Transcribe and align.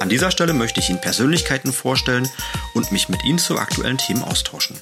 An 0.00 0.08
dieser 0.08 0.30
Stelle 0.30 0.54
möchte 0.54 0.80
ich 0.80 0.88
Ihnen 0.88 1.02
Persönlichkeiten 1.02 1.74
vorstellen 1.74 2.26
und 2.72 2.90
mich 2.90 3.10
mit 3.10 3.22
Ihnen 3.22 3.36
zu 3.38 3.58
aktuellen 3.58 3.98
Themen 3.98 4.22
austauschen. 4.22 4.78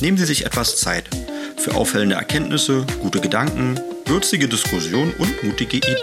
Nehmen 0.00 0.16
Sie 0.16 0.24
sich 0.24 0.46
etwas 0.46 0.76
Zeit 0.76 1.10
für 1.56 1.74
auffällende 1.74 2.14
Erkenntnisse, 2.14 2.86
gute 3.02 3.20
Gedanken, 3.20 3.80
würzige 4.04 4.46
Diskussionen 4.46 5.12
und 5.18 5.42
mutige 5.42 5.78
Ideen. 5.78 5.96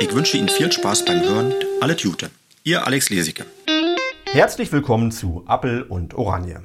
Ich 0.00 0.12
wünsche 0.12 0.36
Ihnen 0.36 0.48
viel 0.48 0.72
Spaß 0.72 1.04
beim 1.04 1.20
Hören. 1.22 1.54
Alle 1.80 1.96
Tute. 1.96 2.30
Ihr 2.64 2.84
Alex 2.84 3.10
Lesicke. 3.10 3.46
Herzlich 4.26 4.72
willkommen 4.72 5.12
zu 5.12 5.44
Appel 5.46 5.82
und 5.82 6.14
Oranje. 6.14 6.64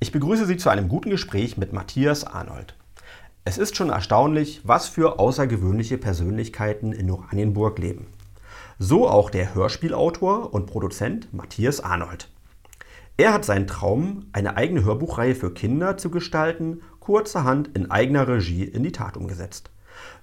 Ich 0.00 0.10
begrüße 0.10 0.46
Sie 0.46 0.56
zu 0.56 0.70
einem 0.70 0.88
guten 0.88 1.10
Gespräch 1.10 1.58
mit 1.58 1.74
Matthias 1.74 2.24
Arnold. 2.24 2.74
Es 3.44 3.58
ist 3.58 3.76
schon 3.76 3.90
erstaunlich, 3.90 4.62
was 4.64 4.88
für 4.88 5.18
außergewöhnliche 5.18 5.98
Persönlichkeiten 5.98 6.92
in 6.92 7.10
Oranienburg 7.10 7.78
leben. 7.78 8.06
So 8.78 9.08
auch 9.08 9.30
der 9.30 9.54
Hörspielautor 9.54 10.52
und 10.52 10.66
Produzent 10.66 11.32
Matthias 11.32 11.80
Arnold. 11.80 12.28
Er 13.16 13.32
hat 13.32 13.46
seinen 13.46 13.66
Traum, 13.66 14.26
eine 14.34 14.58
eigene 14.58 14.84
Hörbuchreihe 14.84 15.34
für 15.34 15.54
Kinder 15.54 15.96
zu 15.96 16.10
gestalten, 16.10 16.82
kurzerhand 17.00 17.74
in 17.74 17.90
eigener 17.90 18.28
Regie 18.28 18.64
in 18.64 18.82
die 18.82 18.92
Tat 18.92 19.16
umgesetzt. 19.16 19.70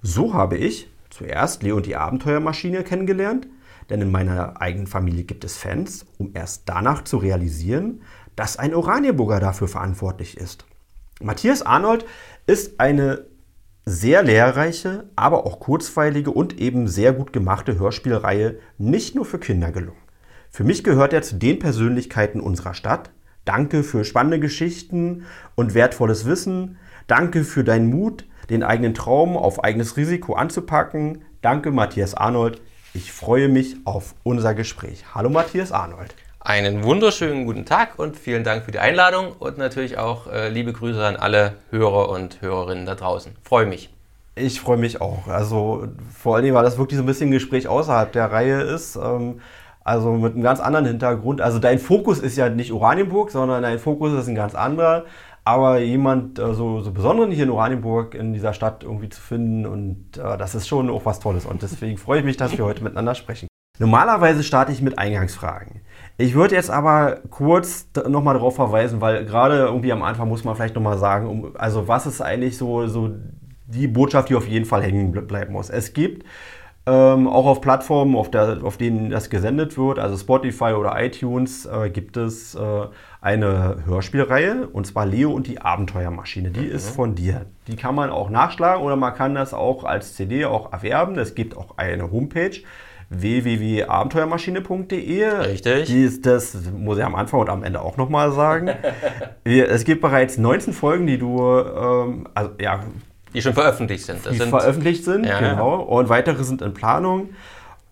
So 0.04 0.36
habe 0.36 0.58
ich 0.58 0.88
zuerst 1.10 1.64
Leo 1.64 1.78
und 1.78 1.88
die 1.88 1.96
Abenteuermaschine 1.96 2.84
kennengelernt, 2.84 3.48
denn 3.90 4.02
in 4.02 4.12
meiner 4.12 4.62
eigenen 4.62 4.86
Familie 4.86 5.24
gibt 5.24 5.44
es 5.44 5.58
Fans, 5.58 6.06
um 6.20 6.32
erst 6.36 6.70
danach 6.70 7.04
zu 7.04 7.18
realisieren, 7.18 8.04
dass 8.36 8.58
ein 8.58 8.76
Oranienburger 8.76 9.40
dafür 9.40 9.68
verantwortlich 9.68 10.38
ist. 10.38 10.66
Matthias 11.20 11.64
Arnold 11.64 12.06
ist 12.46 12.80
eine 12.80 13.26
sehr 13.86 14.24
lehrreiche, 14.24 15.10
aber 15.16 15.46
auch 15.46 15.60
kurzweilige 15.60 16.32
und 16.32 16.60
eben 16.60 16.88
sehr 16.88 17.14
gut 17.14 17.34
gemachte 17.34 17.78
Hörspielreihe 17.78 18.60
nicht 18.78 19.16
nur 19.16 19.26
für 19.26 19.40
Kinder 19.40 19.72
gelungen. 19.72 19.98
Für 20.50 20.64
mich 20.64 20.84
gehört 20.84 21.14
er 21.14 21.22
zu 21.22 21.36
den 21.36 21.60
Persönlichkeiten 21.60 22.40
unserer 22.40 22.74
Stadt. 22.74 23.12
Danke 23.44 23.84
für 23.84 24.06
spannende 24.06 24.40
Geschichten 24.40 25.26
und 25.56 25.74
wertvolles 25.74 26.26
Wissen. 26.26 26.78
Danke 27.08 27.44
für 27.44 27.64
deinen 27.64 27.90
Mut, 27.90 28.26
den 28.50 28.64
eigenen 28.64 28.94
Traum 28.94 29.36
auf 29.36 29.64
eigenes 29.64 29.98
Risiko 29.98 30.34
anzupacken. 30.34 31.24
Danke, 31.42 31.72
Matthias 31.72 32.14
Arnold. 32.14 32.62
Ich 32.94 33.12
freue 33.12 33.50
mich 33.50 33.78
auf 33.86 34.16
unser 34.24 34.54
Gespräch. 34.54 35.04
Hallo, 35.14 35.30
Matthias 35.30 35.72
Arnold. 35.72 36.16
Einen 36.46 36.84
wunderschönen 36.84 37.46
guten 37.46 37.64
Tag 37.64 37.98
und 37.98 38.18
vielen 38.18 38.44
Dank 38.44 38.66
für 38.66 38.74
die 38.74 38.80
Einladung 38.80 39.32
und 39.40 39.58
natürlich 39.58 39.98
auch 39.98 40.28
äh, 40.28 40.50
liebe 40.50 40.74
Grüße 40.74 41.02
an 41.02 41.16
alle 41.16 41.54
Hörer 41.70 42.10
und 42.10 42.42
Hörerinnen 42.42 42.86
da 42.86 42.96
draußen. 42.96 43.32
Freue 43.44 43.66
mich. 43.66 43.94
Ich 44.36 44.60
freue 44.60 44.76
mich 44.76 45.00
auch. 45.00 45.30
Also 45.30 45.88
vor 46.14 46.36
allen 46.36 46.44
Dingen, 46.44 46.54
weil 46.54 46.66
das 46.66 46.78
wirklich 46.78 46.98
so 46.98 47.04
ein 47.04 47.06
bisschen 47.06 47.30
ein 47.30 47.32
Gespräch 47.32 47.70
außerhalb 47.70 48.12
der 48.12 48.30
Reihe 48.30 48.60
ist. 48.60 48.98
Ähm, 48.98 49.40
also 49.86 50.12
mit 50.12 50.34
einem 50.34 50.44
ganz 50.44 50.60
anderen 50.60 50.86
Hintergrund. 50.86 51.40
Also 51.40 51.60
dein 51.60 51.80
Fokus 51.80 52.20
ist 52.20 52.36
ja 52.36 52.50
nicht 52.50 52.74
Oranienburg, 52.74 53.32
sondern 53.32 53.64
dein 53.64 53.80
Fokus 53.80 54.12
ist 54.12 54.28
ein 54.28 54.36
ganz 54.36 54.54
anderer. 54.54 55.06
Aber 55.46 55.80
jemand 55.80 56.40
äh, 56.40 56.54
so, 56.54 56.82
so 56.82 56.92
Besonderen 56.92 57.32
hier 57.32 57.46
in 57.46 57.52
Oranienburg 57.52 58.16
in 58.16 58.34
dieser 58.34 58.52
Stadt 58.52 58.84
irgendwie 58.84 59.08
zu 59.08 59.22
finden 59.22 59.66
und 59.66 60.18
äh, 60.18 60.38
das 60.38 60.56
ist 60.56 60.68
schon 60.68 60.90
auch 60.90 61.06
was 61.06 61.22
Tolles. 61.22 61.46
Und 61.46 61.62
deswegen 61.62 61.98
freue 61.98 62.20
ich 62.20 62.26
mich, 62.26 62.36
dass 62.36 62.58
wir 62.58 62.66
heute 62.66 62.84
miteinander 62.84 63.16
sprechen. 63.16 63.48
Normalerweise 63.80 64.44
starte 64.44 64.74
ich 64.74 64.82
mit 64.82 65.00
Eingangsfragen. 65.00 65.83
Ich 66.18 66.36
würde 66.36 66.56
jetzt 66.56 66.70
aber 66.70 67.22
kurz 67.30 67.88
nochmal 68.08 68.36
darauf 68.36 68.56
verweisen, 68.56 69.02
weil 69.02 69.26
gerade 69.26 69.58
irgendwie 69.58 69.92
am 69.92 70.04
Anfang 70.04 70.30
muss 70.30 70.44
man 70.44 70.56
vielleicht 70.56 70.76
nochmal 70.76 70.98
sagen, 70.98 71.28
um, 71.28 71.52
also 71.56 71.88
was 71.88 72.06
ist 72.06 72.22
eigentlich 72.22 72.58
so, 72.58 72.86
so 72.88 73.12
die 73.66 73.88
Botschaft, 73.88 74.30
die 74.30 74.36
auf 74.36 74.48
jeden 74.48 74.66
Fall 74.66 74.84
hängen 74.84 75.12
bleiben 75.28 75.54
muss. 75.54 75.70
Es 75.70 75.94
gibt 75.94 76.24
ähm, 76.86 77.28
auch 77.28 77.46
auf 77.46 77.62
Plattformen, 77.62 78.16
auf, 78.16 78.30
der, 78.30 78.60
auf 78.64 78.78
denen 78.78 79.10
das 79.10 79.30
gesendet 79.30 79.78
wird, 79.78 80.00
also 80.00 80.18
Spotify 80.18 80.74
oder 80.74 81.02
iTunes, 81.02 81.66
äh, 81.66 81.90
gibt 81.90 82.18
es 82.18 82.56
äh, 82.56 82.60
eine 83.22 83.78
Hörspielreihe 83.86 84.68
und 84.68 84.86
zwar 84.86 85.06
Leo 85.06 85.32
und 85.32 85.48
die 85.48 85.62
Abenteuermaschine. 85.62 86.52
Die 86.52 86.68
mhm. 86.68 86.72
ist 86.72 86.90
von 86.90 87.16
dir. 87.16 87.46
Die 87.68 87.78
kann 87.78 87.96
man 87.96 88.10
auch 88.10 88.30
nachschlagen 88.30 88.84
oder 88.84 88.98
man 88.98 89.16
kann 89.16 89.34
das 89.34 89.54
auch 89.54 89.86
als 89.86 90.16
CD 90.16 90.46
auch 90.46 90.74
erwerben. 90.74 91.18
Es 91.18 91.36
gibt 91.36 91.56
auch 91.56 91.78
eine 91.78 92.12
Homepage 92.12 92.60
www.abenteuermaschine.de. 93.22 95.26
Richtig. 95.26 95.88
Die 95.88 96.04
ist 96.04 96.26
das, 96.26 96.58
muss 96.72 96.98
ich 96.98 97.04
am 97.04 97.16
Anfang 97.16 97.42
und 97.42 97.50
am 97.50 97.64
Ende 97.64 97.82
auch 97.82 97.98
nochmal 97.98 98.32
sagen. 98.32 98.72
es 99.44 99.84
gibt 99.84 100.02
bereits 100.02 100.38
19 100.38 100.74
Folgen, 100.74 101.08
die 101.08 101.18
du, 101.18 101.40
ähm, 101.40 102.28
also 102.34 102.52
ja. 102.60 102.82
Die 103.34 103.42
schon 103.42 103.54
veröffentlicht 103.54 104.06
sind. 104.06 104.26
Das 104.26 104.34
die 104.34 104.40
sind, 104.40 104.50
veröffentlicht 104.50 105.04
sind, 105.04 105.26
ja. 105.26 105.40
genau. 105.40 105.82
Und 105.82 106.10
weitere 106.10 106.44
sind 106.44 106.62
in 106.62 106.74
Planung. 106.74 107.30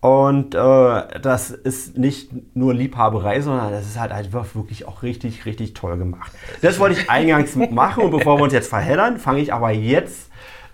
Und 0.02 0.56
äh, 0.56 1.20
das 1.20 1.50
ist 1.50 1.96
nicht 1.96 2.56
nur 2.56 2.74
Liebhaberei, 2.74 3.40
sondern 3.40 3.70
das 3.70 3.86
ist 3.86 4.00
halt 4.00 4.10
einfach 4.10 4.56
wirklich 4.56 4.88
auch 4.88 5.04
richtig, 5.04 5.46
richtig 5.46 5.74
toll 5.74 5.96
gemacht. 5.96 6.32
Das 6.60 6.80
wollte 6.80 7.00
ich 7.00 7.08
eingangs 7.08 7.54
machen 7.70 8.02
und 8.02 8.10
bevor 8.10 8.36
wir 8.38 8.42
uns 8.42 8.52
jetzt 8.52 8.68
verheddern, 8.68 9.18
fange 9.18 9.40
ich 9.40 9.54
aber 9.54 9.70
jetzt 9.70 10.28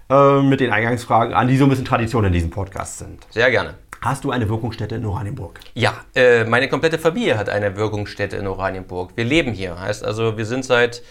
äh, 0.08 0.40
mit 0.40 0.60
den 0.60 0.72
Eingangsfragen 0.72 1.34
an, 1.34 1.46
die 1.46 1.58
so 1.58 1.64
ein 1.64 1.68
bisschen 1.68 1.84
Tradition 1.84 2.24
in 2.24 2.32
diesem 2.32 2.48
Podcast 2.48 3.00
sind. 3.00 3.26
Sehr 3.28 3.50
gerne. 3.50 3.74
Hast 4.00 4.22
du 4.24 4.30
eine 4.30 4.48
Wirkungsstätte 4.48 4.94
in 4.94 5.04
Oranienburg? 5.04 5.58
Ja, 5.74 6.04
äh, 6.14 6.44
meine 6.44 6.68
komplette 6.68 6.98
Familie 6.98 7.36
hat 7.36 7.48
eine 7.48 7.76
Wirkungsstätte 7.76 8.36
in 8.36 8.46
Oranienburg. 8.46 9.10
Wir 9.16 9.24
leben 9.24 9.52
hier. 9.52 9.80
Heißt 9.80 10.04
also, 10.04 10.36
wir 10.36 10.46
sind 10.46 10.64
seit 10.64 11.02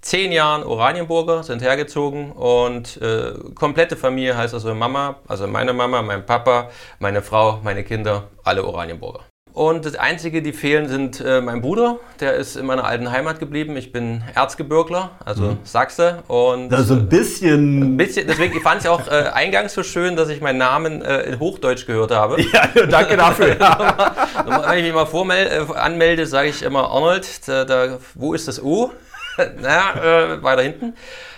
zehn 0.00 0.32
Jahren 0.32 0.64
Oranienburger, 0.64 1.44
sind 1.44 1.62
hergezogen 1.62 2.32
und 2.32 3.00
äh, 3.00 3.34
komplette 3.54 3.96
Familie 3.96 4.36
heißt 4.36 4.54
also 4.54 4.74
Mama, 4.74 5.20
also 5.28 5.46
meine 5.46 5.72
Mama, 5.72 6.02
mein 6.02 6.26
Papa, 6.26 6.70
meine 6.98 7.22
Frau, 7.22 7.60
meine 7.62 7.84
Kinder, 7.84 8.24
alle 8.42 8.64
Oranienburger. 8.64 9.20
Und 9.52 9.84
das 9.84 9.96
Einzige, 9.96 10.40
die 10.40 10.54
fehlen, 10.54 10.88
sind 10.88 11.20
äh, 11.20 11.42
mein 11.42 11.60
Bruder. 11.60 11.98
Der 12.20 12.34
ist 12.34 12.56
in 12.56 12.64
meiner 12.64 12.84
alten 12.84 13.10
Heimat 13.12 13.38
geblieben. 13.38 13.76
Ich 13.76 13.92
bin 13.92 14.24
Erzgebirgler, 14.34 15.10
also 15.24 15.42
mhm. 15.42 15.58
Sachse. 15.64 16.22
Und 16.26 16.72
also 16.72 16.94
ein 16.94 17.08
bisschen. 17.08 17.82
Ein 17.82 17.96
bisschen 17.98 18.26
deswegen 18.26 18.58
fand 18.62 18.82
ich 18.82 18.88
auch 18.88 19.08
äh, 19.08 19.30
eingangs 19.32 19.74
so 19.74 19.82
schön, 19.82 20.16
dass 20.16 20.30
ich 20.30 20.40
meinen 20.40 20.56
Namen 20.56 21.02
äh, 21.02 21.22
in 21.24 21.38
Hochdeutsch 21.38 21.86
gehört 21.86 22.10
habe. 22.10 22.42
Ja, 22.52 22.66
danke 22.86 23.16
dafür. 23.16 23.56
Wenn 24.66 24.78
ich 24.78 24.84
mich 24.84 24.94
mal 24.94 25.06
vormelde, 25.06 25.50
äh, 25.50 25.74
anmelde, 25.74 26.26
sage 26.26 26.48
ich 26.48 26.62
immer 26.62 26.90
Arnold, 26.90 27.26
da, 27.46 27.64
da, 27.64 27.98
wo 28.14 28.34
ist 28.34 28.46
das 28.46 28.60
U? 28.60 28.90
naja, 29.60 30.34
äh, 30.34 30.42
weiter 30.42 30.62
hinten. 30.62 30.94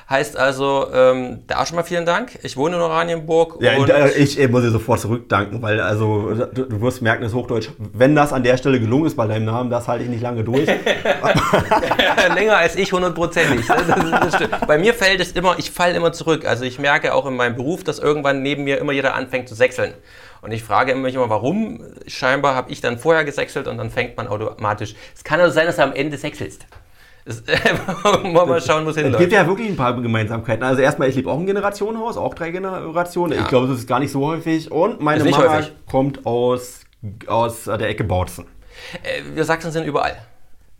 Heißt 0.09 0.37
also, 0.37 0.87
ähm, 0.93 1.45
da 1.47 1.65
schon 1.65 1.77
mal 1.77 1.83
vielen 1.83 2.05
Dank. 2.05 2.39
Ich 2.43 2.59
wohne 2.59 2.77
in 2.77 2.83
Oranienburg. 2.83 3.57
Ja, 3.61 3.73
ich, 4.07 4.39
ich 4.39 4.51
muss 4.51 4.63
dir 4.63 4.71
sofort 4.71 5.01
zurückdanken, 5.01 5.63
weil 5.63 5.81
also 5.81 6.35
du, 6.53 6.65
du, 6.65 6.81
wirst 6.83 7.01
merken, 7.01 7.23
das 7.23 7.33
Hochdeutsch, 7.33 7.71
wenn 7.79 8.15
das 8.15 8.33
an 8.35 8.43
der 8.43 8.59
Stelle 8.59 8.79
gelungen 8.81 9.07
ist 9.07 9.17
bei 9.17 9.27
deinem 9.27 9.47
Namen, 9.47 9.71
das 9.71 9.89
halte 9.89 10.05
ich 10.05 10.11
nicht 10.11 10.21
lange 10.21 10.45
durch. 10.45 10.67
Länger 12.35 12.59
als 12.59 12.77
ich, 12.77 12.93
hundertprozentig. 12.93 13.67
bei 14.67 14.77
mir 14.77 14.93
fällt 14.93 15.21
es 15.21 15.33
immer, 15.33 15.59
ich 15.59 15.71
falle 15.71 15.95
immer 15.95 16.13
zurück. 16.13 16.47
Also 16.47 16.65
ich 16.65 16.79
merke 16.79 17.15
auch 17.15 17.25
in 17.25 17.35
meinem 17.35 17.57
Beruf, 17.57 17.83
dass 17.83 17.99
irgendwann 17.99 18.43
neben 18.43 18.65
mir 18.65 18.79
immer 18.79 18.93
jeder 18.93 19.15
anfängt 19.15 19.49
zu 19.49 19.55
sechseln. 19.55 19.95
Und 20.43 20.53
ich 20.53 20.63
frage 20.63 20.95
mich 20.95 21.15
immer, 21.15 21.31
warum? 21.31 21.83
Scheinbar 22.07 22.55
habe 22.55 22.71
ich 22.71 22.83
dann 22.83 22.99
vorher 22.99 23.25
gesechselt 23.25 23.67
und 23.67 23.79
dann 23.79 23.91
fängt 23.91 24.19
man 24.19 24.29
automatisch. 24.29 24.95
Es 25.17 25.25
kann 25.25 25.41
also 25.41 25.55
sein, 25.55 25.65
dass 25.65 25.77
du 25.77 25.83
am 25.83 25.95
Ende 25.95 26.19
sechselst. 26.19 26.67
mal 28.47 28.61
schauen, 28.61 28.85
wo 28.85 28.91
es 28.91 28.97
hinläuft. 28.97 29.15
Es 29.15 29.21
gibt 29.21 29.33
ja 29.33 29.47
wirklich 29.47 29.69
ein 29.69 29.77
paar 29.77 29.99
Gemeinsamkeiten. 30.01 30.63
Also 30.63 30.83
erstmal, 30.83 31.09
ich 31.09 31.17
lebe 31.17 31.31
auch 31.31 31.39
ein 31.39 31.47
Generationenhaus, 31.47 32.17
auch 32.17 32.35
drei 32.35 32.51
Generationen. 32.51 33.33
Ja. 33.33 33.43
Ich 33.43 33.49
glaube, 33.49 33.67
das 33.69 33.79
ist 33.79 33.87
gar 33.87 33.99
nicht 33.99 34.13
so 34.13 34.27
häufig. 34.27 34.71
Und 34.71 35.01
meine 35.01 35.25
Mama 35.25 35.55
häufig. 35.55 35.73
kommt 35.91 36.27
aus, 36.27 36.81
aus 37.27 37.65
der 37.65 37.89
Ecke 37.89 38.05
Bautzen. 38.05 38.47
Äh, 39.03 39.35
wir 39.35 39.45
Sachsen 39.45 39.71
sind 39.71 39.87
überall. 39.87 40.17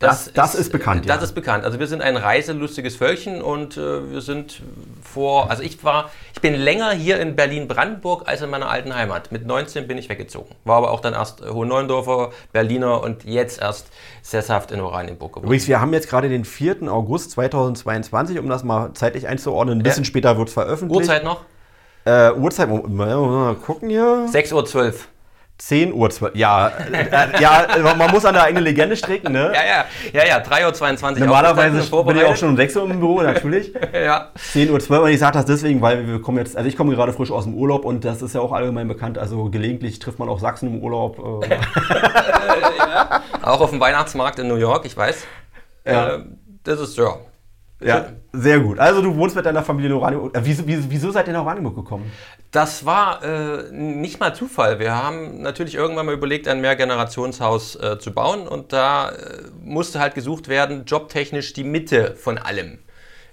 Das, 0.05 0.25
das, 0.25 0.33
das 0.33 0.53
ist, 0.55 0.61
ist, 0.61 0.71
bekannt. 0.71 1.09
Das 1.09 1.17
ja. 1.17 1.23
ist 1.23 1.33
bekannt. 1.33 1.63
Also 1.63 1.79
wir 1.79 1.87
sind 1.87 2.01
ein 2.01 2.17
reiselustiges 2.17 2.95
Völkchen 2.95 3.41
und 3.41 3.77
äh, 3.77 4.11
wir 4.11 4.21
sind 4.21 4.61
vor, 5.01 5.49
also 5.49 5.63
ich 5.63 5.83
war, 5.83 6.11
ich 6.33 6.41
bin 6.41 6.53
länger 6.53 6.91
hier 6.91 7.19
in 7.19 7.35
Berlin-Brandenburg 7.35 8.27
als 8.27 8.41
in 8.41 8.49
meiner 8.49 8.69
alten 8.69 8.95
Heimat. 8.95 9.31
Mit 9.31 9.45
19 9.45 9.87
bin 9.87 9.97
ich 9.97 10.09
weggezogen. 10.09 10.55
War 10.63 10.77
aber 10.77 10.91
auch 10.91 10.99
dann 10.99 11.13
erst 11.13 11.41
Hohenneundorfer, 11.41 12.31
Berliner 12.53 13.01
und 13.01 13.23
jetzt 13.23 13.61
erst 13.61 13.87
sesshaft 14.21 14.71
in 14.71 14.81
Oranienburg 14.81 15.33
geworden. 15.33 15.47
Übrigens, 15.47 15.67
wir 15.67 15.81
haben 15.81 15.93
jetzt 15.93 16.09
gerade 16.09 16.29
den 16.29 16.45
4. 16.45 16.83
August 16.91 17.31
2022, 17.31 18.39
um 18.39 18.49
das 18.49 18.63
mal 18.63 18.93
zeitlich 18.93 19.27
einzuordnen. 19.27 19.79
Ein 19.79 19.83
bisschen 19.83 20.03
ja. 20.03 20.07
später 20.07 20.37
wird 20.37 20.49
es 20.49 20.53
veröffentlicht. 20.53 21.01
Uhrzeit 21.01 21.23
noch? 21.23 21.41
Äh, 22.05 22.31
Uhrzeit, 22.33 22.69
mal, 22.69 23.17
mal 23.17 23.55
gucken 23.55 23.89
hier. 23.89 24.27
6.12 24.31 24.53
Uhr. 24.53 24.93
10 25.57 25.93
Uhr, 25.93 26.09
12, 26.09 26.35
ja, 26.35 26.67
äh, 26.67 27.41
ja, 27.41 27.65
man 27.97 28.11
muss 28.11 28.25
an 28.25 28.33
der 28.33 28.43
eigenen 28.43 28.65
Legende 28.65 28.97
stricken, 28.97 29.31
ne? 29.31 29.53
Ja, 29.53 29.65
ja, 29.65 29.85
ja, 30.11 30.27
ja, 30.27 30.43
3.22 30.43 31.13
Uhr. 31.21 31.25
Normalerweise 31.27 32.03
bin 32.03 32.17
ich 32.17 32.25
auch 32.25 32.35
schon 32.35 32.49
um 32.49 32.57
6 32.57 32.75
Uhr 32.75 32.89
im 32.89 32.99
Büro, 32.99 33.21
natürlich. 33.21 33.73
ja. 33.93 34.31
10 34.35 34.69
Uhr, 34.69 34.79
12 34.81 34.99
Uhr, 34.99 35.05
und 35.05 35.11
ich 35.11 35.19
sage 35.19 35.33
das 35.33 35.45
deswegen, 35.45 35.81
weil 35.81 36.05
wir 36.07 36.21
kommen 36.21 36.39
jetzt, 36.39 36.57
also 36.57 36.67
ich 36.67 36.75
komme 36.75 36.93
gerade 36.93 37.13
frisch 37.13 37.31
aus 37.31 37.45
dem 37.45 37.53
Urlaub 37.53 37.85
und 37.85 38.03
das 38.03 38.21
ist 38.21 38.35
ja 38.35 38.41
auch 38.41 38.51
allgemein 38.51 38.89
bekannt, 38.89 39.17
also 39.17 39.49
gelegentlich 39.49 39.99
trifft 39.99 40.19
man 40.19 40.27
auch 40.27 40.39
Sachsen 40.39 40.67
im 40.67 40.83
Urlaub. 40.83 41.43
Äh. 41.43 41.49
ja. 42.77 43.21
Auch 43.41 43.61
auf 43.61 43.69
dem 43.69 43.79
Weihnachtsmarkt 43.79 44.39
in 44.39 44.49
New 44.49 44.55
York, 44.55 44.85
ich 44.85 44.97
weiß. 44.97 45.25
Ja. 45.85 46.15
Äh, 46.15 46.19
das 46.63 46.81
ist, 46.81 46.97
ja, 46.97 47.15
ja, 47.81 48.07
sehr 48.31 48.59
gut. 48.59 48.79
Also 48.79 49.01
du 49.01 49.15
wohnst 49.15 49.35
mit 49.35 49.45
deiner 49.45 49.63
Familie 49.63 49.89
in 49.91 49.97
Oranienburg. 49.97 50.35
Äh, 50.35 50.41
wieso, 50.43 50.63
wieso, 50.65 51.11
seid 51.11 51.27
ihr 51.27 51.33
nach 51.33 51.41
Oranienburg 51.41 51.75
gekommen? 51.75 52.09
Das 52.51 52.85
war 52.85 53.21
äh, 53.23 53.71
nicht 53.71 54.19
mal 54.19 54.33
Zufall. 54.33 54.79
Wir 54.79 54.95
haben 54.95 55.41
natürlich 55.41 55.75
irgendwann 55.75 56.05
mal 56.05 56.15
überlegt, 56.15 56.47
ein 56.47 56.61
Mehrgenerationshaus 56.61 57.75
äh, 57.75 57.99
zu 57.99 58.13
bauen 58.13 58.47
und 58.47 58.71
da 58.71 59.09
äh, 59.09 59.43
musste 59.61 59.99
halt 59.99 60.15
gesucht 60.15 60.47
werden, 60.47 60.85
jobtechnisch 60.85 61.51
die 61.51 61.65
Mitte 61.65 62.15
von 62.15 62.37
allem. 62.37 62.79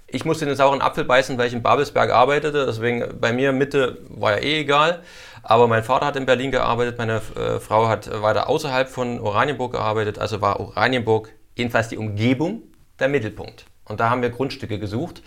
Ich 0.07 0.25
musste 0.25 0.45
den 0.45 0.55
sauren 0.55 0.81
Apfel 0.81 1.05
beißen, 1.05 1.37
weil 1.37 1.47
ich 1.47 1.53
in 1.53 1.63
Babelsberg 1.63 2.11
arbeitete, 2.11 2.65
deswegen 2.65 3.19
bei 3.19 3.33
mir 3.33 3.51
Mitte 3.53 3.99
war 4.09 4.33
ja 4.33 4.43
eh 4.43 4.59
egal. 4.59 5.01
Aber 5.41 5.67
mein 5.67 5.83
Vater 5.83 6.05
hat 6.05 6.15
in 6.17 6.25
Berlin 6.25 6.51
gearbeitet, 6.51 6.97
meine 6.97 7.21
äh, 7.35 7.59
Frau 7.59 7.87
hat 7.87 8.21
weiter 8.21 8.49
außerhalb 8.49 8.89
von 8.89 9.19
Oranienburg 9.19 9.71
gearbeitet, 9.71 10.19
also 10.19 10.41
war 10.41 10.59
Oranienburg 10.59 11.29
jedenfalls 11.55 11.87
die 11.87 11.97
Umgebung 11.97 12.63
der 12.99 13.07
Mittelpunkt. 13.07 13.65
Und 13.85 13.99
da 13.99 14.09
haben 14.09 14.21
wir 14.21 14.29
Grundstücke 14.29 14.79
gesucht. 14.79 15.21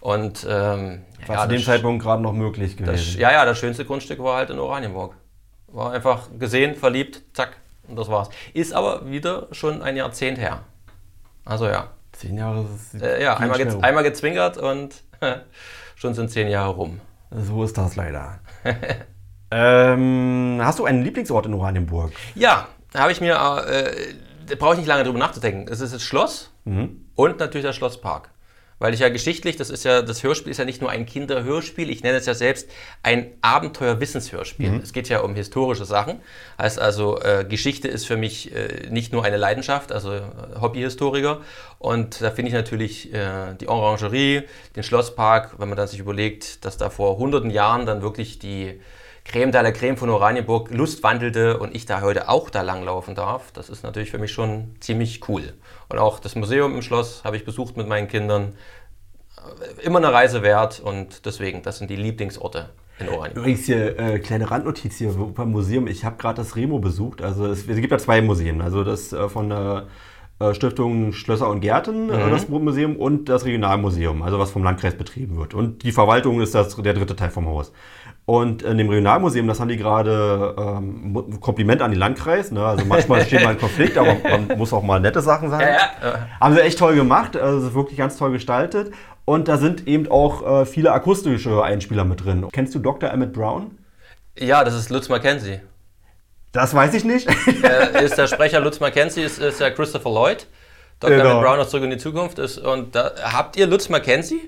Und, 0.00 0.46
ähm, 0.48 1.02
war 1.26 1.36
ja, 1.36 1.42
zu 1.42 1.48
dem 1.48 1.62
Zeitpunkt 1.62 2.02
gerade 2.02 2.22
noch 2.22 2.32
möglich 2.32 2.76
gewesen. 2.76 2.92
Das, 2.92 3.14
ja, 3.14 3.30
ja, 3.30 3.44
das 3.44 3.58
schönste 3.58 3.84
Grundstück 3.84 4.18
war 4.18 4.36
halt 4.36 4.50
in 4.50 4.58
Oranienburg. 4.58 5.14
War 5.68 5.92
einfach 5.92 6.28
gesehen, 6.38 6.74
verliebt, 6.74 7.22
zack, 7.32 7.56
und 7.88 7.96
das 7.96 8.08
war's. 8.08 8.28
Ist 8.52 8.72
aber 8.72 9.08
wieder 9.10 9.48
schon 9.52 9.82
ein 9.82 9.96
Jahrzehnt 9.96 10.38
her. 10.38 10.60
Also 11.44 11.66
ja. 11.66 11.88
Zehn 12.12 12.36
Jahre 12.36 12.66
ist 12.74 13.00
äh, 13.00 13.22
Ja, 13.22 13.36
einmal, 13.36 13.58
ge 13.58 13.80
einmal 13.80 14.02
gezwinkert 14.02 14.58
und 14.58 15.02
schon 15.96 16.14
sind 16.14 16.30
zehn 16.30 16.48
Jahre 16.48 16.72
rum. 16.72 17.00
So 17.30 17.64
ist 17.64 17.78
das 17.78 17.96
leider. 17.96 18.40
ähm, 19.50 20.60
hast 20.62 20.78
du 20.78 20.84
einen 20.84 21.02
Lieblingsort 21.02 21.46
in 21.46 21.54
Oranienburg? 21.54 22.12
Ja, 22.34 22.68
habe 22.94 23.12
ich 23.12 23.20
mir, 23.20 23.34
äh, 23.66 24.14
da 24.46 24.54
brauche 24.56 24.72
ich 24.74 24.78
nicht 24.80 24.88
lange 24.88 25.04
drüber 25.04 25.18
nachzudenken. 25.18 25.66
Es 25.72 25.80
ist 25.80 25.94
das 25.94 26.02
Schloss. 26.02 26.50
Mhm. 26.64 27.01
Und 27.14 27.38
natürlich 27.38 27.64
der 27.64 27.72
Schlosspark. 27.72 28.30
Weil 28.82 28.94
ich 28.94 29.00
ja 29.00 29.10
geschichtlich, 29.10 29.54
das 29.54 29.70
ist 29.70 29.84
ja, 29.84 30.02
das 30.02 30.24
Hörspiel 30.24 30.50
ist 30.50 30.58
ja 30.58 30.64
nicht 30.64 30.80
nur 30.80 30.90
ein 30.90 31.06
Kinderhörspiel, 31.06 31.88
ich 31.88 32.02
nenne 32.02 32.18
es 32.18 32.26
ja 32.26 32.34
selbst 32.34 32.68
ein 33.04 33.30
Abenteuer-Wissenshörspiel. 33.40 34.70
Mhm. 34.70 34.80
Es 34.80 34.92
geht 34.92 35.08
ja 35.08 35.20
um 35.20 35.36
historische 35.36 35.84
Sachen. 35.84 36.18
Heißt 36.58 36.80
also, 36.80 37.20
äh, 37.20 37.44
Geschichte 37.48 37.86
ist 37.86 38.06
für 38.06 38.16
mich 38.16 38.52
äh, 38.52 38.88
nicht 38.90 39.12
nur 39.12 39.24
eine 39.24 39.36
Leidenschaft, 39.36 39.92
also 39.92 40.14
äh, 40.14 40.22
Hobbyhistoriker. 40.60 41.42
Und 41.78 42.22
da 42.22 42.32
finde 42.32 42.48
ich 42.48 42.54
natürlich 42.54 43.14
äh, 43.14 43.54
die 43.60 43.68
Orangerie, 43.68 44.42
den 44.74 44.82
Schlosspark, 44.82 45.60
wenn 45.60 45.68
man 45.68 45.78
dann 45.78 45.86
sich 45.86 46.00
überlegt, 46.00 46.64
dass 46.64 46.76
da 46.76 46.90
vor 46.90 47.18
hunderten 47.18 47.50
Jahren 47.50 47.86
dann 47.86 48.02
wirklich 48.02 48.40
die 48.40 48.80
Creme 49.24 49.52
de 49.52 49.62
la 49.62 49.70
Creme 49.70 49.96
von 49.96 50.10
Oranienburg 50.10 50.72
Lust 50.72 51.04
wandelte 51.04 51.58
und 51.58 51.74
ich 51.74 51.86
da 51.86 52.00
heute 52.00 52.28
auch 52.28 52.50
da 52.50 52.62
langlaufen 52.62 53.14
darf, 53.14 53.52
das 53.52 53.70
ist 53.70 53.84
natürlich 53.84 54.10
für 54.10 54.18
mich 54.18 54.32
schon 54.32 54.74
ziemlich 54.80 55.28
cool. 55.28 55.52
Und 55.92 55.98
auch 55.98 56.18
das 56.18 56.34
Museum 56.34 56.74
im 56.74 56.82
Schloss 56.82 57.22
habe 57.22 57.36
ich 57.36 57.44
besucht 57.44 57.76
mit 57.76 57.86
meinen 57.86 58.08
Kindern. 58.08 58.54
Immer 59.82 59.98
eine 59.98 60.12
Reise 60.12 60.42
wert 60.42 60.80
und 60.80 61.26
deswegen, 61.26 61.62
das 61.62 61.78
sind 61.78 61.90
die 61.90 61.96
Lieblingsorte 61.96 62.70
in 62.98 63.08
Oranienburg. 63.08 63.36
Übrigens 63.36 63.66
hier, 63.66 63.98
äh, 63.98 64.18
kleine 64.18 64.50
Randnotiz 64.50 64.96
hier 64.96 65.10
beim 65.10 65.50
Museum. 65.50 65.86
Ich 65.86 66.04
habe 66.04 66.16
gerade 66.16 66.36
das 66.36 66.56
Remo 66.56 66.78
besucht. 66.78 67.20
Also 67.20 67.46
es, 67.46 67.68
es, 67.68 67.76
gibt 67.76 67.90
ja 67.90 67.98
zwei 67.98 68.22
Museen. 68.22 68.62
Also 68.62 68.84
das 68.84 69.12
äh, 69.12 69.28
von 69.28 69.50
der 69.50 69.86
äh, 70.38 70.54
Stiftung 70.54 71.12
Schlösser 71.12 71.48
und 71.48 71.60
Gärten, 71.60 72.08
äh, 72.08 72.26
mhm. 72.26 72.30
das 72.30 72.48
Museum 72.48 72.96
und 72.96 73.28
das 73.28 73.44
Regionalmuseum, 73.44 74.22
also 74.22 74.38
was 74.38 74.50
vom 74.50 74.64
Landkreis 74.64 74.94
betrieben 74.94 75.36
wird. 75.36 75.52
Und 75.52 75.82
die 75.82 75.92
Verwaltung 75.92 76.40
ist 76.40 76.54
das, 76.54 76.74
der 76.76 76.94
dritte 76.94 77.16
Teil 77.16 77.30
vom 77.30 77.46
Haus. 77.46 77.72
Und 78.24 78.62
in 78.62 78.78
dem 78.78 78.88
Regionalmuseum, 78.88 79.48
das 79.48 79.58
haben 79.58 79.68
die 79.68 79.76
gerade 79.76 80.54
ähm, 80.56 81.40
Kompliment 81.40 81.82
an 81.82 81.90
den 81.90 81.98
Landkreis. 81.98 82.52
Ne? 82.52 82.64
Also 82.64 82.84
manchmal 82.84 83.22
steht 83.26 83.42
mal 83.42 83.50
ein 83.50 83.58
Konflikt, 83.58 83.98
aber 83.98 84.16
man 84.22 84.58
muss 84.58 84.72
auch 84.72 84.82
mal 84.82 85.00
nette 85.00 85.20
Sachen 85.20 85.50
sagen. 85.50 85.64
Ja, 85.64 86.08
ja. 86.08 86.28
Haben 86.40 86.54
sie 86.54 86.62
echt 86.62 86.78
toll 86.78 86.94
gemacht, 86.94 87.36
also 87.36 87.74
wirklich 87.74 87.98
ganz 87.98 88.16
toll 88.16 88.30
gestaltet. 88.30 88.92
Und 89.24 89.48
da 89.48 89.56
sind 89.56 89.88
eben 89.88 90.08
auch 90.08 90.62
äh, 90.62 90.66
viele 90.66 90.92
akustische 90.92 91.62
Einspieler 91.62 92.04
mit 92.04 92.24
drin. 92.24 92.46
Kennst 92.52 92.74
du 92.74 92.78
Dr. 92.78 93.10
Emmett 93.10 93.32
Brown? 93.32 93.78
Ja, 94.38 94.62
das 94.64 94.74
ist 94.74 94.90
Lutz 94.90 95.08
Mackenzie. 95.08 95.60
Das 96.52 96.74
weiß 96.74 96.94
ich 96.94 97.04
nicht. 97.04 97.28
äh, 97.64 98.04
ist 98.04 98.16
der 98.16 98.28
Sprecher 98.28 98.60
Lutz 98.60 98.78
Mackenzie, 98.78 99.22
ist, 99.22 99.38
ist 99.38 99.60
der 99.60 99.72
Christopher 99.72 100.10
Lloyd. 100.10 100.46
Dr. 101.00 101.16
Genau. 101.16 101.30
Emmett 101.30 101.42
Brown 101.42 101.58
aus 101.58 101.70
Zurück 101.70 101.84
in 101.84 101.90
die 101.90 101.98
Zukunft 101.98 102.38
ist. 102.38 102.58
Und 102.58 102.94
da, 102.94 103.12
habt 103.22 103.56
ihr 103.56 103.66
Lutz 103.66 103.88
Mackenzie? 103.88 104.40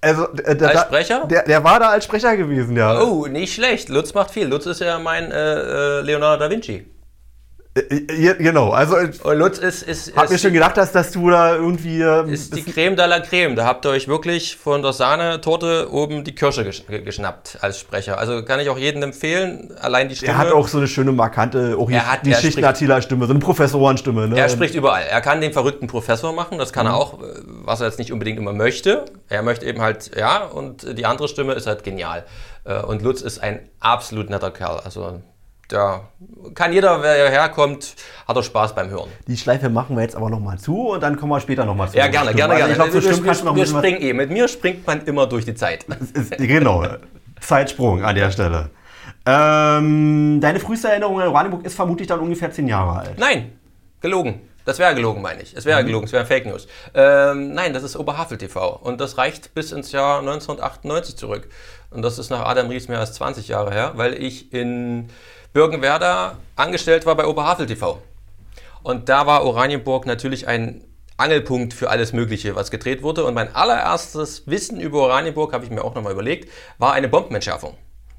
Also, 0.00 0.28
äh, 0.44 0.56
der, 0.56 0.70
als 0.70 0.80
Sprecher? 0.82 1.26
Der, 1.26 1.42
der, 1.44 1.64
war 1.64 1.80
da 1.80 1.88
als 1.88 2.04
Sprecher 2.04 2.36
gewesen, 2.36 2.76
ja. 2.76 3.00
Oh, 3.00 3.26
nicht 3.26 3.54
schlecht. 3.54 3.88
Lutz 3.88 4.14
macht 4.14 4.30
viel. 4.30 4.46
Lutz 4.46 4.66
ist 4.66 4.80
ja 4.80 4.98
mein 4.98 5.32
äh, 5.32 5.98
äh 5.98 6.00
Leonardo 6.02 6.44
da 6.44 6.50
Vinci. 6.50 6.86
Äh, 7.76 8.34
genau, 8.36 8.70
also 8.70 8.96
und 8.96 9.38
Lutz 9.38 9.58
ist, 9.58 9.82
ist, 9.82 10.16
hab 10.16 10.30
mir 10.30 10.38
schon 10.38 10.54
gedacht, 10.54 10.78
dass, 10.78 10.92
dass 10.92 11.12
du 11.12 11.28
da 11.28 11.54
irgendwie 11.54 12.02
ist 12.32 12.56
die 12.56 12.62
Creme 12.62 12.96
de 12.96 13.06
la 13.06 13.20
Creme. 13.20 13.54
Da 13.54 13.66
habt 13.66 13.84
ihr 13.84 13.90
euch 13.90 14.08
wirklich 14.08 14.56
von 14.56 14.80
der 14.80 14.94
Sahnetorte 14.94 15.92
oben 15.92 16.24
die 16.24 16.34
Kirsche 16.34 16.64
geschnappt 16.64 17.58
als 17.60 17.78
Sprecher. 17.78 18.18
Also 18.18 18.42
kann 18.44 18.60
ich 18.60 18.70
auch 18.70 18.78
jedem 18.78 19.02
empfehlen. 19.02 19.74
Allein 19.78 20.08
die 20.08 20.16
Stimme. 20.16 20.32
Er 20.32 20.38
hat 20.38 20.52
auch 20.52 20.68
so 20.68 20.78
eine 20.78 20.88
schöne 20.88 21.12
markante, 21.12 21.76
auch 21.78 21.90
er 21.90 22.10
hat, 22.10 22.24
die 22.24 22.32
Schichten-Stimme, 22.32 23.26
so 23.26 23.32
eine 23.32 23.40
Professorenstimme. 23.40 24.28
Ne? 24.28 24.38
Er 24.38 24.48
spricht 24.48 24.74
überall. 24.74 25.02
Er 25.02 25.20
kann 25.20 25.42
den 25.42 25.52
verrückten 25.52 25.86
Professor 25.86 26.32
machen. 26.32 26.56
Das 26.56 26.72
kann 26.72 26.86
mhm. 26.86 26.92
er 26.92 26.96
auch, 26.96 27.18
was 27.64 27.80
er 27.80 27.88
jetzt 27.88 27.98
nicht 27.98 28.12
unbedingt 28.12 28.38
immer 28.38 28.54
möchte. 28.54 29.04
Er 29.28 29.42
möchte 29.42 29.66
eben 29.66 29.82
halt 29.82 30.16
ja 30.16 30.44
und 30.44 30.98
die 30.98 31.04
andere 31.04 31.28
Stimme 31.28 31.52
ist 31.52 31.66
halt 31.66 31.84
genial. 31.84 32.24
Äh, 32.64 32.80
und 32.80 33.02
Lutz 33.02 33.20
ist 33.20 33.38
ein 33.42 33.68
absolut 33.80 34.30
netter 34.30 34.50
Kerl. 34.50 34.80
Also 34.82 35.20
ja, 35.72 36.08
kann 36.54 36.72
jeder, 36.72 37.02
wer 37.02 37.30
herkommt, 37.30 37.96
hat 38.26 38.36
er 38.36 38.42
Spaß 38.42 38.74
beim 38.74 38.90
Hören. 38.90 39.10
Die 39.26 39.36
Schleife 39.36 39.68
machen 39.68 39.96
wir 39.96 40.02
jetzt 40.02 40.16
aber 40.16 40.30
nochmal 40.30 40.58
zu 40.58 40.90
und 40.90 41.02
dann 41.02 41.16
kommen 41.16 41.32
wir 41.32 41.40
später 41.40 41.64
nochmal 41.64 41.88
zu. 41.88 41.96
Ja, 41.96 42.06
gerne, 42.08 42.34
gerne, 42.34 42.56
gerne. 42.56 42.80
Also 42.80 42.98
ich 42.98 43.04
glaube, 43.04 43.34
so 43.34 43.44
wir, 43.44 43.44
wir, 43.44 43.56
wir 43.56 43.66
springen 43.66 44.00
eh. 44.00 44.12
Mit 44.12 44.30
mir 44.30 44.48
springt 44.48 44.86
man 44.86 45.04
immer 45.06 45.26
durch 45.26 45.44
die 45.44 45.54
Zeit. 45.54 45.86
genau, 46.38 46.86
Zeitsprung 47.40 48.04
an 48.04 48.14
der 48.14 48.30
Stelle. 48.30 48.70
Ähm, 49.26 50.38
deine 50.40 50.60
früheste 50.60 50.88
Erinnerung 50.88 51.20
an 51.20 51.28
Oranienburg 51.28 51.66
ist 51.66 51.74
vermutlich 51.74 52.06
dann 52.06 52.20
ungefähr 52.20 52.50
zehn 52.52 52.68
Jahre 52.68 53.00
alt. 53.00 53.18
Nein, 53.18 53.52
gelogen. 54.00 54.40
Das 54.64 54.80
wäre 54.80 54.94
gelogen, 54.94 55.22
meine 55.22 55.42
ich. 55.42 55.54
Es 55.56 55.64
wäre 55.64 55.80
mhm. 55.82 55.86
gelogen, 55.86 56.06
es 56.06 56.12
wäre 56.12 56.26
Fake 56.26 56.46
News. 56.46 56.66
Ähm, 56.92 57.54
nein, 57.54 57.72
das 57.72 57.84
ist 57.84 57.96
Oberhavel 57.96 58.36
TV. 58.36 58.76
Und 58.76 59.00
das 59.00 59.16
reicht 59.16 59.54
bis 59.54 59.72
ins 59.72 59.92
Jahr 59.92 60.18
1998 60.18 61.16
zurück. 61.16 61.48
Und 61.90 62.02
das 62.02 62.18
ist 62.18 62.30
nach 62.30 62.44
Adam 62.44 62.68
Ries 62.68 62.88
mehr 62.88 62.98
als 62.98 63.14
20 63.14 63.48
Jahre 63.48 63.72
her, 63.72 63.92
weil 63.94 64.14
ich 64.14 64.52
in 64.52 65.08
Birkenwerder 65.56 66.36
angestellt 66.54 67.06
war 67.06 67.14
bei 67.14 67.26
Oberhavel 67.26 67.64
TV. 67.64 68.02
Und 68.82 69.08
da 69.08 69.26
war 69.26 69.42
Oranienburg 69.42 70.04
natürlich 70.04 70.46
ein 70.46 70.84
Angelpunkt 71.16 71.72
für 71.72 71.88
alles 71.88 72.12
Mögliche, 72.12 72.54
was 72.54 72.70
gedreht 72.70 73.02
wurde. 73.02 73.24
Und 73.24 73.32
mein 73.32 73.54
allererstes 73.54 74.46
Wissen 74.46 74.78
über 74.78 74.98
Oranienburg, 74.98 75.54
habe 75.54 75.64
ich 75.64 75.70
mir 75.70 75.82
auch 75.82 75.94
nochmal 75.94 76.12
überlegt, 76.12 76.52
war 76.76 76.92
eine 76.92 77.08
Bombenentschärfung. 77.08 77.74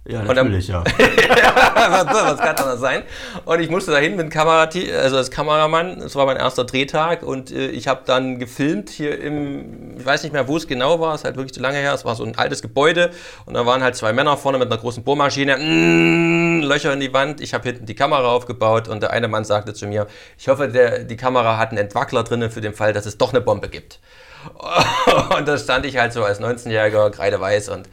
Ja, 0.09 0.23
natürlich, 0.23 0.67
dann, 0.67 0.85
ja. 0.85 2.05
was 2.07 2.39
kann 2.39 2.55
das 2.55 2.79
sein? 2.79 3.03
Und 3.43 3.59
ich 3.59 3.69
musste 3.69 3.91
dahin 3.91 4.15
mit 4.15 4.31
Kamera, 4.31 4.69
also 5.01 5.17
als 5.17 5.29
Kameramann, 5.31 6.01
es 6.01 6.15
war 6.15 6.25
mein 6.25 6.37
erster 6.37 6.63
Drehtag 6.63 7.23
und 7.23 7.51
äh, 7.51 7.67
ich 7.67 7.89
habe 7.89 8.03
dann 8.05 8.39
gefilmt 8.39 8.89
hier 8.89 9.19
im, 9.19 9.97
ich 9.97 10.05
weiß 10.05 10.23
nicht 10.23 10.31
mehr, 10.31 10.47
wo 10.47 10.55
es 10.55 10.65
genau 10.65 11.01
war, 11.01 11.13
es 11.13 11.21
ist 11.21 11.25
halt 11.25 11.35
wirklich 11.35 11.53
zu 11.53 11.59
lange 11.59 11.77
her, 11.77 11.93
es 11.93 12.05
war 12.05 12.15
so 12.15 12.23
ein 12.23 12.37
altes 12.37 12.61
Gebäude 12.61 13.11
und 13.45 13.53
da 13.53 13.65
waren 13.65 13.83
halt 13.83 13.97
zwei 13.97 14.13
Männer 14.13 14.37
vorne 14.37 14.59
mit 14.59 14.71
einer 14.71 14.79
großen 14.79 15.03
Bohrmaschine, 15.03 15.57
mm, 15.57 16.61
Löcher 16.63 16.93
in 16.93 17.01
die 17.01 17.13
Wand, 17.13 17.41
ich 17.41 17.53
habe 17.53 17.67
hinten 17.67 17.85
die 17.85 17.95
Kamera 17.95 18.29
aufgebaut 18.29 18.87
und 18.87 19.03
der 19.03 19.11
eine 19.11 19.27
Mann 19.27 19.43
sagte 19.43 19.73
zu 19.73 19.87
mir, 19.87 20.07
ich 20.37 20.47
hoffe, 20.47 20.69
der, 20.69 20.99
die 21.03 21.17
Kamera 21.17 21.57
hat 21.57 21.71
einen 21.71 21.79
Entwackler 21.79 22.23
drin 22.23 22.49
für 22.49 22.61
den 22.61 22.73
Fall, 22.73 22.93
dass 22.93 23.05
es 23.05 23.17
doch 23.17 23.33
eine 23.33 23.41
Bombe 23.41 23.67
gibt. 23.67 23.99
Und 25.37 25.47
da 25.47 25.57
stand 25.57 25.85
ich 25.85 25.97
halt 25.97 26.13
so 26.13 26.23
als 26.23 26.39
19-Jähriger, 26.39 27.09
kreideweiß 27.09 27.69
und 27.69 27.89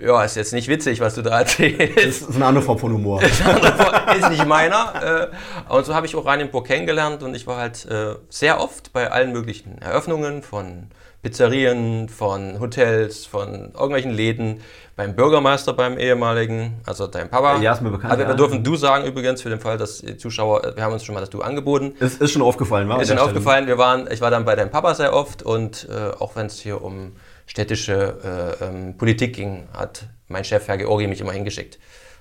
ja, 0.00 0.24
ist 0.24 0.36
jetzt 0.36 0.52
nicht 0.52 0.68
witzig, 0.68 1.00
was 1.00 1.14
du 1.14 1.22
da 1.22 1.40
erzählst. 1.40 2.22
Das 2.22 2.28
ist 2.30 2.36
eine 2.36 2.46
andere 2.46 2.64
Form 2.64 2.78
von 2.78 2.92
Humor. 2.92 3.22
ist 3.22 4.30
nicht 4.30 4.46
meiner. 4.46 5.30
Äh, 5.68 5.72
und 5.72 5.86
so 5.86 5.94
habe 5.94 6.06
ich 6.06 6.14
Oranienburg 6.14 6.66
kennengelernt 6.66 7.22
und 7.22 7.34
ich 7.34 7.46
war 7.46 7.58
halt 7.58 7.86
äh, 7.86 8.14
sehr 8.28 8.60
oft 8.60 8.92
bei 8.92 9.10
allen 9.10 9.32
möglichen 9.32 9.78
Eröffnungen 9.78 10.42
von 10.42 10.88
Pizzerien, 11.22 12.08
von 12.08 12.60
Hotels, 12.60 13.26
von 13.26 13.72
irgendwelchen 13.72 14.12
Läden, 14.12 14.60
beim 14.94 15.16
Bürgermeister, 15.16 15.72
beim 15.72 15.98
ehemaligen, 15.98 16.80
also 16.86 17.08
dein 17.08 17.28
Papa. 17.28 17.60
Ja, 17.60 17.72
ist 17.72 17.82
mir 17.82 17.90
bekannt. 17.90 18.12
Also 18.12 18.24
wir 18.24 18.30
ja. 18.30 18.34
dürfen 18.34 18.62
du 18.62 18.76
sagen 18.76 19.04
übrigens 19.04 19.42
für 19.42 19.48
den 19.48 19.60
Fall, 19.60 19.78
dass 19.78 19.98
die 19.98 20.16
Zuschauer, 20.16 20.74
wir 20.76 20.82
haben 20.82 20.92
uns 20.92 21.04
schon 21.04 21.14
mal 21.14 21.20
das 21.20 21.30
Du 21.30 21.40
angeboten. 21.40 21.94
Es 21.98 22.16
ist 22.16 22.30
schon 22.30 22.42
aufgefallen, 22.42 22.88
war 22.88 23.00
Ist 23.00 23.08
schon 23.08 23.18
aufgefallen. 23.18 23.66
Wir 23.66 23.78
waren, 23.78 24.08
ich 24.10 24.20
war 24.20 24.30
dann 24.30 24.44
bei 24.44 24.54
deinem 24.54 24.70
Papa 24.70 24.94
sehr 24.94 25.12
oft 25.12 25.42
und 25.42 25.88
äh, 25.90 26.10
auch 26.18 26.36
wenn 26.36 26.46
es 26.46 26.60
hier 26.60 26.82
um 26.82 27.12
städtische 27.48 28.56
äh, 28.60 28.64
ähm, 28.64 28.96
Politik 28.96 29.34
ging, 29.34 29.66
hat 29.76 30.06
mein 30.28 30.44
Chef 30.44 30.68
Herr 30.68 30.76
Georgi 30.76 31.08
mich 31.08 31.20
immer 31.20 31.32
hingeschickt. 31.32 31.78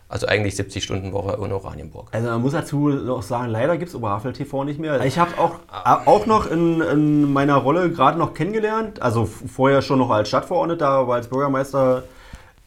Also 0.09 0.25
eigentlich 0.25 0.55
70 0.55 0.81
Stunden 0.81 1.11
Woche 1.11 1.37
in 1.43 1.51
Oranienburg. 1.51 2.07
Also 2.13 2.29
man 2.29 2.41
muss 2.41 2.53
dazu 2.53 2.87
noch 2.87 3.21
sagen, 3.21 3.49
leider 3.49 3.77
gibt 3.77 3.89
es 3.89 3.95
Oberhavel 3.95 4.31
TV 4.31 4.63
nicht 4.63 4.79
mehr. 4.79 5.03
Ich 5.03 5.19
habe 5.19 5.37
auch, 5.37 5.59
auch 6.05 6.25
noch 6.25 6.49
in, 6.49 6.79
in 6.79 7.33
meiner 7.33 7.55
Rolle 7.55 7.91
gerade 7.91 8.17
noch 8.17 8.33
kennengelernt, 8.33 9.01
also 9.01 9.25
vorher 9.25 9.81
schon 9.81 9.99
noch 9.99 10.09
als 10.09 10.29
Stadtverordneter, 10.29 10.87
aber 10.87 11.15
als 11.15 11.27
Bürgermeister 11.27 12.03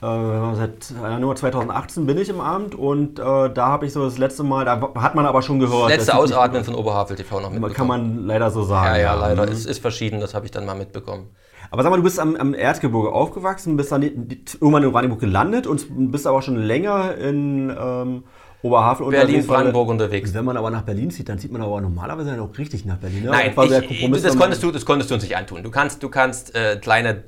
äh, 0.03 0.55
seit 0.55 0.91
Januar 1.03 1.37
2018 1.37 2.05
bin 2.05 2.19
ich 2.19 2.29
im 2.29 2.43
Amt 2.43 2.75
und 2.75 3.19
äh, 3.19 3.23
da 3.23 3.67
habe 3.69 3.87
ich 3.87 3.95
so 3.95 4.05
das 4.05 4.19
letzte 4.19 4.43
Mal, 4.43 4.67
da 4.67 4.79
hat 4.97 5.15
man 5.15 5.25
aber 5.25 5.41
schon 5.41 5.61
gehört. 5.61 5.91
Das 5.91 5.97
letzte 5.97 6.17
Ausatmen 6.17 6.63
von 6.63 6.75
Oberhavel 6.75 7.17
TV 7.17 7.41
noch 7.41 7.49
mitbekommen. 7.49 7.75
Kann 7.75 7.87
man 7.87 8.27
leider 8.27 8.51
so 8.51 8.65
sagen. 8.65 8.97
Ja, 8.97 9.01
ja, 9.01 9.15
leider. 9.15 9.47
Mhm. 9.47 9.53
Es 9.53 9.65
ist 9.65 9.81
verschieden, 9.81 10.21
das 10.21 10.35
habe 10.35 10.45
ich 10.45 10.53
dann 10.53 10.67
mal 10.67 10.75
mitbekommen. 10.75 11.31
Aber 11.71 11.83
sag 11.83 11.91
mal, 11.91 11.97
du 11.97 12.03
bist 12.03 12.19
am, 12.19 12.35
am 12.37 12.55
Erzgebirge 12.55 13.13
aufgewachsen, 13.13 13.77
bist 13.77 13.93
dann 13.93 14.03
irgendwann 14.03 14.83
in 14.83 14.89
Oranienburg 14.89 15.21
gelandet 15.21 15.67
und 15.67 15.87
bist 16.11 16.27
aber 16.27 16.43
schon 16.43 16.57
länger 16.57 17.17
in 17.17 17.71
ähm, 17.71 18.25
Oberhavel 18.63 19.09
Berlin, 19.09 19.47
Brandenburg 19.47 19.89
unterwegs. 19.89 20.35
Wenn 20.35 20.45
man 20.45 20.57
aber 20.57 20.71
nach 20.71 20.83
Berlin 20.83 21.11
zieht, 21.11 21.29
dann 21.29 21.39
zieht 21.39 21.53
man 21.53 21.63
aber 21.63 21.81
normalerweise 21.81 22.41
auch 22.43 22.59
richtig 22.59 22.85
nach 22.85 22.97
Berlin. 22.97 23.25
Ne? 23.25 23.31
Nein, 23.31 23.51
ich, 23.51 24.23
das, 24.23 24.37
konntest 24.37 24.63
du, 24.63 24.71
das 24.71 24.85
konntest 24.85 25.11
du 25.11 25.15
uns 25.15 25.23
nicht 25.23 25.37
antun. 25.37 25.63
Du 25.63 25.71
kannst, 25.71 26.03
du 26.03 26.09
kannst 26.09 26.55
äh, 26.55 26.77
kleine 26.77 27.25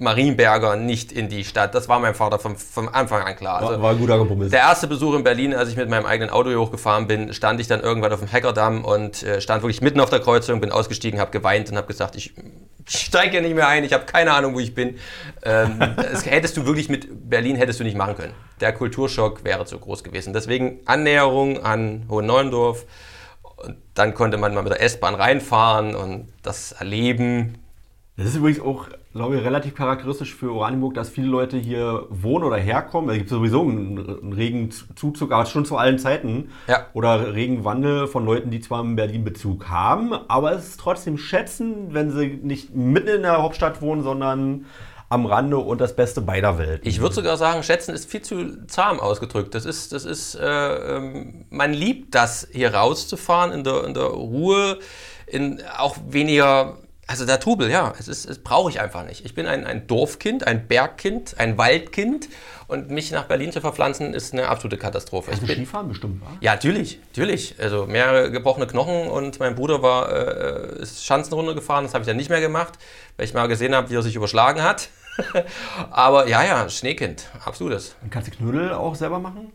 Marienberger 0.00 0.76
nicht 0.76 1.12
in 1.12 1.28
die 1.28 1.44
Stadt. 1.44 1.74
Das 1.74 1.88
war 1.88 2.00
meinem 2.00 2.14
Vater 2.14 2.38
vom, 2.38 2.56
vom 2.56 2.88
Anfang 2.88 3.22
an 3.22 3.36
klar. 3.36 3.60
Also, 3.60 3.72
war, 3.72 3.82
war, 3.82 3.90
ein 3.90 3.98
guter 3.98 4.18
Kompromiss. 4.18 4.50
Der 4.50 4.60
erste 4.60 4.86
Besuch 4.86 5.14
in 5.14 5.24
Berlin, 5.24 5.54
als 5.54 5.68
ich 5.68 5.76
mit 5.76 5.88
meinem 5.88 6.06
eigenen 6.06 6.30
Auto 6.30 6.48
hier 6.48 6.60
hochgefahren 6.60 7.06
bin, 7.06 7.32
stand 7.32 7.60
ich 7.60 7.68
dann 7.68 7.80
irgendwann 7.80 8.12
auf 8.12 8.20
dem 8.20 8.30
Hackerdamm 8.30 8.84
und 8.84 9.22
äh, 9.22 9.40
stand 9.40 9.62
wirklich 9.62 9.82
mitten 9.82 10.00
auf 10.00 10.10
der 10.10 10.20
Kreuzung, 10.20 10.60
bin 10.60 10.72
ausgestiegen, 10.72 11.20
habe 11.20 11.30
geweint 11.30 11.70
und 11.70 11.76
habe 11.76 11.86
gesagt, 11.86 12.16
ich, 12.16 12.34
steige 12.86 13.32
hier 13.32 13.40
nicht 13.42 13.54
mehr 13.54 13.68
ein, 13.68 13.84
ich 13.84 13.92
habe 13.92 14.04
keine 14.04 14.32
Ahnung, 14.32 14.54
wo 14.54 14.60
ich 14.60 14.74
bin. 14.74 14.98
Ähm, 15.42 15.78
das 15.96 16.26
hättest 16.26 16.56
du 16.56 16.66
wirklich 16.66 16.88
mit 16.88 17.28
Berlin 17.28 17.56
hättest 17.56 17.80
du 17.80 17.84
nicht 17.84 17.96
machen 17.96 18.16
können. 18.16 18.34
Der 18.60 18.72
Kulturschock 18.72 19.44
wäre 19.44 19.64
zu 19.64 19.78
groß 19.78 20.04
gewesen. 20.04 20.32
Deswegen 20.32 20.80
Annäherung 20.86 21.64
an 21.64 22.06
Hohen 22.08 22.26
Neuendorf. 22.26 22.86
Und 23.56 23.76
dann 23.94 24.14
konnte 24.14 24.38
man 24.38 24.54
mal 24.54 24.62
mit 24.62 24.72
der 24.72 24.82
S-Bahn 24.82 25.14
reinfahren 25.14 25.94
und 25.94 26.28
das 26.42 26.72
erleben. 26.72 27.58
Das 28.16 28.26
ist 28.26 28.36
übrigens 28.36 28.60
auch 28.60 28.86
glaube 29.12 29.36
ich, 29.36 29.44
relativ 29.44 29.74
charakteristisch 29.74 30.34
für 30.34 30.52
Oranienburg, 30.52 30.94
dass 30.94 31.08
viele 31.08 31.26
Leute 31.26 31.56
hier 31.56 32.06
wohnen 32.10 32.44
oder 32.44 32.56
herkommen. 32.56 33.10
Es 33.10 33.16
gibt 33.16 33.30
sowieso 33.30 33.62
einen, 33.62 34.32
regen 34.32 34.70
Zuzug, 34.70 35.32
aber 35.32 35.46
schon 35.46 35.64
zu 35.64 35.76
allen 35.76 35.98
Zeiten. 35.98 36.50
Ja. 36.68 36.86
Oder 36.92 37.34
regen 37.34 37.64
Wandel 37.64 38.06
von 38.06 38.24
Leuten, 38.24 38.50
die 38.50 38.60
zwar 38.60 38.80
einen 38.80 38.94
Berlin-Bezug 38.94 39.68
haben, 39.68 40.12
aber 40.28 40.52
es 40.52 40.68
ist 40.68 40.80
trotzdem 40.80 41.18
schätzen, 41.18 41.92
wenn 41.92 42.12
sie 42.12 42.38
nicht 42.42 42.74
mitten 42.74 43.08
in 43.08 43.22
der 43.22 43.42
Hauptstadt 43.42 43.82
wohnen, 43.82 44.02
sondern 44.02 44.66
am 45.08 45.26
Rande 45.26 45.58
und 45.58 45.80
das 45.80 45.96
Beste 45.96 46.20
beider 46.20 46.56
Welten. 46.56 46.88
Ich 46.88 47.00
würde 47.00 47.16
sogar 47.16 47.36
sagen, 47.36 47.64
schätzen 47.64 47.92
ist 47.92 48.08
viel 48.08 48.22
zu 48.22 48.64
zahm 48.68 49.00
ausgedrückt. 49.00 49.56
Das 49.56 49.64
ist, 49.64 49.92
das 49.92 50.04
ist, 50.04 50.36
äh, 50.36 50.96
ähm, 50.96 51.46
man 51.50 51.72
liebt 51.72 52.14
das, 52.14 52.46
hier 52.52 52.72
rauszufahren 52.72 53.50
in 53.50 53.64
der, 53.64 53.84
in 53.86 53.94
der 53.94 54.04
Ruhe, 54.04 54.78
in 55.26 55.60
auch 55.76 55.96
weniger 56.08 56.76
also 57.10 57.26
der 57.26 57.40
Trubel, 57.40 57.68
ja, 57.70 57.92
es, 57.98 58.06
ist, 58.06 58.24
es 58.24 58.38
brauche 58.38 58.70
ich 58.70 58.80
einfach 58.80 59.04
nicht. 59.04 59.24
Ich 59.24 59.34
bin 59.34 59.46
ein, 59.46 59.66
ein 59.66 59.88
Dorfkind, 59.88 60.46
ein 60.46 60.68
Bergkind, 60.68 61.40
ein 61.40 61.58
Waldkind 61.58 62.28
und 62.68 62.90
mich 62.90 63.10
nach 63.10 63.24
Berlin 63.24 63.50
zu 63.50 63.60
verpflanzen 63.60 64.14
ist 64.14 64.32
eine 64.32 64.46
absolute 64.46 64.78
Katastrophe. 64.78 65.32
Also 65.32 65.44
Skifahren 65.44 65.88
bestimmt, 65.88 66.22
wa? 66.22 66.28
Ja, 66.40 66.52
natürlich, 66.52 67.00
natürlich. 67.08 67.56
Also 67.58 67.86
mehrere 67.86 68.30
gebrochene 68.30 68.68
Knochen 68.68 69.08
und 69.08 69.40
mein 69.40 69.56
Bruder 69.56 69.82
war 69.82 70.12
äh, 70.12 70.82
ist 70.82 71.04
Schanzen 71.04 71.34
runtergefahren, 71.34 71.84
das 71.84 71.94
habe 71.94 72.02
ich 72.02 72.06
dann 72.06 72.16
nicht 72.16 72.30
mehr 72.30 72.40
gemacht, 72.40 72.74
weil 73.16 73.26
ich 73.26 73.34
mal 73.34 73.48
gesehen 73.48 73.74
habe, 73.74 73.90
wie 73.90 73.96
er 73.96 74.02
sich 74.02 74.14
überschlagen 74.14 74.62
hat. 74.62 74.88
Aber 75.90 76.28
ja, 76.28 76.44
ja, 76.44 76.68
Schneekind, 76.68 77.26
absolutes. 77.44 77.96
Und 78.02 78.10
kannst 78.10 78.28
du 78.28 78.36
Knödel 78.36 78.72
auch 78.72 78.94
selber 78.94 79.18
machen? 79.18 79.52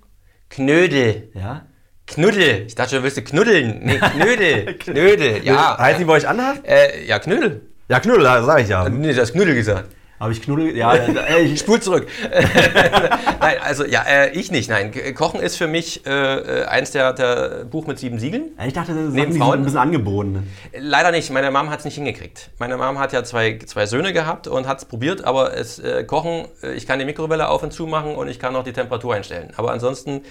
Knödel. 0.50 1.31
Ja. 1.33 1.65
Knuddel. 2.07 2.65
Ich 2.67 2.75
dachte, 2.75 2.97
du 2.97 3.03
willst 3.03 3.24
knuddeln. 3.25 3.81
Nee, 3.83 3.97
Knödel. 3.97 4.74
Knödel, 4.79 5.43
ja. 5.43 5.77
Heißt 5.77 6.00
die 6.00 6.05
bei 6.05 6.13
euch 6.13 6.27
anders? 6.27 6.57
Äh, 6.63 7.05
ja, 7.05 7.19
Knödel. 7.19 7.62
Ja, 7.89 8.00
Knödel, 8.00 8.24
das 8.24 8.45
sag 8.45 8.62
ich 8.62 8.69
ja. 8.69 8.88
Nee, 8.89 9.13
du 9.13 9.21
hast 9.21 9.33
Knödel 9.33 9.55
gesagt. 9.55 9.89
Habe 10.17 10.31
ich 10.31 10.41
Knuddel? 10.41 10.77
Ja, 10.77 10.95
ich 11.38 11.59
spul 11.59 11.81
zurück. 11.81 12.07
nein, 13.41 13.57
also 13.62 13.85
ja, 13.85 14.01
äh, 14.03 14.29
ich 14.31 14.50
nicht. 14.50 14.69
Nein, 14.69 14.93
Kochen 15.13 15.41
ist 15.41 15.57
für 15.57 15.67
mich 15.67 16.05
äh, 16.05 16.12
äh 16.12 16.65
eins 16.65 16.91
der, 16.91 17.12
der 17.12 17.65
Buch 17.65 17.85
mit 17.85 18.00
sieben 18.00 18.17
Siegeln. 18.17 18.51
Ich 18.65 18.71
dachte, 18.71 18.93
das 18.93 19.13
ist 19.13 19.15
ein 19.15 19.63
bisschen 19.63 19.77
angeboten. 19.77 20.50
Leider 20.74 21.12
nicht. 21.12 21.31
Meine 21.31 21.51
Mom 21.51 21.69
hat 21.69 21.79
es 21.79 21.85
nicht 21.85 21.95
hingekriegt. 21.95 22.50
Meine 22.59 22.77
Mom 22.77 22.97
hat 22.97 23.12
ja 23.12 23.25
zwei, 23.25 23.59
zwei 23.65 23.88
Söhne 23.88 24.13
gehabt 24.13 24.47
und 24.47 24.67
hat 24.67 24.77
es 24.77 24.85
probiert, 24.85 25.25
aber 25.25 25.53
es 25.53 25.79
äh, 25.79 26.05
Kochen, 26.05 26.47
äh, 26.63 26.74
ich 26.75 26.88
kann 26.88 26.97
die 26.97 27.05
Mikrowelle 27.05 27.50
auf 27.50 27.62
und 27.62 27.74
zu 27.74 27.85
machen 27.85 28.15
und 28.15 28.29
ich 28.29 28.39
kann 28.39 28.55
auch 28.55 28.63
die 28.63 28.74
Temperatur 28.74 29.15
einstellen. 29.15 29.51
Aber 29.57 29.74
ansonsten 29.74 30.21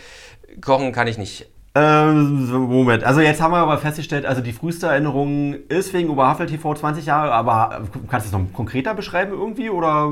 Kochen 0.62 0.92
kann 0.92 1.08
ich 1.08 1.18
nicht. 1.18 1.46
Ähm, 1.76 2.46
Moment, 2.52 3.02
also 3.02 3.20
jetzt 3.20 3.40
haben 3.40 3.50
wir 3.50 3.58
aber 3.58 3.78
festgestellt, 3.78 4.26
also 4.26 4.40
die 4.40 4.52
früheste 4.52 4.86
Erinnerung 4.86 5.54
ist 5.68 5.92
wegen 5.92 6.08
Oberhavel 6.08 6.46
TV 6.46 6.72
20 6.72 7.06
Jahre, 7.06 7.32
aber 7.32 7.82
kannst 8.08 8.26
du 8.26 8.28
es 8.28 8.32
noch 8.32 8.52
konkreter 8.52 8.94
beschreiben 8.94 9.32
irgendwie 9.32 9.70
oder? 9.70 10.08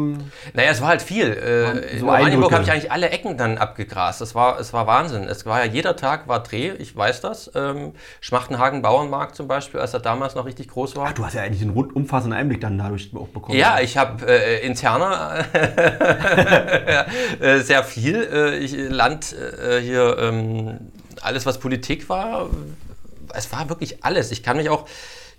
Naja, 0.54 0.70
es 0.72 0.80
war 0.80 0.88
halt 0.88 1.02
viel. 1.02 1.28
Äh, 1.28 1.98
so 2.00 2.06
in 2.06 2.08
Oranienburg 2.10 2.52
habe 2.52 2.64
ich 2.64 2.72
eigentlich 2.72 2.90
alle 2.90 3.10
Ecken 3.10 3.36
dann 3.36 3.58
abgegrast. 3.58 4.20
Das 4.20 4.34
war, 4.34 4.58
es 4.58 4.72
war 4.72 4.88
Wahnsinn. 4.88 5.22
Es 5.28 5.46
war 5.46 5.64
ja 5.64 5.70
jeder 5.70 5.94
Tag 5.94 6.26
war 6.26 6.42
Dreh, 6.42 6.72
ich 6.80 6.96
weiß 6.96 7.20
das. 7.20 7.48
Ähm, 7.54 7.92
Schmachtenhagen 8.20 8.82
Bauernmarkt 8.82 9.36
zum 9.36 9.46
Beispiel, 9.46 9.78
als 9.78 9.94
er 9.94 10.00
damals 10.00 10.34
noch 10.34 10.46
richtig 10.46 10.66
groß 10.66 10.96
war. 10.96 11.10
Ach, 11.10 11.12
du 11.12 11.24
hast 11.24 11.34
ja 11.34 11.42
eigentlich 11.42 11.62
einen 11.62 11.74
rund 11.74 11.94
umfassenden 11.94 12.36
Einblick 12.36 12.60
dann 12.60 12.76
dadurch 12.76 13.12
auch 13.14 13.28
bekommen. 13.28 13.56
Ja, 13.56 13.78
ich 13.78 13.96
habe 13.96 14.26
äh, 14.26 14.66
interner 14.66 15.44
äh, 17.40 17.60
sehr 17.60 17.84
viel. 17.84 18.16
Äh, 18.16 18.56
ich, 18.56 18.76
Land 18.76 19.32
äh, 19.32 19.80
hier. 19.80 20.18
Ähm, 20.18 20.90
alles, 21.22 21.46
was 21.46 21.58
Politik 21.58 22.08
war, 22.08 22.48
es 23.34 23.52
war 23.52 23.68
wirklich 23.68 24.04
alles. 24.04 24.30
Ich 24.30 24.42
kann 24.42 24.56
mich 24.56 24.68
auch, 24.68 24.86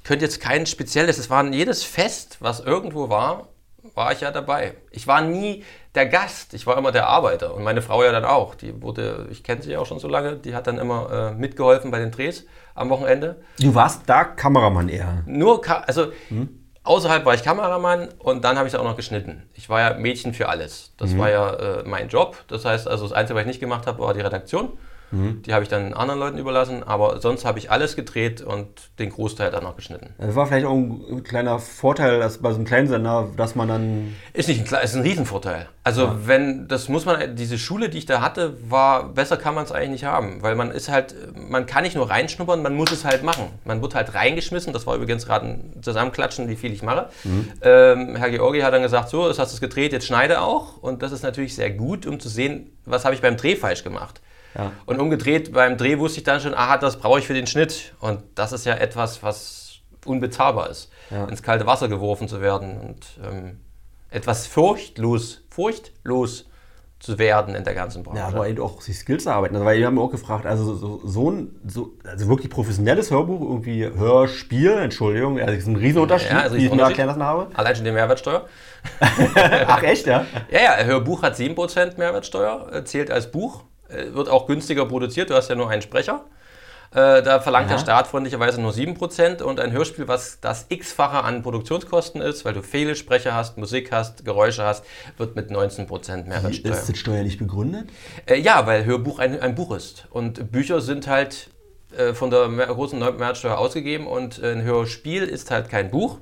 könnte 0.03 0.25
jetzt 0.25 0.39
kein 0.39 0.65
spezielles, 0.65 1.17
es 1.17 1.29
war 1.29 1.45
jedes 1.45 1.83
Fest, 1.83 2.37
was 2.39 2.59
irgendwo 2.59 3.09
war, 3.09 3.49
war 3.95 4.11
ich 4.11 4.21
ja 4.21 4.31
dabei. 4.31 4.75
Ich 4.91 5.07
war 5.07 5.21
nie 5.21 5.63
der 5.95 6.07
Gast, 6.07 6.53
ich 6.53 6.65
war 6.65 6.77
immer 6.77 6.91
der 6.91 7.07
Arbeiter 7.07 7.53
und 7.53 7.63
meine 7.63 7.81
Frau 7.81 8.03
ja 8.03 8.11
dann 8.11 8.25
auch. 8.25 8.55
Die 8.55 8.81
wurde, 8.81 9.27
ich 9.29 9.43
kenne 9.43 9.61
sie 9.61 9.77
auch 9.77 9.85
schon 9.85 9.99
so 9.99 10.07
lange, 10.07 10.37
die 10.37 10.55
hat 10.55 10.67
dann 10.67 10.79
immer 10.79 11.11
äh, 11.11 11.33
mitgeholfen 11.33 11.91
bei 11.91 11.99
den 11.99 12.11
Drehs 12.11 12.45
am 12.75 12.89
Wochenende. 12.89 13.43
Du 13.59 13.75
warst 13.75 14.03
da 14.07 14.23
Kameramann 14.23 14.89
eher? 14.89 15.23
Nur, 15.25 15.61
also 15.87 16.11
hm? 16.29 16.49
außerhalb 16.83 17.25
war 17.25 17.35
ich 17.35 17.43
Kameramann 17.43 18.09
und 18.19 18.43
dann 18.43 18.57
habe 18.57 18.67
ich 18.67 18.75
auch 18.75 18.83
noch 18.83 18.95
geschnitten. 18.95 19.43
Ich 19.53 19.69
war 19.69 19.81
ja 19.81 19.93
Mädchen 19.95 20.33
für 20.33 20.49
alles. 20.49 20.93
Das 20.97 21.11
mhm. 21.11 21.19
war 21.19 21.29
ja 21.29 21.53
äh, 21.53 21.83
mein 21.85 22.07
Job. 22.07 22.37
Das 22.47 22.65
heißt, 22.65 22.87
also 22.87 23.03
das 23.03 23.13
Einzige, 23.13 23.35
was 23.35 23.41
ich 23.41 23.47
nicht 23.47 23.59
gemacht 23.59 23.85
habe, 23.85 23.99
war 23.99 24.13
die 24.13 24.21
Redaktion. 24.21 24.77
Mhm. 25.13 25.43
Die 25.43 25.53
habe 25.53 25.63
ich 25.63 25.69
dann 25.69 25.93
anderen 25.93 26.19
Leuten 26.19 26.37
überlassen, 26.37 26.83
aber 26.83 27.21
sonst 27.21 27.45
habe 27.45 27.59
ich 27.59 27.69
alles 27.71 27.95
gedreht 27.95 28.41
und 28.41 28.67
den 28.99 29.09
Großteil 29.09 29.51
dann 29.51 29.63
noch 29.63 29.75
geschnitten. 29.75 30.13
Das 30.17 30.35
war 30.35 30.47
vielleicht 30.47 30.65
auch 30.65 30.73
ein 30.73 31.23
kleiner 31.23 31.59
Vorteil 31.59 32.19
dass 32.19 32.39
bei 32.39 32.49
so 32.49 32.55
einem 32.55 32.65
kleinen 32.65 32.87
Sender, 32.87 33.29
dass 33.37 33.55
man 33.55 33.67
dann. 33.67 34.15
Ist 34.33 34.49
nicht 34.49 34.73
ein 34.73 34.83
ist 34.83 34.95
ein 34.95 35.01
Riesenvorteil. 35.01 35.67
Also 35.83 36.03
ja. 36.03 36.19
wenn, 36.25 36.67
das 36.67 36.87
muss 36.87 37.05
man, 37.05 37.35
diese 37.35 37.57
Schule, 37.57 37.89
die 37.89 37.97
ich 37.97 38.05
da 38.05 38.21
hatte, 38.21 38.57
war, 38.69 39.09
besser 39.09 39.37
kann 39.37 39.53
man 39.53 39.65
es 39.65 39.71
eigentlich 39.71 39.89
nicht 39.89 40.05
haben, 40.05 40.41
weil 40.41 40.55
man 40.55 40.71
ist 40.71 40.89
halt, 40.89 41.13
man 41.35 41.65
kann 41.65 41.83
nicht 41.83 41.95
nur 41.95 42.09
reinschnuppern, 42.09 42.61
man 42.61 42.73
muss 42.73 42.91
es 42.91 43.03
halt 43.03 43.23
machen. 43.23 43.47
Man 43.65 43.81
wird 43.81 43.93
halt 43.93 44.13
reingeschmissen, 44.13 44.71
das 44.71 44.87
war 44.87 44.95
übrigens 44.95 45.25
gerade 45.25 45.45
ein 45.45 45.81
Zusammenklatschen, 45.81 46.47
wie 46.47 46.55
viel 46.55 46.71
ich 46.71 46.83
mache. 46.83 47.09
Mhm. 47.23 47.51
Ähm, 47.61 48.15
Herr 48.15 48.29
Georgi 48.29 48.61
hat 48.61 48.73
dann 48.73 48.81
gesagt, 48.81 49.09
so, 49.09 49.27
das 49.27 49.39
hast 49.39 49.55
du 49.55 49.59
gedreht, 49.59 49.91
jetzt 49.91 50.07
schneide 50.07 50.41
auch 50.41 50.77
und 50.77 51.03
das 51.03 51.11
ist 51.11 51.23
natürlich 51.23 51.55
sehr 51.55 51.71
gut, 51.71 52.05
um 52.05 52.19
zu 52.19 52.29
sehen, 52.29 52.71
was 52.85 53.03
habe 53.05 53.15
ich 53.15 53.21
beim 53.21 53.37
Dreh 53.37 53.55
falsch 53.55 53.83
gemacht. 53.83 54.21
Ja. 54.55 54.71
Und 54.85 54.99
umgedreht, 54.99 55.51
beim 55.53 55.77
Dreh 55.77 55.97
wusste 55.97 56.19
ich 56.19 56.23
dann 56.23 56.39
schon, 56.39 56.53
aha, 56.53 56.77
das 56.77 56.97
brauche 56.97 57.19
ich 57.19 57.27
für 57.27 57.33
den 57.33 57.47
Schnitt. 57.47 57.93
Und 57.99 58.21
das 58.35 58.51
ist 58.51 58.65
ja 58.65 58.75
etwas, 58.75 59.23
was 59.23 59.79
unbezahlbar 60.05 60.69
ist, 60.69 60.91
ja. 61.09 61.25
ins 61.25 61.43
kalte 61.43 61.65
Wasser 61.65 61.87
geworfen 61.87 62.27
zu 62.27 62.41
werden 62.41 62.79
und 62.79 63.05
ähm, 63.23 63.59
etwas 64.09 64.47
furchtlos, 64.47 65.43
furchtlos 65.49 66.45
zu 66.99 67.19
werden 67.19 67.53
in 67.53 67.65
der 67.65 67.73
ganzen 67.73 68.01
Branche. 68.01 68.19
Ja, 68.19 68.27
aber 68.27 68.47
eben 68.47 68.61
auch 68.61 68.81
die 68.81 68.93
Skills 68.93 69.27
arbeiten. 69.27 69.55
Also, 69.55 69.65
weil 69.65 69.77
wir 69.77 69.87
haben 69.87 69.99
auch 69.99 70.09
gefragt, 70.09 70.45
also 70.45 70.73
so, 70.73 71.01
so 71.03 71.31
ein 71.31 71.59
so, 71.67 71.91
also 72.05 72.29
wirklich 72.29 72.49
professionelles 72.49 73.11
Hörbuch, 73.11 73.41
irgendwie 73.41 73.85
Hörspiel, 73.85 74.71
Entschuldigung, 74.71 75.37
also 75.37 75.47
das 75.51 75.63
ist 75.63 75.67
ein 75.67 75.75
Riesenunterschied, 75.75 76.31
ja, 76.31 76.39
also 76.39 76.55
wie 76.55 76.65
ich 76.65 76.73
mir 76.73 76.83
erklären 76.83 77.07
lassen 77.07 77.23
habe. 77.23 77.49
Allein 77.55 77.75
schon 77.75 77.83
die 77.83 77.91
Mehrwertsteuer. 77.91 78.47
Ach 79.67 79.83
echt, 79.83 80.07
ja? 80.07 80.25
Ja, 80.49 80.59
ja, 80.61 80.85
Hörbuch 80.85 81.23
hat 81.23 81.35
7% 81.35 81.97
Mehrwertsteuer, 81.97 82.71
äh, 82.71 82.83
zählt 82.85 83.11
als 83.11 83.29
Buch. 83.29 83.65
Äh, 83.93 84.13
wird 84.13 84.29
auch 84.29 84.47
günstiger 84.47 84.85
produziert, 84.85 85.29
du 85.29 85.35
hast 85.35 85.49
ja 85.49 85.55
nur 85.55 85.69
einen 85.69 85.81
Sprecher. 85.81 86.25
Äh, 86.93 87.23
da 87.23 87.39
verlangt 87.39 87.69
ja. 87.69 87.75
der 87.75 87.81
Staat 87.81 88.07
freundlicherweise 88.07 88.61
nur 88.61 88.71
7% 88.71 89.41
und 89.41 89.59
ein 89.59 89.71
Hörspiel, 89.71 90.07
was 90.07 90.39
das 90.41 90.67
x-fache 90.69 91.23
an 91.23 91.41
Produktionskosten 91.41 92.21
ist, 92.21 92.45
weil 92.45 92.53
du 92.53 92.61
viele 92.61 92.95
Sprecher 92.95 93.33
hast, 93.33 93.57
Musik 93.57 93.91
hast, 93.91 94.25
Geräusche 94.25 94.63
hast, 94.63 94.85
wird 95.17 95.35
mit 95.35 95.49
19% 95.49 96.25
Mehrwertsteuer. 96.25 96.73
Ist 96.73 96.89
das 96.89 96.97
steuerlich 96.97 97.39
begründet? 97.39 97.89
Äh, 98.27 98.39
ja, 98.39 98.67
weil 98.67 98.85
Hörbuch 98.85 99.17
ein, 99.17 99.39
ein 99.41 99.55
Buch 99.55 99.75
ist. 99.75 100.05
Und 100.11 100.51
Bücher 100.51 100.81
sind 100.81 101.07
halt 101.07 101.49
äh, 101.97 102.13
von 102.13 102.29
der 102.29 102.47
großen 102.47 102.99
Mehrwertsteuer 102.99 103.57
ausgegeben 103.57 104.05
und 104.05 104.41
ein 104.43 104.61
Hörspiel 104.61 105.23
ist 105.23 105.49
halt 105.49 105.69
kein 105.69 105.89
Buch. 105.89 106.19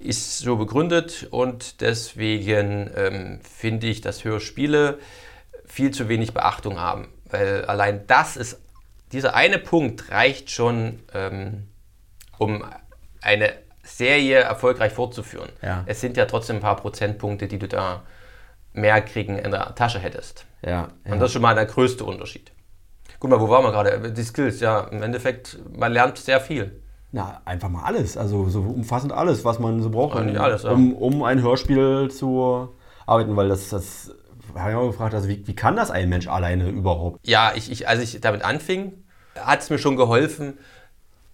Ist 0.00 0.38
so 0.38 0.56
begründet 0.56 1.28
und 1.30 1.80
deswegen 1.80 2.90
ähm, 2.96 3.38
finde 3.48 3.86
ich, 3.86 4.00
dass 4.00 4.24
Hörspiele 4.24 4.98
viel 5.72 5.90
zu 5.90 6.06
wenig 6.10 6.34
Beachtung 6.34 6.78
haben. 6.78 7.08
Weil 7.30 7.64
allein 7.64 8.06
das 8.06 8.36
ist, 8.36 8.60
dieser 9.10 9.34
eine 9.34 9.58
Punkt 9.58 10.10
reicht 10.10 10.50
schon, 10.50 11.00
ähm, 11.14 11.68
um 12.36 12.62
eine 13.22 13.54
Serie 13.82 14.40
erfolgreich 14.40 14.92
fortzuführen. 14.92 15.48
Ja. 15.62 15.82
Es 15.86 16.02
sind 16.02 16.18
ja 16.18 16.26
trotzdem 16.26 16.56
ein 16.56 16.62
paar 16.62 16.76
Prozentpunkte, 16.76 17.48
die 17.48 17.58
du 17.58 17.68
da 17.68 18.02
mehr 18.74 19.00
kriegen 19.00 19.38
in 19.38 19.50
der 19.50 19.74
Tasche 19.74 19.98
hättest. 19.98 20.44
Ja, 20.62 20.88
Und 21.04 21.20
das 21.20 21.30
ist 21.30 21.32
schon 21.32 21.42
mal 21.42 21.54
der 21.54 21.64
größte 21.64 22.04
Unterschied. 22.04 22.52
Guck 23.18 23.30
mal, 23.30 23.40
wo 23.40 23.48
waren 23.48 23.64
wir 23.64 23.72
gerade? 23.72 24.12
Die 24.12 24.22
Skills, 24.22 24.60
ja, 24.60 24.80
im 24.80 25.02
Endeffekt, 25.02 25.58
man 25.74 25.92
lernt 25.92 26.18
sehr 26.18 26.40
viel. 26.40 26.82
Na, 27.12 27.40
einfach 27.46 27.70
mal 27.70 27.84
alles. 27.84 28.18
Also 28.18 28.46
so 28.50 28.60
umfassend 28.60 29.12
alles, 29.12 29.42
was 29.44 29.58
man 29.58 29.80
so 29.82 29.88
braucht, 29.88 30.18
Eigentlich 30.18 30.38
alles, 30.38 30.64
ja. 30.64 30.70
um, 30.70 30.94
um 30.94 31.22
ein 31.22 31.40
Hörspiel 31.40 32.10
zu 32.10 32.74
arbeiten, 33.06 33.36
weil 33.36 33.48
das, 33.48 33.70
das 33.70 34.14
habe 34.56 34.70
ich 34.70 34.76
auch 34.76 34.86
gefragt, 34.88 35.14
also 35.14 35.28
wie, 35.28 35.46
wie 35.46 35.54
kann 35.54 35.76
das 35.76 35.90
ein 35.90 36.08
Mensch 36.08 36.28
alleine 36.28 36.68
überhaupt? 36.68 37.18
Ja, 37.26 37.52
ich, 37.54 37.70
ich, 37.70 37.88
als 37.88 38.00
ich 38.00 38.20
damit 38.20 38.42
anfing, 38.44 38.92
hat 39.38 39.60
es 39.60 39.70
mir 39.70 39.78
schon 39.78 39.96
geholfen, 39.96 40.58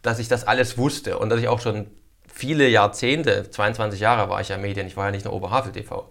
dass 0.02 0.18
ich 0.18 0.28
das 0.28 0.46
alles 0.46 0.78
wusste 0.78 1.18
und 1.18 1.28
dass 1.30 1.40
ich 1.40 1.48
auch 1.48 1.60
schon 1.60 1.86
viele 2.32 2.68
Jahrzehnte, 2.68 3.50
22 3.50 4.00
Jahre 4.00 4.30
war 4.30 4.40
ich 4.40 4.48
ja 4.48 4.58
Medien, 4.58 4.86
ich 4.86 4.96
war 4.96 5.06
ja 5.06 5.10
nicht 5.10 5.24
nur 5.24 5.34
Oberhavel 5.34 5.72
TV. 5.72 6.10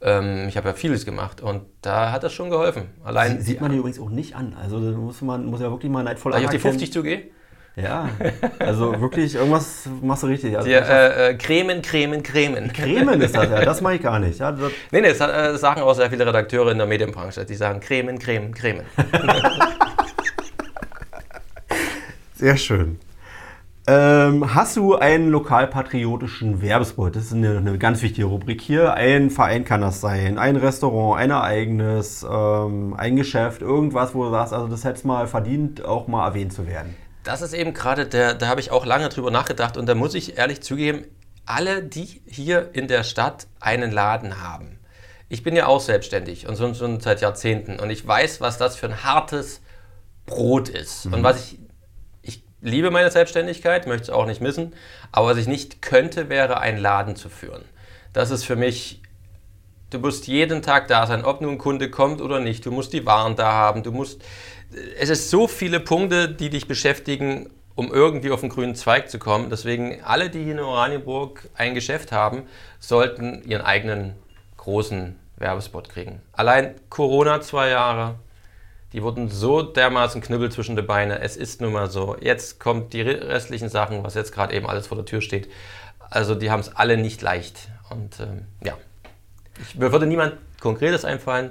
Ähm, 0.00 0.48
ich 0.48 0.56
habe 0.56 0.68
ja 0.68 0.74
vieles 0.74 1.04
gemacht 1.04 1.40
und 1.40 1.62
da 1.82 2.12
hat 2.12 2.22
das 2.22 2.32
schon 2.32 2.50
geholfen. 2.50 2.88
Allein, 3.04 3.38
Sie- 3.38 3.44
Sieht 3.52 3.60
man 3.60 3.70
die 3.72 3.78
übrigens 3.78 3.98
auch 4.00 4.10
nicht 4.10 4.34
an. 4.36 4.54
Also 4.60 4.78
da 4.92 4.96
muss 4.96 5.20
man 5.22 5.44
muss 5.46 5.60
ja 5.60 5.70
wirklich 5.70 5.90
mal 5.90 6.04
neidvoll 6.04 6.32
weil 6.32 6.40
ich 6.40 6.46
auf 6.46 6.50
die 6.52 6.56
anerkennen. 6.56 6.78
50 6.80 6.92
zugehe? 6.92 7.22
Ja, 7.80 8.08
also 8.58 9.00
wirklich, 9.00 9.36
irgendwas 9.36 9.88
machst 10.02 10.24
du 10.24 10.26
richtig. 10.26 10.56
Also 10.56 10.68
Die, 10.68 10.74
äh, 10.74 11.30
äh, 11.30 11.34
Cremen, 11.34 11.80
Cremen, 11.80 12.22
Cremen. 12.22 12.72
Cremen 12.72 13.20
ist 13.20 13.36
das 13.36 13.44
ja, 13.44 13.64
das 13.64 13.80
mache 13.80 13.94
ich 13.96 14.02
gar 14.02 14.18
nicht. 14.18 14.40
Ja, 14.40 14.50
das, 14.50 14.72
Nee, 14.90 15.00
nee, 15.00 15.12
das, 15.12 15.20
äh, 15.20 15.56
sagen 15.56 15.82
auch 15.82 15.94
sehr 15.94 16.10
viele 16.10 16.26
Redakteure 16.26 16.72
in 16.72 16.78
der 16.78 16.86
Medienbranche. 16.86 17.44
Die 17.44 17.54
sagen 17.54 17.80
Cremen, 17.80 18.18
Cremen, 18.18 18.52
Cremen. 18.52 18.84
Sehr 22.34 22.56
schön. 22.56 23.00
Ähm, 23.88 24.54
hast 24.54 24.76
du 24.76 24.94
einen 24.94 25.30
lokalpatriotischen 25.30 26.62
Werbespot? 26.62 27.16
Das 27.16 27.24
ist 27.24 27.32
eine, 27.32 27.56
eine 27.56 27.78
ganz 27.78 28.00
wichtige 28.02 28.28
Rubrik 28.28 28.60
hier. 28.60 28.94
Ein 28.94 29.30
Verein 29.30 29.64
kann 29.64 29.80
das 29.80 30.00
sein, 30.00 30.38
ein 30.38 30.54
Restaurant, 30.54 31.18
ein 31.18 31.30
Ereignis, 31.30 32.24
ähm, 32.30 32.94
ein 32.96 33.16
Geschäft, 33.16 33.62
irgendwas, 33.62 34.14
wo 34.14 34.24
du 34.24 34.30
sagst, 34.30 34.52
also 34.52 34.68
das 34.68 34.84
hätte 34.84 34.98
es 34.98 35.04
mal 35.04 35.26
verdient, 35.26 35.84
auch 35.84 36.06
mal 36.06 36.26
erwähnt 36.28 36.52
zu 36.52 36.68
werden. 36.68 36.94
Das 37.24 37.42
ist 37.42 37.52
eben 37.52 37.74
gerade 37.74 38.06
der, 38.06 38.34
da 38.34 38.48
habe 38.48 38.60
ich 38.60 38.70
auch 38.70 38.86
lange 38.86 39.08
drüber 39.08 39.30
nachgedacht 39.30 39.76
und 39.76 39.86
da 39.86 39.94
muss 39.94 40.14
ich 40.14 40.38
ehrlich 40.38 40.62
zugeben, 40.62 41.04
alle, 41.44 41.82
die 41.82 42.22
hier 42.26 42.70
in 42.74 42.88
der 42.88 43.04
Stadt 43.04 43.46
einen 43.60 43.90
Laden 43.90 44.42
haben. 44.42 44.78
Ich 45.28 45.42
bin 45.42 45.56
ja 45.56 45.66
auch 45.66 45.80
selbstständig 45.80 46.46
und 46.46 46.56
schon, 46.56 46.74
schon 46.74 47.00
seit 47.00 47.20
Jahrzehnten 47.20 47.80
und 47.80 47.90
ich 47.90 48.06
weiß, 48.06 48.40
was 48.40 48.58
das 48.58 48.76
für 48.76 48.86
ein 48.86 49.04
hartes 49.04 49.60
Brot 50.26 50.68
ist. 50.68 51.06
Und 51.06 51.22
was 51.22 51.52
ich, 51.52 51.58
ich 52.22 52.42
liebe 52.60 52.90
meine 52.90 53.10
Selbstständigkeit, 53.10 53.86
möchte 53.86 54.04
es 54.04 54.10
auch 54.10 54.26
nicht 54.26 54.40
missen, 54.40 54.74
aber 55.12 55.28
was 55.28 55.38
ich 55.38 55.46
nicht 55.46 55.82
könnte, 55.82 56.28
wäre 56.28 56.60
einen 56.60 56.78
Laden 56.78 57.16
zu 57.16 57.28
führen. 57.28 57.64
Das 58.12 58.30
ist 58.30 58.44
für 58.44 58.56
mich 58.56 59.02
Du 59.90 59.98
musst 59.98 60.26
jeden 60.26 60.60
Tag 60.60 60.88
da 60.88 61.06
sein, 61.06 61.24
ob 61.24 61.40
nun 61.40 61.52
ein 61.52 61.58
Kunde 61.58 61.90
kommt 61.90 62.20
oder 62.20 62.40
nicht. 62.40 62.66
Du 62.66 62.70
musst 62.70 62.92
die 62.92 63.06
Waren 63.06 63.36
da 63.36 63.52
haben. 63.52 63.82
Du 63.82 63.90
musst. 63.90 64.22
Es 64.98 65.08
ist 65.08 65.30
so 65.30 65.48
viele 65.48 65.80
Punkte, 65.80 66.28
die 66.28 66.50
dich 66.50 66.68
beschäftigen, 66.68 67.50
um 67.74 67.92
irgendwie 67.92 68.30
auf 68.30 68.40
den 68.40 68.50
grünen 68.50 68.74
Zweig 68.74 69.10
zu 69.10 69.18
kommen. 69.18 69.50
Deswegen 69.50 70.02
alle, 70.02 70.30
die 70.30 70.42
hier 70.42 70.54
in 70.54 70.60
Oranienburg 70.60 71.48
ein 71.54 71.74
Geschäft 71.74 72.12
haben, 72.12 72.42
sollten 72.80 73.42
ihren 73.44 73.62
eigenen 73.62 74.14
großen 74.56 75.16
Werbespot 75.36 75.88
kriegen. 75.88 76.20
Allein 76.32 76.74
Corona 76.90 77.40
zwei 77.40 77.70
Jahre. 77.70 78.16
Die 78.92 79.02
wurden 79.02 79.28
so 79.28 79.62
dermaßen 79.62 80.22
Knüppel 80.22 80.50
zwischen 80.50 80.74
die 80.74 80.82
Beine. 80.82 81.20
Es 81.20 81.36
ist 81.36 81.60
nun 81.60 81.72
mal 81.72 81.90
so. 81.90 82.16
Jetzt 82.20 82.58
kommt 82.58 82.94
die 82.94 83.02
restlichen 83.02 83.68
Sachen, 83.68 84.02
was 84.02 84.14
jetzt 84.14 84.32
gerade 84.32 84.54
eben 84.54 84.66
alles 84.66 84.86
vor 84.86 84.96
der 84.96 85.04
Tür 85.04 85.20
steht. 85.20 85.48
Also 86.10 86.34
die 86.34 86.50
haben 86.50 86.60
es 86.60 86.74
alle 86.74 86.96
nicht 86.96 87.20
leicht. 87.20 87.68
Und 87.90 88.18
ähm, 88.20 88.46
ja, 88.64 88.76
ich, 89.60 89.76
mir 89.76 89.92
würde 89.92 90.06
niemand 90.06 90.34
Konkretes 90.60 91.04
einfallen. 91.04 91.50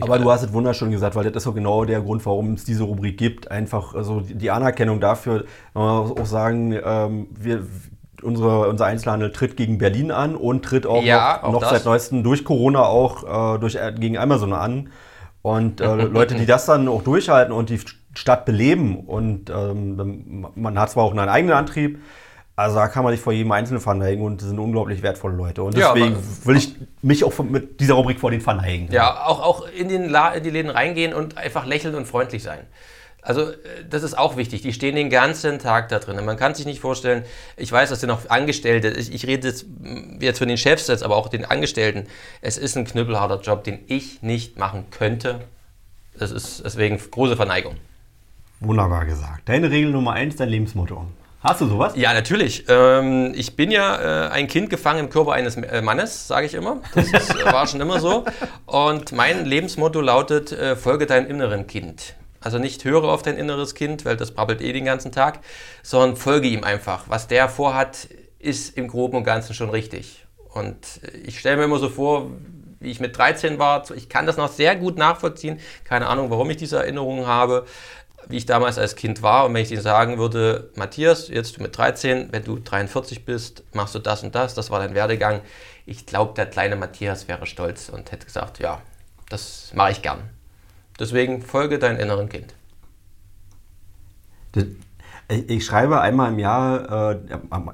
Aber 0.00 0.18
du 0.18 0.30
hast 0.30 0.42
es 0.42 0.52
wunderschön 0.52 0.90
gesagt, 0.90 1.16
weil 1.16 1.24
das 1.24 1.42
ist 1.42 1.46
auch 1.46 1.54
genau 1.54 1.84
der 1.84 2.00
Grund, 2.00 2.24
warum 2.26 2.54
es 2.54 2.64
diese 2.64 2.84
Rubrik 2.84 3.18
gibt. 3.18 3.50
Einfach 3.50 3.94
also 3.94 4.20
die 4.20 4.50
Anerkennung 4.50 5.00
dafür, 5.00 5.44
man 5.74 5.98
muss 5.98 6.16
auch 6.16 6.26
sagen, 6.26 6.78
ähm, 6.84 7.28
wir, 7.38 7.66
unsere, 8.22 8.68
unser 8.68 8.86
Einzelhandel 8.86 9.32
tritt 9.32 9.56
gegen 9.56 9.78
Berlin 9.78 10.10
an 10.10 10.36
und 10.36 10.64
tritt 10.64 10.86
auch 10.86 11.02
Ja, 11.02 11.40
noch, 11.42 11.48
auch 11.48 11.52
noch 11.52 11.70
seit 11.70 11.84
neuestem 11.84 12.22
durch 12.22 12.44
Corona 12.44 12.84
auch 12.84 13.56
äh, 13.56 13.58
durch, 13.58 13.74
äh, 13.74 13.92
gegen 13.96 14.16
Amazon 14.18 14.52
an. 14.52 14.90
Und 15.42 15.80
äh, 15.80 15.94
Leute, 16.04 16.36
die 16.36 16.46
das 16.46 16.66
dann 16.66 16.88
auch 16.88 17.02
durchhalten 17.02 17.52
und 17.52 17.68
die 17.70 17.80
Stadt 18.14 18.44
beleben 18.44 19.00
und 19.06 19.50
ähm, 19.50 20.46
man 20.54 20.78
hat 20.78 20.90
zwar 20.90 21.04
auch 21.04 21.12
einen 21.12 21.28
eigenen 21.28 21.56
Antrieb, 21.56 21.98
also 22.56 22.76
da 22.76 22.88
kann 22.88 23.02
man 23.04 23.12
sich 23.12 23.20
vor 23.22 23.32
jedem 23.32 23.50
Einzelnen 23.52 23.80
verneigen 23.80 24.24
und 24.24 24.40
das 24.42 24.48
sind 24.48 24.58
unglaublich 24.58 25.02
wertvolle 25.02 25.34
Leute. 25.36 25.62
Und 25.62 25.76
Ja, 25.76 25.92
deswegen 25.94 26.14
aber- 26.16 26.46
will 26.46 26.56
ich 26.56 26.74
mich 27.02 27.24
auch 27.24 27.36
mit 27.40 27.80
dieser 27.80 27.94
Rubrik 27.94 28.20
vor 28.20 28.30
denen 28.30 28.42
verneigen. 28.42 28.88
Ja, 28.92 29.24
auch, 29.26 29.40
auch 29.40 29.66
in, 29.68 29.88
den 29.88 30.08
La 30.08 30.32
in 30.34 30.42
die 30.44 30.50
Läden 30.50 30.70
reingehen 30.70 31.14
und 31.14 31.38
einfach 31.38 31.64
lächeln 31.66 31.94
und 31.94 32.06
freundlich 32.06 32.42
sein. 32.42 32.60
Also 33.24 33.50
äh, 33.50 33.54
das 33.88 34.02
ist 34.02 34.18
auch 34.18 34.36
wichtig. 34.36 34.62
Die 34.62 34.72
stehen 34.72 34.96
den 34.96 35.08
ganzen 35.08 35.58
Tag 35.60 35.88
da 35.90 35.98
drin. 36.00 36.18
Und 36.18 36.24
Man 36.26 36.36
kann 36.36 36.54
sich 36.54 36.66
nicht 36.66 36.80
vorstellen, 36.80 37.24
ich 37.56 37.70
weiß, 37.70 37.88
das 37.88 38.00
sind 38.00 38.10
auch 38.10 38.28
Angestellte, 38.28 38.88
ich, 38.88 39.14
ich 39.14 39.26
rede 39.26 39.46
jetzt, 39.48 39.64
mh, 39.80 40.16
jetzt 40.20 40.38
von 40.38 40.48
den 40.48 40.58
Chefs 40.58 40.88
jetzt, 40.88 41.02
aber 41.04 41.16
auch 41.16 41.28
den 41.28 41.44
Angestellten. 41.44 42.06
Es 42.40 42.58
ist 42.58 42.76
ein 42.76 42.84
knüppelharter 42.84 43.40
Job, 43.40 43.62
den 43.64 43.78
ich 43.86 44.22
nicht 44.22 44.58
machen 44.58 44.86
könnte. 44.90 45.40
Das 46.18 46.30
ist 46.32 46.62
deswegen 46.64 46.98
große 46.98 47.36
Verneigung. 47.36 47.76
Wunderbar 48.60 49.06
gesagt. 49.06 49.48
Deine 49.48 49.70
Regel 49.70 49.90
Nummer 49.92 50.12
eins, 50.12 50.36
dein 50.36 50.48
Lebensmotto. 50.50 51.06
Hast 51.42 51.60
du 51.60 51.66
sowas? 51.66 51.94
Ja, 51.96 52.14
natürlich. 52.14 52.66
Ähm, 52.68 53.32
ich 53.34 53.56
bin 53.56 53.72
ja 53.72 54.26
äh, 54.26 54.30
ein 54.30 54.46
Kind 54.46 54.70
gefangen 54.70 55.00
im 55.00 55.10
Körper 55.10 55.32
eines 55.32 55.56
äh, 55.56 55.82
Mannes, 55.82 56.28
sage 56.28 56.46
ich 56.46 56.54
immer. 56.54 56.80
Das 56.94 57.12
ist, 57.12 57.34
äh, 57.34 57.52
war 57.52 57.66
schon 57.66 57.80
immer 57.80 57.98
so. 57.98 58.24
Und 58.66 59.10
mein 59.10 59.44
Lebensmotto 59.44 60.00
lautet, 60.00 60.52
äh, 60.52 60.76
folge 60.76 61.06
deinem 61.06 61.28
inneren 61.28 61.66
Kind. 61.66 62.14
Also 62.40 62.58
nicht 62.58 62.84
höre 62.84 63.04
auf 63.04 63.22
dein 63.22 63.36
inneres 63.36 63.74
Kind, 63.74 64.04
weil 64.04 64.16
das 64.16 64.30
brabbelt 64.30 64.60
eh 64.60 64.72
den 64.72 64.84
ganzen 64.84 65.10
Tag, 65.10 65.40
sondern 65.82 66.16
folge 66.16 66.46
ihm 66.46 66.62
einfach. 66.62 67.06
Was 67.08 67.26
der 67.26 67.48
vorhat, 67.48 68.08
ist 68.38 68.76
im 68.76 68.86
Groben 68.86 69.16
und 69.16 69.24
Ganzen 69.24 69.54
schon 69.54 69.70
richtig. 69.70 70.24
Und 70.54 70.76
äh, 71.02 71.16
ich 71.24 71.40
stelle 71.40 71.56
mir 71.56 71.64
immer 71.64 71.80
so 71.80 71.88
vor, 71.88 72.30
wie 72.78 72.90
ich 72.90 73.00
mit 73.00 73.18
13 73.18 73.58
war. 73.58 73.82
Ich 73.96 74.08
kann 74.08 74.26
das 74.26 74.36
noch 74.36 74.48
sehr 74.48 74.76
gut 74.76 74.96
nachvollziehen. 74.96 75.58
Keine 75.82 76.06
Ahnung, 76.06 76.30
warum 76.30 76.50
ich 76.50 76.56
diese 76.56 76.78
Erinnerungen 76.78 77.26
habe 77.26 77.66
wie 78.28 78.36
ich 78.36 78.46
damals 78.46 78.78
als 78.78 78.96
Kind 78.96 79.22
war. 79.22 79.46
Und 79.46 79.54
wenn 79.54 79.62
ich 79.62 79.68
dir 79.68 79.80
sagen 79.80 80.18
würde, 80.18 80.70
Matthias, 80.76 81.28
jetzt 81.28 81.60
mit 81.60 81.76
13, 81.76 82.28
wenn 82.30 82.44
du 82.44 82.58
43 82.58 83.24
bist, 83.24 83.64
machst 83.74 83.94
du 83.94 83.98
das 83.98 84.22
und 84.22 84.34
das, 84.34 84.54
das 84.54 84.70
war 84.70 84.80
dein 84.80 84.94
Werdegang. 84.94 85.40
Ich 85.86 86.06
glaube, 86.06 86.34
der 86.34 86.46
kleine 86.46 86.76
Matthias 86.76 87.28
wäre 87.28 87.46
stolz 87.46 87.88
und 87.88 88.12
hätte 88.12 88.26
gesagt, 88.26 88.58
ja, 88.58 88.80
das 89.28 89.72
mache 89.74 89.92
ich 89.92 90.02
gern. 90.02 90.30
Deswegen 90.98 91.42
folge 91.42 91.78
deinem 91.78 91.98
inneren 91.98 92.28
Kind. 92.28 92.54
Ich 95.28 95.64
schreibe 95.64 96.00
einmal 96.00 96.32
im 96.32 96.38
Jahr, 96.38 97.12
äh, 97.12 97.20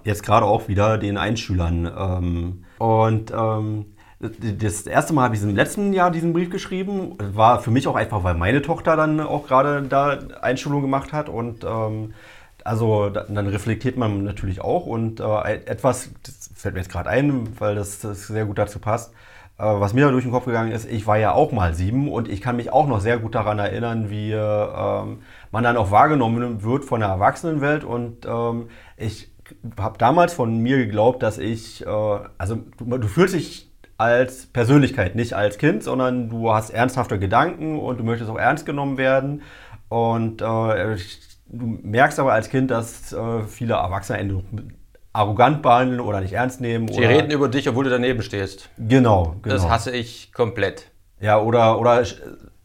jetzt 0.05 0.23
gerade 0.23 0.47
auch 0.47 0.69
wieder, 0.69 0.97
den 0.97 1.19
Einschülern. 1.19 1.87
Ähm, 1.87 2.65
und 2.79 3.33
ähm, 3.33 3.87
das 4.21 4.83
erste 4.83 5.13
Mal 5.13 5.25
habe 5.25 5.37
ich 5.37 5.43
im 5.43 5.55
letzten 5.55 5.93
Jahr 5.93 6.11
diesen 6.11 6.33
Brief 6.33 6.51
geschrieben. 6.51 7.17
War 7.35 7.61
für 7.61 7.71
mich 7.71 7.87
auch 7.87 7.95
einfach, 7.95 8.25
weil 8.25 8.35
meine 8.35 8.63
Tochter 8.63 8.97
dann 8.97 9.21
auch 9.21 9.47
gerade 9.47 9.83
da 9.83 10.19
Einschulung 10.43 10.83
gemacht 10.83 11.13
hat. 11.13 11.29
Und 11.29 11.65
ähm, 11.65 12.15
also 12.65 13.11
da- 13.11 13.25
dann 13.29 13.47
reflektiert 13.47 13.97
man 13.97 14.25
natürlich 14.25 14.61
auch. 14.61 14.87
Und 14.87 15.21
äh, 15.21 15.55
etwas, 15.67 16.11
das 16.25 16.51
fällt 16.55 16.75
mir 16.75 16.81
jetzt 16.81 16.91
gerade 16.91 17.09
ein, 17.09 17.49
weil 17.61 17.77
das, 17.77 18.01
das 18.01 18.27
sehr 18.27 18.45
gut 18.45 18.59
dazu 18.59 18.81
passt. 18.81 19.13
Äh, 19.57 19.63
Was 19.63 19.95
mir 19.95 20.07
da 20.07 20.11
durch 20.11 20.25
den 20.25 20.33
Kopf 20.33 20.47
gegangen 20.47 20.73
ist, 20.73 20.91
ich 20.91 21.07
war 21.07 21.19
ja 21.19 21.33
auch 21.33 21.53
mal 21.53 21.75
sieben 21.75 22.11
und 22.11 22.29
ich 22.29 22.41
kann 22.41 22.57
mich 22.57 22.73
auch 22.73 22.89
noch 22.89 23.01
sehr 23.01 23.19
gut 23.19 23.37
daran 23.37 23.61
erinnern, 23.61 24.11
wie 24.11 24.33
ähm, 24.33 25.21
man 25.53 25.63
dann 25.65 25.77
auch 25.77 25.93
wahrgenommen 25.93 26.63
wird 26.65 26.85
von 26.85 27.01
der 27.01 27.09
Erwachsenenwelt. 27.11 27.85
Und 27.85 28.27
ähm, 28.27 28.69
ich 28.97 29.31
habe 29.79 29.97
damals 29.97 30.35
von 30.35 30.59
mir 30.59 30.77
geglaubt, 30.79 31.23
dass 31.23 31.39
ich, 31.39 31.87
äh, 31.87 32.19
also 32.37 32.59
du, 32.79 32.99
du 32.99 33.07
fühlst 33.09 33.35
dich 33.35 33.68
als 33.99 34.47
Persönlichkeit, 34.47 35.17
nicht 35.17 35.35
als 35.35 35.59
Kind, 35.59 35.83
sondern 35.83 36.31
du 36.31 36.53
hast 36.53 36.71
ernsthafte 36.71 37.19
Gedanken 37.19 37.79
und 37.79 37.99
du 37.99 38.05
möchtest 38.05 38.31
auch 38.31 38.39
ernst 38.39 38.65
genommen 38.65 38.97
werden. 38.97 39.43
Und 39.89 40.41
äh, 40.41 40.97
du 41.47 41.67
merkst 41.83 42.19
aber 42.21 42.33
als 42.33 42.49
Kind, 42.49 42.71
dass 42.71 43.13
äh, 43.13 43.43
viele 43.43 43.75
Erwachsene 43.75 44.43
arrogant 45.13 45.63
behandeln 45.63 46.01
oder 46.01 46.21
nicht 46.21 46.33
ernst 46.33 46.61
nehmen. 46.61 46.87
Sie 46.89 47.05
reden 47.05 47.31
über 47.31 47.49
dich, 47.49 47.69
obwohl 47.69 47.85
du 47.85 47.91
daneben 47.91 48.23
stehst. 48.23 48.71
Genau, 48.79 49.37
genau. 49.43 49.55
Das 49.55 49.69
hasse 49.69 49.91
ich 49.91 50.33
komplett. 50.33 50.91
Ja, 51.21 51.41
oder, 51.41 51.81
oder 51.81 52.05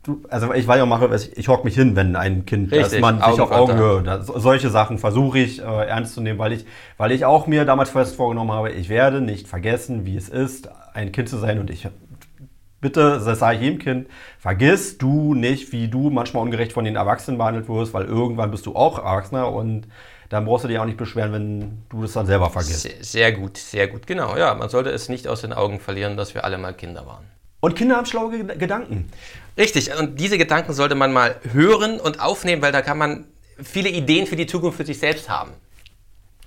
du, 0.03 0.21
also 0.29 0.53
ich 0.53 0.67
weiß 0.67 0.77
ja, 0.77 0.85
mache, 0.85 1.09
ich, 1.15 1.37
ich 1.37 1.47
hock 1.47 1.63
mich 1.65 1.75
hin, 1.75 1.95
wenn 1.95 2.15
ein 2.15 2.45
Kind, 2.45 2.71
dass 2.71 2.85
Richtig, 2.85 3.01
man 3.01 3.17
sich 3.17 3.39
auf. 3.39 3.51
Augenhöhe, 3.51 4.23
solche 4.23 4.69
Sachen 4.69 4.97
versuche 4.97 5.39
ich 5.39 5.59
äh, 5.59 5.63
ernst 5.63 6.13
zu 6.13 6.21
nehmen, 6.21 6.39
weil 6.39 6.53
ich, 6.53 6.65
weil 6.97 7.11
ich 7.11 7.25
auch 7.25 7.47
mir 7.47 7.65
damals 7.65 7.89
fest 7.89 8.15
vorgenommen 8.15 8.51
habe, 8.51 8.71
ich 8.71 8.89
werde 8.89 9.21
nicht 9.21 9.47
vergessen, 9.47 10.05
wie 10.05 10.15
es 10.15 10.29
ist, 10.29 10.69
ein 10.93 11.11
Kind 11.11 11.29
zu 11.29 11.37
sein 11.37 11.59
und 11.59 11.69
ich 11.69 11.87
bitte, 12.81 13.21
das 13.23 13.39
sage 13.39 13.55
ich 13.55 13.63
jedem 13.63 13.79
Kind, 13.79 14.07
vergiss 14.37 14.97
du 14.97 15.33
nicht, 15.33 15.71
wie 15.71 15.87
du 15.87 16.09
manchmal 16.09 16.43
ungerecht 16.43 16.73
von 16.73 16.85
den 16.85 16.95
Erwachsenen 16.95 17.39
behandelt 17.39 17.67
wirst, 17.67 17.93
weil 17.93 18.05
irgendwann 18.05 18.51
bist 18.51 18.65
du 18.67 18.75
auch 18.75 18.99
Erwachsener 18.99 19.51
und 19.51 19.87
dann 20.29 20.45
brauchst 20.45 20.65
du 20.65 20.67
dich 20.67 20.79
auch 20.79 20.85
nicht 20.85 20.97
beschweren, 20.97 21.31
wenn 21.31 21.83
du 21.89 22.01
das 22.01 22.13
dann 22.13 22.25
selber 22.25 22.49
vergisst. 22.49 22.81
Sehr, 22.81 23.03
sehr 23.03 23.31
gut, 23.31 23.57
sehr 23.57 23.87
gut. 23.87 24.07
Genau, 24.07 24.35
ja, 24.35 24.53
man 24.55 24.69
sollte 24.69 24.89
es 24.89 25.07
nicht 25.07 25.27
aus 25.27 25.41
den 25.41 25.53
Augen 25.53 25.79
verlieren, 25.79 26.17
dass 26.17 26.33
wir 26.33 26.43
alle 26.43 26.57
mal 26.57 26.73
Kinder 26.73 27.05
waren. 27.05 27.32
Und 27.63 27.77
Kinder 27.77 27.95
haben 27.95 28.05
schlaue 28.05 28.43
Gedanken. 28.43 29.09
Richtig, 29.57 29.89
und 29.97 30.19
diese 30.19 30.37
Gedanken 30.37 30.73
sollte 30.73 30.95
man 30.95 31.13
mal 31.13 31.37
hören 31.53 31.97
und 31.97 32.19
aufnehmen, 32.19 32.61
weil 32.61 32.73
da 32.73 32.81
kann 32.81 32.97
man 32.97 33.23
viele 33.63 33.87
Ideen 33.87 34.27
für 34.27 34.35
die 34.35 34.47
Zukunft 34.47 34.75
für 34.75 34.85
sich 34.85 34.99
selbst 34.99 35.29
haben. 35.29 35.51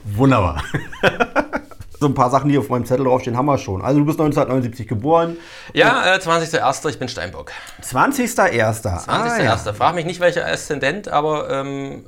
Wunderbar. 0.04 0.62
so 2.00 2.04
ein 2.04 2.12
paar 2.12 2.28
Sachen, 2.28 2.50
die 2.50 2.58
auf 2.58 2.68
meinem 2.68 2.84
Zettel 2.84 3.06
draufstehen, 3.06 3.34
haben 3.34 3.46
wir 3.46 3.56
schon. 3.56 3.80
Also 3.80 4.00
du 4.00 4.04
bist 4.04 4.20
1979 4.20 4.86
geboren. 4.86 5.38
Ja, 5.72 6.16
äh, 6.16 6.18
20.01. 6.18 6.90
Ich 6.90 6.98
bin 6.98 7.08
Steinbock. 7.08 7.50
20.01. 7.82 8.82
20.01. 8.82 9.08
Ah, 9.08 9.42
ja. 9.42 9.56
Frag 9.56 9.94
mich 9.94 10.04
nicht, 10.04 10.20
welcher 10.20 10.46
Aszendent, 10.46 11.08
aber 11.08 11.48
ähm, 11.48 12.04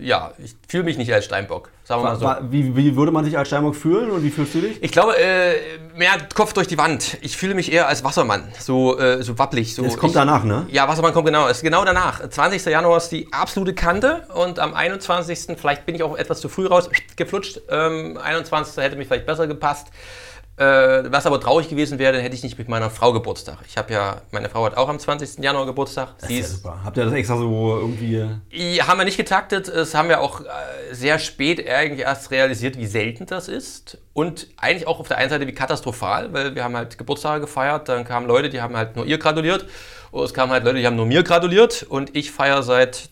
äh, 0.00 0.04
ja, 0.06 0.30
ich 0.38 0.54
fühle 0.68 0.84
mich 0.84 0.96
nicht 0.96 1.12
als 1.12 1.24
Steinbock. 1.24 1.70
Sagen 1.84 2.02
wir 2.02 2.10
mal 2.10 2.16
so. 2.16 2.52
Wie, 2.52 2.76
wie, 2.76 2.96
würde 2.96 3.10
man 3.10 3.24
sich 3.24 3.36
als 3.36 3.48
Steinbock 3.48 3.74
fühlen 3.74 4.10
und 4.10 4.22
wie 4.22 4.30
fühlst 4.30 4.54
du 4.54 4.60
dich? 4.60 4.80
Ich 4.82 4.92
glaube, 4.92 5.18
äh, 5.18 5.54
mehr 5.96 6.12
Kopf 6.32 6.52
durch 6.52 6.68
die 6.68 6.78
Wand. 6.78 7.18
Ich 7.22 7.36
fühle 7.36 7.54
mich 7.54 7.72
eher 7.72 7.88
als 7.88 8.04
Wassermann. 8.04 8.44
So, 8.58 8.98
äh, 8.98 9.22
so 9.22 9.38
wappelig. 9.38 9.74
So. 9.74 9.84
Es 9.84 9.96
kommt 9.96 10.12
ich, 10.12 10.14
danach, 10.14 10.44
ne? 10.44 10.66
Ja, 10.70 10.86
Wassermann 10.86 11.12
kommt 11.12 11.26
genau. 11.26 11.48
Es 11.48 11.58
ist 11.58 11.62
genau 11.64 11.84
danach. 11.84 12.28
20. 12.28 12.64
Januar 12.66 12.98
ist 12.98 13.08
die 13.08 13.32
absolute 13.32 13.74
Kante 13.74 14.28
und 14.32 14.60
am 14.60 14.74
21. 14.74 15.58
vielleicht 15.58 15.84
bin 15.84 15.96
ich 15.96 16.04
auch 16.04 16.16
etwas 16.16 16.40
zu 16.40 16.48
früh 16.48 16.66
rausgeflutscht. 16.66 17.62
Ähm, 17.72 18.18
21. 18.22 18.76
hätte 18.82 18.96
mich 18.96 19.08
vielleicht 19.08 19.24
besser 19.24 19.46
gepasst. 19.46 19.88
Äh, 20.56 21.10
was 21.10 21.24
aber 21.24 21.40
traurig 21.40 21.70
gewesen 21.70 21.98
wäre, 21.98 22.12
dann 22.12 22.20
hätte 22.20 22.34
ich 22.34 22.42
nicht 22.42 22.58
mit 22.58 22.68
meiner 22.68 22.90
Frau 22.90 23.14
Geburtstag. 23.14 23.58
Ich 23.66 23.78
habe 23.78 23.90
ja, 23.90 24.20
meine 24.32 24.50
Frau 24.50 24.66
hat 24.66 24.76
auch 24.76 24.90
am 24.90 24.98
20. 24.98 25.42
Januar 25.42 25.64
Geburtstag. 25.64 26.10
Das 26.18 26.28
ist 26.28 26.38
ja 26.38 26.44
super. 26.44 26.80
Habt 26.84 26.98
ihr 26.98 27.06
das 27.06 27.14
extra 27.14 27.38
so 27.38 27.78
irgendwie? 27.78 28.22
Haben 28.82 28.98
wir 28.98 29.04
nicht 29.06 29.16
getaktet. 29.16 29.68
Das 29.68 29.94
haben 29.94 30.10
wir 30.10 30.20
auch 30.20 30.42
äh, 30.42 30.44
sehr 30.92 31.18
spät 31.18 31.58
irgendwie 31.58 32.02
erst 32.02 32.30
realisiert, 32.30 32.76
wie 32.76 32.86
selten 32.86 33.24
das 33.24 33.48
ist. 33.48 33.96
Und 34.12 34.48
eigentlich 34.58 34.86
auch 34.86 35.00
auf 35.00 35.08
der 35.08 35.16
einen 35.16 35.30
Seite 35.30 35.46
wie 35.46 35.52
katastrophal, 35.52 36.34
weil 36.34 36.54
wir 36.54 36.62
haben 36.62 36.76
halt 36.76 36.98
Geburtstage 36.98 37.40
gefeiert. 37.40 37.88
Dann 37.88 38.04
kamen 38.04 38.26
Leute, 38.26 38.50
die 38.50 38.60
haben 38.60 38.76
halt 38.76 38.94
nur 38.94 39.06
ihr 39.06 39.16
gratuliert. 39.16 39.64
Oder 40.10 40.24
es 40.24 40.34
kamen 40.34 40.52
halt 40.52 40.64
Leute, 40.64 40.80
die 40.80 40.86
haben 40.86 40.96
nur 40.96 41.06
mir 41.06 41.22
gratuliert. 41.22 41.82
Und 41.82 42.14
ich 42.14 42.30
feiere 42.30 42.62
seit 42.62 43.08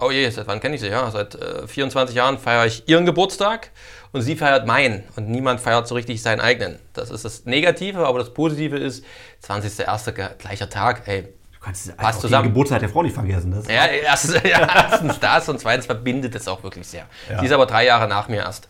oh 0.00 0.10
je, 0.10 0.28
seit 0.30 0.46
wann 0.46 0.60
kenne 0.60 0.74
ich 0.76 0.80
sie? 0.80 0.88
Ja, 0.88 1.10
seit 1.10 1.34
äh, 1.34 1.66
24 1.66 2.14
Jahren 2.14 2.38
feiere 2.38 2.66
ich 2.66 2.88
ihren 2.88 3.06
Geburtstag 3.06 3.70
und 4.12 4.22
sie 4.22 4.36
feiert 4.36 4.66
meinen 4.66 5.04
und 5.16 5.28
niemand 5.28 5.60
feiert 5.60 5.86
so 5.86 5.94
richtig 5.94 6.22
seinen 6.22 6.40
eigenen. 6.40 6.78
Das 6.92 7.10
ist 7.10 7.24
das 7.24 7.44
Negative, 7.44 8.06
aber 8.06 8.18
das 8.18 8.32
Positive 8.32 8.76
ist, 8.76 9.04
20.01. 9.44 10.36
gleicher 10.38 10.68
Tag, 10.68 11.06
ey, 11.06 11.28
Du 11.58 11.64
kannst 11.64 11.96
passt 11.96 12.20
zusammen. 12.20 12.44
die 12.44 12.48
Geburtstag 12.50 12.78
der 12.78 12.88
Frau 12.88 13.02
nicht 13.02 13.14
vergessen. 13.14 13.50
Das 13.50 13.66
ja, 13.66 13.86
erstens, 13.86 14.34
ja, 14.44 14.60
erstens 14.60 15.18
das 15.18 15.48
und 15.48 15.58
zweitens 15.58 15.86
verbindet 15.86 16.34
es 16.36 16.46
auch 16.46 16.62
wirklich 16.62 16.86
sehr. 16.86 17.06
Ja. 17.28 17.40
Die 17.40 17.46
ist 17.46 17.52
aber 17.52 17.66
drei 17.66 17.84
Jahre 17.84 18.06
nach 18.06 18.28
mir 18.28 18.38
erst 18.38 18.68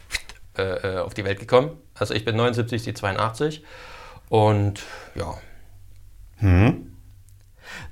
äh, 0.56 0.62
äh 0.62 0.98
auf 1.00 1.12
die 1.12 1.24
Welt 1.24 1.38
gekommen. 1.38 1.72
Also 1.94 2.14
ich 2.14 2.24
bin 2.24 2.36
79, 2.36 2.82
sie 2.82 2.94
82 2.94 3.62
und 4.30 4.80
ja. 5.14 5.34
Hm. 6.38 6.96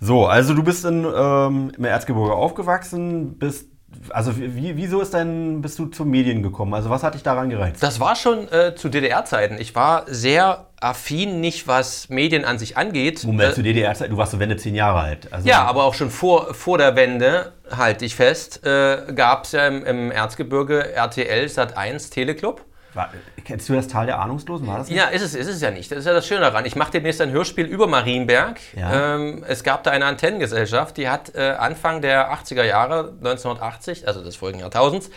So, 0.01 0.27
also 0.27 0.55
du 0.55 0.63
bist 0.63 0.85
in, 0.87 1.05
ähm, 1.05 1.73
im 1.77 1.85
Erzgebirge 1.85 2.33
aufgewachsen, 2.33 3.39
bist 3.39 3.69
also 4.11 4.37
wie, 4.37 4.77
wieso 4.77 5.01
ist 5.01 5.15
denn, 5.15 5.63
bist 5.63 5.79
du 5.79 5.87
zu 5.87 6.05
Medien 6.05 6.43
gekommen? 6.43 6.75
Also 6.75 6.91
was 6.91 7.03
hat 7.03 7.15
dich 7.15 7.23
daran 7.23 7.49
gereizt? 7.49 7.83
Das 7.83 8.01
war 8.01 8.17
schon 8.17 8.51
äh, 8.53 8.75
zu 8.75 8.89
DDR-Zeiten. 8.89 9.57
Ich 9.59 9.75
war 9.75 10.05
sehr 10.07 10.67
affin, 10.81 11.41
nicht 11.41 11.67
was 11.67 12.09
Medien 12.09 12.45
an 12.45 12.59
sich 12.59 12.77
angeht. 12.77 13.25
Moment, 13.25 13.53
äh, 13.53 13.55
zu 13.55 13.63
DDR-Zeiten, 13.63 14.11
du 14.11 14.19
warst 14.19 14.33
so 14.33 14.39
Wende 14.39 14.57
zehn 14.57 14.75
Jahre 14.75 15.01
alt. 15.01 15.33
Also 15.33 15.49
ja, 15.49 15.65
aber 15.65 15.85
auch 15.85 15.95
schon 15.95 16.11
vor, 16.11 16.53
vor 16.55 16.79
der 16.79 16.97
Wende, 16.97 17.53
halte 17.71 18.05
ich 18.05 18.15
fest, 18.15 18.67
äh, 18.67 19.13
gab 19.15 19.45
es 19.45 19.53
ja 19.53 19.67
im, 19.67 19.85
im 19.85 20.11
Erzgebirge 20.11 20.93
RTL 20.93 21.49
Sat 21.49 21.77
1 21.77 22.11
Teleclub. 22.11 22.65
War, 22.97 23.11
kennst 23.45 23.69
du 23.69 23.75
das 23.75 23.89
Tal 23.89 24.07
der 24.07 24.19
Ahnungslosen? 24.19 24.67
War 24.67 24.79
das 24.79 24.89
nicht? 24.89 24.97
Ja, 24.97 25.07
ist 25.07 25.23
es, 25.23 25.35
ist 25.35 25.49
es 25.49 25.61
ja 25.61 25.71
nicht. 25.71 25.91
Das 25.91 25.99
ist 25.99 26.07
ja 26.07 26.13
das 26.13 26.27
Schöne 26.27 26.41
daran. 26.41 26.65
Ich 26.65 26.77
mache 26.77 26.93
demnächst 26.93 27.21
ein 27.21 27.31
Hörspiel 27.31 27.67
über 27.67 27.87
Marienberg. 27.87 28.59
Ja. 28.75 29.17
Ähm, 29.17 29.45
es 29.47 29.63
gab 29.63 29.85
da 29.85 29.91
eine 29.91 30.07
Antennengesellschaft, 30.07 30.97
die 30.97 31.09
hat 31.09 31.35
äh, 31.35 31.55
Anfang 31.59 32.01
der 32.01 32.33
80er 32.33 32.65
Jahre, 32.65 33.13
1980, 33.19 34.09
also 34.09 34.25
des 34.25 34.37
vorigen 34.37 34.61
Jahrtausends, 34.61 35.11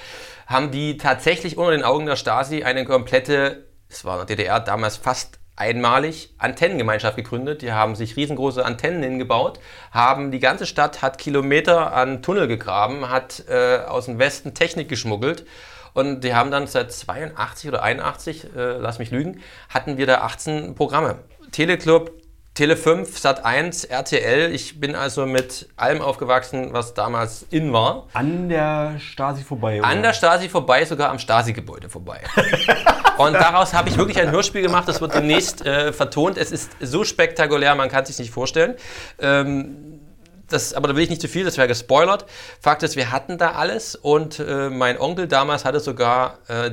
haben 0.46 0.72
die 0.72 0.98
tatsächlich 0.98 1.58
unter 1.58 1.72
den 1.72 1.84
Augen 1.84 2.06
der 2.06 2.18
Stasi 2.18 2.64
eine 2.64 2.86
komplette, 2.86 3.66
es 3.88 4.04
war 4.04 4.20
in 4.20 4.28
der 4.28 4.36
DDR 4.36 4.60
damals 4.60 4.98
fast 4.98 5.39
einmalig 5.60 6.34
Antennengemeinschaft 6.38 7.18
gegründet. 7.18 7.62
Die 7.62 7.74
haben 7.74 7.96
sich 7.96 8.16
riesengroße 8.16 8.66
Antennen 8.66 9.04
hingebaut, 9.04 9.60
haben 9.92 10.32
die 10.32 10.40
ganze 10.40 10.66
Stadt 10.66 11.02
hat 11.02 11.18
Kilometer 11.18 11.94
an 11.94 12.22
Tunnel 12.22 12.48
gegraben, 12.48 13.10
hat 13.10 13.44
äh, 13.50 13.80
aus 13.86 14.06
dem 14.06 14.18
Westen 14.20 14.54
Technik 14.54 14.88
geschmuggelt 14.88 15.46
und 15.94 16.24
die 16.24 16.34
haben 16.34 16.50
dann 16.50 16.66
seit 16.66 16.92
82 16.94 17.70
oder 17.70 17.84
81, 17.84 18.56
äh, 18.56 18.78
lass 18.78 19.00
mich 19.00 19.12
lügen, 19.12 19.42
hatten 19.68 19.98
wir 19.98 20.08
da 20.08 20.22
18 20.22 20.76
Programme. 20.76 21.20
Teleclub, 21.52 22.12
Tele 22.60 22.76
5, 22.76 23.18
Sat 23.18 23.46
1, 23.46 23.86
RTL. 23.86 24.54
Ich 24.54 24.82
bin 24.82 24.94
also 24.94 25.26
mit 25.26 25.70
allem 25.78 26.02
aufgewachsen, 26.02 26.74
was 26.74 26.94
damals 26.94 27.46
in 27.52 27.72
war. 27.72 28.08
An 28.12 28.50
der 28.50 29.00
Stasi 29.00 29.46
vorbei, 29.46 29.80
oder? 29.80 29.88
An 29.88 30.04
der 30.04 30.12
Stasi 30.12 30.50
vorbei, 30.50 30.84
sogar 30.84 31.10
am 31.10 31.20
Stasi-Gebäude 31.20 31.88
vorbei. 31.88 32.20
Und 33.18 33.32
daraus 33.36 33.74
habe 33.74 33.88
ich 33.88 33.96
wirklich 33.96 34.20
ein 34.20 34.30
Hörspiel 34.32 34.62
gemacht, 34.62 34.90
das 34.90 35.00
wird 35.00 35.16
demnächst 35.16 35.66
äh, 35.66 35.94
vertont. 35.94 36.38
Es 36.38 36.52
ist 36.52 36.72
so 36.82 37.06
spektakulär, 37.06 37.76
man 37.76 37.88
kann 37.88 38.02
es 38.02 38.10
sich 38.10 38.20
nicht 38.20 38.32
vorstellen. 38.32 38.76
Ähm, 39.20 40.02
das, 40.50 40.74
aber 40.74 40.90
da 40.90 40.98
will 40.98 41.04
ich 41.04 41.10
nicht 41.10 41.22
zu 41.22 41.30
viel, 41.30 41.46
das 41.46 41.56
wäre 41.56 41.70
gespoilert. 41.70 42.26
Fakt 42.60 42.84
ist, 42.84 42.98
wir 42.98 43.10
hatten 43.10 43.38
da 43.38 43.52
alles 43.52 43.96
und 43.96 44.38
äh, 44.40 44.70
mein 44.70 45.00
Onkel 45.00 45.30
damals 45.30 45.64
hatte 45.64 45.80
sogar, 45.80 46.40
äh, 46.50 46.72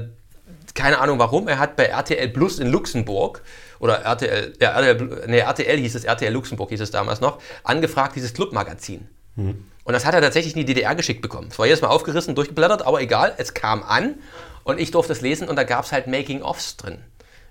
keine 0.74 0.98
Ahnung 0.98 1.20
warum, 1.20 1.46
er 1.46 1.60
hat 1.60 1.76
bei 1.76 1.84
RTL 1.84 2.26
Plus 2.30 2.58
in 2.58 2.72
Luxemburg 2.72 3.44
oder 3.78 4.02
RTL, 4.02 4.54
ja, 4.60 4.70
RTL, 4.70 5.24
nee, 5.26 5.38
RTL 5.38 5.78
hieß 5.78 5.94
es, 5.94 6.04
RTL 6.04 6.32
Luxemburg 6.32 6.70
hieß 6.70 6.80
es 6.80 6.90
damals 6.90 7.20
noch, 7.20 7.40
angefragt, 7.64 8.16
dieses 8.16 8.34
Clubmagazin. 8.34 9.08
Hm. 9.36 9.66
Und 9.84 9.92
das 9.92 10.04
hat 10.04 10.14
er 10.14 10.20
tatsächlich 10.20 10.54
in 10.54 10.60
die 10.60 10.74
DDR 10.74 10.94
geschickt 10.94 11.22
bekommen. 11.22 11.48
Es 11.50 11.58
war 11.58 11.66
jedes 11.66 11.80
Mal 11.80 11.88
aufgerissen, 11.88 12.34
durchgeblättert, 12.34 12.84
aber 12.84 13.00
egal, 13.00 13.34
es 13.36 13.54
kam 13.54 13.82
an 13.82 14.16
und 14.64 14.80
ich 14.80 14.90
durfte 14.90 15.12
es 15.12 15.20
lesen 15.20 15.48
und 15.48 15.56
da 15.56 15.64
gab 15.64 15.84
es 15.84 15.92
halt 15.92 16.06
Making-ofs 16.06 16.76
drin 16.76 16.98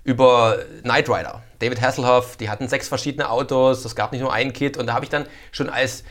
über 0.06 0.58
Knight 0.82 1.08
Rider. 1.08 1.42
David 1.58 1.80
Hasselhoff, 1.80 2.36
die 2.36 2.48
hatten 2.48 2.68
sechs 2.68 2.86
verschiedene 2.86 3.28
Autos, 3.28 3.84
es 3.84 3.96
gab 3.96 4.12
nicht 4.12 4.20
nur 4.20 4.32
ein 4.32 4.52
Kit 4.52 4.76
und 4.76 4.86
da 4.86 4.94
habe 4.94 5.04
ich 5.04 5.10
dann 5.10 5.26
schon 5.50 5.68
als 5.68 6.04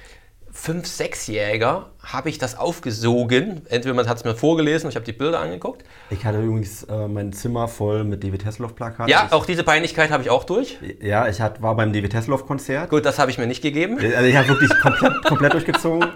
5-, 0.55 0.85
6-Jähriger 0.85 1.87
habe 2.01 2.29
ich 2.29 2.37
das 2.37 2.57
aufgesogen. 2.57 3.61
Entweder 3.69 3.93
man 3.93 4.07
hat 4.07 4.17
es 4.17 4.23
mir 4.23 4.35
vorgelesen, 4.35 4.89
ich 4.89 4.95
habe 4.95 5.05
die 5.05 5.13
Bilder 5.13 5.39
angeguckt. 5.39 5.83
Ich 6.09 6.25
hatte 6.25 6.41
übrigens 6.41 6.83
äh, 6.83 7.07
mein 7.07 7.33
Zimmer 7.33 7.67
voll 7.67 8.03
mit 8.03 8.23
David 8.23 8.45
Hasselhoff-Plakaten. 8.45 9.09
Ja, 9.09 9.27
auch 9.31 9.45
diese 9.45 9.63
Peinlichkeit 9.63 10.11
habe 10.11 10.23
ich 10.23 10.29
auch 10.29 10.45
durch. 10.45 10.79
Ja, 11.01 11.27
ich 11.27 11.41
hat, 11.41 11.61
war 11.61 11.75
beim 11.75 11.91
David 11.91 12.15
Hasselhoff-Konzert. 12.15 12.89
Gut, 12.89 13.05
das 13.05 13.19
habe 13.19 13.31
ich 13.31 13.37
mir 13.37 13.47
nicht 13.47 13.61
gegeben. 13.61 13.97
Also 13.99 14.27
ich 14.27 14.35
habe 14.35 14.47
wirklich 14.47 14.71
komplett, 14.81 15.23
komplett 15.25 15.53
durchgezogen. 15.53 16.09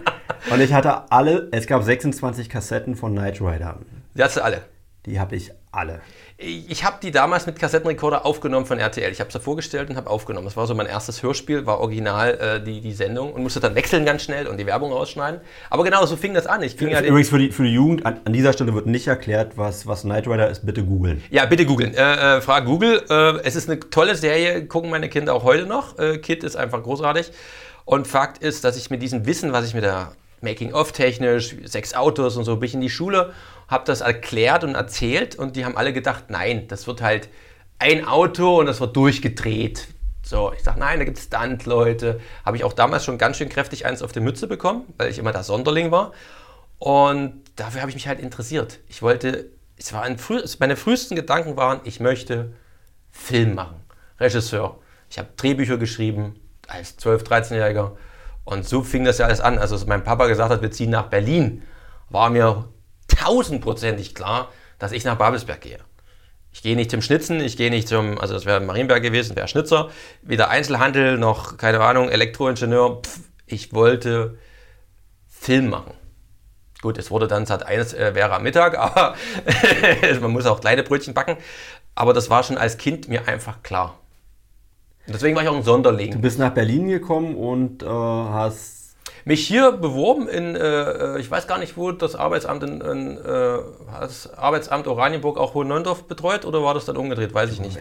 Und 0.49 0.61
ich 0.61 0.73
hatte 0.73 1.11
alle, 1.11 1.49
es 1.51 1.67
gab 1.67 1.83
26 1.83 2.49
Kassetten 2.49 2.95
von 2.95 3.11
Knight 3.11 3.41
Rider. 3.41 3.79
Die 4.15 4.23
hast 4.23 4.37
du 4.37 4.43
alle? 4.43 4.61
Die 5.05 5.19
habe 5.19 5.35
ich 5.35 5.51
alle. 5.71 6.01
Ich 6.41 6.85
habe 6.85 6.99
die 7.03 7.11
damals 7.11 7.47
mit 7.47 7.59
Kassettenrekorder 7.59 8.25
aufgenommen 8.25 8.65
von 8.65 8.79
RTL. 8.79 9.11
Ich 9.11 9.19
habe 9.19 9.29
sie 9.29 9.41
vorgestellt 9.41 9.89
und 9.89 9.97
habe 9.97 10.09
aufgenommen. 10.09 10.45
Das 10.45 10.55
war 10.55 10.67
so 10.67 10.73
mein 10.73 10.85
erstes 10.85 11.21
Hörspiel, 11.21 11.65
war 11.65 11.81
original 11.81 12.33
äh, 12.39 12.63
die, 12.63 12.79
die 12.79 12.93
Sendung 12.93 13.33
und 13.33 13.43
musste 13.43 13.59
dann 13.59 13.75
wechseln 13.75 14.05
ganz 14.05 14.23
schnell 14.23 14.47
und 14.47 14.55
die 14.55 14.65
Werbung 14.65 14.93
rausschneiden. 14.93 15.41
Aber 15.69 15.83
genau, 15.83 16.05
so 16.05 16.15
fing 16.15 16.33
das 16.33 16.47
an. 16.47 16.63
Ich 16.63 16.75
fing 16.75 16.91
ja 16.91 17.01
Übrigens 17.01 17.27
für 17.27 17.39
die, 17.39 17.51
für 17.51 17.63
die 17.63 17.73
Jugend, 17.73 18.05
an, 18.05 18.21
an, 18.23 18.31
dieser 18.31 18.53
Stelle 18.53 18.73
wird 18.73 18.85
nicht 18.85 19.07
erklärt, 19.07 19.57
was, 19.57 19.85
was 19.85 20.03
Knight 20.03 20.27
Rider 20.27 20.49
ist. 20.49 20.65
Bitte 20.65 20.85
googeln. 20.85 21.21
Ja, 21.29 21.45
bitte 21.45 21.65
googeln. 21.65 21.93
Äh, 21.93 22.37
äh, 22.37 22.41
frag 22.41 22.63
Google. 22.63 23.03
Äh, 23.09 23.41
es 23.43 23.57
ist 23.57 23.69
eine 23.69 23.81
tolle 23.81 24.15
Serie, 24.15 24.65
gucken 24.65 24.91
meine 24.91 25.09
Kinder 25.09 25.33
auch 25.33 25.43
heute 25.43 25.65
noch. 25.65 25.99
Äh, 25.99 26.19
Kid 26.19 26.45
ist 26.45 26.55
einfach 26.55 26.81
großartig. 26.81 27.33
Und 27.83 28.07
Fakt 28.07 28.41
ist, 28.41 28.63
dass 28.63 28.77
ich 28.77 28.89
mit 28.89 29.01
diesem 29.01 29.25
Wissen, 29.25 29.51
was 29.51 29.67
ich 29.67 29.73
mit 29.73 29.83
der 29.83 30.13
Making-of 30.39 30.93
technisch, 30.93 31.57
sechs 31.65 31.93
Autos 31.93 32.37
und 32.37 32.45
so, 32.45 32.55
bin 32.55 32.67
ich 32.67 32.73
in 32.75 32.81
die 32.81 32.89
Schule 32.89 33.33
habe 33.69 33.85
das 33.85 34.01
erklärt 34.01 34.63
und 34.63 34.75
erzählt 34.75 35.35
und 35.35 35.55
die 35.55 35.63
haben 35.63 35.77
alle 35.77 35.93
gedacht, 35.93 36.25
nein, 36.29 36.67
das 36.67 36.87
wird 36.87 37.01
halt 37.01 37.29
ein 37.77 38.05
Auto 38.05 38.59
und 38.59 38.65
das 38.65 38.81
wird 38.81 38.95
durchgedreht. 38.95 39.87
So, 40.23 40.51
ich 40.53 40.63
sage, 40.63 40.79
nein, 40.79 40.99
da 40.99 41.05
gibt 41.05 41.17
es 41.17 41.25
Stunt-Leute. 41.25 42.19
Habe 42.45 42.57
ich 42.57 42.63
auch 42.63 42.73
damals 42.73 43.05
schon 43.05 43.17
ganz 43.17 43.37
schön 43.37 43.49
kräftig 43.49 43.85
eins 43.85 44.01
auf 44.01 44.11
die 44.11 44.19
Mütze 44.19 44.47
bekommen, 44.47 44.83
weil 44.97 45.09
ich 45.09 45.17
immer 45.17 45.31
der 45.31 45.43
Sonderling 45.43 45.91
war. 45.91 46.11
Und 46.77 47.41
dafür 47.55 47.81
habe 47.81 47.89
ich 47.89 47.95
mich 47.95 48.07
halt 48.07 48.19
interessiert. 48.19 48.79
Ich 48.87 49.01
wollte, 49.01 49.49
es 49.77 49.93
war 49.93 50.03
ein 50.03 50.17
früh, 50.17 50.41
meine 50.59 50.75
frühesten 50.75 51.15
Gedanken 51.15 51.55
waren, 51.55 51.79
ich 51.83 51.99
möchte 51.99 52.53
Film 53.11 53.55
machen, 53.55 53.77
Regisseur. 54.19 54.77
Ich 55.09 55.17
habe 55.17 55.29
Drehbücher 55.37 55.77
geschrieben 55.77 56.39
als 56.67 56.97
12-, 56.99 57.23
13-Jähriger. 57.23 57.91
Und 58.45 58.67
so 58.67 58.83
fing 58.83 59.05
das 59.05 59.19
ja 59.19 59.25
alles 59.25 59.41
an. 59.41 59.57
Also, 59.57 59.75
als 59.75 59.85
mein 59.85 60.03
Papa 60.03 60.27
gesagt 60.27 60.51
hat, 60.51 60.61
wir 60.61 60.71
ziehen 60.71 60.89
nach 60.89 61.07
Berlin, 61.07 61.63
war 62.09 62.29
mir 62.29 62.65
tausendprozentig 63.09 64.15
klar, 64.15 64.51
dass 64.77 64.91
ich 64.91 65.03
nach 65.03 65.17
Babelsberg 65.17 65.61
gehe. 65.61 65.79
Ich 66.51 66.63
gehe 66.63 66.75
nicht 66.75 66.89
zum 66.89 67.01
Schnitzen, 67.01 67.41
ich 67.41 67.57
gehe 67.57 67.69
nicht 67.69 67.87
zum, 67.87 68.17
also 68.17 68.33
das 68.33 68.45
wäre 68.45 68.59
Marienberg 68.59 69.03
gewesen, 69.03 69.35
wäre 69.35 69.47
Schnitzer, 69.47 69.89
weder 70.23 70.49
Einzelhandel 70.49 71.17
noch, 71.17 71.57
keine 71.57 71.79
Ahnung, 71.81 72.09
Elektroingenieur. 72.09 73.01
Pff, 73.03 73.19
ich 73.45 73.73
wollte 73.73 74.37
Film 75.27 75.69
machen. 75.69 75.93
Gut, 76.81 76.97
es 76.97 77.11
wurde 77.11 77.27
dann 77.27 77.45
Sat 77.45 77.65
1 77.65 77.93
äh, 77.93 78.15
wäre 78.15 78.33
am 78.33 78.43
Mittag, 78.43 78.77
aber 78.79 79.15
man 80.21 80.31
muss 80.31 80.45
auch 80.45 80.61
kleine 80.61 80.83
Brötchen 80.83 81.13
backen. 81.13 81.37
Aber 81.93 82.13
das 82.13 82.29
war 82.29 82.43
schon 82.43 82.57
als 82.57 82.77
Kind 82.77 83.09
mir 83.09 83.27
einfach 83.27 83.61
klar. 83.61 83.99
Und 85.05 85.13
deswegen 85.13 85.35
war 85.35 85.43
ich 85.43 85.49
auch 85.49 85.55
ein 85.55 85.63
Sonderling. 85.63 86.11
Du 86.11 86.19
bist 86.19 86.39
nach 86.39 86.53
Berlin 86.53 86.87
gekommen 86.87 87.35
und 87.35 87.83
äh, 87.83 87.87
hast 87.87 88.78
mich 89.25 89.45
hier 89.45 89.71
beworben 89.73 90.27
in, 90.27 90.55
äh, 90.55 91.19
ich 91.19 91.29
weiß 91.29 91.47
gar 91.47 91.57
nicht, 91.57 91.77
wo 91.77 91.91
das 91.91 92.15
Arbeitsamt 92.15 92.63
in, 92.63 92.81
in 92.81 93.17
äh, 93.17 93.59
das 93.99 94.33
Arbeitsamt 94.33 94.87
Oranienburg 94.87 95.37
auch 95.37 95.53
Hohenneundorf 95.53 96.03
betreut 96.05 96.45
oder 96.45 96.63
war 96.63 96.73
das 96.73 96.85
dann 96.85 96.97
umgedreht, 96.97 97.33
weiß 97.33 97.51
ich 97.51 97.59
nicht. 97.59 97.77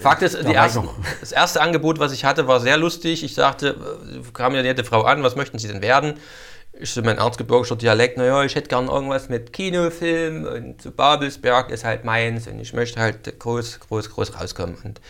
Fakt 0.00 0.22
ist, 0.22 0.38
die 0.42 0.54
ersten, 0.54 0.88
das 1.20 1.32
erste 1.32 1.60
Angebot, 1.60 1.98
was 1.98 2.12
ich 2.12 2.24
hatte, 2.24 2.46
war 2.46 2.60
sehr 2.60 2.76
lustig. 2.76 3.24
Ich 3.24 3.34
sagte, 3.34 3.68
äh, 3.68 4.32
kam 4.32 4.54
ja 4.54 4.62
die 4.62 4.68
nette 4.68 4.84
Frau 4.84 5.02
an, 5.02 5.22
was 5.22 5.36
möchten 5.36 5.58
Sie 5.58 5.68
denn 5.68 5.82
werden? 5.82 6.14
Ich 6.78 6.90
so 6.92 7.00
mein 7.00 7.16
erzgebirgischer 7.16 7.76
Dialekt, 7.76 8.18
naja, 8.18 8.44
ich 8.44 8.54
hätte 8.54 8.68
gern 8.68 8.88
irgendwas 8.88 9.30
mit 9.30 9.54
Kinofilm 9.54 10.44
und 10.44 10.82
so 10.82 10.90
Babelsberg 10.90 11.70
ist 11.70 11.84
halt 11.84 12.04
meins 12.04 12.46
und 12.48 12.60
ich 12.60 12.74
möchte 12.74 13.00
halt 13.00 13.38
groß, 13.38 13.80
groß, 13.80 14.10
groß 14.10 14.38
rauskommen. 14.38 14.76
Und 14.84 15.00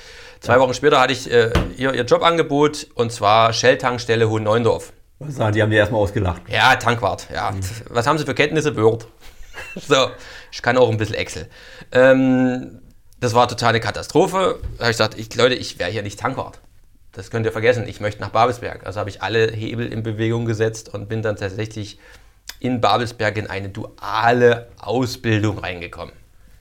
zwei 0.40 0.55
ja. 0.55 0.61
Wochen 0.61 0.75
später 0.75 1.01
hatte 1.01 1.12
ich 1.12 1.31
äh, 1.31 1.51
ihr, 1.77 1.92
ihr 1.92 2.05
Jobangebot 2.05 2.87
und 2.95 3.11
zwar 3.11 3.53
Shell-Tankstelle 3.53 4.29
Hohenneundorf. 4.29 4.92
Was 5.18 5.37
sagen, 5.37 5.55
die 5.55 5.62
haben 5.62 5.70
die 5.70 5.76
erstmal 5.76 6.00
ausgelacht. 6.00 6.42
Ja, 6.48 6.76
Tankwart, 6.76 7.29
ja. 7.33 7.50
Mhm. 7.50 7.61
Was 7.88 8.07
haben 8.07 8.18
sie 8.18 8.24
für 8.24 8.35
Kenntnisse? 8.35 8.76
Word. 8.76 9.07
so, 9.76 10.11
ich 10.52 10.62
kann 10.62 10.76
auch 10.76 10.90
ein 10.90 10.98
bisschen 10.98 11.14
Excel. 11.14 11.48
Ähm, 11.92 12.83
das 13.20 13.35
war 13.35 13.48
total 13.48 13.70
eine 13.70 13.81
Katastrophe. 13.81 14.59
Da 14.76 14.85
habe 14.85 14.90
ich 14.90 14.96
gesagt, 14.96 15.18
ich, 15.18 15.35
Leute, 15.35 15.55
ich 15.55 15.79
wäre 15.79 15.90
hier 15.90 16.02
nicht 16.02 16.20
Tankwart. 16.20 16.61
Das 17.12 17.31
könnt 17.31 17.46
ihr 17.46 17.52
vergessen. 17.52 17.88
Ich 17.88 18.00
möchte 18.00 18.20
nach 18.20 18.29
Babelsberg. 18.29 18.85
Also 18.85 19.00
habe 19.00 19.09
ich 19.09 19.22
alle 19.22 19.50
Hebel 19.50 19.90
in 19.90 20.02
Bewegung 20.02 20.44
gesetzt 20.44 20.92
und 20.92 21.09
bin 21.09 21.22
dann 21.22 21.37
tatsächlich 21.37 21.98
in 22.61 22.83
Babelsberg 22.83 23.38
in 23.38 23.48
eine 23.48 23.70
duale 23.70 24.68
Ausbildung 24.79 25.59
reingekommen. 25.59 26.14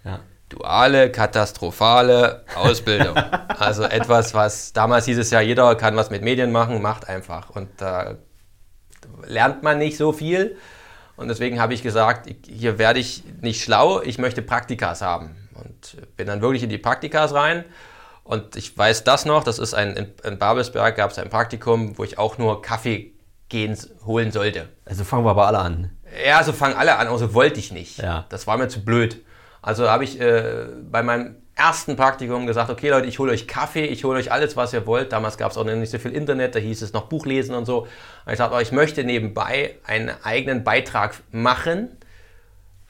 Ja. 0.05 0.21
Duale, 0.47 1.11
katastrophale 1.11 2.45
Ausbildung. 2.55 3.17
also 3.59 3.83
etwas, 3.83 4.33
was 4.33 4.71
damals 4.71 5.05
hieß 5.05 5.17
es 5.17 5.31
ja, 5.31 5.41
jeder 5.41 5.75
kann 5.75 5.97
was 5.97 6.09
mit 6.09 6.21
Medien 6.21 6.53
machen, 6.53 6.81
macht 6.81 7.09
einfach. 7.09 7.49
Und 7.49 7.69
da 7.77 8.15
lernt 9.25 9.63
man 9.63 9.77
nicht 9.77 9.97
so 9.97 10.11
viel. 10.11 10.57
Und 11.15 11.29
deswegen 11.29 11.59
habe 11.59 11.73
ich 11.73 11.81
gesagt, 11.81 12.29
hier 12.45 12.77
werde 12.77 12.99
ich 12.99 13.23
nicht 13.41 13.63
schlau, 13.63 14.01
ich 14.01 14.17
möchte 14.17 14.41
Praktikas 14.41 15.01
haben. 15.01 15.35
Und 15.53 15.97
bin 16.17 16.27
dann 16.27 16.41
wirklich 16.41 16.63
in 16.63 16.69
die 16.69 16.77
Praktikas 16.77 17.33
rein 17.33 17.63
und 18.25 18.55
ich 18.55 18.75
weiß 18.75 19.03
das 19.03 19.25
noch, 19.25 19.43
das 19.43 19.59
ist 19.59 19.75
ein, 19.75 20.13
in, 20.23 20.37
Babelsberg 20.39 20.95
gab 20.95 21.11
es 21.11 21.19
ein 21.19 21.29
Praktikum, 21.29 21.95
wo 21.99 22.03
ich 22.03 22.17
auch 22.17 22.39
nur 22.39 22.63
Kaffee 22.63 23.13
gehen, 23.49 23.77
holen 24.03 24.31
sollte. 24.31 24.67
Also 24.83 25.03
fangen 25.03 25.23
wir 25.25 25.29
aber 25.29 25.45
alle 25.45 25.59
an. 25.59 25.91
Ja, 26.25 26.43
so 26.43 26.51
fangen 26.51 26.75
alle 26.75 26.97
an, 26.97 27.07
also 27.07 27.35
wollte 27.35 27.59
ich 27.59 27.71
nicht. 27.71 27.99
Ja. 27.99 28.25
Das 28.29 28.47
war 28.47 28.57
mir 28.57 28.67
zu 28.67 28.83
blöd. 28.83 29.23
Also 29.61 29.87
habe 29.87 30.03
ich 30.03 30.19
äh, 30.19 30.65
bei 30.89 31.03
meinem 31.03 31.35
ersten 31.55 31.95
Praktikum 31.95 32.47
gesagt, 32.47 32.69
okay 32.69 32.89
Leute, 32.89 33.07
ich 33.07 33.19
hole 33.19 33.31
euch 33.31 33.47
Kaffee, 33.47 33.85
ich 33.85 34.03
hole 34.03 34.19
euch 34.19 34.31
alles, 34.31 34.57
was 34.57 34.73
ihr 34.73 34.85
wollt. 34.85 35.11
Damals 35.11 35.37
gab 35.37 35.51
es 35.51 35.57
auch 35.57 35.63
noch 35.63 35.73
nicht 35.73 35.91
so 35.91 35.97
viel 35.97 36.11
Internet, 36.11 36.55
da 36.55 36.59
hieß 36.59 36.81
es 36.81 36.93
noch 36.93 37.03
Buchlesen 37.07 37.55
und 37.55 37.65
so. 37.65 37.87
Und 38.25 38.31
ich 38.31 38.37
sagte, 38.37 38.61
ich 38.61 38.71
möchte 38.71 39.03
nebenbei 39.03 39.75
einen 39.85 40.11
eigenen 40.23 40.63
Beitrag 40.63 41.15
machen, 41.31 41.97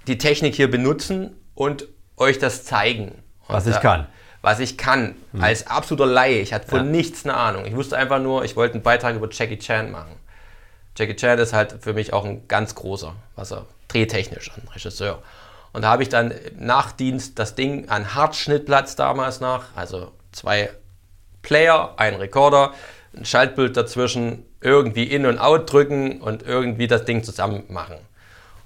die 0.07 0.17
Technik 0.17 0.55
hier 0.55 0.69
benutzen 0.69 1.35
und 1.53 1.87
euch 2.17 2.39
das 2.39 2.63
zeigen. 2.63 3.23
Und 3.47 3.55
was 3.55 3.67
ich 3.67 3.79
kann 3.79 4.07
was 4.45 4.59
ich 4.59 4.77
kann, 4.77 5.15
mhm. 5.31 5.43
als 5.43 5.65
absoluter 5.65 6.05
Laie. 6.05 6.39
Ich 6.39 6.53
hatte 6.53 6.67
von 6.67 6.77
ja. 6.77 6.83
nichts 6.83 7.25
eine 7.25 7.33
Ahnung. 7.33 7.65
Ich 7.65 7.75
wusste 7.75 7.97
einfach 7.97 8.19
nur, 8.19 8.45
ich 8.45 8.55
wollte 8.55 8.75
einen 8.75 8.83
Beitrag 8.83 9.15
über 9.15 9.27
Jackie 9.31 9.57
Chan 9.57 9.89
machen. 9.89 10.15
Jackie 10.95 11.15
Chan 11.15 11.39
ist 11.39 11.51
halt 11.51 11.77
für 11.81 11.93
mich 11.93 12.13
auch 12.13 12.25
ein 12.25 12.47
ganz 12.47 12.75
großer, 12.75 13.15
was 13.35 13.51
er 13.51 13.65
drehtechnisch 13.87 14.51
ein 14.55 14.67
Regisseur. 14.67 15.23
Und 15.75 15.83
da 15.83 15.89
habe 15.89 16.03
ich 16.03 16.09
dann 16.09 16.33
nach 16.57 16.91
Dienst 16.91 17.37
das 17.37 17.55
Ding 17.55 17.89
an 17.89 18.15
Hartschnittplatz 18.15 18.95
damals 18.95 19.39
nach, 19.39 19.75
also 19.75 20.11
zwei 20.31 20.71
Player, 21.41 21.93
ein 21.97 22.15
Rekorder, 22.15 22.73
ein 23.15 23.25
Schaltbild 23.25 23.77
dazwischen, 23.77 24.45
irgendwie 24.61 25.03
in 25.03 25.25
und 25.25 25.37
out 25.37 25.71
drücken 25.71 26.21
und 26.21 26.43
irgendwie 26.43 26.87
das 26.87 27.05
Ding 27.05 27.23
zusammen 27.23 27.63
machen. 27.67 27.97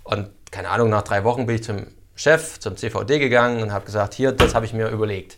Und 0.04 0.30
keine 0.52 0.70
Ahnung, 0.70 0.90
nach 0.90 1.02
drei 1.02 1.24
Wochen 1.24 1.46
bin 1.46 1.56
ich 1.56 1.64
zum 1.64 1.88
Chef, 2.16 2.60
zum 2.60 2.78
CVD 2.78 3.20
gegangen 3.20 3.62
und 3.62 3.72
habe 3.72 3.86
gesagt, 3.86 4.14
hier, 4.14 4.32
das 4.32 4.56
habe 4.56 4.66
ich 4.66 4.74
mir 4.74 4.90
überlegt 4.90 5.38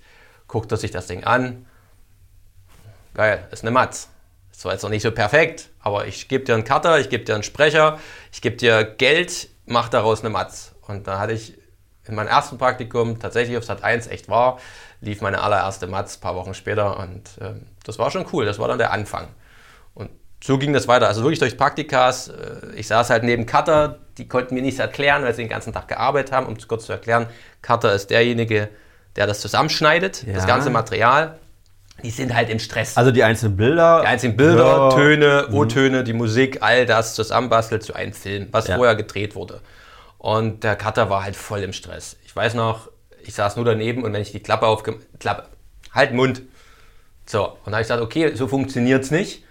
guckt 0.51 0.71
er 0.71 0.77
sich 0.77 0.91
das 0.91 1.07
Ding 1.07 1.23
an. 1.23 1.65
Geil, 3.13 3.47
ist 3.51 3.63
eine 3.63 3.71
Matz. 3.71 4.09
Ist 4.51 4.61
zwar 4.61 4.73
jetzt 4.73 4.83
noch 4.83 4.89
nicht 4.89 5.01
so 5.01 5.11
perfekt, 5.11 5.69
aber 5.79 6.05
ich 6.07 6.27
gebe 6.27 6.43
dir 6.43 6.53
einen 6.53 6.65
Cutter, 6.65 6.99
ich 6.99 7.09
gebe 7.09 7.23
dir 7.23 7.33
einen 7.33 7.43
Sprecher, 7.43 7.99
ich 8.31 8.41
gebe 8.41 8.57
dir 8.57 8.83
Geld, 8.83 9.49
mach 9.65 9.89
daraus 9.89 10.19
eine 10.19 10.29
Matz. 10.29 10.75
Und 10.91 11.07
da 11.07 11.19
hatte 11.19 11.33
ich 11.33 11.57
in 12.07 12.15
meinem 12.15 12.27
ersten 12.27 12.57
Praktikum 12.57 13.19
tatsächlich 13.19 13.57
auf 13.57 13.63
Sat 13.63 13.83
1 13.83 14.07
echt 14.07 14.29
war, 14.29 14.59
lief 15.01 15.21
meine 15.21 15.41
allererste 15.41 15.87
Matz 15.87 16.17
ein 16.17 16.21
paar 16.21 16.35
Wochen 16.35 16.53
später 16.53 16.99
und 16.99 17.29
äh, 17.39 17.53
das 17.83 17.99
war 17.99 18.11
schon 18.11 18.25
cool, 18.33 18.45
das 18.45 18.59
war 18.59 18.67
dann 18.67 18.77
der 18.77 18.91
Anfang. 18.91 19.27
Und 19.93 20.09
so 20.43 20.57
ging 20.57 20.73
das 20.73 20.87
weiter. 20.87 21.07
Also 21.07 21.21
wirklich 21.21 21.39
durch 21.39 21.57
Praktikas. 21.57 22.27
Äh, 22.27 22.75
ich 22.75 22.87
saß 22.87 23.09
halt 23.09 23.23
neben 23.23 23.45
Cutter, 23.45 23.99
die 24.17 24.27
konnten 24.27 24.55
mir 24.55 24.61
nichts 24.61 24.79
erklären, 24.79 25.23
weil 25.23 25.33
sie 25.33 25.43
den 25.43 25.49
ganzen 25.49 25.73
Tag 25.73 25.87
gearbeitet 25.87 26.31
haben. 26.31 26.47
Um 26.47 26.55
es 26.55 26.67
kurz 26.67 26.85
zu 26.85 26.91
erklären, 26.91 27.27
Cutter 27.61 27.93
ist 27.93 28.09
derjenige, 28.09 28.69
der 29.15 29.27
das 29.27 29.41
zusammenschneidet, 29.41 30.23
ja. 30.23 30.33
das 30.33 30.47
ganze 30.47 30.69
Material. 30.69 31.37
Die 32.03 32.09
sind 32.09 32.33
halt 32.33 32.49
im 32.49 32.57
Stress. 32.57 32.97
Also 32.97 33.11
die 33.11 33.23
einzelnen 33.23 33.57
Bilder. 33.57 34.01
Die 34.01 34.07
einzelnen 34.07 34.37
Bilder, 34.37 34.65
ja. 34.65 34.89
Töne, 34.89 35.45
mhm. 35.49 35.55
O-Töne, 35.55 36.03
die 36.03 36.13
Musik, 36.13 36.57
all 36.61 36.87
das 36.87 37.13
zusammenbastelt 37.13 37.83
zu 37.83 37.93
einem 37.93 38.13
Film, 38.13 38.47
was 38.51 38.67
ja. 38.67 38.75
vorher 38.75 38.95
gedreht 38.95 39.35
wurde. 39.35 39.61
Und 40.21 40.63
der 40.63 40.75
Cutter 40.75 41.09
war 41.09 41.23
halt 41.23 41.35
voll 41.35 41.61
im 41.61 41.73
Stress. 41.73 42.15
Ich 42.23 42.35
weiß 42.35 42.53
noch, 42.53 42.91
ich 43.23 43.33
saß 43.33 43.55
nur 43.55 43.65
daneben 43.65 44.03
und 44.03 44.13
wenn 44.13 44.21
ich 44.21 44.31
die 44.31 44.39
Klappe 44.39 44.67
aufge... 44.67 44.99
Klappe, 45.17 45.47
halt 45.95 46.13
Mund. 46.13 46.43
So, 47.25 47.47
und 47.47 47.57
dann 47.65 47.73
habe 47.73 47.81
ich 47.81 47.87
gesagt, 47.87 48.03
okay, 48.03 48.35
so 48.35 48.47
funktioniert 48.47 49.03
es 49.03 49.09
nicht. 49.09 49.43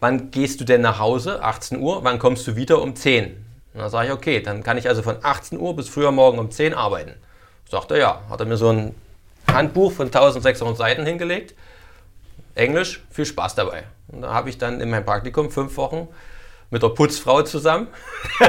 Wann 0.00 0.30
gehst 0.30 0.62
du 0.62 0.64
denn 0.64 0.80
nach 0.80 0.98
Hause? 0.98 1.42
18 1.42 1.78
Uhr. 1.78 2.04
Wann 2.04 2.18
kommst 2.18 2.46
du 2.46 2.56
wieder? 2.56 2.80
Um 2.80 2.96
10. 2.96 3.32
Und 3.74 3.80
dann 3.80 3.90
sage 3.90 4.06
ich, 4.06 4.14
okay, 4.14 4.40
dann 4.40 4.62
kann 4.62 4.78
ich 4.78 4.88
also 4.88 5.02
von 5.02 5.18
18 5.20 5.60
Uhr 5.60 5.76
bis 5.76 5.90
früher 5.90 6.10
morgen 6.10 6.38
um 6.38 6.50
10 6.50 6.72
arbeiten. 6.72 7.12
Sagt 7.70 7.90
er 7.90 7.98
ja. 7.98 8.22
Hat 8.30 8.40
er 8.40 8.46
mir 8.46 8.56
so 8.56 8.70
ein 8.70 8.94
Handbuch 9.46 9.92
von 9.92 10.06
1600 10.06 10.74
Seiten 10.74 11.04
hingelegt. 11.04 11.54
Englisch, 12.54 13.04
viel 13.10 13.26
Spaß 13.26 13.56
dabei. 13.56 13.82
Und 14.08 14.22
da 14.22 14.32
habe 14.32 14.48
ich 14.48 14.56
dann 14.56 14.80
in 14.80 14.88
meinem 14.88 15.04
Praktikum 15.04 15.50
fünf 15.50 15.76
Wochen 15.76 16.08
mit 16.74 16.82
der 16.82 16.88
Putzfrau 16.90 17.42
zusammen. 17.42 17.86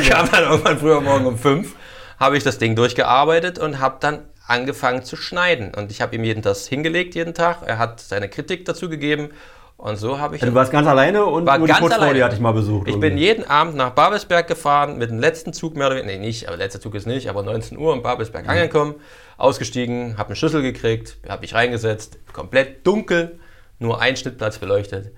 ich 0.00 0.10
kam 0.10 0.28
dann 0.30 0.44
irgendwann 0.44 0.78
früher 0.78 1.00
morgen 1.00 1.26
um 1.26 1.38
fünf, 1.38 1.76
habe 2.18 2.36
ich 2.36 2.42
das 2.42 2.58
Ding 2.58 2.74
durchgearbeitet 2.74 3.58
und 3.58 3.78
habe 3.78 3.98
dann 4.00 4.24
angefangen 4.46 5.04
zu 5.04 5.16
schneiden. 5.16 5.72
Und 5.76 5.90
ich 5.92 6.00
habe 6.00 6.16
ihm 6.16 6.24
jeden 6.24 6.42
das 6.42 6.66
hingelegt, 6.66 7.14
jeden 7.14 7.34
Tag. 7.34 7.58
Er 7.66 7.78
hat 7.78 8.00
seine 8.00 8.30
Kritik 8.30 8.64
dazu 8.64 8.88
gegeben 8.88 9.28
und 9.76 9.96
so 9.96 10.18
habe 10.18 10.34
ich. 10.34 10.42
Also 10.42 10.50
du 10.50 10.56
warst 10.56 10.72
ganz 10.72 10.88
alleine 10.88 11.26
und 11.26 11.46
war 11.46 11.58
nur 11.58 11.66
die 11.66 11.74
Putzfrau, 11.74 12.00
alleine. 12.00 12.14
die 12.14 12.24
hatte 12.24 12.34
ich 12.34 12.40
mal 12.40 12.52
besucht. 12.52 12.88
Ich 12.88 12.94
irgendwie. 12.94 13.10
bin 13.10 13.18
jeden 13.18 13.44
Abend 13.44 13.76
nach 13.76 13.90
Babelsberg 13.90 14.48
gefahren, 14.48 14.96
mit 14.96 15.10
dem 15.10 15.18
letzten 15.18 15.52
Zug 15.52 15.76
mehr 15.76 15.88
oder 15.88 15.96
weniger. 15.96 16.18
Nee, 16.18 16.26
nicht, 16.26 16.48
aber 16.48 16.56
letzter 16.56 16.80
Zug 16.80 16.94
ist 16.94 17.06
nicht, 17.06 17.28
aber 17.28 17.42
19 17.42 17.76
Uhr 17.76 17.94
in 17.94 18.02
Babelsberg 18.02 18.44
mhm. 18.44 18.50
angekommen, 18.50 18.94
ausgestiegen, 19.36 20.16
habe 20.16 20.30
einen 20.30 20.36
Schlüssel 20.36 20.62
gekriegt, 20.62 21.18
habe 21.28 21.42
mich 21.42 21.54
reingesetzt, 21.54 22.18
komplett 22.32 22.86
dunkel, 22.86 23.38
nur 23.78 24.00
ein 24.00 24.16
Schnittplatz 24.16 24.58
beleuchtet. 24.58 25.12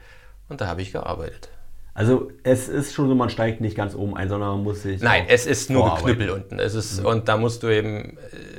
Und 0.49 0.61
da 0.61 0.67
habe 0.67 0.83
ich 0.83 0.91
gearbeitet. 0.91 1.49
Also 1.93 2.31
es 2.45 2.69
ist 2.69 2.95
schon 2.95 3.09
so, 3.09 3.15
man 3.15 3.31
steigt 3.31 3.61
nicht 3.61 3.77
ganz 3.77 3.95
oben 3.95 4.17
ein, 4.17 4.29
sondern 4.29 4.51
man 4.51 4.63
muss 4.63 4.83
sich. 4.83 5.03
Nein, 5.03 5.25
es 5.29 5.47
ist 5.47 5.71
nur 5.71 5.97
Geknüppel 5.97 6.31
unten. 6.31 6.59
Es 6.59 6.75
ist, 6.75 7.01
mhm. 7.01 7.07
Und 7.07 7.29
da 7.29 7.37
musst 7.37 7.63
du 7.63 7.69
eben, 7.69 8.17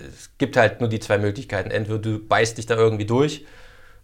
es 0.09 0.31
gibt 0.37 0.57
halt 0.57 0.79
nur 0.79 0.89
die 0.89 0.99
zwei 0.99 1.17
Möglichkeiten. 1.17 1.71
Entweder 1.71 1.99
du 1.99 2.19
beißt 2.19 2.57
dich 2.57 2.65
da 2.65 2.75
irgendwie 2.75 3.05
durch 3.05 3.45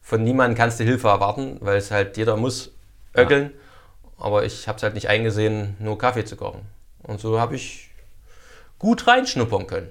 von 0.08 0.24
niemandem 0.24 0.56
kannst 0.56 0.80
du 0.80 0.86
Hilfe 0.86 1.10
erwarten, 1.10 1.58
weil 1.60 1.76
es 1.76 1.92
halt 1.92 2.16
jeder 2.16 2.38
muss 2.38 2.72
öckeln. 3.14 3.52
Ja. 3.52 4.24
Aber 4.26 4.46
ich 4.46 4.70
habe 4.70 4.78
es 4.78 4.84
halt 4.84 4.94
nicht 4.94 5.10
eingesehen, 5.10 5.76
nur 5.80 5.98
Kaffee 5.98 6.24
zu 6.24 6.38
kochen. 6.38 6.62
Und 7.04 7.20
so 7.20 7.42
habe 7.42 7.58
ich 7.58 7.90
gut 8.80 9.06
reinschnuppern 9.06 9.68
können. 9.68 9.90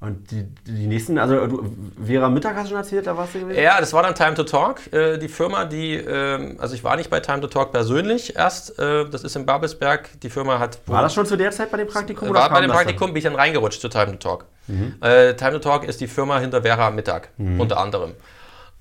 Und 0.00 0.30
die, 0.30 0.44
die 0.64 0.86
nächsten, 0.86 1.18
also 1.18 1.48
du, 1.48 1.76
Vera 2.04 2.28
Mittag 2.28 2.54
hast 2.54 2.66
du 2.66 2.68
schon 2.68 2.78
erzählt, 2.78 3.08
da 3.08 3.16
warst 3.16 3.34
du 3.34 3.40
gewesen? 3.40 3.60
Ja, 3.60 3.80
das 3.80 3.92
war 3.92 4.04
dann 4.04 4.14
Time 4.14 4.34
to 4.34 4.44
Talk, 4.44 4.92
äh, 4.92 5.18
die 5.18 5.26
Firma, 5.26 5.64
die, 5.64 5.94
äh, 5.94 6.56
also 6.58 6.76
ich 6.76 6.84
war 6.84 6.94
nicht 6.94 7.10
bei 7.10 7.18
Time 7.18 7.40
to 7.40 7.48
Talk 7.48 7.72
persönlich 7.72 8.36
erst, 8.36 8.78
äh, 8.78 9.06
das 9.10 9.24
ist 9.24 9.34
in 9.34 9.44
Babelsberg, 9.44 10.08
die 10.20 10.30
Firma 10.30 10.60
hat... 10.60 10.78
War 10.86 11.02
das 11.02 11.14
schon 11.14 11.26
zu 11.26 11.36
der 11.36 11.50
Zeit 11.50 11.72
bei 11.72 11.78
dem 11.78 11.88
Praktikum? 11.88 12.32
War 12.32 12.48
bei 12.48 12.60
dem 12.60 12.70
Praktikum, 12.70 13.08
bin 13.08 13.16
ich 13.16 13.24
dann 13.24 13.34
reingerutscht 13.34 13.80
zu 13.80 13.88
Time 13.88 14.12
to 14.12 14.28
Talk. 14.28 14.44
Mhm. 14.68 14.94
Äh, 15.00 15.34
Time 15.34 15.52
to 15.52 15.58
Talk 15.58 15.82
ist 15.82 16.00
die 16.00 16.06
Firma 16.06 16.38
hinter 16.38 16.62
Vera 16.62 16.92
Mittag, 16.92 17.30
mhm. 17.36 17.60
unter 17.60 17.80
anderem. 17.80 18.14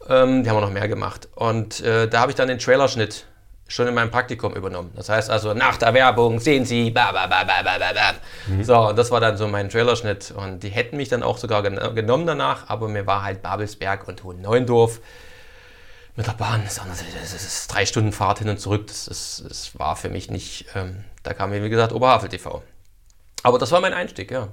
Ähm, 0.07 0.43
die 0.43 0.49
haben 0.51 0.57
auch 0.57 0.61
noch 0.61 0.71
mehr 0.71 0.87
gemacht. 0.87 1.29
Und 1.33 1.81
äh, 1.81 2.07
da 2.07 2.19
habe 2.19 2.31
ich 2.31 2.35
dann 2.35 2.47
den 2.47 2.59
Trailerschnitt 2.59 3.25
schon 3.67 3.87
in 3.87 3.93
meinem 3.93 4.11
Praktikum 4.11 4.53
übernommen. 4.53 4.91
Das 4.95 5.09
heißt 5.09 5.29
also, 5.29 5.53
nach 5.53 5.77
der 5.77 5.93
Werbung 5.93 6.39
sehen 6.39 6.65
Sie, 6.65 6.91
ba, 6.91 7.11
ba, 7.11 7.27
ba, 7.27 7.43
ba, 7.43 7.63
ba, 7.63 7.77
ba. 7.77 8.13
Mhm. 8.47 8.63
So, 8.63 8.77
und 8.89 8.97
das 8.97 9.11
war 9.11 9.19
dann 9.19 9.37
so 9.37 9.47
mein 9.47 9.69
Trailerschnitt. 9.69 10.31
Und 10.31 10.63
die 10.63 10.69
hätten 10.69 10.97
mich 10.97 11.09
dann 11.09 11.23
auch 11.23 11.37
sogar 11.37 11.63
gen 11.63 11.77
genommen 11.95 12.25
danach, 12.25 12.69
aber 12.69 12.87
mir 12.87 13.05
war 13.05 13.23
halt 13.23 13.41
Babelsberg 13.41 14.07
und 14.07 14.23
Hohen-Neuendorf 14.23 15.01
mit 16.17 16.25
der 16.25 16.33
Bahn, 16.33 16.63
das 16.63 16.81
ist 17.33 17.67
drei 17.67 17.85
Stunden 17.85 18.11
Fahrt 18.11 18.39
hin 18.39 18.49
und 18.49 18.59
zurück, 18.59 18.87
das, 18.87 19.05
das, 19.05 19.43
das 19.47 19.77
war 19.77 19.95
für 19.95 20.09
mich 20.09 20.31
nicht, 20.31 20.65
ähm, 20.73 21.03
da 21.21 21.35
kam 21.35 21.51
mir 21.51 21.63
wie 21.63 21.69
gesagt 21.69 21.93
Oberhavel 21.93 22.27
TV. 22.27 22.63
Aber 23.43 23.59
das 23.59 23.71
war 23.71 23.81
mein 23.81 23.93
Einstieg, 23.93 24.31
ja. 24.31 24.47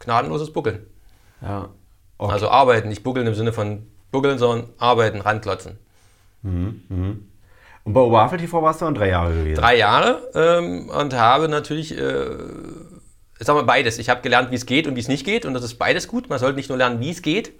Gnadenloses 0.00 0.52
Buckeln. 0.52 0.86
Ja. 1.40 1.70
Okay. 2.18 2.32
Also 2.32 2.50
arbeiten, 2.50 2.88
nicht 2.88 3.04
buckeln 3.04 3.26
im 3.26 3.34
Sinne 3.34 3.54
von 3.54 3.86
buckeln, 4.10 4.38
sondern 4.38 4.68
arbeiten, 4.78 5.22
ranklotzen. 5.22 5.78
Mhm, 6.42 6.82
mhm. 6.88 7.27
Und 7.88 7.94
bei 7.94 8.02
Oberhavel 8.02 8.38
TV 8.38 8.62
warst 8.62 8.82
du 8.82 8.84
dann 8.84 8.94
drei 8.94 9.08
Jahre 9.08 9.32
gewesen? 9.32 9.62
Drei 9.62 9.78
Jahre 9.78 10.20
ähm, 10.34 10.90
und 10.90 11.14
habe 11.14 11.48
natürlich, 11.48 11.96
äh, 11.96 12.26
sag 13.40 13.56
mal 13.56 13.62
beides. 13.62 13.98
Ich 13.98 14.10
habe 14.10 14.20
gelernt, 14.20 14.50
wie 14.50 14.56
es 14.56 14.66
geht 14.66 14.86
und 14.86 14.94
wie 14.94 15.00
es 15.00 15.08
nicht 15.08 15.24
geht 15.24 15.46
und 15.46 15.54
das 15.54 15.62
ist 15.62 15.76
beides 15.76 16.06
gut. 16.06 16.28
Man 16.28 16.38
sollte 16.38 16.56
nicht 16.56 16.68
nur 16.68 16.76
lernen, 16.76 17.00
wie 17.00 17.08
es 17.08 17.22
geht, 17.22 17.54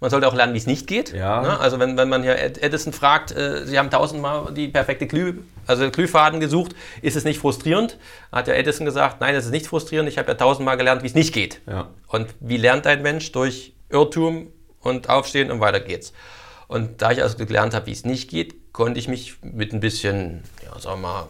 man 0.00 0.08
sollte 0.08 0.26
auch 0.26 0.34
lernen, 0.34 0.54
wie 0.54 0.58
es 0.58 0.66
nicht 0.66 0.86
geht. 0.86 1.12
Ja. 1.12 1.42
Ne? 1.42 1.60
Also 1.60 1.78
wenn, 1.80 1.98
wenn 1.98 2.08
man 2.08 2.22
hier 2.22 2.34
Edison 2.62 2.94
fragt, 2.94 3.32
äh, 3.32 3.66
Sie 3.66 3.78
haben 3.78 3.90
tausendmal 3.90 4.54
die 4.54 4.68
perfekte 4.68 5.06
Glüh, 5.06 5.40
also 5.66 5.90
Glühfaden 5.90 6.40
gesucht, 6.40 6.74
ist 7.02 7.14
es 7.14 7.24
nicht 7.24 7.38
frustrierend? 7.38 7.98
Hat 8.32 8.48
ja 8.48 8.54
Edison 8.54 8.86
gesagt, 8.86 9.20
nein, 9.20 9.34
es 9.34 9.44
ist 9.44 9.50
nicht 9.50 9.66
frustrierend. 9.66 10.08
Ich 10.08 10.16
habe 10.16 10.28
ja 10.28 10.34
tausendmal 10.34 10.78
gelernt, 10.78 11.02
wie 11.02 11.08
es 11.08 11.14
nicht 11.14 11.34
geht. 11.34 11.60
Ja. 11.66 11.90
Und 12.08 12.28
wie 12.40 12.56
lernt 12.56 12.86
ein 12.86 13.02
Mensch? 13.02 13.32
Durch 13.32 13.74
Irrtum 13.90 14.46
und 14.80 15.10
Aufstehen 15.10 15.50
und 15.50 15.60
weiter 15.60 15.80
geht's. 15.80 16.14
Und 16.68 17.02
da 17.02 17.10
ich 17.10 17.22
also 17.22 17.36
gelernt 17.36 17.74
habe, 17.74 17.84
wie 17.84 17.92
es 17.92 18.06
nicht 18.06 18.30
geht, 18.30 18.63
konnte 18.74 19.00
ich 19.00 19.08
mich 19.08 19.38
mit 19.40 19.72
ein 19.72 19.80
bisschen, 19.80 20.42
ja, 20.62 20.78
sagen 20.78 21.00
wir 21.00 21.08
mal, 21.08 21.28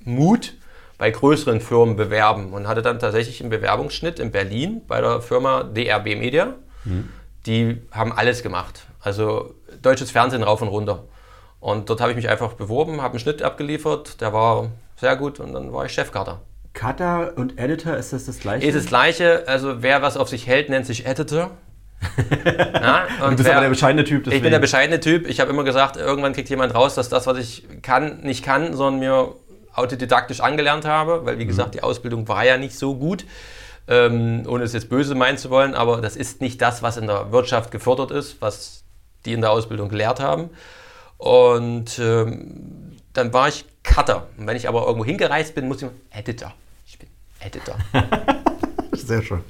Mut 0.00 0.54
bei 0.98 1.12
größeren 1.12 1.60
Firmen 1.60 1.94
bewerben 1.94 2.52
und 2.52 2.66
hatte 2.66 2.82
dann 2.82 2.98
tatsächlich 2.98 3.40
einen 3.40 3.50
Bewerbungsschnitt 3.50 4.18
in 4.18 4.32
Berlin 4.32 4.80
bei 4.88 5.00
der 5.00 5.20
Firma 5.20 5.62
DRB 5.62 6.16
Media. 6.16 6.56
Mhm 6.84 7.10
die 7.46 7.80
haben 7.92 8.12
alles 8.12 8.42
gemacht. 8.42 8.86
Also 9.00 9.54
deutsches 9.82 10.10
Fernsehen 10.10 10.42
rauf 10.42 10.62
und 10.62 10.68
runter. 10.68 11.04
Und 11.60 11.88
dort 11.88 12.00
habe 12.00 12.10
ich 12.10 12.16
mich 12.16 12.28
einfach 12.28 12.52
beworben, 12.54 13.00
habe 13.00 13.12
einen 13.12 13.20
Schnitt 13.20 13.42
abgeliefert, 13.42 14.20
der 14.20 14.32
war 14.32 14.70
sehr 14.96 15.16
gut 15.16 15.40
und 15.40 15.52
dann 15.52 15.72
war 15.72 15.84
ich 15.86 15.92
Chefkater. 15.92 16.42
Cutter 16.74 17.32
und 17.36 17.58
Editor, 17.58 17.96
ist 17.96 18.12
das 18.12 18.26
das 18.26 18.38
gleiche? 18.38 18.66
Ist 18.66 18.74
das 18.74 18.86
gleiche. 18.86 19.44
Also 19.46 19.82
wer 19.82 20.02
was 20.02 20.16
auf 20.16 20.28
sich 20.28 20.46
hält, 20.46 20.68
nennt 20.68 20.86
sich 20.86 21.06
Editor. 21.06 21.50
Ja, 22.74 23.06
und 23.24 23.30
du 23.30 23.36
bist 23.36 23.44
wer, 23.44 23.52
aber 23.52 23.62
der 23.62 23.68
bescheidene 23.70 24.04
Typ. 24.04 24.24
Deswegen. 24.24 24.36
Ich 24.36 24.42
bin 24.42 24.50
der 24.52 24.58
bescheidene 24.58 25.00
Typ. 25.00 25.26
Ich 25.28 25.40
habe 25.40 25.50
immer 25.50 25.64
gesagt, 25.64 25.96
irgendwann 25.96 26.32
kriegt 26.32 26.48
jemand 26.48 26.74
raus, 26.74 26.94
dass 26.94 27.08
das, 27.08 27.26
was 27.26 27.38
ich 27.38 27.66
kann, 27.82 28.20
nicht 28.20 28.44
kann, 28.44 28.74
sondern 28.74 29.00
mir 29.00 29.34
autodidaktisch 29.74 30.40
angelernt 30.40 30.84
habe, 30.84 31.26
weil 31.26 31.38
wie 31.38 31.44
mhm. 31.44 31.48
gesagt, 31.48 31.74
die 31.74 31.82
Ausbildung 31.82 32.28
war 32.28 32.44
ja 32.44 32.56
nicht 32.56 32.78
so 32.78 32.94
gut 32.94 33.24
ähm, 33.88 34.44
ohne 34.46 34.64
es 34.64 34.72
jetzt 34.72 34.88
böse 34.88 35.14
meinen 35.14 35.38
zu 35.38 35.50
wollen, 35.50 35.74
aber 35.74 36.00
das 36.00 36.16
ist 36.16 36.40
nicht 36.40 36.60
das, 36.60 36.82
was 36.82 36.96
in 36.96 37.06
der 37.06 37.32
Wirtschaft 37.32 37.70
gefördert 37.70 38.10
ist, 38.10 38.40
was 38.40 38.84
die 39.24 39.32
in 39.32 39.40
der 39.40 39.50
Ausbildung 39.50 39.88
gelehrt 39.88 40.20
haben. 40.20 40.50
Und 41.18 41.98
ähm, 41.98 42.96
dann 43.12 43.32
war 43.32 43.48
ich 43.48 43.64
Cutter. 43.82 44.26
Und 44.36 44.46
wenn 44.46 44.56
ich 44.56 44.68
aber 44.68 44.86
irgendwo 44.86 45.04
hingereist 45.04 45.54
bin, 45.54 45.68
muss 45.68 45.82
ich 45.82 45.88
Editor. 46.10 46.52
Ich 46.86 46.98
bin 46.98 47.08
Editor. 47.40 47.76
Sehr 48.92 49.22
schön. 49.22 49.42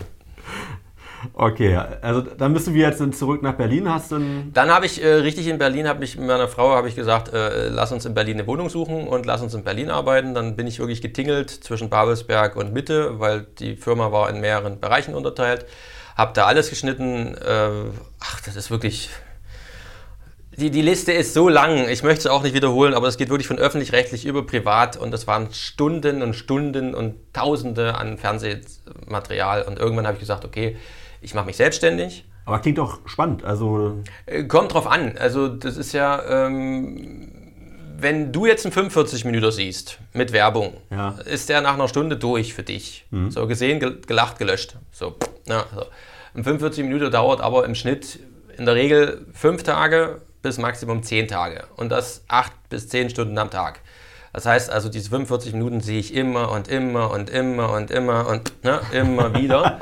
Okay, 1.35 1.77
also 2.03 2.21
dann 2.21 2.55
du 2.55 2.75
wieder 2.75 2.89
jetzt 2.89 3.19
zurück 3.19 3.43
nach 3.43 3.55
Berlin, 3.55 3.89
hast 3.89 4.13
dann... 4.13 4.51
Dann 4.53 4.71
habe 4.71 4.87
ich 4.87 5.03
äh, 5.03 5.07
richtig 5.07 5.47
in 5.47 5.59
Berlin, 5.59 5.89
habe 5.89 6.05
ich 6.05 6.17
mit 6.17 6.27
meiner 6.27 6.49
Frau 6.49 6.71
habe 6.71 6.89
ich 6.89 6.97
gesagt, 6.97 7.33
äh, 7.33 7.69
lass 7.69 7.93
uns 7.93 8.05
in 8.05 8.15
Berlin 8.15 8.39
eine 8.39 8.47
Wohnung 8.47 8.69
suchen 8.69 9.07
und 9.07 9.27
lass 9.27 9.43
uns 9.43 9.55
in 9.55 9.65
Berlin 9.65 9.91
arbeiten. 9.91 10.35
Dann 10.35 10.57
bin 10.57 10.67
ich 10.67 10.79
wirklich 10.79 11.03
getingelt 11.03 11.51
zwischen 11.51 11.91
Babelsberg 11.91 12.57
und 12.57 12.73
Mitte, 12.73 13.21
weil 13.21 13.47
die 13.59 13.77
Firma 13.77 14.13
war 14.13 14.31
in 14.31 14.41
mehreren 14.41 14.81
Bereichen 14.81 15.15
unterteilt. 15.15 15.67
Habe 16.17 16.33
da 16.35 16.47
alles 16.47 16.71
geschnitten. 16.71 17.35
Äh, 17.35 17.91
ach, 18.21 18.41
das 18.45 18.57
ist 18.57 18.71
wirklich... 18.71 19.11
Die, 20.59 20.71
die 20.71 20.81
Liste 20.81 21.13
ist 21.13 21.35
so 21.35 21.51
lang, 21.51 21.87
ich 21.91 22.03
möchte 22.03 22.21
es 22.21 22.27
auch 22.29 22.43
nicht 22.43 22.55
wiederholen, 22.55 22.95
aber 22.95 23.09
es 23.09 23.19
geht 23.19 23.29
wirklich 23.29 23.47
von 23.47 23.59
öffentlich-rechtlich 23.59 24.25
über 24.25 24.47
privat 24.47 24.97
und 24.97 25.11
das 25.11 25.27
waren 25.27 25.53
Stunden 25.53 26.23
und 26.23 26.33
Stunden 26.33 26.95
und 26.95 27.17
Tausende 27.35 27.97
an 27.97 28.17
Fernsehmaterial 28.17 29.65
und 29.65 29.79
irgendwann 29.79 30.07
habe 30.07 30.15
ich 30.15 30.21
gesagt, 30.21 30.47
okay, 30.47 30.79
ich 31.27 31.35
mache 31.35 31.47
mich 31.47 31.57
selbstständig. 31.57 32.25
Aber 32.45 32.61
klingt 32.61 32.79
doch 32.79 33.01
spannend. 33.07 33.45
Also 33.45 33.99
äh, 34.27 34.45
Kommt 34.45 34.73
drauf 34.73 34.87
an. 34.87 35.19
Also 35.19 35.49
das 35.49 35.77
ist 35.77 35.93
ja, 35.93 36.23
ähm, 36.47 37.33
wenn 37.99 38.33
du 38.33 38.47
jetzt 38.47 38.65
einen 38.65 38.73
45 38.73 39.25
Minuten 39.25 39.51
siehst 39.51 39.99
mit 40.13 40.31
Werbung, 40.31 40.75
ja. 40.89 41.17
ist 41.25 41.49
der 41.49 41.63
nach 41.63 41.75
einer 41.75 41.89
Stunde 41.89 42.17
durch 42.17 42.55
für 42.55 42.63
dich. 42.63 43.07
Mhm. 43.11 43.33
So 43.33 43.49
gesehen, 43.49 43.81
gelacht, 44.07 44.39
gelöscht. 44.39 44.77
So, 44.93 45.17
ja, 45.49 45.67
so. 45.75 45.87
Ein 46.35 46.45
45 46.45 46.85
Minuten 46.85 47.11
dauert 47.11 47.41
aber 47.41 47.65
im 47.65 47.75
Schnitt 47.75 48.21
in 48.57 48.65
der 48.65 48.77
Regel 48.77 49.27
fünf 49.33 49.65
Tage 49.65 50.21
bis 50.43 50.59
Maximum 50.59 51.03
zehn 51.03 51.27
Tage. 51.27 51.65
Und 51.75 51.89
das 51.89 52.23
acht 52.29 52.53
bis 52.69 52.89
zehn 52.89 53.11
Stunden 53.11 53.37
am 53.37 53.51
Tag. 53.51 53.81
Das 54.33 54.47
heißt 54.47 54.71
also, 54.71 54.89
diese 54.89 55.11
45 55.11 55.55
Minuten 55.55 55.81
sehe 55.81 55.99
ich 55.99 56.15
immer 56.15 56.53
und 56.53 56.69
immer 56.69 57.11
und 57.11 57.31
immer 57.31 57.73
und 57.73 57.91
immer 57.91 58.29
und 58.29 58.63
ne, 58.63 58.81
immer 58.93 59.35
wieder. 59.41 59.81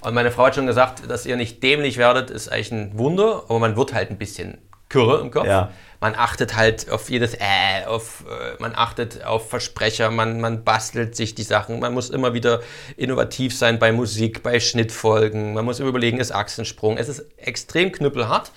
Und 0.00 0.14
meine 0.14 0.30
Frau 0.30 0.46
hat 0.46 0.54
schon 0.54 0.66
gesagt, 0.66 1.10
dass 1.10 1.26
ihr 1.26 1.36
nicht 1.36 1.62
dämlich 1.62 1.96
werdet, 1.96 2.30
ist 2.30 2.50
eigentlich 2.50 2.72
ein 2.72 2.98
Wunder, 2.98 3.44
aber 3.48 3.58
man 3.58 3.76
wird 3.76 3.92
halt 3.92 4.10
ein 4.10 4.18
bisschen 4.18 4.58
kürre 4.88 5.20
im 5.20 5.30
Kopf. 5.30 5.46
Ja. 5.46 5.70
Man 6.00 6.14
achtet 6.14 6.56
halt 6.56 6.90
auf 6.90 7.10
jedes 7.10 7.34
Äh, 7.34 7.84
auf, 7.86 8.24
äh, 8.26 8.60
man 8.60 8.72
achtet 8.74 9.24
auf 9.24 9.50
Versprecher, 9.50 10.10
man, 10.10 10.40
man 10.40 10.64
bastelt 10.64 11.14
sich 11.14 11.34
die 11.34 11.42
Sachen, 11.42 11.78
man 11.78 11.92
muss 11.92 12.08
immer 12.08 12.32
wieder 12.32 12.60
innovativ 12.96 13.56
sein 13.56 13.78
bei 13.78 13.92
Musik, 13.92 14.42
bei 14.42 14.60
Schnittfolgen, 14.60 15.52
man 15.52 15.64
muss 15.64 15.78
immer 15.78 15.90
überlegen, 15.90 16.18
ist 16.18 16.32
Achsensprung. 16.32 16.96
Es 16.96 17.08
ist 17.08 17.26
extrem 17.36 17.92
knüppelhart, 17.92 18.50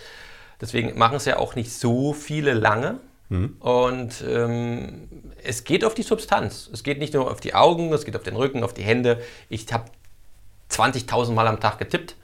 deswegen 0.61 0.97
machen 0.97 1.17
es 1.17 1.25
ja 1.25 1.37
auch 1.37 1.55
nicht 1.55 1.71
so 1.71 2.13
viele 2.13 2.53
lange. 2.53 2.99
Mhm. 3.29 3.57
Und 3.59 4.23
ähm, 4.27 5.09
es 5.43 5.63
geht 5.63 5.83
auf 5.83 5.93
die 5.93 6.03
Substanz. 6.03 6.69
Es 6.71 6.83
geht 6.83 6.99
nicht 6.99 7.13
nur 7.13 7.29
auf 7.29 7.41
die 7.41 7.53
Augen, 7.53 7.91
es 7.91 8.05
geht 8.05 8.15
auf 8.15 8.23
den 8.23 8.35
Rücken, 8.35 8.63
auf 8.63 8.73
die 8.73 8.83
Hände. 8.83 9.21
Ich 9.49 9.71
habe 9.71 9.85
20.000 10.73 11.31
Mal 11.33 11.47
am 11.47 11.59
Tag 11.59 11.77
getippt. 11.77 12.15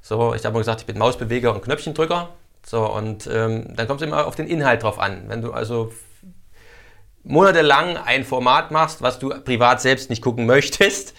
So, 0.00 0.34
ich 0.34 0.44
habe 0.44 0.54
mal 0.54 0.60
gesagt, 0.60 0.80
ich 0.80 0.86
bin 0.86 0.98
Mausbeweger 0.98 1.52
und 1.54 1.62
Knöpfchendrücker. 1.62 2.30
So, 2.66 2.92
und 2.92 3.26
ähm, 3.26 3.74
dann 3.76 3.86
kommt 3.86 4.00
es 4.00 4.06
immer 4.06 4.26
auf 4.26 4.34
den 4.34 4.48
Inhalt 4.48 4.82
drauf 4.82 4.98
an. 4.98 5.24
Wenn 5.28 5.42
du 5.42 5.52
also 5.52 5.92
monatelang 7.24 7.96
ein 7.96 8.24
Format 8.24 8.70
machst, 8.70 9.02
was 9.02 9.18
du 9.18 9.30
privat 9.42 9.80
selbst 9.80 10.10
nicht 10.10 10.22
gucken 10.22 10.46
möchtest, 10.46 11.14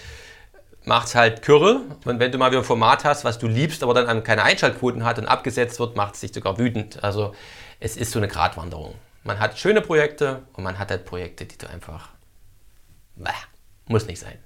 macht 0.84 1.08
es 1.08 1.16
halt 1.16 1.42
Kürre. 1.42 1.82
Und 2.06 2.20
wenn 2.20 2.32
du 2.32 2.38
mal 2.38 2.52
wieder 2.52 2.62
ein 2.62 2.66
Format 2.66 3.06
hast, 3.06 3.24
was 3.24 3.40
du 3.40 3.48
liebst, 3.48 3.84
aber 3.84 3.94
dann 3.94 4.24
keine 4.24 4.44
Einschaltquoten 4.44 5.06
hat 5.06 5.18
und 5.18 5.28
abgesetzt 5.28 5.80
wird, 5.80 5.96
macht 5.96 6.16
es 6.16 6.22
dich 6.22 6.34
sogar 6.34 6.58
wütend. 6.58 7.04
Also 7.04 7.34
es 7.80 7.96
ist 7.96 8.12
so 8.12 8.20
eine 8.20 8.28
Gratwanderung. 8.28 8.96
Man 9.24 9.40
hat 9.40 9.58
schöne 9.58 9.82
Projekte 9.82 10.44
und 10.54 10.66
man 10.66 10.78
hat 10.80 10.92
halt 10.92 11.06
Projekte, 11.06 11.46
die 11.46 11.58
du 11.58 11.70
einfach... 11.70 12.10
Bäh, 13.16 13.30
muss 13.88 14.08
nicht 14.08 14.20
sein 14.20 14.40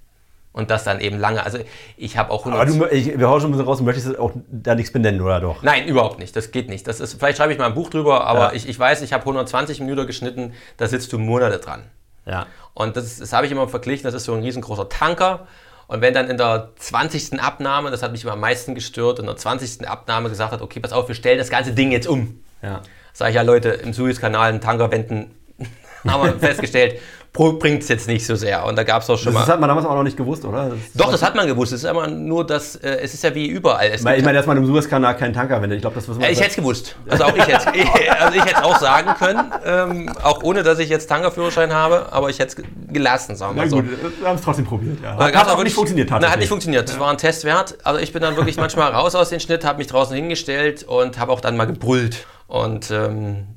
und 0.57 0.71
das 0.71 0.83
dann 0.83 0.99
eben 0.99 1.19
lange. 1.19 1.43
Also 1.43 1.59
ich 1.97 2.17
habe 2.17 2.31
auch 2.31 2.45
100. 2.45 2.61
Aber 2.61 2.89
du, 2.89 2.95
ich, 2.95 3.17
wir 3.17 3.29
hauen 3.29 3.39
schon 3.39 3.51
ein 3.51 3.53
bisschen 3.53 3.67
raus, 3.67 3.77
du 3.77 3.83
möchtest 3.83 4.17
auch 4.17 4.31
da 4.51 4.73
nichts 4.73 4.91
benennen, 4.91 5.21
oder 5.21 5.39
doch? 5.39 5.61
Nein, 5.61 5.87
überhaupt 5.87 6.17
nicht. 6.17 6.35
Das 6.35 6.51
geht 6.51 6.67
nicht. 6.67 6.87
Das 6.87 6.99
ist, 6.99 7.13
vielleicht 7.13 7.37
schreibe 7.37 7.53
ich 7.53 7.59
mal 7.59 7.67
ein 7.67 7.75
Buch 7.75 7.91
drüber, 7.91 8.25
aber 8.25 8.47
ja. 8.47 8.53
ich, 8.53 8.67
ich 8.67 8.77
weiß, 8.77 9.03
ich 9.03 9.13
habe 9.13 9.21
120 9.21 9.79
Minuten 9.81 10.07
geschnitten, 10.07 10.53
da 10.77 10.87
sitzt 10.87 11.13
du 11.13 11.19
Monate 11.19 11.59
dran. 11.59 11.83
Ja. 12.25 12.47
Und 12.73 12.97
das, 12.97 13.19
das 13.19 13.33
habe 13.33 13.45
ich 13.45 13.51
immer 13.51 13.67
verglichen, 13.67 14.03
das 14.03 14.15
ist 14.15 14.25
so 14.25 14.33
ein 14.33 14.41
riesengroßer 14.41 14.89
Tanker. 14.89 15.47
Und 15.85 16.01
wenn 16.01 16.15
dann 16.15 16.27
in 16.27 16.37
der 16.37 16.71
20. 16.75 17.39
Abnahme, 17.39 17.91
das 17.91 18.01
hat 18.01 18.11
mich 18.11 18.23
immer 18.23 18.33
am 18.33 18.39
meisten 18.39 18.73
gestört, 18.73 19.19
in 19.19 19.27
der 19.27 19.37
20. 19.37 19.87
Abnahme 19.87 20.29
gesagt 20.29 20.51
hat, 20.51 20.61
okay, 20.61 20.79
pass 20.79 20.91
auf, 20.91 21.07
wir 21.07 21.15
stellen 21.15 21.37
das 21.37 21.49
ganze 21.49 21.71
Ding 21.73 21.91
jetzt 21.91 22.07
um. 22.07 22.43
Ja. 22.63 22.81
Sage 23.13 23.29
ich 23.29 23.35
ja, 23.35 23.43
Leute, 23.43 23.69
im 23.69 23.93
Suezkanal 23.93 24.49
einen 24.49 24.59
Tanker 24.59 24.91
wenden, 24.91 25.35
haben 26.07 26.23
wir 26.23 26.33
festgestellt, 26.39 26.99
bringt 27.37 27.83
es 27.83 27.89
jetzt 27.89 28.07
nicht 28.07 28.25
so 28.25 28.35
sehr. 28.35 28.65
Und 28.65 28.77
da 28.77 28.83
gab 28.83 29.01
es 29.01 29.09
auch 29.09 29.17
schon 29.17 29.25
das 29.25 29.33
mal. 29.33 29.39
Das 29.41 29.49
hat 29.49 29.59
man 29.59 29.67
damals 29.67 29.85
auch 29.85 29.95
noch 29.95 30.03
nicht 30.03 30.17
gewusst, 30.17 30.43
oder? 30.45 30.69
Das 30.69 30.77
Doch, 30.95 31.11
das 31.11 31.21
hat 31.21 31.35
man 31.35 31.47
gewusst. 31.47 31.71
Es 31.71 31.83
ist 31.83 31.89
immer 31.89 32.07
nur, 32.07 32.45
dass 32.45 32.75
äh, 32.77 32.97
es 33.01 33.13
ist 33.13 33.23
ja 33.23 33.33
wie 33.35 33.47
überall. 33.47 33.87
Es 33.87 34.01
ich 34.01 34.05
meine, 34.05 34.33
dass 34.33 34.45
man 34.45 34.57
im 34.57 34.65
Suezkanal 34.65 35.15
keinen 35.15 35.33
Tanker 35.33 35.61
wendet. 35.61 35.77
Ich 35.77 35.81
glaube, 35.81 35.95
das 35.95 36.07
wissen 36.07 36.19
wir. 36.19 36.27
Äh, 36.27 36.31
ich 36.31 36.39
hätte 36.39 36.51
es 36.51 36.55
gewusst. 36.55 36.95
Also 37.07 37.25
auch 37.25 37.35
ich 37.35 37.47
hätte 37.47 37.67
also 38.19 38.39
es 38.39 38.55
auch 38.63 38.79
sagen 38.79 39.11
können, 39.19 39.51
ähm, 39.65 40.11
auch 40.23 40.43
ohne, 40.43 40.63
dass 40.63 40.79
ich 40.79 40.89
jetzt 40.89 41.07
Tankerführerschein 41.07 41.73
habe, 41.73 42.07
aber 42.11 42.29
ich 42.29 42.39
hätte 42.39 42.61
es 42.61 42.93
gelassen, 42.93 43.35
sagen 43.35 43.55
wir 43.55 43.63
mal 43.63 43.69
so. 43.69 43.77
gut, 43.77 44.19
wir 44.19 44.27
haben 44.27 44.35
es 44.35 44.41
trotzdem 44.41 44.65
probiert. 44.65 44.97
Ja. 45.03 45.17
Hat, 45.17 45.35
hat 45.35 45.49
auch 45.49 45.63
nicht 45.63 45.75
funktioniert. 45.75 46.09
Nein, 46.09 46.29
hat 46.29 46.39
nicht 46.39 46.49
funktioniert. 46.49 46.89
Es 46.89 46.95
ja. 46.95 47.01
war 47.01 47.11
ein 47.11 47.17
Testwert. 47.17 47.77
Also 47.83 47.99
ich 47.99 48.13
bin 48.13 48.21
dann 48.21 48.35
wirklich 48.35 48.57
manchmal 48.57 48.91
raus 48.91 49.15
aus 49.15 49.29
dem 49.29 49.39
Schnitt, 49.39 49.63
habe 49.65 49.77
mich 49.77 49.87
draußen 49.87 50.15
hingestellt 50.15 50.83
und 50.83 51.19
habe 51.19 51.31
auch 51.31 51.41
dann 51.41 51.57
mal 51.57 51.65
gebrüllt. 51.65 52.25
Und 52.47 52.91
ähm, 52.91 53.47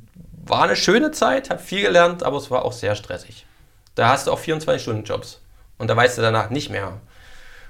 war 0.47 0.64
eine 0.64 0.76
schöne 0.76 1.12
Zeit, 1.12 1.51
habe 1.51 1.61
viel 1.61 1.83
gelernt, 1.83 2.22
aber 2.22 2.37
es 2.37 2.51
war 2.51 2.64
auch 2.64 2.72
sehr 2.72 2.95
stressig. 2.95 3.47
Da 3.95 4.09
hast 4.09 4.26
du 4.26 4.32
auch 4.32 4.41
24-Stunden-Jobs. 4.41 5.41
Und 5.78 5.88
da 5.88 5.97
weißt 5.97 6.18
du 6.18 6.22
danach 6.22 6.51
nicht 6.51 6.70
mehr, 6.70 7.01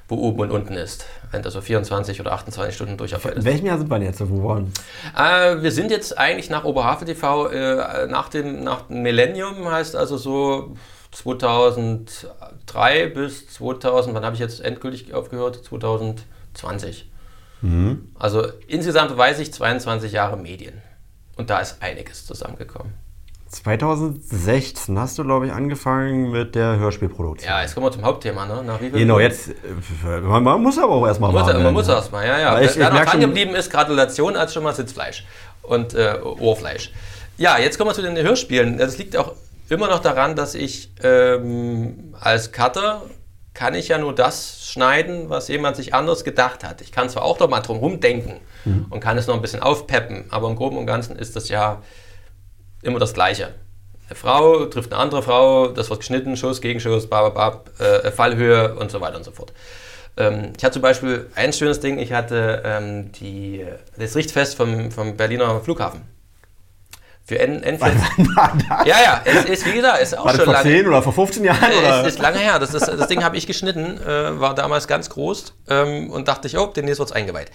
wo 0.09 0.17
oben 0.17 0.41
und 0.41 0.51
unten 0.51 0.75
ist, 0.75 1.07
wenn 1.31 1.43
du 1.43 1.51
so 1.51 1.61
24 1.61 2.21
oder 2.21 2.33
28 2.33 2.75
Stunden 2.75 2.97
durcharbeitest. 2.97 3.39
In 3.39 3.45
welchem 3.45 3.67
Jahr 3.67 3.79
sind 3.79 3.89
wir 3.89 3.99
denn 3.99 4.09
jetzt? 4.09 4.21
Wo 4.29 4.49
waren? 4.49 4.73
Äh, 5.17 5.63
wir 5.63 5.71
sind 5.71 5.91
jetzt 5.93 6.19
eigentlich 6.19 6.51
nach 6.51 6.65
Oberhavel 6.65 7.07
TV, 7.07 7.49
äh, 7.49 8.07
nach, 8.09 8.29
dem, 8.29 8.65
nach 8.65 8.83
dem 8.83 9.03
Millennium, 9.03 9.71
heißt 9.71 9.95
also 9.95 10.17
so 10.17 10.75
2003 11.13 13.07
bis 13.09 13.49
2000, 13.49 14.15
wann 14.15 14.25
habe 14.25 14.35
ich 14.35 14.41
jetzt 14.41 14.61
endgültig 14.61 15.15
aufgehört? 15.15 15.65
2020. 15.65 17.09
Mhm. 17.63 18.13
Also 18.19 18.47
insgesamt 18.67 19.17
weiß 19.17 19.39
ich 19.39 19.53
22 19.53 20.13
Jahre 20.13 20.37
Medien. 20.37 20.83
Und 21.37 21.51
da 21.51 21.61
ist 21.61 21.81
einiges 21.81 22.27
zusammengekommen. 22.27 22.93
2016 23.51 24.97
hast 24.97 25.19
du, 25.19 25.25
glaube 25.25 25.47
ich, 25.47 25.53
angefangen 25.53 26.31
mit 26.31 26.55
der 26.55 26.79
Hörspielproduktion. 26.79 27.51
Ja, 27.51 27.63
jetzt 27.63 27.75
kommen 27.75 27.87
wir 27.87 27.91
zum 27.91 28.05
Hauptthema. 28.05 28.47
Ne? 28.47 28.63
Nach 28.63 28.81
wie 28.81 28.91
genau, 28.91 29.19
jetzt, 29.19 29.49
äh, 29.49 30.21
man, 30.21 30.45
man, 30.45 30.63
muss 30.63 30.79
aber 30.79 30.93
auch 30.93 31.07
erstmal 31.07 31.33
machen. 31.33 31.55
Man 31.55 31.65
ne? 31.65 31.73
muss 31.73 31.89
erstmal, 31.89 32.27
ja, 32.27 32.39
ja. 32.39 32.61
Ich, 32.61 32.77
Wer 32.77 32.91
noch 32.91 33.05
dran 33.05 33.21
geblieben 33.21 33.57
ist, 33.57 33.71
Gratulation 33.71 34.37
als 34.37 34.55
schon 34.55 34.63
mal 34.63 34.73
Sitzfleisch 34.73 35.25
und 35.63 35.95
äh, 35.95 36.19
Ohrfleisch. 36.23 36.93
Ja, 37.39 37.59
jetzt 37.59 37.77
kommen 37.77 37.91
wir 37.91 37.95
zu 37.95 38.03
den 38.03 38.17
Hörspielen. 38.17 38.79
Das 38.79 38.99
liegt 38.99 39.17
auch 39.17 39.33
immer 39.69 39.89
noch 39.89 40.01
daran, 40.01 40.37
dass 40.37 40.55
ich 40.55 40.93
ähm, 41.03 42.15
als 42.21 42.53
Cutter 42.53 43.03
kann 43.53 43.75
ich 43.75 43.89
ja 43.89 43.99
nur 43.99 44.15
das 44.15 44.65
schneiden, 44.71 45.29
was 45.29 45.49
jemand 45.49 45.75
sich 45.75 45.93
anders 45.93 46.23
gedacht 46.23 46.63
hat. 46.63 46.83
Ich 46.83 46.93
kann 46.93 47.09
zwar 47.09 47.25
auch 47.25 47.41
noch 47.41 47.49
mal 47.49 47.61
drum 47.61 47.79
rumdenken 47.79 48.35
mhm. 48.65 48.87
und 48.91 49.01
kann 49.01 49.19
es 49.19 49.27
noch 49.27 49.35
ein 49.35 49.43
bisschen 49.43 49.61
aufpeppen, 49.61 50.27
aber 50.31 50.49
im 50.49 50.55
Groben 50.55 50.79
und 50.79 50.87
Ganzen 50.87 51.17
ist 51.17 51.35
das 51.35 51.49
ja 51.49 51.83
immer 52.83 52.99
das 52.99 53.15
Gleiche. 53.15 53.55
Eine 54.09 54.17
Frau 54.17 54.65
trifft 54.67 54.93
eine 54.93 55.01
andere 55.01 55.23
Frau, 55.23 55.69
das 55.69 55.89
wird 55.89 56.01
geschnitten, 56.01 56.37
Schuss, 56.37 56.61
Gegenschuss, 56.61 57.09
bababab, 57.09 57.71
äh, 57.81 58.11
Fallhöhe 58.11 58.75
und 58.75 58.91
so 58.91 59.01
weiter 59.01 59.17
und 59.17 59.25
so 59.25 59.31
fort. 59.31 59.53
Ähm, 60.17 60.53
ich 60.57 60.65
hatte 60.65 60.75
zum 60.75 60.83
Beispiel 60.83 61.27
ein 61.35 61.53
schönes 61.53 61.81
Ding, 61.81 61.99
ich 61.99 62.13
hatte 62.13 62.63
ähm, 62.65 63.13
die, 63.13 63.65
das 63.97 64.17
Richtfest 64.17 64.57
vom, 64.57 64.91
vom 64.91 65.17
Berliner 65.17 65.61
Flughafen. 65.61 66.03
Für 67.25 67.39
N, 67.39 67.63
N 67.63 67.79
Ja, 67.81 68.85
ja, 68.85 69.23
es 69.25 69.45
ist 69.45 69.67
wie 69.67 69.73
gesagt, 69.75 70.03
ist 70.03 70.19
auch 70.19 70.25
war 70.25 70.35
schon 70.35 70.47
vor 70.47 70.55
lange. 70.55 70.69
Vor 70.69 70.79
10 70.79 70.89
oder 70.89 71.03
vor 71.03 71.13
15 71.13 71.45
Jahren? 71.45 71.73
Oder? 71.79 72.01
Es 72.01 72.15
ist 72.15 72.19
lange 72.19 72.39
her. 72.39 72.59
Das, 72.59 72.75
ist, 72.75 72.89
das 72.89 73.07
Ding 73.07 73.23
habe 73.23 73.37
ich 73.37 73.47
geschnitten, 73.47 74.01
äh, 74.03 74.41
war 74.41 74.57
damals 74.57 74.89
ganz 74.89 75.09
groß 75.11 75.55
ähm, 75.69 76.11
und 76.11 76.27
dachte 76.27 76.49
ich, 76.49 76.59
oh, 76.59 76.67
demnächst 76.67 76.99
wird 76.99 77.11
es 77.11 77.15
eingeweiht. 77.15 77.53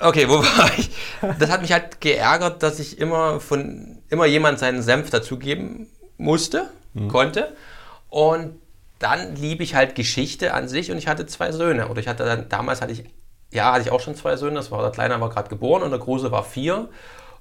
Okay, 0.00 0.28
wo 0.28 0.38
war 0.38 0.70
ich? 0.78 0.90
Das 1.38 1.50
hat 1.50 1.60
mich 1.60 1.72
halt 1.72 2.00
geärgert, 2.00 2.62
dass 2.62 2.78
ich 2.78 2.98
immer 2.98 3.40
von 3.40 3.98
immer 4.08 4.26
jemand 4.26 4.58
seinen 4.58 4.82
Senf 4.82 5.10
dazugeben 5.10 5.88
musste, 6.16 6.70
mhm. 6.94 7.08
konnte. 7.08 7.56
Und 8.08 8.60
dann 8.98 9.36
liebe 9.36 9.62
ich 9.62 9.74
halt 9.74 9.94
Geschichte 9.94 10.54
an 10.54 10.68
sich 10.68 10.90
und 10.90 10.98
ich 10.98 11.08
hatte 11.08 11.26
zwei 11.26 11.52
Söhne. 11.52 11.88
Oder 11.88 12.00
ich 12.00 12.08
hatte 12.08 12.24
dann, 12.24 12.48
damals 12.48 12.80
hatte 12.80 12.92
ich, 12.92 13.04
ja, 13.52 13.72
hatte 13.72 13.82
ich 13.82 13.90
auch 13.90 14.00
schon 14.00 14.14
zwei 14.14 14.36
Söhne. 14.36 14.56
Das 14.56 14.70
war 14.70 14.82
der 14.82 14.92
Kleine 14.92 15.20
war 15.20 15.30
gerade 15.30 15.48
geboren 15.48 15.82
und 15.82 15.90
der 15.90 16.00
Große 16.00 16.30
war 16.30 16.44
vier. 16.44 16.88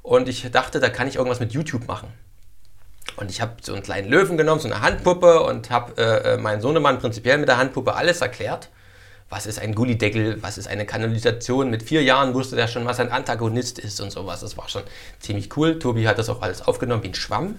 Und 0.01 0.27
ich 0.27 0.49
dachte, 0.51 0.79
da 0.79 0.89
kann 0.89 1.07
ich 1.07 1.15
irgendwas 1.15 1.39
mit 1.39 1.53
YouTube 1.53 1.87
machen. 1.87 2.07
Und 3.17 3.31
ich 3.31 3.41
habe 3.41 3.53
so 3.61 3.73
einen 3.73 3.83
kleinen 3.83 4.09
Löwen 4.09 4.37
genommen, 4.37 4.61
so 4.61 4.67
eine 4.67 4.81
Handpuppe 4.81 5.41
und 5.43 5.69
habe 5.69 5.93
äh, 5.97 6.33
äh 6.33 6.37
meinen 6.37 6.61
Sohnemann 6.61 6.99
prinzipiell 6.99 7.37
mit 7.37 7.47
der 7.47 7.57
Handpuppe 7.57 7.95
alles 7.95 8.21
erklärt 8.21 8.69
was 9.29 9.45
ist 9.45 9.59
ein 9.59 9.75
Gullideckel, 9.75 10.41
was 10.41 10.57
ist 10.57 10.67
eine 10.67 10.85
Kanalisation. 10.85 11.69
Mit 11.69 11.83
vier 11.83 12.01
Jahren 12.01 12.33
wusste 12.33 12.55
der 12.55 12.67
schon, 12.67 12.85
was 12.85 12.99
ein 12.99 13.11
Antagonist 13.11 13.77
ist 13.77 13.99
und 13.99 14.11
sowas. 14.11 14.39
Das 14.39 14.57
war 14.57 14.69
schon 14.69 14.83
ziemlich 15.19 15.55
cool. 15.57 15.79
Tobi 15.79 16.07
hat 16.07 16.17
das 16.17 16.29
auch 16.29 16.41
alles 16.41 16.61
aufgenommen 16.61 17.03
wie 17.03 17.09
ein 17.09 17.13
Schwamm. 17.13 17.55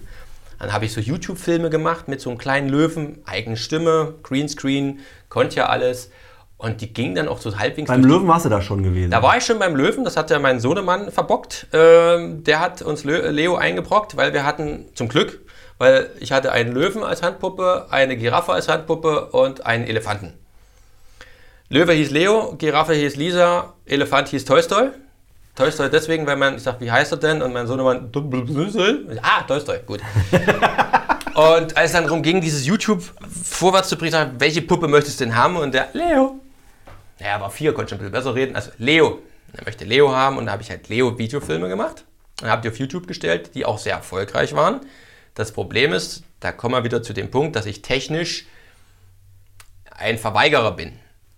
Dann 0.57 0.73
habe 0.73 0.85
ich 0.85 0.93
so 0.93 0.99
YouTube-Filme 0.99 1.69
gemacht 1.69 2.07
mit 2.07 2.21
so 2.21 2.29
einem 2.29 2.37
kleinen 2.37 2.69
Löwen, 2.69 3.21
eigene 3.25 3.55
Stimme, 3.55 4.15
Greenscreen, 4.23 4.99
konnte 5.29 5.57
ja 5.57 5.67
alles. 5.67 6.09
Und 6.57 6.81
die 6.81 6.91
ging 6.91 7.15
dann 7.15 7.29
auch 7.29 7.39
so 7.39 7.57
halbwegs. 7.57 7.87
Beim 7.87 8.03
Löwen 8.03 8.27
warst 8.27 8.43
du 8.43 8.49
da 8.49 8.61
schon 8.61 8.83
gewesen. 8.83 9.11
Da 9.11 9.23
war 9.23 9.37
ich 9.37 9.45
schon 9.45 9.59
beim 9.59 9.77
Löwen, 9.77 10.03
das 10.03 10.17
hat 10.17 10.29
ja 10.29 10.39
mein 10.39 10.59
Sohnemann 10.59 11.09
verbockt. 11.09 11.67
Ähm, 11.71 12.43
der 12.43 12.59
hat 12.59 12.81
uns 12.81 13.05
Leo 13.05 13.55
eingebrockt, 13.55 14.17
weil 14.17 14.33
wir 14.33 14.43
hatten, 14.43 14.85
zum 14.93 15.07
Glück, 15.07 15.39
weil 15.77 16.09
ich 16.19 16.33
hatte 16.33 16.51
einen 16.51 16.73
Löwen 16.73 17.03
als 17.03 17.21
Handpuppe, 17.21 17.87
eine 17.91 18.17
Giraffe 18.17 18.51
als 18.51 18.67
Handpuppe 18.67 19.27
und 19.27 19.65
einen 19.65 19.85
Elefanten. 19.85 20.33
Löwe 21.71 21.93
hieß 21.93 22.09
Leo, 22.09 22.55
Giraffe 22.57 22.93
hieß 22.95 23.15
Lisa, 23.15 23.73
Elefant 23.85 24.29
hieß 24.29 24.43
Tolstoi. 24.43 24.89
Tolstoi 25.55 25.89
deswegen, 25.89 26.25
weil 26.25 26.35
man, 26.35 26.55
ich 26.55 26.63
sag, 26.63 26.81
wie 26.81 26.91
heißt 26.91 27.11
er 27.11 27.17
denn? 27.17 27.43
Und 27.43 27.53
mein 27.53 27.67
Sohn 27.67 27.79
immer, 27.79 28.09
ah, 29.21 29.43
Tolstoi, 29.43 29.79
gut. 29.85 30.01
und 31.35 31.77
als 31.77 31.85
es 31.85 31.91
dann 31.91 32.05
darum 32.05 32.23
ging, 32.23 32.41
dieses 32.41 32.65
YouTube 32.65 33.03
vorwärts 33.43 33.89
zu 33.89 33.97
bringen, 33.97 34.31
welche 34.39 34.63
Puppe 34.63 34.87
möchtest 34.87 35.19
du 35.19 35.25
denn 35.25 35.35
haben? 35.35 35.57
Und 35.57 35.75
der, 35.75 35.89
Leo. 35.93 36.39
Ja, 37.19 37.27
er 37.27 37.41
war 37.41 37.51
vier, 37.51 37.73
konnte 37.73 37.89
schon 37.89 37.99
ein 37.99 37.99
bisschen 37.99 38.13
besser 38.13 38.33
reden. 38.33 38.55
Also 38.55 38.71
Leo. 38.79 39.19
Er 39.53 39.63
möchte 39.65 39.85
Leo 39.85 40.11
haben 40.11 40.37
und 40.37 40.47
da 40.47 40.53
habe 40.53 40.63
ich 40.63 40.71
halt 40.71 40.89
Leo-Videofilme 40.89 41.69
gemacht. 41.69 42.03
Und 42.41 42.49
habe 42.49 42.63
die 42.63 42.69
auf 42.69 42.79
YouTube 42.79 43.05
gestellt, 43.05 43.51
die 43.53 43.65
auch 43.65 43.77
sehr 43.77 43.93
erfolgreich 43.93 44.55
waren. 44.55 44.81
Das 45.35 45.51
Problem 45.51 45.93
ist, 45.93 46.23
da 46.39 46.51
kommen 46.51 46.73
wir 46.73 46.83
wieder 46.83 47.03
zu 47.03 47.13
dem 47.13 47.29
Punkt, 47.29 47.55
dass 47.55 47.67
ich 47.67 47.83
technisch 47.83 48.47
ein 49.91 50.17
Verweigerer 50.17 50.71
bin. 50.71 50.93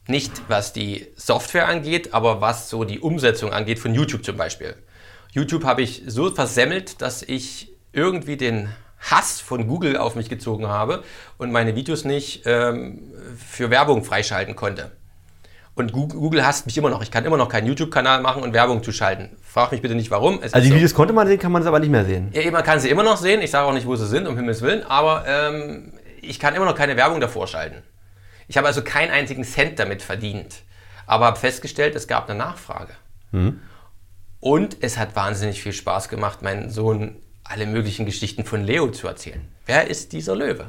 Nicht 0.08 0.32
was 0.47 0.74
die 0.74 1.08
Software 1.16 1.68
angeht, 1.68 2.14
aber 2.14 2.41
was 2.41 2.70
so 2.70 2.84
die 2.84 2.99
Umsetzung 2.99 3.54
angeht 3.54 3.80
von 3.80 3.93
YouTube 3.93 4.26
zum 4.26 4.38
Beispiel. 4.38 4.76
YouTube 5.32 5.64
habe 5.64 5.82
ich 5.82 6.04
so 6.08 6.32
versemmelt, 6.32 7.02
dass 7.02 7.24
ich 7.24 7.72
irgendwie 7.93 8.38
den 8.38 8.70
Hass 8.99 9.39
von 9.39 9.68
Google 9.68 9.97
auf 9.97 10.16
mich 10.16 10.30
gezogen 10.30 10.68
habe 10.68 11.04
und 11.38 11.52
meine 11.52 11.76
Videos 11.76 12.06
nicht 12.06 12.43
ähm, 12.45 13.12
für 13.38 13.70
Werbung 13.70 14.04
freischalten 14.04 14.56
konnte. 14.56 14.91
Und 15.74 15.93
Google 15.93 16.45
hasst 16.45 16.66
mich 16.66 16.78
immer 16.78 16.89
noch. 16.89 17.02
Ich 17.02 17.12
kann 17.12 17.24
immer 17.24 17.38
noch 17.38 17.47
keinen 17.47 17.66
YouTube-Kanal 17.66 18.22
machen 18.22 18.43
und 18.43 18.54
Werbung 18.54 18.84
zu 18.84 18.91
schalten. 18.91 19.38
Frag 19.41 19.72
mich 19.72 19.82
bitte 19.82 19.95
nicht 19.95 20.12
warum. 20.12 20.39
Es 20.43 20.54
also 20.54 20.68
die 20.68 20.76
Videos 20.76 20.93
konnte 20.93 21.14
man 21.14 21.28
sehen, 21.28 21.39
kann 21.39 21.52
man 21.52 21.62
es 21.62 21.68
aber 21.68 21.80
nicht 21.80 21.89
mehr 21.89 22.04
sehen. 22.04 22.30
Ja, 22.34 22.52
man 22.52 22.64
kann 22.64 22.80
sie 22.80 22.89
immer 22.89 23.04
noch 23.04 23.18
sehen. 23.18 23.41
Ich 23.41 23.52
sage 23.52 23.68
auch 23.68 23.74
nicht, 23.74 23.88
wo 23.88 23.95
sie 23.95 24.06
sind, 24.06 24.28
um 24.28 24.36
Himmels 24.36 24.62
Willen. 24.62 24.84
Aber 24.84 25.24
ähm, 25.26 25.93
ich 26.22 26.39
kann 26.39 26.56
immer 26.56 26.66
noch 26.66 26.76
keine 26.76 26.97
Werbung 26.97 27.22
davor 27.22 27.47
schalten. 27.47 27.82
Ich 28.48 28.58
habe 28.58 28.68
also 28.68 28.84
keinen 28.84 29.12
einzigen 29.12 29.44
Cent 29.44 29.80
damit 29.80 30.02
verdient, 30.02 30.64
aber 31.06 31.26
habe 31.26 31.39
festgestellt, 31.39 31.96
es 31.96 32.08
gab 32.08 32.30
eine 32.30 32.38
Nachfrage. 32.38 32.94
Mhm. 33.32 33.60
Und 34.39 34.78
es 34.82 34.98
hat 34.98 35.16
wahnsinnig 35.16 35.62
viel 35.62 35.74
Spaß 35.74 36.10
gemacht, 36.10 36.42
meinen 36.42 36.70
Sohn 36.70 37.18
alle 37.44 37.66
möglichen 37.66 38.06
Geschichten 38.06 38.46
von 38.46 38.64
Leo 38.64 38.89
zu 38.89 39.08
erzählen. 39.08 39.48
Wer 39.66 39.88
ist 39.88 40.14
dieser 40.14 40.36
Löwe? 40.36 40.68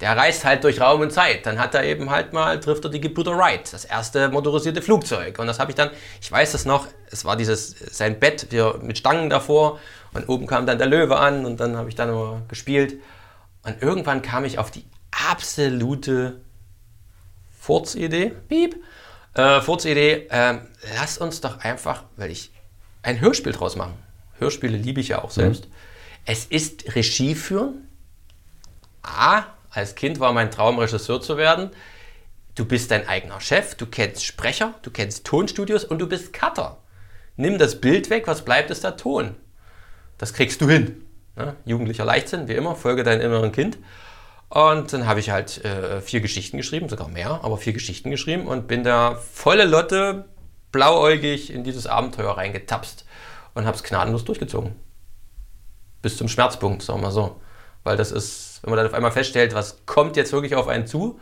Der 0.00 0.16
reist 0.16 0.44
halt 0.44 0.64
durch 0.64 0.80
Raum 0.80 1.02
und 1.02 1.12
Zeit. 1.12 1.46
Dann 1.46 1.58
hat 1.58 1.74
er 1.74 1.84
eben 1.84 2.10
halt 2.10 2.32
mal, 2.32 2.58
trifft 2.58 2.84
er 2.84 2.90
die 2.90 3.00
Gebrüder 3.00 3.36
Wright, 3.38 3.72
das 3.72 3.84
erste 3.84 4.28
motorisierte 4.28 4.82
Flugzeug. 4.82 5.38
Und 5.38 5.46
das 5.46 5.58
habe 5.60 5.70
ich 5.70 5.76
dann, 5.76 5.90
ich 6.20 6.30
weiß 6.30 6.52
das 6.52 6.64
noch, 6.64 6.88
es 7.10 7.24
war 7.24 7.36
dieses, 7.36 7.76
sein 7.96 8.18
Bett 8.18 8.48
mit 8.82 8.98
Stangen 8.98 9.30
davor 9.30 9.78
und 10.12 10.28
oben 10.28 10.46
kam 10.46 10.66
dann 10.66 10.78
der 10.78 10.88
Löwe 10.88 11.16
an 11.16 11.46
und 11.46 11.60
dann 11.60 11.76
habe 11.76 11.88
ich 11.88 11.94
dann 11.94 12.10
nur 12.10 12.42
gespielt. 12.48 13.00
Und 13.62 13.82
irgendwann 13.82 14.22
kam 14.22 14.44
ich 14.44 14.58
auf 14.58 14.70
die 14.70 14.84
absolute 15.30 16.40
Furzidee, 17.64 18.30
piep, 18.46 18.76
äh, 19.32 19.62
Furzidee, 19.62 20.26
äh, 20.28 20.58
lass 20.98 21.16
uns 21.16 21.40
doch 21.40 21.60
einfach, 21.60 22.02
weil 22.18 22.30
ich 22.30 22.50
ein 23.02 23.22
Hörspiel 23.22 23.52
draus 23.52 23.74
machen. 23.74 23.94
Hörspiele 24.38 24.76
liebe 24.76 25.00
ich 25.00 25.08
ja 25.08 25.24
auch 25.24 25.30
selbst. 25.30 25.64
Mhm. 25.64 25.72
Es 26.26 26.44
ist 26.44 26.94
Regie 26.94 27.34
führen. 27.34 27.88
A, 29.02 29.44
als 29.70 29.94
Kind 29.94 30.20
war 30.20 30.34
mein 30.34 30.50
Traum, 30.50 30.78
Regisseur 30.78 31.22
zu 31.22 31.38
werden. 31.38 31.70
Du 32.54 32.66
bist 32.66 32.90
dein 32.90 33.08
eigener 33.08 33.40
Chef, 33.40 33.74
du 33.76 33.86
kennst 33.86 34.26
Sprecher, 34.26 34.74
du 34.82 34.90
kennst 34.90 35.24
Tonstudios 35.26 35.84
und 35.84 36.00
du 36.00 36.06
bist 36.06 36.34
Cutter. 36.34 36.76
Nimm 37.36 37.56
das 37.56 37.80
Bild 37.80 38.10
weg, 38.10 38.26
was 38.26 38.44
bleibt, 38.44 38.70
ist 38.70 38.84
der 38.84 38.98
Ton. 38.98 39.36
Das 40.18 40.34
kriegst 40.34 40.60
du 40.60 40.68
hin. 40.68 41.06
Ne? 41.34 41.56
Jugendlicher 41.64 42.04
Leichtsinn, 42.04 42.46
wie 42.46 42.52
immer, 42.52 42.76
folge 42.76 43.04
deinem 43.04 43.22
inneren 43.22 43.52
Kind. 43.52 43.78
Und 44.54 44.92
dann 44.92 45.08
habe 45.08 45.18
ich 45.18 45.30
halt 45.30 45.64
äh, 45.64 46.00
vier 46.00 46.20
Geschichten 46.20 46.56
geschrieben, 46.56 46.88
sogar 46.88 47.08
mehr, 47.08 47.40
aber 47.42 47.56
vier 47.56 47.72
Geschichten 47.72 48.12
geschrieben 48.12 48.46
und 48.46 48.68
bin 48.68 48.84
da 48.84 49.16
volle 49.16 49.64
Lotte, 49.64 50.26
blauäugig 50.70 51.52
in 51.52 51.64
dieses 51.64 51.88
Abenteuer 51.88 52.36
reingetapst 52.36 53.04
und 53.54 53.66
habe 53.66 53.76
es 53.76 53.82
gnadenlos 53.82 54.24
durchgezogen. 54.24 54.76
Bis 56.02 56.16
zum 56.16 56.28
Schmerzpunkt, 56.28 56.84
sagen 56.84 57.00
wir 57.00 57.06
mal 57.06 57.10
so. 57.10 57.40
Weil 57.82 57.96
das 57.96 58.12
ist, 58.12 58.60
wenn 58.62 58.70
man 58.70 58.76
dann 58.76 58.86
auf 58.86 58.94
einmal 58.94 59.10
feststellt, 59.10 59.54
was 59.54 59.86
kommt 59.86 60.16
jetzt 60.16 60.32
wirklich 60.32 60.54
auf 60.54 60.68
einen 60.68 60.86
zu. 60.86 61.18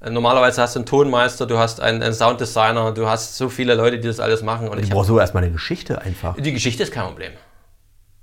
Äh, 0.00 0.10
normalerweise 0.10 0.60
hast 0.60 0.74
du 0.74 0.80
einen 0.80 0.86
Tonmeister, 0.86 1.46
du 1.46 1.58
hast 1.58 1.80
einen, 1.80 2.02
einen 2.02 2.14
Sounddesigner, 2.14 2.90
du 2.90 3.06
hast 3.08 3.36
so 3.36 3.48
viele 3.48 3.76
Leute, 3.76 4.00
die 4.00 4.08
das 4.08 4.18
alles 4.18 4.42
machen. 4.42 4.66
Und, 4.66 4.78
und 4.78 4.82
ich 4.82 4.90
brauchst 4.90 5.06
so 5.06 5.20
erstmal 5.20 5.44
eine 5.44 5.52
Geschichte 5.52 6.02
einfach. 6.02 6.34
Die 6.36 6.52
Geschichte 6.52 6.82
ist 6.82 6.92
kein 6.92 7.06
Problem. 7.06 7.32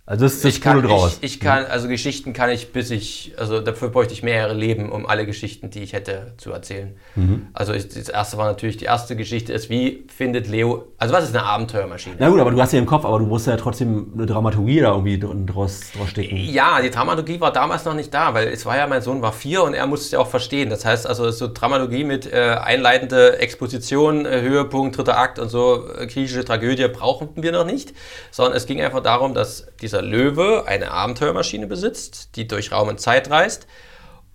Also 0.06 0.26
das 0.26 0.34
ist 0.34 0.44
das 0.44 0.56
ich 0.56 0.62
kann, 0.62 0.84
draus. 0.84 1.20
Ich, 1.22 1.36
ich 1.36 1.40
kann, 1.40 1.66
also 1.66 1.88
Geschichten 1.88 2.34
kann 2.34 2.50
ich, 2.50 2.74
bis 2.74 2.92
ich, 2.92 3.34
also 3.38 3.62
dafür 3.62 3.88
bräuchte 3.88 4.14
ich 4.14 4.22
mehrere 4.22 4.54
Leben, 4.54 4.92
um 4.92 5.06
alle 5.06 5.26
Geschichten, 5.26 5.70
die 5.70 5.82
ich 5.82 5.94
hätte, 5.94 6.34
zu 6.36 6.52
erzählen. 6.52 6.98
Mhm. 7.16 7.48
Also 7.54 7.72
ich, 7.72 7.88
das 7.88 8.10
erste 8.10 8.38
war 8.38 8.48
natürlich, 8.48 8.76
die 8.76 8.84
erste 8.84 9.16
Geschichte 9.16 9.54
ist, 9.54 9.70
wie 9.70 10.06
findet 10.14 10.50
Leo, 10.50 10.88
also 10.98 11.14
was 11.14 11.24
ist 11.24 11.34
eine 11.34 11.46
Abenteuermaschine? 11.46 12.18
Na 12.20 12.28
gut, 12.28 12.42
aber 12.42 12.52
du 12.52 12.62
hast 12.62 12.74
ja 12.74 12.80
im 12.80 12.86
Kopf, 12.86 13.06
aber 13.06 13.18
du 13.20 13.26
musst 13.28 13.48
ja 13.48 13.56
trotzdem 13.56 14.12
eine 14.14 14.26
Dramaturgie 14.26 14.82
da 14.82 14.92
irgendwie 14.92 15.18
dr- 15.20 15.34
draus, 15.46 15.80
draus 15.96 16.10
stecken. 16.10 16.36
Ja, 16.36 16.82
die 16.82 16.90
Dramaturgie 16.92 17.40
war 17.40 17.54
damals 17.54 17.86
noch 17.86 17.94
nicht 17.94 18.14
da, 18.14 18.34
weil 18.34 18.50
es 18.50 18.66
war 18.66 18.76
ja, 18.76 18.88
mein 18.88 19.02
Sohn 19.02 19.22
war 19.22 19.32
vier 19.32 19.64
und 19.64 19.74
er 19.74 19.88
musste 19.88 20.08
es 20.08 20.12
ja 20.12 20.20
auch 20.20 20.28
verstehen. 20.28 20.70
Das 20.70 20.84
heißt 20.84 21.08
also, 21.08 21.32
so 21.32 21.48
Dramaturgie 21.48 22.04
mit 22.04 22.30
äh, 22.30 22.58
einleitende 22.62 23.40
Exposition, 23.40 24.26
äh, 24.26 24.42
Höhepunkt, 24.42 24.98
dritter 24.98 25.18
Akt 25.18 25.40
und 25.40 25.48
so, 25.48 25.88
äh, 25.98 26.08
griechische 26.08 26.44
Tragödie 26.44 26.90
brauchen 26.90 27.30
wir 27.36 27.54
noch 27.54 27.66
nicht, 27.66 27.94
sondern 28.32 28.58
es 28.58 28.66
ging 28.66 28.82
einfach 28.82 29.02
darum, 29.02 29.34
dass 29.34 29.68
dieser 29.94 30.02
Löwe 30.02 30.64
eine 30.66 30.90
Abenteuermaschine 30.90 31.68
besitzt, 31.68 32.36
die 32.36 32.48
durch 32.48 32.72
Raum 32.72 32.88
und 32.88 33.00
Zeit 33.00 33.30
reist 33.30 33.68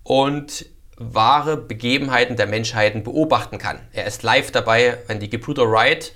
und 0.03 0.65
wahre 0.95 1.57
Begebenheiten 1.57 2.37
der 2.37 2.47
Menschheiten 2.47 3.03
beobachten 3.03 3.57
kann. 3.57 3.79
Er 3.91 4.05
ist 4.05 4.23
live 4.23 4.51
dabei, 4.51 4.97
wenn 5.07 5.19
die 5.19 5.29
Gebrüder 5.29 5.69
Wright 5.69 6.13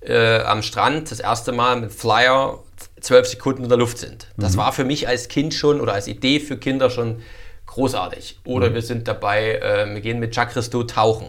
äh, 0.00 0.40
am 0.42 0.62
Strand 0.62 1.10
das 1.10 1.18
erste 1.18 1.50
Mal 1.50 1.80
mit 1.80 1.92
Flyer 1.92 2.62
zwölf 3.00 3.26
Sekunden 3.26 3.64
in 3.64 3.68
der 3.68 3.78
Luft 3.78 3.98
sind. 3.98 4.28
Das 4.36 4.56
war 4.56 4.72
für 4.72 4.84
mich 4.84 5.08
als 5.08 5.28
Kind 5.28 5.54
schon 5.54 5.80
oder 5.80 5.94
als 5.94 6.06
Idee 6.06 6.38
für 6.38 6.56
Kinder 6.56 6.88
schon 6.88 7.20
großartig. 7.66 8.38
Oder 8.44 8.74
wir 8.74 8.82
sind 8.82 9.08
dabei, 9.08 9.56
äh, 9.56 9.92
wir 9.92 10.00
gehen 10.00 10.20
mit 10.20 10.36
Jacques 10.36 10.54
Cousteau 10.54 10.84
tauchen. 10.84 11.26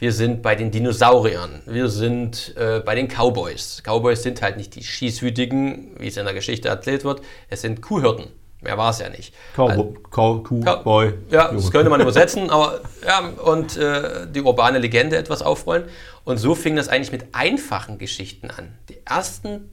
Wir 0.00 0.12
sind 0.12 0.40
bei 0.40 0.54
den 0.54 0.70
Dinosauriern. 0.70 1.60
Wir 1.66 1.88
sind 1.90 2.56
äh, 2.56 2.80
bei 2.80 2.94
den 2.94 3.06
Cowboys. 3.06 3.82
Cowboys 3.84 4.22
sind 4.22 4.40
halt 4.40 4.56
nicht 4.56 4.74
die 4.74 4.82
Schießwütigen, 4.82 6.00
wie 6.00 6.08
es 6.08 6.16
in 6.16 6.24
der 6.24 6.32
Geschichte 6.32 6.68
erzählt 6.68 7.04
wird. 7.04 7.20
Es 7.50 7.60
sind 7.60 7.82
Kuhhirten. 7.82 8.28
Mehr 8.62 8.78
war 8.78 8.90
es 8.90 8.98
ja 9.00 9.10
nicht. 9.10 9.34
Cow, 9.54 9.94
Cow, 10.10 10.42
Kuh, 10.42 10.64
Ja, 11.30 11.52
das 11.52 11.70
könnte 11.70 11.90
man 11.90 12.00
übersetzen, 12.00 12.48
aber 12.48 12.80
ja, 13.06 13.18
und 13.44 13.76
äh, 13.76 14.26
die 14.26 14.40
urbane 14.40 14.78
Legende 14.78 15.18
etwas 15.18 15.42
aufrollen. 15.42 15.84
Und 16.24 16.38
so 16.38 16.54
fing 16.54 16.76
das 16.76 16.88
eigentlich 16.88 17.12
mit 17.12 17.34
einfachen 17.34 17.98
Geschichten 17.98 18.50
an. 18.50 18.78
Die 18.88 18.98
ersten 19.04 19.68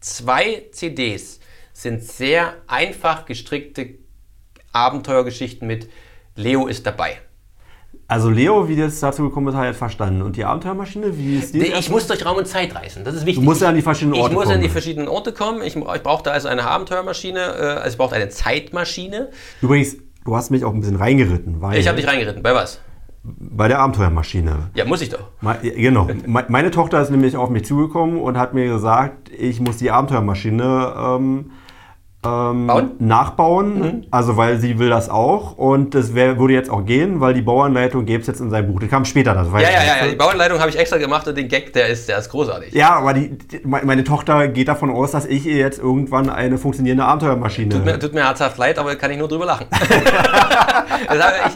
zwei 0.00 0.64
CDs 0.72 1.40
sind 1.74 2.02
sehr 2.02 2.54
einfach 2.66 3.26
gestrickte 3.26 3.98
Abenteuergeschichten 4.72 5.68
mit 5.68 5.90
Leo 6.36 6.68
ist 6.68 6.86
dabei. 6.86 7.18
Also 8.10 8.30
Leo, 8.30 8.66
wie 8.68 8.76
das 8.76 9.00
dazu 9.00 9.24
gekommen 9.24 9.48
ist, 9.48 9.54
hat 9.54 9.66
er 9.66 9.74
verstanden. 9.74 10.22
Und 10.22 10.36
die 10.36 10.44
Abenteuermaschine, 10.44 11.16
wie 11.18 11.36
ist 11.36 11.52
die? 11.54 11.58
Ich 11.66 11.90
muss 11.90 12.06
durch 12.06 12.24
Raum 12.24 12.38
und 12.38 12.46
Zeit 12.46 12.74
reisen, 12.74 13.04
das 13.04 13.14
ist 13.14 13.26
wichtig. 13.26 13.36
Du 13.36 13.42
musst 13.42 13.60
ja 13.60 13.68
an 13.68 13.74
die 13.74 13.82
verschiedenen 13.82 14.14
Orte 14.14 14.30
Ich 14.30 14.34
muss 14.34 14.44
kommen. 14.44 14.56
an 14.56 14.62
die 14.62 14.68
verschiedenen 14.70 15.08
Orte 15.08 15.32
kommen. 15.32 15.60
Ich, 15.62 15.76
ich 15.76 16.02
brauchte 16.02 16.32
also 16.32 16.48
eine 16.48 16.64
Abenteuermaschine, 16.66 17.38
äh, 17.38 17.62
also 17.80 17.90
ich 17.90 17.98
brauchte 17.98 18.16
eine 18.16 18.30
Zeitmaschine. 18.30 19.28
Übrigens, 19.60 19.98
du 20.24 20.34
hast 20.34 20.50
mich 20.50 20.64
auch 20.64 20.72
ein 20.72 20.80
bisschen 20.80 20.96
reingeritten, 20.96 21.60
weil 21.60 21.78
Ich 21.78 21.86
habe 21.86 21.98
dich 21.98 22.06
reingeritten. 22.08 22.42
Bei 22.42 22.54
was? 22.54 22.80
bei 23.24 23.68
der 23.68 23.80
Abenteuermaschine. 23.80 24.70
Ja, 24.74 24.86
muss 24.86 25.02
ich 25.02 25.10
doch. 25.10 25.28
Me- 25.42 25.58
Genau. 25.62 26.08
Me- 26.26 26.46
Meine 26.48 26.70
Tochter 26.70 27.02
ist 27.02 27.10
nämlich 27.10 27.36
auf 27.36 27.50
mich 27.50 27.66
zugekommen 27.66 28.18
und 28.20 28.38
hat 28.38 28.54
mir 28.54 28.66
gesagt, 28.72 29.28
ich 29.36 29.60
muss 29.60 29.76
die 29.76 29.90
Abenteuermaschine 29.90 30.94
ähm, 30.96 31.50
ähm, 32.24 32.66
Bauen? 32.66 32.90
nachbauen. 32.98 34.06
Also 34.10 34.36
weil 34.36 34.58
sie 34.58 34.78
will 34.80 34.90
das 34.90 35.08
auch. 35.08 35.56
Und 35.56 35.94
das 35.94 36.14
wär, 36.14 36.38
würde 36.38 36.52
jetzt 36.54 36.68
auch 36.68 36.84
gehen, 36.84 37.20
weil 37.20 37.32
die 37.34 37.42
Bauanleitung 37.42 38.04
gäbe 38.06 38.20
es 38.20 38.26
jetzt 38.26 38.40
in 38.40 38.50
seinem 38.50 38.72
Buch. 38.72 38.80
Das 38.80 38.90
kam 38.90 39.04
später. 39.04 39.34
Das 39.34 39.52
weiß 39.52 39.62
Ja, 39.62 39.68
ich 39.68 39.74
ja, 39.74 39.82
ja, 39.96 40.04
ja. 40.04 40.10
Die 40.10 40.16
Bauanleitung 40.16 40.58
habe 40.58 40.68
ich 40.68 40.76
extra 40.78 40.96
gemacht 40.98 41.28
und 41.28 41.36
den 41.38 41.46
Gag, 41.48 41.72
der 41.74 41.86
ist, 41.88 42.08
der 42.08 42.18
ist 42.18 42.28
großartig. 42.30 42.72
Ja, 42.74 42.96
aber 42.96 43.14
die, 43.14 43.38
die, 43.38 43.60
me- 43.64 43.82
meine 43.84 44.02
Tochter 44.02 44.48
geht 44.48 44.66
davon 44.68 44.90
aus, 44.90 45.12
dass 45.12 45.26
ich 45.26 45.46
ihr 45.46 45.56
jetzt 45.58 45.78
irgendwann 45.78 46.28
eine 46.28 46.58
funktionierende 46.58 47.04
Abenteuermaschine. 47.04 47.68
Tut 47.68 47.84
mir, 47.84 47.98
tut 48.00 48.12
mir 48.14 48.24
herzhaft 48.24 48.58
leid, 48.58 48.78
aber 48.78 48.96
kann 48.96 49.10
ich 49.12 49.18
nur 49.18 49.28
drüber 49.28 49.46
lachen. 49.46 49.66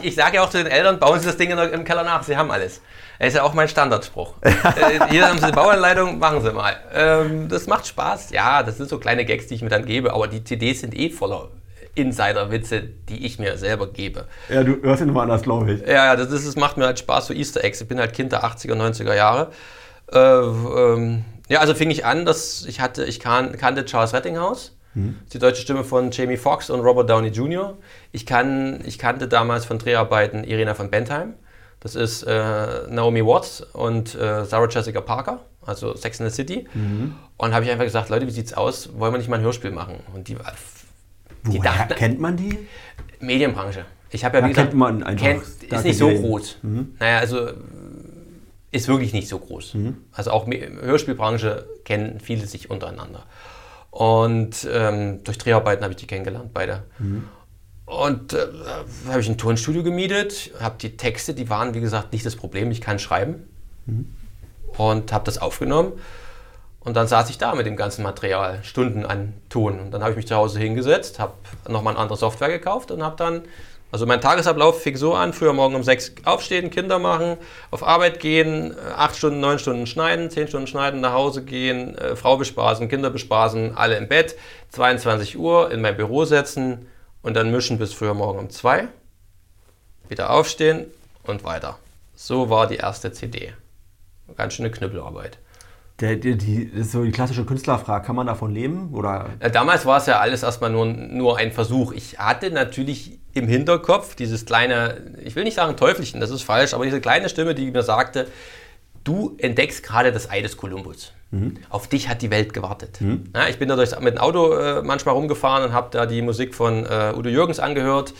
Ich 0.01 0.05
ich 0.09 0.15
sage 0.15 0.37
ja 0.37 0.43
auch 0.43 0.49
zu 0.49 0.57
den 0.57 0.67
Eltern, 0.67 0.99
bauen 0.99 1.19
Sie 1.19 1.25
das 1.25 1.37
Ding 1.37 1.49
im 1.51 1.83
Keller 1.83 2.03
nach, 2.03 2.23
Sie 2.23 2.35
haben 2.37 2.49
alles. 2.51 2.81
Das 3.23 3.35
ist 3.35 3.37
ja 3.37 3.43
auch 3.43 3.53
mein 3.53 3.69
Standardspruch. 3.69 4.33
äh, 4.41 4.51
hier 5.09 5.29
haben 5.29 5.37
Sie 5.37 5.45
eine 5.45 5.53
Bauanleitung, 5.53 6.19
machen 6.19 6.41
Sie 6.41 6.51
mal. 6.51 6.75
Ähm, 6.93 7.47
das 7.47 7.67
macht 7.67 7.87
Spaß. 7.87 8.31
Ja, 8.31 8.63
das 8.63 8.75
sind 8.75 8.89
so 8.89 8.99
kleine 8.99 9.23
Gags, 9.23 9.47
die 9.47 9.53
ich 9.53 9.61
mir 9.61 9.69
dann 9.69 9.85
gebe, 9.85 10.13
aber 10.13 10.27
die 10.27 10.43
CDs 10.43 10.81
sind 10.81 10.93
eh 10.93 11.09
voller 11.09 11.47
Insider-Witze, 11.95 12.81
die 12.81 13.25
ich 13.25 13.39
mir 13.39 13.57
selber 13.57 13.87
gebe. 13.87 14.25
ja, 14.49 14.63
du 14.63 14.81
hörst 14.81 15.01
ihn 15.01 15.07
nochmal 15.07 15.23
anders, 15.23 15.43
glaube 15.43 15.71
ich. 15.71 15.81
Ja, 15.81 16.05
ja, 16.05 16.15
das, 16.17 16.31
ist, 16.31 16.45
das 16.45 16.57
macht 16.57 16.75
mir 16.75 16.85
halt 16.85 16.99
Spaß, 16.99 17.27
so 17.27 17.33
Easter 17.33 17.63
Eggs. 17.63 17.79
Ich 17.79 17.87
bin 17.87 17.97
halt 17.97 18.11
Kind 18.11 18.33
der 18.33 18.43
80er, 18.43 18.73
90er 18.73 19.15
Jahre. 19.15 19.51
Äh, 20.11 20.17
ähm, 20.17 21.23
ja, 21.47 21.61
also 21.61 21.75
fing 21.75 21.91
ich 21.91 22.05
an, 22.05 22.25
dass 22.25 22.65
ich 22.65 22.81
hatte, 22.81 23.05
ich 23.05 23.21
kan 23.21 23.55
kannte 23.57 23.85
Charles 23.85 24.13
Rettinghaus, 24.13 24.75
die 24.95 25.39
deutsche 25.39 25.61
Stimme 25.61 25.85
von 25.85 26.11
Jamie 26.11 26.37
Foxx 26.37 26.69
und 26.69 26.81
Robert 26.81 27.09
Downey 27.09 27.29
Jr. 27.29 27.77
Ich, 28.11 28.25
kann, 28.25 28.81
ich 28.85 28.99
kannte 28.99 29.27
damals 29.29 29.65
von 29.65 29.79
Dreharbeiten 29.79 30.43
Irina 30.43 30.75
von 30.75 30.91
Bentheim. 30.91 31.35
Das 31.83 31.95
ist 31.95 32.23
äh, 32.23 32.87
Naomi 32.87 33.25
Watts 33.25 33.61
und 33.73 34.15
äh, 34.15 34.45
Sarah 34.45 34.69
Jessica 34.69 35.01
Parker, 35.01 35.41
also 35.65 35.93
Sex 35.97 36.17
in 36.21 36.29
the 36.29 36.33
City. 36.33 36.65
Und 37.35 37.53
habe 37.53 37.65
ich 37.65 37.71
einfach 37.71 37.83
gesagt, 37.83 38.07
Leute, 38.07 38.25
wie 38.25 38.31
sieht's 38.31 38.53
aus? 38.53 38.97
Wollen 38.97 39.13
wir 39.13 39.17
nicht 39.17 39.27
mal 39.29 39.35
ein 39.35 39.43
Hörspiel 39.43 39.71
machen? 39.71 39.95
Und 40.15 40.29
die, 40.29 40.35
die 40.35 41.57
Woher 41.59 41.61
dachten, 41.61 41.95
kennt 41.95 42.21
man 42.21 42.37
die? 42.37 42.57
Medienbranche. 43.19 43.83
Ich 44.11 44.23
habe 44.23 44.37
ja, 44.37 44.41
Da 44.41 44.47
wie 44.47 44.51
gesagt, 44.51 44.69
kennt 44.69 44.79
man 44.79 45.03
einfach 45.03 45.25
kennt, 45.25 45.43
ist 45.43 45.83
nicht 45.83 45.97
so 45.97 46.09
groß. 46.09 46.57
Naja, 46.99 47.17
also 47.17 47.49
ist 48.71 48.87
wirklich 48.87 49.11
nicht 49.11 49.27
so 49.27 49.37
groß. 49.37 49.75
Also 50.13 50.31
auch 50.31 50.47
Hörspielbranche 50.47 51.67
kennen 51.83 52.21
viele 52.21 52.47
sich 52.47 52.69
untereinander. 52.69 53.25
Und 53.91 54.67
ähm, 54.71 55.21
durch 55.25 55.37
Dreharbeiten 55.37 55.83
habe 55.83 55.91
ich 55.91 55.97
die 55.97 56.07
kennengelernt, 56.07 56.51
beide. 56.53 56.83
Und 57.85 58.33
äh, 58.33 58.47
habe 59.07 59.19
ich 59.19 59.27
ein 59.27 59.37
Tonstudio 59.37 59.83
gemietet, 59.83 60.51
habe 60.59 60.75
die 60.79 60.95
Texte, 60.95 61.33
die 61.33 61.49
waren 61.49 61.73
wie 61.73 61.81
gesagt 61.81 62.13
nicht 62.13 62.25
das 62.25 62.35
Problem, 62.35 62.71
ich 62.71 62.81
kann 62.81 62.97
schreiben. 62.99 63.47
Und 64.77 65.11
habe 65.11 65.25
das 65.25 65.37
aufgenommen. 65.37 65.93
Und 66.79 66.95
dann 66.95 67.07
saß 67.07 67.29
ich 67.29 67.37
da 67.37 67.55
mit 67.55 67.65
dem 67.65 67.75
ganzen 67.75 68.03
Material, 68.03 68.59
Stunden 68.63 69.05
an 69.05 69.33
Ton. 69.49 69.79
Und 69.79 69.91
dann 69.91 70.01
habe 70.01 70.11
ich 70.11 70.17
mich 70.17 70.27
zu 70.27 70.35
Hause 70.35 70.59
hingesetzt, 70.59 71.19
habe 71.19 71.33
nochmal 71.67 71.93
eine 71.93 72.01
andere 72.01 72.17
Software 72.17 72.49
gekauft 72.49 72.91
und 72.91 73.03
habe 73.03 73.15
dann, 73.15 73.43
also 73.91 74.05
mein 74.05 74.19
Tagesablauf 74.19 74.81
fing 74.81 74.97
so 74.97 75.13
an, 75.13 75.31
früher 75.31 75.53
morgen 75.53 75.75
um 75.75 75.83
sechs 75.83 76.13
aufstehen, 76.25 76.71
Kinder 76.71 76.99
machen, 76.99 77.37
auf 77.71 77.83
Arbeit 77.83 78.19
gehen, 78.19 78.71
äh, 78.71 78.75
acht 78.97 79.15
Stunden, 79.15 79.39
neun 79.39 79.59
Stunden 79.59 79.87
schneiden, 79.87 80.29
zehn 80.29 80.47
Stunden 80.47 80.67
schneiden, 80.67 80.99
nach 80.99 81.13
Hause 81.13 81.43
gehen, 81.43 81.97
äh, 81.97 82.15
Frau 82.15 82.35
bespaßen, 82.35 82.89
Kinder 82.89 83.09
bespaßen, 83.09 83.77
alle 83.77 83.95
im 83.95 84.09
Bett, 84.09 84.35
22 84.71 85.37
Uhr 85.37 85.71
in 85.71 85.81
mein 85.81 85.95
Büro 85.95 86.25
setzen 86.25 86.87
und 87.23 87.33
dann 87.33 87.51
mischen 87.51 87.79
bis 87.79 87.93
früher 87.93 88.13
morgen 88.13 88.37
um 88.37 88.49
zwei, 88.51 88.87
wieder 90.07 90.29
aufstehen 90.29 90.85
und 91.23 91.43
weiter. 91.43 91.79
So 92.15 92.49
war 92.51 92.67
die 92.67 92.75
erste 92.75 93.11
CD. 93.11 93.53
Ganz 94.37 94.53
schöne 94.53 94.69
Knüppelarbeit. 94.69 95.39
Der, 95.99 96.15
die, 96.15 96.37
die, 96.37 96.71
das 96.71 96.87
ist 96.87 96.91
so 96.91 97.03
die 97.03 97.11
klassische 97.11 97.45
Künstlerfrage, 97.45 98.05
kann 98.05 98.15
man 98.15 98.27
davon 98.27 98.51
leben? 98.53 98.93
Oder 98.93 99.29
Ja, 99.41 99.49
Damals 99.49 99.85
war 99.85 99.97
es 99.97 100.05
ja 100.05 100.19
alles 100.19 100.43
erstmal 100.43 100.69
nur, 100.69 100.85
nur 100.85 101.37
ein 101.37 101.51
Versuch. 101.51 101.93
Ich 101.93 102.17
hatte 102.19 102.51
natürlich 102.51 103.19
im 103.33 103.47
Hinterkopf 103.47 104.15
dieses 104.15 104.45
kleine, 104.45 105.13
ich 105.23 105.35
will 105.35 105.43
nicht 105.43 105.55
sagen 105.55 105.77
Teufelchen, 105.77 106.19
das 106.19 106.29
ist 106.31 106.43
falsch, 106.43 106.73
aber 106.73 106.85
diese 106.85 106.99
kleine 106.99 107.29
Stimme, 107.29 107.55
die 107.55 107.71
mir 107.71 107.83
sagte, 107.83 108.27
du 109.03 109.35
entdeckst 109.37 109.83
gerade 109.83 110.11
das 110.11 110.29
Ei 110.29 110.41
des 110.41 110.57
Kolumbus. 110.57 111.13
Auf 111.69 111.87
dich 111.87 112.09
hat 112.09 112.21
die 112.21 112.29
Welt 112.29 112.53
gewartet. 112.53 112.99
Ja, 113.33 113.47
ich 113.47 113.57
bin 113.57 113.67
da 113.67 113.75
durchs, 113.75 113.99
mit 113.99 114.15
dem 114.15 114.17
Auto 114.19 114.53
äh, 114.53 114.83
manchmal 114.83 115.15
rumgefahren 115.15 115.63
und 115.63 115.73
habe 115.73 115.87
da 115.89 116.05
die 116.05 116.21
Musik 116.21 116.53
von 116.53 116.85
äh, 116.85 117.11
Udo 117.15 117.27
Jürgens 117.27 117.59
angehört, 117.59 118.13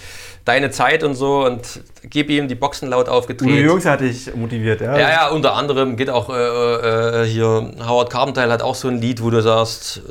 Deine 0.45 0.71
Zeit 0.71 1.03
und 1.03 1.15
so 1.15 1.45
und 1.45 1.81
gib 2.09 2.29
ihm 2.29 2.49
die 2.49 2.55
Boxen 2.55 2.89
laut 2.89 3.07
aufgedreht. 3.07 3.47
Udo 3.47 3.57
Jürgens 3.57 3.86
hat 3.86 4.01
dich 4.01 4.36
motiviert, 4.36 4.81
ja? 4.81 4.97
Ja, 4.97 5.09
ja, 5.09 5.29
unter 5.29 5.53
anderem 5.53 5.95
geht 5.95 6.09
auch 6.09 6.29
äh, 6.29 7.23
äh, 7.23 7.25
hier, 7.25 7.71
Howard 7.88 8.09
Carpendale 8.09 8.51
hat 8.51 8.61
auch 8.61 8.75
so 8.75 8.89
ein 8.89 8.99
Lied, 8.99 9.23
wo 9.23 9.29
du 9.29 9.41
sagst, 9.41 10.01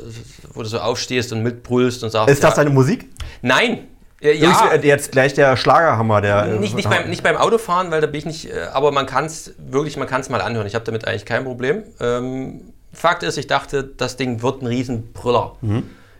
wo 0.53 0.63
du 0.63 0.69
so 0.69 0.79
aufstehst 0.79 1.33
und 1.33 1.43
mitbrüllst 1.43 2.03
und 2.03 2.09
sagst. 2.09 2.31
Ist 2.31 2.43
das 2.43 2.57
ja, 2.57 2.63
deine 2.63 2.73
Musik? 2.73 3.09
Nein! 3.43 3.89
Äh, 4.23 4.37
Übrigens, 4.37 4.59
ja, 4.59 4.71
äh, 4.71 4.87
jetzt 4.87 5.11
gleich 5.11 5.33
der 5.33 5.57
Schlagerhammer, 5.57 6.21
der. 6.21 6.45
äh, 6.45 6.59
nicht, 6.59 6.75
nicht, 6.75 6.89
beim, 6.89 7.09
nicht 7.09 7.23
beim 7.23 7.35
Autofahren, 7.35 7.91
weil 7.91 8.01
da 8.01 8.07
bin 8.07 8.19
ich 8.19 8.25
nicht, 8.25 8.53
aber 8.73 8.91
man 8.91 9.05
kann 9.05 9.25
es 9.25 9.53
wirklich, 9.57 9.97
man 9.97 10.07
kann 10.07 10.21
es 10.21 10.29
mal 10.29 10.41
anhören. 10.41 10.65
Ich 10.65 10.75
habe 10.75 10.85
damit 10.85 11.07
eigentlich 11.07 11.25
kein 11.25 11.43
Problem. 11.43 11.83
Ähm, 11.99 12.73
Fakt 12.93 13.23
ist, 13.23 13.37
ich 13.37 13.47
dachte, 13.47 13.83
das 13.83 14.17
Ding 14.17 14.41
wird 14.41 14.61
ein 14.61 14.67
Riesenbrüller. 14.67 15.55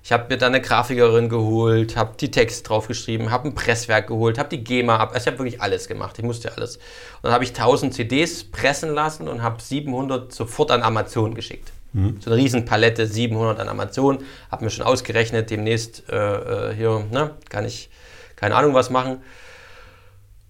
Ich 0.04 0.12
habe 0.12 0.26
mir 0.28 0.38
dann 0.38 0.54
eine 0.54 0.62
Grafikerin 0.62 1.30
geholt, 1.30 1.96
habe 1.96 2.18
die 2.20 2.30
Texte 2.30 2.64
draufgeschrieben, 2.68 3.32
habe 3.32 3.48
ein 3.48 3.56
Presswerk 3.56 4.08
geholt, 4.08 4.38
habe 4.38 4.50
die 4.50 4.62
GEMA 4.62 4.98
ab. 4.98 5.12
Also 5.14 5.22
ich 5.22 5.28
habe 5.28 5.38
wirklich 5.40 5.62
alles 5.62 5.88
gemacht. 5.88 6.18
Ich 6.18 6.26
musste 6.26 6.52
alles. 6.58 6.76
Und 6.78 7.24
dann 7.24 7.32
habe 7.32 7.46
ich 7.46 7.52
1000 7.52 7.94
CDs 7.94 8.44
pressen 8.44 8.94
lassen 8.94 9.30
und 9.30 9.42
habe 9.44 9.62
700 9.62 10.34
sofort 10.34 10.72
an 10.72 10.82
Amazon 10.84 11.36
geschickt. 11.36 11.72
So 11.94 12.32
eine 12.32 12.42
Riesenpalette, 12.42 13.06
700 13.06 13.60
an 13.60 13.70
Amazon. 13.70 14.24
Habe 14.50 14.64
mir 14.66 14.72
schon 14.72 14.86
ausgerechnet, 14.86 15.52
demnächst 15.52 16.10
äh, 16.10 16.72
äh, 16.72 16.76
hier 16.76 17.06
ne, 17.12 17.36
kann 17.50 17.66
ich 17.66 17.90
keine 18.36 18.56
Ahnung 18.56 18.74
was 18.74 18.90
machen. 18.90 19.22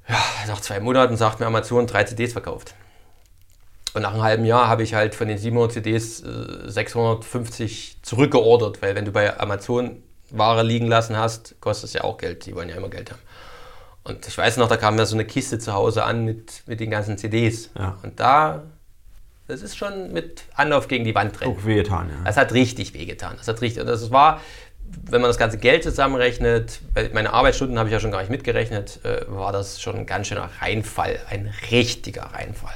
Ja, 0.08 0.18
nach 0.48 0.62
zwei 0.62 0.80
Monaten 0.80 1.18
sagt 1.18 1.40
mir 1.40 1.46
Amazon 1.46 1.86
drei 1.86 2.04
CDs 2.06 2.32
verkauft. 2.32 2.76
Und 3.94 4.02
nach 4.02 4.14
einem 4.14 4.24
halben 4.24 4.46
Jahr 4.46 4.68
habe 4.68 4.84
ich 4.84 4.94
halt 4.96 5.16
von 5.16 5.28
den 5.28 5.38
700 5.38 5.74
CDs 5.74 6.22
äh, 6.22 6.70
650 6.70 8.00
zurückgeordert, 8.02 8.82
weil 8.82 8.96
wenn 8.96 9.06
du 9.06 9.12
bei 9.12 9.40
Amazon 9.40 10.02
Ware 10.32 10.64
liegen 10.64 10.88
lassen 10.88 11.16
hast, 11.16 11.60
kostet 11.62 11.90
es 11.90 11.94
ja 11.94 12.04
auch 12.04 12.18
Geld. 12.18 12.46
Die 12.46 12.56
wollen 12.56 12.70
ja 12.70 12.76
immer 12.76 12.90
Geld 12.90 13.12
haben. 13.12 13.22
Und 14.04 14.28
ich 14.28 14.38
weiß 14.38 14.58
noch, 14.58 14.68
da 14.68 14.78
kam 14.78 14.96
mir 14.96 15.06
so 15.06 15.16
eine 15.16 15.26
Kiste 15.26 15.60
zu 15.60 15.74
Hause 15.74 16.04
an 16.04 16.26
mit, 16.26 16.64
mit 16.66 16.80
den 16.80 16.90
ganzen 16.90 17.18
CDs. 17.18 17.70
Ja. 17.78 17.98
Und 18.04 18.20
da, 18.20 18.64
das 19.48 19.62
ist 19.62 19.78
schon 19.78 20.14
mit 20.14 20.44
Anlauf 20.56 20.88
gegen 20.88 21.04
die 21.04 21.16
Wand 21.16 21.40
drin. 21.40 21.50
Auch 21.50 21.66
wehgetan, 21.66 22.10
ja. 22.10 22.24
Das 22.26 22.38
hat 22.38 22.54
richtig 22.54 22.94
wehgetan. 22.94 23.36
Das 23.38 23.48
hat 23.48 23.62
richtig, 23.62 23.86
das 23.86 24.12
war, 24.12 24.42
wenn 25.04 25.22
man 25.22 25.30
das 25.30 25.38
ganze 25.38 25.58
Geld 25.58 25.84
zusammenrechnet, 25.84 26.80
meine 27.14 27.34
Arbeitsstunden 27.34 27.78
habe 27.78 27.90
ich 27.90 27.94
ja 27.94 28.00
schon 28.00 28.12
gar 28.12 28.20
nicht 28.20 28.32
mitgerechnet, 28.32 29.00
äh, 29.04 29.26
war 29.28 29.52
das 29.52 29.82
schon 29.82 29.96
ein 29.96 30.06
ganz 30.06 30.28
schöner 30.28 30.50
Reinfall, 30.62 31.20
ein 31.30 31.54
richtiger 31.72 32.24
Reinfall. 32.24 32.74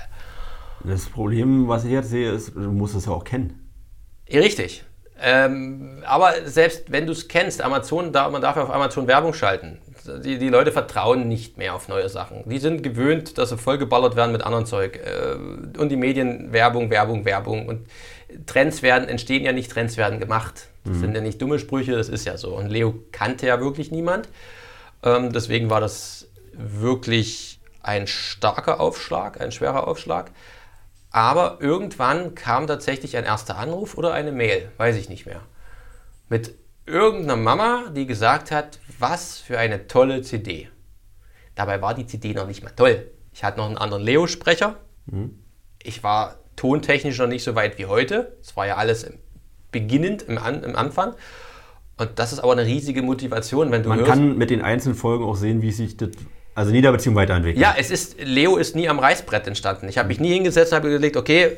Das 0.83 1.05
Problem, 1.05 1.67
was 1.67 1.85
ich 1.85 1.91
jetzt 1.91 2.09
sehe, 2.09 2.31
ist, 2.31 2.55
du 2.55 2.71
musst 2.71 2.95
es 2.95 3.05
ja 3.05 3.11
auch 3.11 3.23
kennen. 3.23 3.69
Richtig. 4.31 4.83
Ähm, 5.19 6.03
aber 6.05 6.33
selbst 6.45 6.91
wenn 6.91 7.05
du 7.05 7.13
es 7.13 7.27
kennst, 7.27 7.61
Amazon, 7.61 8.11
da, 8.11 8.29
man 8.29 8.41
darf 8.41 8.55
ja 8.55 8.63
auf 8.63 8.69
Amazon 8.69 9.07
Werbung 9.07 9.33
schalten. 9.33 9.79
Die, 10.07 10.37
die 10.37 10.49
Leute 10.49 10.71
vertrauen 10.71 11.27
nicht 11.27 11.57
mehr 11.57 11.75
auf 11.75 11.87
neue 11.87 12.09
Sachen. 12.09 12.43
Die 12.45 12.59
sind 12.59 12.83
gewöhnt, 12.83 13.37
dass 13.37 13.49
sie 13.49 13.57
vollgeballert 13.57 14.15
werden 14.15 14.31
mit 14.31 14.43
anderen 14.43 14.65
Zeug. 14.65 14.97
Äh, 14.97 15.79
und 15.79 15.89
die 15.89 15.97
Medien 15.97 16.51
Werbung, 16.51 16.89
Werbung, 16.89 17.25
Werbung. 17.25 17.67
Und 17.67 17.87
Trends 18.45 18.81
werden, 18.81 19.07
entstehen 19.07 19.43
ja 19.43 19.51
nicht, 19.51 19.71
Trends 19.71 19.97
werden 19.97 20.19
gemacht. 20.19 20.67
Das 20.87 20.99
sind 20.99 21.15
ja 21.15 21.21
nicht 21.21 21.41
dumme 21.41 21.59
Sprüche, 21.59 21.93
das 21.93 22.07
ist 22.07 22.25
ja 22.25 22.37
so. 22.37 22.55
Und 22.55 22.69
Leo 22.69 22.95
kannte 23.11 23.45
ja 23.45 23.59
wirklich 23.59 23.91
niemand. 23.91 24.29
Ähm, 25.03 25.33
deswegen 25.33 25.69
war 25.69 25.81
das 25.81 26.27
wirklich 26.53 27.59
ein 27.83 28.07
starker 28.07 28.79
Aufschlag, 28.79 29.41
ein 29.41 29.51
schwerer 29.51 29.87
Aufschlag. 29.87 30.31
Aber 31.11 31.57
irgendwann 31.61 32.35
kam 32.35 32.67
tatsächlich 32.67 33.17
ein 33.17 33.23
erster 33.23 33.57
Anruf 33.57 33.97
oder 33.97 34.13
eine 34.13 34.31
Mail, 34.31 34.71
weiß 34.77 34.97
ich 34.97 35.09
nicht 35.09 35.25
mehr. 35.25 35.41
Mit 36.29 36.53
irgendeiner 36.87 37.35
Mama, 37.35 37.85
die 37.95 38.05
gesagt 38.07 38.51
hat, 38.51 38.79
was 38.99 39.37
für 39.39 39.59
eine 39.59 39.87
tolle 39.87 40.21
CD. 40.21 40.69
Dabei 41.55 41.81
war 41.81 41.93
die 41.93 42.05
CD 42.05 42.33
noch 42.33 42.47
nicht 42.47 42.63
mal 42.63 42.71
toll. 42.75 43.11
Ich 43.33 43.43
hatte 43.43 43.57
noch 43.57 43.67
einen 43.67 43.77
anderen 43.77 44.03
Leo-Sprecher. 44.03 44.75
Ich 45.83 46.03
war 46.03 46.39
tontechnisch 46.55 47.17
noch 47.19 47.27
nicht 47.27 47.43
so 47.43 47.55
weit 47.55 47.77
wie 47.77 47.85
heute. 47.85 48.35
Es 48.41 48.55
war 48.57 48.65
ja 48.67 48.75
alles 48.77 49.03
im- 49.03 49.19
beginnend 49.71 50.23
im, 50.23 50.37
An 50.37 50.63
im 50.63 50.75
Anfang. 50.75 51.13
Und 51.97 52.11
das 52.15 52.31
ist 52.33 52.39
aber 52.39 52.51
eine 52.53 52.65
riesige 52.65 53.01
Motivation, 53.01 53.71
wenn 53.71 53.83
du 53.83 53.89
Man 53.89 53.99
hörst, 53.99 54.11
kann 54.11 54.37
mit 54.37 54.49
den 54.49 54.61
einzelnen 54.61 54.95
Folgen 54.95 55.23
auch 55.25 55.35
sehen, 55.35 55.61
wie 55.61 55.71
sich 55.71 55.97
das, 55.97 56.09
also 56.55 56.71
Niederbeziehung 56.71 57.15
weiterentwickelt. 57.15 57.61
Ja, 57.61 57.75
es 57.77 57.89
ist, 57.91 58.17
Leo 58.21 58.57
ist 58.57 58.75
nie 58.75 58.87
am 58.89 58.99
Reißbrett 58.99 59.47
entstanden. 59.47 59.89
Ich 59.89 59.97
habe 59.97 60.07
mich 60.07 60.19
nie 60.19 60.33
hingesetzt 60.33 60.71
und 60.71 60.77
habe 60.77 60.89
überlegt, 60.89 61.17
okay, 61.17 61.57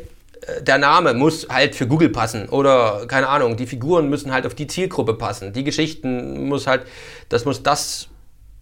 der 0.62 0.78
Name 0.78 1.14
muss 1.14 1.48
halt 1.50 1.76
für 1.76 1.88
Google 1.88 2.10
passen 2.10 2.50
oder 2.50 3.06
keine 3.08 3.28
Ahnung, 3.28 3.58
die 3.58 3.68
Figuren 3.68 4.10
müssen 4.10 4.32
halt 4.32 4.46
auf 4.46 4.56
die 4.56 4.68
Zielgruppe 4.68 5.14
passen, 5.14 5.54
die 5.54 5.64
Geschichten 5.64 6.48
muss 6.48 6.68
halt, 6.68 6.84
das 7.30 7.46
muss 7.46 7.64
das 7.64 8.10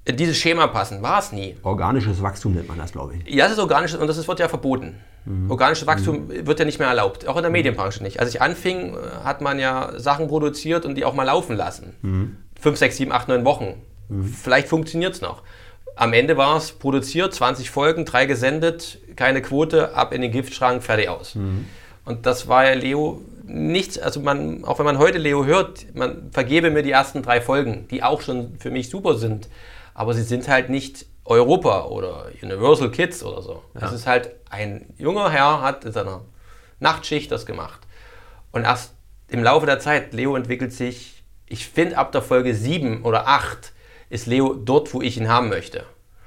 in 0.05 0.15
dieses 0.15 0.37
Schema 0.37 0.67
passen. 0.67 1.01
War 1.01 1.19
es 1.19 1.31
nie. 1.33 1.57
Organisches 1.63 2.21
Wachstum 2.21 2.53
nennt 2.53 2.69
man 2.69 2.77
das, 2.77 2.93
glaube 2.93 3.15
ich. 3.15 3.33
Ja, 3.33 3.43
das 3.43 3.53
ist 3.53 3.59
organisch 3.59 3.93
und 3.93 4.07
das 4.07 4.17
ist, 4.17 4.27
wird 4.27 4.39
ja 4.39 4.47
verboten. 4.47 4.95
Organisches 5.49 5.85
Wachstum 5.87 6.29
wird 6.29 6.57
ja 6.57 6.63
nicht 6.63 6.79
mehr 6.79 6.87
erlaubt, 6.87 7.27
auch 7.27 7.35
in 7.35 7.41
der 7.41 7.51
Medienbranche 7.51 8.01
nicht. 8.01 8.21
Als 8.21 8.29
ich 8.29 8.41
anfing, 8.41 8.95
äh, 8.95 9.25
hat 9.25 9.41
man 9.41 9.59
ja 9.59 9.91
Sachen 9.97 10.29
produziert 10.29 10.85
und 10.85 10.95
die 10.95 11.03
auch 11.03 11.13
mal 11.13 11.25
laufen 11.25 11.57
lassen. 11.57 12.37
Fünf, 12.57 12.77
sechs, 12.77 12.95
sieben, 12.95 13.11
acht, 13.11 13.27
neun 13.27 13.43
Wochen. 13.43 13.81
Vielleicht 14.41 14.69
funktioniert 14.69 15.15
es 15.15 15.21
noch. 15.21 15.43
Am 15.97 16.13
Ende 16.13 16.37
war 16.37 16.57
es 16.57 16.71
produziert, 16.71 17.33
20 17.33 17.71
Folgen, 17.71 18.05
drei 18.05 18.27
gesendet, 18.27 18.99
keine 19.15 19.41
Quote, 19.41 19.95
ab 19.95 20.13
in 20.13 20.21
den 20.21 20.31
Giftschrank, 20.31 20.83
fertig 20.83 21.09
aus. 21.09 21.33
Und 22.05 22.25
das 22.27 22.47
war 22.47 22.65
ja 22.65 22.73
Leo 22.73 23.21
nichts, 23.45 23.97
also 23.97 24.19
man, 24.19 24.63
auch 24.63 24.77
wenn 24.77 24.85
man 24.85 24.99
heute 24.99 25.17
Leo 25.17 25.45
hört, 25.45 25.95
man 25.95 26.29
vergebe 26.31 26.69
mir 26.69 26.83
die 26.83 26.91
ersten 26.91 27.23
drei 27.23 27.41
Folgen, 27.41 27.87
die 27.89 28.03
auch 28.03 28.21
schon 28.21 28.57
für 28.59 28.69
mich 28.69 28.89
super 28.89 29.15
sind, 29.15 29.49
aber 29.95 30.13
sie 30.13 30.21
sind 30.21 30.47
halt 30.47 30.69
nicht 30.69 31.07
Europa 31.25 31.85
oder 31.85 32.27
Universal 32.41 32.91
Kids 32.91 33.23
oder 33.23 33.41
so. 33.41 33.63
Es 33.73 33.91
ist 33.91 34.05
halt 34.05 34.29
ein 34.49 34.93
junger 34.97 35.31
Herr 35.31 35.61
hat 35.61 35.83
in 35.83 35.91
seiner 35.91 36.21
Nachtschicht 36.79 37.31
das 37.31 37.45
gemacht. 37.45 37.79
Und 38.51 38.63
erst 38.63 38.93
im 39.29 39.43
Laufe 39.43 39.65
der 39.65 39.79
Zeit, 39.79 40.13
Leo 40.13 40.35
entwickelt 40.35 40.73
sich, 40.73 41.23
ich 41.47 41.67
finde 41.67 41.97
ab 41.97 42.11
der 42.11 42.21
Folge 42.21 42.53
7 42.53 43.03
oder 43.03 43.27
8 43.27 43.73
ist 44.09 44.27
Leo 44.27 44.53
dort, 44.53 44.93
wo 44.93 45.01
ich 45.01 45.17
ihn 45.17 45.27
haben 45.27 45.49
möchte. 45.49 45.83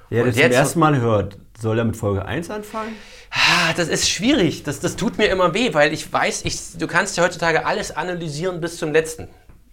Wer 0.08 0.24
das 0.24 0.34
zum 0.34 0.50
ersten 0.50 0.78
Mal 0.80 1.00
hört, 1.00 1.38
soll 1.58 1.78
er 1.78 1.84
mit 1.84 1.96
Folge 1.96 2.24
1 2.24 2.50
anfangen? 2.50 2.96
Ah, 3.30 3.72
Das 3.76 3.88
ist 3.88 4.10
schwierig. 4.10 4.64
Das, 4.64 4.80
das 4.80 4.96
tut 4.96 5.18
mir 5.18 5.26
immer 5.28 5.54
weh, 5.54 5.72
weil 5.72 5.92
ich 5.92 6.12
weiß, 6.12 6.44
ich, 6.44 6.78
du 6.78 6.86
kannst 6.88 7.16
ja 7.16 7.22
heutzutage 7.24 7.64
alles 7.64 7.92
analysieren 7.96 8.60
bis 8.60 8.76
zum 8.76 8.92
letzten. 8.92 9.28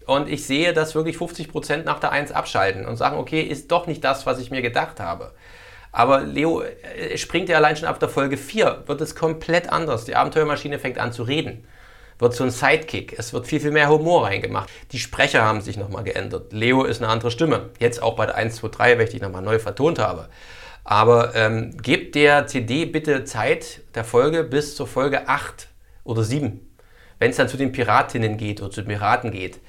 Und 0.05 0.29
ich 0.29 0.45
sehe, 0.45 0.73
dass 0.73 0.95
wirklich 0.95 1.17
50% 1.17 1.83
nach 1.83 1.99
der 1.99 2.11
1 2.11 2.31
abschalten 2.31 2.85
und 2.85 2.95
sagen, 2.97 3.17
okay, 3.17 3.41
ist 3.41 3.71
doch 3.71 3.87
nicht 3.87 4.03
das, 4.03 4.25
was 4.25 4.39
ich 4.39 4.51
mir 4.51 4.61
gedacht 4.61 4.99
habe. 4.99 5.33
Aber 5.91 6.21
Leo 6.21 6.61
äh, 6.61 7.17
springt 7.17 7.49
ja 7.49 7.57
allein 7.57 7.75
schon 7.75 7.87
ab 7.87 7.99
der 7.99 8.07
Folge 8.09 8.37
4, 8.37 8.83
wird 8.85 9.01
es 9.01 9.15
komplett 9.15 9.69
anders. 9.71 10.05
Die 10.05 10.15
Abenteuermaschine 10.15 10.79
fängt 10.79 10.99
an 10.99 11.11
zu 11.11 11.23
reden. 11.23 11.67
Wird 12.20 12.34
so 12.34 12.43
ein 12.43 12.49
Sidekick. 12.49 13.18
Es 13.18 13.34
wird 13.34 13.45
viel, 13.45 13.59
viel 13.59 13.72
mehr 13.72 13.89
Humor 13.89 14.26
reingemacht. 14.26 14.70
Die 14.91 14.99
Sprecher 14.99 15.43
haben 15.43 15.61
sich 15.61 15.78
nochmal 15.78 16.03
geändert. 16.03 16.51
Leo 16.51 16.84
ist 16.84 17.01
eine 17.01 17.11
andere 17.11 17.30
Stimme. 17.30 17.70
Jetzt 17.80 18.01
auch 18.01 18.15
bei 18.15 18.26
der 18.26 18.36
1, 18.36 18.55
2, 18.55 18.68
3, 18.70 18.97
weil 18.97 19.05
ich 19.05 19.11
die 19.11 19.20
nochmal 19.20 19.43
neu 19.43 19.59
vertont 19.59 19.99
habe. 19.99 20.30
Aber 20.84 21.36
ähm, 21.36 21.78
gebt 21.78 22.15
der 22.15 22.47
CD 22.47 22.86
bitte 22.86 23.24
Zeit 23.26 23.82
der 23.93 24.03
Folge 24.03 24.43
bis 24.43 24.76
zur 24.76 24.88
Folge 24.88 25.28
8 25.28 25.68
oder 26.03 26.24
7. 26.24 26.59
Wenn 27.20 27.32
es 27.32 27.38
dann 27.38 27.49
zu 27.49 27.57
den 27.57 27.72
Piratinnen 27.72 28.38
geht 28.38 28.61
oder 28.61 28.72
zu 28.72 28.82
den 28.82 28.88
Piraten 28.88 29.32
geht. 29.32 29.59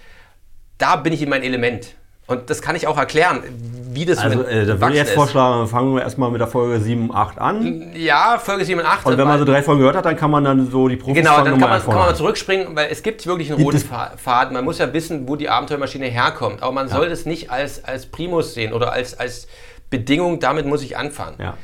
Da 0.78 0.96
bin 0.96 1.12
ich 1.12 1.22
in 1.22 1.28
mein 1.28 1.42
Element. 1.42 1.96
Und 2.28 2.50
das 2.50 2.60
kann 2.60 2.76
ich 2.76 2.86
auch 2.86 2.98
erklären, 2.98 3.42
wie 3.90 4.04
das 4.04 4.18
Also, 4.18 4.38
mit 4.38 4.48
äh, 4.48 4.66
da 4.66 4.78
würde 4.78 4.92
ich 4.92 4.98
jetzt 4.98 5.08
ist. 5.08 5.14
vorschlagen, 5.14 5.66
fangen 5.66 5.94
wir 5.94 6.02
erstmal 6.02 6.30
mit 6.30 6.42
der 6.42 6.46
Folge 6.46 6.78
7, 6.78 7.10
8 7.12 7.38
an. 7.38 7.92
Ja, 7.96 8.38
Folge 8.38 8.66
7 8.66 8.78
und 8.78 8.86
8. 8.86 9.06
Und 9.06 9.16
wenn 9.16 9.26
man 9.26 9.38
so 9.38 9.46
drei 9.46 9.62
Folgen 9.62 9.80
gehört 9.80 9.96
hat, 9.96 10.04
dann 10.04 10.16
kann 10.16 10.30
man 10.30 10.44
dann 10.44 10.70
so 10.70 10.88
die 10.88 10.96
Profis 10.96 11.16
Genau, 11.16 11.36
dann 11.42 11.58
kann 11.58 11.70
man, 11.70 11.82
kann 11.82 11.94
man 11.94 12.14
zurückspringen, 12.14 12.76
weil 12.76 12.88
es 12.90 13.02
gibt 13.02 13.26
wirklich 13.26 13.50
einen 13.50 13.62
roten 13.62 13.78
Faden. 13.78 14.52
Man 14.52 14.64
muss 14.64 14.78
ja 14.78 14.92
wissen, 14.92 15.26
wo 15.26 15.36
die 15.36 15.48
Abenteuermaschine 15.48 16.04
herkommt. 16.04 16.62
Aber 16.62 16.70
man 16.72 16.88
soll 16.88 17.06
es 17.06 17.24
nicht 17.24 17.50
als, 17.50 17.82
als 17.84 18.04
Primus 18.04 18.52
sehen 18.52 18.74
oder 18.74 18.92
als, 18.92 19.18
als 19.18 19.48
Bedingung, 19.88 20.38
damit 20.38 20.66
muss 20.66 20.82
ich 20.82 20.98
anfangen. 20.98 21.36
Ja. 21.40 21.54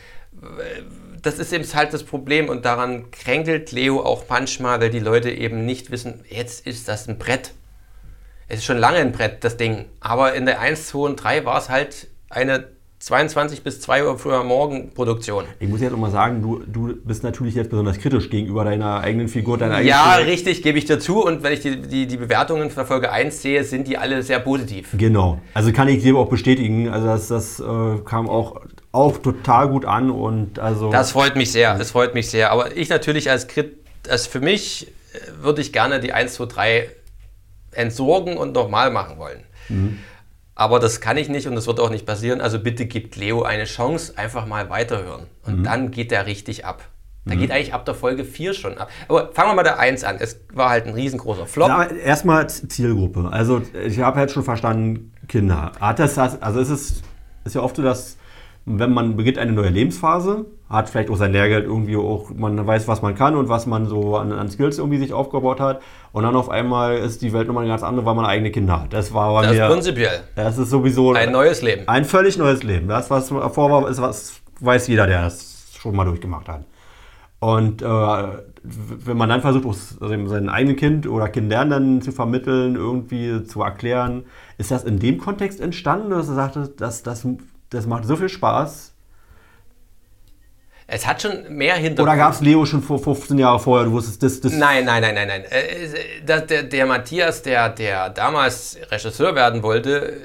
Das 1.20 1.38
ist 1.38 1.52
eben 1.52 1.64
halt 1.74 1.92
das 1.92 2.04
Problem 2.04 2.48
und 2.48 2.64
daran 2.64 3.10
kränkelt 3.10 3.70
Leo 3.72 4.00
auch 4.00 4.24
manchmal, 4.30 4.80
weil 4.80 4.90
die 4.90 4.98
Leute 4.98 5.30
eben 5.30 5.66
nicht 5.66 5.90
wissen, 5.90 6.24
jetzt 6.28 6.66
ist 6.66 6.88
das 6.88 7.06
ein 7.06 7.18
Brett. 7.18 7.52
Es 8.48 8.58
ist 8.58 8.64
schon 8.64 8.78
lange 8.78 8.98
ein 8.98 9.12
Brett, 9.12 9.42
das 9.42 9.56
Ding. 9.56 9.86
Aber 10.00 10.34
in 10.34 10.46
der 10.46 10.60
1, 10.60 10.88
2 10.88 10.98
und 10.98 11.16
3 11.16 11.44
war 11.44 11.58
es 11.58 11.68
halt 11.70 12.08
eine 12.28 12.64
22 12.98 13.62
bis 13.62 13.80
2 13.82 14.04
Uhr 14.06 14.18
früher 14.18 14.44
Morgen 14.44 14.92
Produktion. 14.94 15.44
Ich 15.60 15.68
muss 15.68 15.82
jetzt 15.82 15.92
auch 15.92 15.98
mal 15.98 16.10
sagen, 16.10 16.40
du, 16.40 16.62
du 16.66 16.94
bist 17.04 17.22
natürlich 17.22 17.54
jetzt 17.54 17.68
besonders 17.68 17.98
kritisch 17.98 18.30
gegenüber 18.30 18.64
deiner 18.64 19.00
eigenen 19.00 19.28
Figur, 19.28 19.58
deiner 19.58 19.74
eigenen 19.76 19.90
Ja, 19.90 20.12
Figur. 20.14 20.32
richtig, 20.32 20.62
gebe 20.62 20.78
ich 20.78 20.86
dazu. 20.86 21.22
Und 21.22 21.42
wenn 21.42 21.52
ich 21.52 21.60
die, 21.60 21.82
die, 21.82 22.06
die 22.06 22.16
Bewertungen 22.16 22.70
für 22.70 22.86
Folge 22.86 23.12
1 23.12 23.42
sehe, 23.42 23.62
sind 23.64 23.88
die 23.88 23.98
alle 23.98 24.22
sehr 24.22 24.38
positiv. 24.40 24.90
Genau. 24.96 25.38
Also 25.52 25.70
kann 25.72 25.88
ich 25.88 26.02
dir 26.02 26.16
auch 26.16 26.28
bestätigen. 26.30 26.88
Also 26.88 27.06
das, 27.06 27.28
das 27.28 27.60
äh, 27.60 27.98
kam 28.06 28.28
auch, 28.28 28.60
auch 28.92 29.18
total 29.18 29.68
gut 29.68 29.84
an 29.84 30.10
und 30.10 30.58
also 30.58 30.90
Das 30.90 31.10
freut 31.12 31.36
mich 31.36 31.52
sehr, 31.52 31.76
das 31.76 31.90
freut 31.90 32.14
mich 32.14 32.30
sehr. 32.30 32.52
Aber 32.52 32.74
ich 32.74 32.88
natürlich 32.88 33.30
als 33.30 33.48
Krit, 33.48 33.76
als 34.08 34.26
für 34.26 34.40
mich 34.40 34.86
äh, 35.12 35.42
würde 35.42 35.60
ich 35.60 35.74
gerne 35.74 36.00
die 36.00 36.12
1, 36.14 36.34
2, 36.34 36.46
3 36.46 36.88
entsorgen 37.76 38.36
und 38.36 38.52
nochmal 38.52 38.90
machen 38.90 39.18
wollen. 39.18 39.44
Aber 40.54 40.78
das 40.78 41.00
kann 41.00 41.16
ich 41.16 41.28
nicht 41.28 41.48
und 41.48 41.54
das 41.56 41.66
wird 41.66 41.80
auch 41.80 41.90
nicht 41.90 42.06
passieren. 42.06 42.40
Also 42.40 42.60
bitte 42.60 42.86
gibt 42.86 43.16
Leo 43.16 43.42
eine 43.42 43.64
Chance, 43.64 44.14
einfach 44.16 44.46
mal 44.46 44.70
weiterhören. 44.70 45.26
Und 45.44 45.64
dann 45.64 45.90
geht 45.90 46.10
der 46.10 46.26
richtig 46.26 46.64
ab. 46.64 46.88
Da 47.26 47.34
geht 47.34 47.50
eigentlich 47.50 47.72
ab 47.72 47.86
der 47.86 47.94
Folge 47.94 48.24
4 48.24 48.52
schon 48.52 48.76
ab. 48.76 48.90
Aber 49.08 49.32
fangen 49.32 49.50
wir 49.50 49.54
mal 49.54 49.62
der 49.62 49.78
1 49.78 50.04
an. 50.04 50.16
Es 50.20 50.40
war 50.52 50.68
halt 50.68 50.86
ein 50.86 50.92
riesengroßer 50.92 51.46
Flop. 51.46 51.68
Ja, 51.68 51.84
erstmal 51.84 52.48
Zielgruppe. 52.50 53.30
Also 53.32 53.62
ich 53.86 53.98
habe 54.00 54.20
jetzt 54.20 54.34
schon 54.34 54.44
verstanden, 54.44 55.12
Kinder. 55.26 55.72
Hat 55.80 55.98
das, 55.98 56.18
also 56.18 56.60
ist 56.60 56.68
es 56.68 57.02
ist 57.44 57.54
ja 57.54 57.62
oft 57.62 57.76
so, 57.76 57.82
dass 57.82 58.18
wenn 58.66 58.92
man 58.92 59.16
beginnt 59.16 59.38
eine 59.38 59.52
neue 59.52 59.68
Lebensphase, 59.68 60.46
hat 60.70 60.88
vielleicht 60.88 61.10
auch 61.10 61.16
sein 61.16 61.32
Lehrgeld 61.32 61.64
irgendwie 61.64 61.96
auch, 61.96 62.30
man 62.30 62.66
weiß, 62.66 62.88
was 62.88 63.02
man 63.02 63.14
kann 63.14 63.36
und 63.36 63.48
was 63.48 63.66
man 63.66 63.86
so 63.86 64.16
an, 64.16 64.32
an 64.32 64.48
Skills 64.48 64.78
irgendwie 64.78 64.98
sich 64.98 65.12
aufgebaut 65.12 65.60
hat. 65.60 65.82
Und 66.12 66.22
dann 66.22 66.34
auf 66.34 66.48
einmal 66.48 66.96
ist 66.96 67.20
die 67.20 67.32
Welt 67.32 67.46
nochmal 67.46 67.64
eine 67.64 67.72
ganz 67.72 67.82
andere, 67.82 68.06
weil 68.06 68.14
man 68.14 68.24
eigene 68.24 68.50
Kinder 68.50 68.82
hat. 68.82 68.92
Das 68.92 69.12
war 69.12 69.34
bei 69.34 69.42
Das 69.42 69.52
ist 69.52 69.58
mir, 69.58 69.66
prinzipiell 69.68 70.20
das 70.34 70.58
ist 70.58 70.70
sowieso 70.70 71.12
ein 71.12 71.32
neues 71.32 71.60
Leben. 71.60 71.86
ein 71.86 72.04
völlig 72.04 72.38
neues 72.38 72.62
Leben. 72.62 72.88
Das, 72.88 73.10
was 73.10 73.28
davor 73.28 73.70
war, 73.70 73.88
ist 73.88 74.00
was, 74.00 74.40
weiß 74.60 74.88
jeder, 74.88 75.06
der 75.06 75.22
das 75.22 75.72
schon 75.78 75.94
mal 75.94 76.04
durchgemacht 76.04 76.48
hat. 76.48 76.64
Und 77.40 77.82
äh, 77.82 77.86
wenn 78.62 79.16
man 79.18 79.28
dann 79.28 79.42
versucht, 79.42 79.66
aus 79.66 79.98
also 80.00 80.26
seinem 80.28 80.48
eigenen 80.48 80.76
Kind 80.76 81.06
oder 81.06 81.28
Kindern 81.28 81.68
dann 81.68 82.00
zu 82.00 82.10
vermitteln, 82.10 82.76
irgendwie 82.76 83.44
zu 83.44 83.60
erklären, 83.60 84.24
ist 84.56 84.70
das 84.70 84.84
in 84.84 84.98
dem 84.98 85.18
Kontext 85.18 85.60
entstanden, 85.60 86.08
dass 86.08 86.28
er 86.28 86.34
sagte, 86.34 86.72
das, 86.74 87.02
das, 87.02 87.26
das 87.74 87.86
macht 87.86 88.04
so 88.06 88.16
viel 88.16 88.28
Spaß? 88.28 88.92
Es 90.86 91.06
hat 91.06 91.22
schon 91.22 91.44
mehr 91.48 91.76
Hintergrund. 91.76 92.08
Oder 92.14 92.16
gab 92.18 92.34
es 92.34 92.40
Leo 92.42 92.66
schon 92.66 92.82
vor 92.82 92.98
15 92.98 93.38
Jahren 93.38 93.58
vorher? 93.58 93.86
Du 93.86 93.92
wusstest, 93.92 94.22
das, 94.22 94.40
das 94.42 94.52
Nein, 94.52 94.84
nein, 94.84 95.00
nein, 95.00 95.14
nein, 95.14 95.28
nein. 95.28 95.44
Äh, 95.44 95.88
das, 96.26 96.46
der, 96.46 96.62
der 96.64 96.84
Matthias, 96.84 97.40
der, 97.42 97.70
der 97.70 98.10
damals 98.10 98.76
Regisseur 98.90 99.34
werden 99.34 99.62
wollte, 99.62 100.12
äh, 100.12 100.16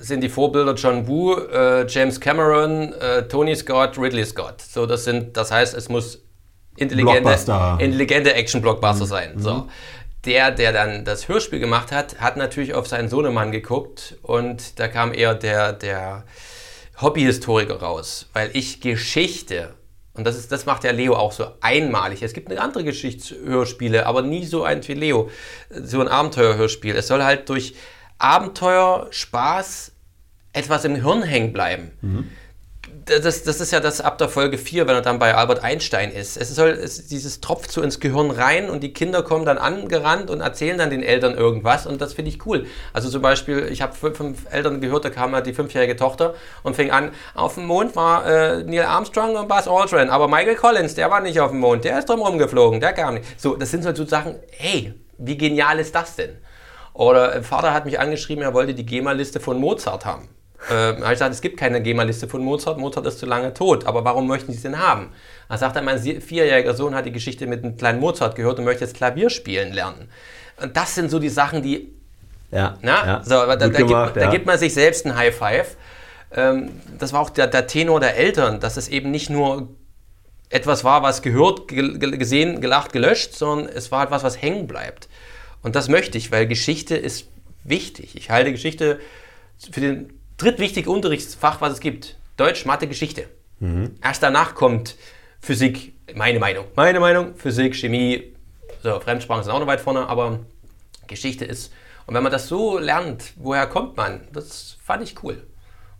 sind 0.00 0.20
die 0.22 0.28
Vorbilder 0.28 0.74
John 0.74 1.06
Woo, 1.06 1.34
äh, 1.36 1.86
James 1.86 2.20
Cameron, 2.20 2.92
äh, 2.94 3.22
Tony 3.28 3.54
Scott, 3.54 3.96
Ridley 3.98 4.24
Scott. 4.26 4.60
So, 4.60 4.84
das 4.84 5.04
sind, 5.04 5.36
das 5.36 5.52
heißt, 5.52 5.74
es 5.76 5.88
muss 5.88 6.20
intelligente, 6.76 7.30
intelligente 7.78 8.34
Action-Blockbuster 8.34 9.04
Mhm. 9.04 9.08
sein. 9.08 9.32
So. 9.36 9.68
Der, 10.26 10.50
der 10.50 10.72
dann 10.72 11.04
das 11.04 11.28
Hörspiel 11.28 11.60
gemacht 11.60 11.92
hat, 11.92 12.20
hat 12.20 12.36
natürlich 12.36 12.74
auf 12.74 12.88
seinen 12.88 13.08
Sohnemann 13.08 13.52
geguckt 13.52 14.16
und 14.22 14.78
da 14.80 14.88
kam 14.88 15.14
eher 15.14 15.34
der, 15.34 15.72
der 15.72 16.24
Hobbyhistoriker 17.00 17.76
raus, 17.76 18.28
weil 18.32 18.50
ich 18.54 18.80
Geschichte, 18.80 19.74
und 20.14 20.24
das, 20.24 20.36
ist, 20.36 20.52
das 20.52 20.66
macht 20.66 20.84
ja 20.84 20.90
Leo 20.90 21.14
auch 21.14 21.32
so 21.32 21.46
einmalig. 21.60 22.22
Es 22.22 22.32
gibt 22.32 22.50
eine 22.50 22.60
andere 22.60 22.84
Geschichtshörspiele, 22.84 24.06
aber 24.06 24.22
nie 24.22 24.44
so 24.44 24.64
eins 24.64 24.88
wie 24.88 24.94
Leo, 24.94 25.30
so 25.70 26.00
ein 26.00 26.08
Abenteuerhörspiel. 26.08 26.96
Es 26.96 27.06
soll 27.06 27.22
halt 27.22 27.48
durch 27.48 27.74
Abenteuer, 28.18 29.06
Spaß 29.10 29.92
etwas 30.52 30.84
im 30.84 30.96
Hirn 30.96 31.22
hängen 31.22 31.52
bleiben. 31.52 31.92
Das, 33.06 33.42
das 33.44 33.60
ist 33.60 33.70
ja 33.70 33.80
das 33.80 34.00
ab 34.00 34.18
der 34.18 34.28
Folge 34.28 34.58
4, 34.58 34.86
wenn 34.86 34.94
er 34.94 35.00
dann 35.00 35.18
bei 35.18 35.34
Albert 35.34 35.62
Einstein 35.62 36.10
ist. 36.10 36.36
Es 36.36 36.54
soll, 36.54 36.70
es, 36.70 37.06
dieses 37.06 37.40
tropft 37.40 37.70
so 37.70 37.82
ins 37.82 38.00
Gehirn 38.00 38.30
rein 38.30 38.68
und 38.68 38.82
die 38.82 38.92
Kinder 38.92 39.22
kommen 39.22 39.44
dann 39.44 39.58
angerannt 39.58 40.28
und 40.28 40.40
erzählen 40.40 40.76
dann 40.76 40.90
den 40.90 41.02
Eltern 41.02 41.36
irgendwas 41.36 41.86
und 41.86 42.00
das 42.00 42.14
finde 42.14 42.30
ich 42.30 42.44
cool. 42.46 42.66
Also 42.92 43.08
zum 43.08 43.22
Beispiel, 43.22 43.68
ich 43.70 43.80
habe 43.80 43.94
fünf, 43.94 44.16
fünf 44.16 44.52
Eltern 44.52 44.80
gehört, 44.80 45.04
da 45.04 45.10
kam 45.10 45.34
halt 45.34 45.46
die 45.46 45.54
fünfjährige 45.54 45.96
Tochter 45.96 46.34
und 46.62 46.76
fing 46.76 46.90
an, 46.90 47.12
auf 47.34 47.54
dem 47.54 47.66
Mond 47.66 47.96
war 47.96 48.26
äh, 48.26 48.64
Neil 48.64 48.84
Armstrong 48.84 49.36
und 49.36 49.48
Buzz 49.48 49.66
Aldrin, 49.66 50.10
aber 50.10 50.28
Michael 50.28 50.56
Collins, 50.56 50.94
der 50.94 51.10
war 51.10 51.20
nicht 51.20 51.40
auf 51.40 51.50
dem 51.50 51.60
Mond, 51.60 51.84
der 51.84 51.98
ist 51.98 52.08
drum 52.08 52.20
rumgeflogen, 52.20 52.80
der 52.80 52.92
kam 52.92 53.14
nicht. 53.14 53.40
So, 53.40 53.56
das 53.56 53.70
sind 53.70 53.84
so 53.84 54.04
Sachen, 54.04 54.36
hey, 54.50 54.94
wie 55.16 55.38
genial 55.38 55.78
ist 55.78 55.94
das 55.94 56.16
denn? 56.16 56.36
Oder 56.92 57.32
ein 57.32 57.44
Vater 57.44 57.72
hat 57.72 57.84
mich 57.86 57.98
angeschrieben, 57.98 58.42
er 58.42 58.52
wollte 58.52 58.74
die 58.74 58.84
GEMA-Liste 58.84 59.40
von 59.40 59.58
Mozart 59.58 60.04
haben. 60.04 60.28
Ähm, 60.70 60.96
habe 60.96 61.04
ich 61.04 61.10
gesagt, 61.10 61.32
es 61.32 61.40
gibt 61.40 61.56
keine 61.58 61.80
GEMA-Liste 61.80 62.28
von 62.28 62.42
Mozart. 62.42 62.78
Mozart 62.78 63.06
ist 63.06 63.18
zu 63.18 63.26
lange 63.26 63.54
tot. 63.54 63.86
Aber 63.86 64.04
warum 64.04 64.26
möchten 64.26 64.52
Sie 64.52 64.56
es 64.58 64.62
denn 64.62 64.78
haben? 64.78 65.08
Er 65.48 65.58
sagt 65.58 65.76
er, 65.76 65.82
mein 65.82 65.98
vierjähriger 65.98 66.74
Sohn 66.74 66.94
hat 66.94 67.06
die 67.06 67.12
Geschichte 67.12 67.46
mit 67.46 67.64
einem 67.64 67.76
kleinen 67.76 67.98
Mozart 67.98 68.34
gehört 68.36 68.58
und 68.58 68.64
möchte 68.66 68.84
jetzt 68.84 68.94
Klavier 68.94 69.30
spielen 69.30 69.72
lernen. 69.72 70.08
Und 70.62 70.76
das 70.76 70.94
sind 70.94 71.10
so 71.10 71.18
die 71.18 71.30
Sachen, 71.30 71.62
die 71.62 71.92
ja, 72.50 72.76
na, 72.82 73.06
ja. 73.06 73.22
so, 73.24 73.30
da, 73.30 73.56
da, 73.56 73.68
gemacht, 73.68 74.14
gibt, 74.14 74.16
ja. 74.16 74.26
da 74.26 74.30
gibt 74.30 74.44
man 74.44 74.58
sich 74.58 74.74
selbst 74.74 75.06
ein 75.06 75.16
High 75.16 75.34
Five. 75.34 75.76
Ähm, 76.34 76.70
das 76.98 77.12
war 77.12 77.20
auch 77.20 77.30
der, 77.30 77.46
der 77.46 77.66
Tenor 77.66 78.00
der 78.00 78.16
Eltern, 78.16 78.60
dass 78.60 78.76
es 78.76 78.88
eben 78.88 79.10
nicht 79.10 79.30
nur 79.30 79.68
etwas 80.50 80.84
war, 80.84 81.02
was 81.02 81.22
gehört, 81.22 81.68
ge 81.68 81.96
ge- 81.96 82.18
gesehen, 82.18 82.60
gelacht, 82.60 82.92
gelöscht, 82.92 83.34
sondern 83.34 83.68
es 83.68 83.90
war 83.92 84.04
etwas, 84.04 84.24
was 84.24 84.42
hängen 84.42 84.66
bleibt. 84.66 85.08
Und 85.62 85.76
das 85.76 85.88
möchte 85.88 86.18
ich, 86.18 86.32
weil 86.32 86.46
Geschichte 86.46 86.96
ist 86.96 87.28
wichtig. 87.64 88.16
Ich 88.16 88.30
halte 88.30 88.50
Geschichte 88.50 88.98
für 89.70 89.80
den 89.80 90.19
drittwichtigen 90.42 90.92
Unterrichtsfach, 90.92 91.60
was 91.60 91.74
es 91.74 91.80
gibt. 91.80 92.16
Deutsch, 92.36 92.64
Mathe, 92.64 92.86
Geschichte. 92.86 93.28
Erst 94.02 94.22
danach 94.22 94.54
kommt 94.54 94.96
Physik, 95.40 95.94
meine 96.14 96.38
Meinung. 96.38 96.64
Meine 96.76 96.98
Meinung, 96.98 97.36
Physik, 97.36 97.76
Chemie, 97.76 98.34
so, 98.82 98.98
Fremdsprachen 99.00 99.44
sind 99.44 99.52
auch 99.52 99.60
noch 99.60 99.66
weit 99.66 99.80
vorne, 99.80 100.08
aber 100.08 100.40
Geschichte 101.06 101.44
ist. 101.44 101.72
Und 102.06 102.14
wenn 102.14 102.22
man 102.22 102.32
das 102.32 102.48
so 102.48 102.78
lernt, 102.78 103.34
woher 103.36 103.66
kommt 103.66 103.96
man? 103.96 104.22
Das 104.32 104.78
fand 104.82 105.02
ich 105.02 105.22
cool. 105.22 105.46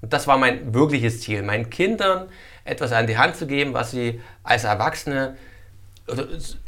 Und 0.00 0.12
das 0.14 0.26
war 0.26 0.38
mein 0.38 0.72
wirkliches 0.72 1.20
Ziel, 1.20 1.42
meinen 1.42 1.68
Kindern 1.68 2.30
etwas 2.64 2.92
an 2.92 3.06
die 3.06 3.18
Hand 3.18 3.36
zu 3.36 3.46
geben, 3.46 3.74
was 3.74 3.90
sie 3.90 4.20
als 4.42 4.64
Erwachsene 4.64 5.36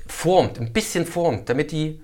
formt, 0.07 0.61
ein 0.61 0.73
bisschen 0.73 1.07
formt, 1.07 1.49
damit 1.49 1.73
die 1.73 2.03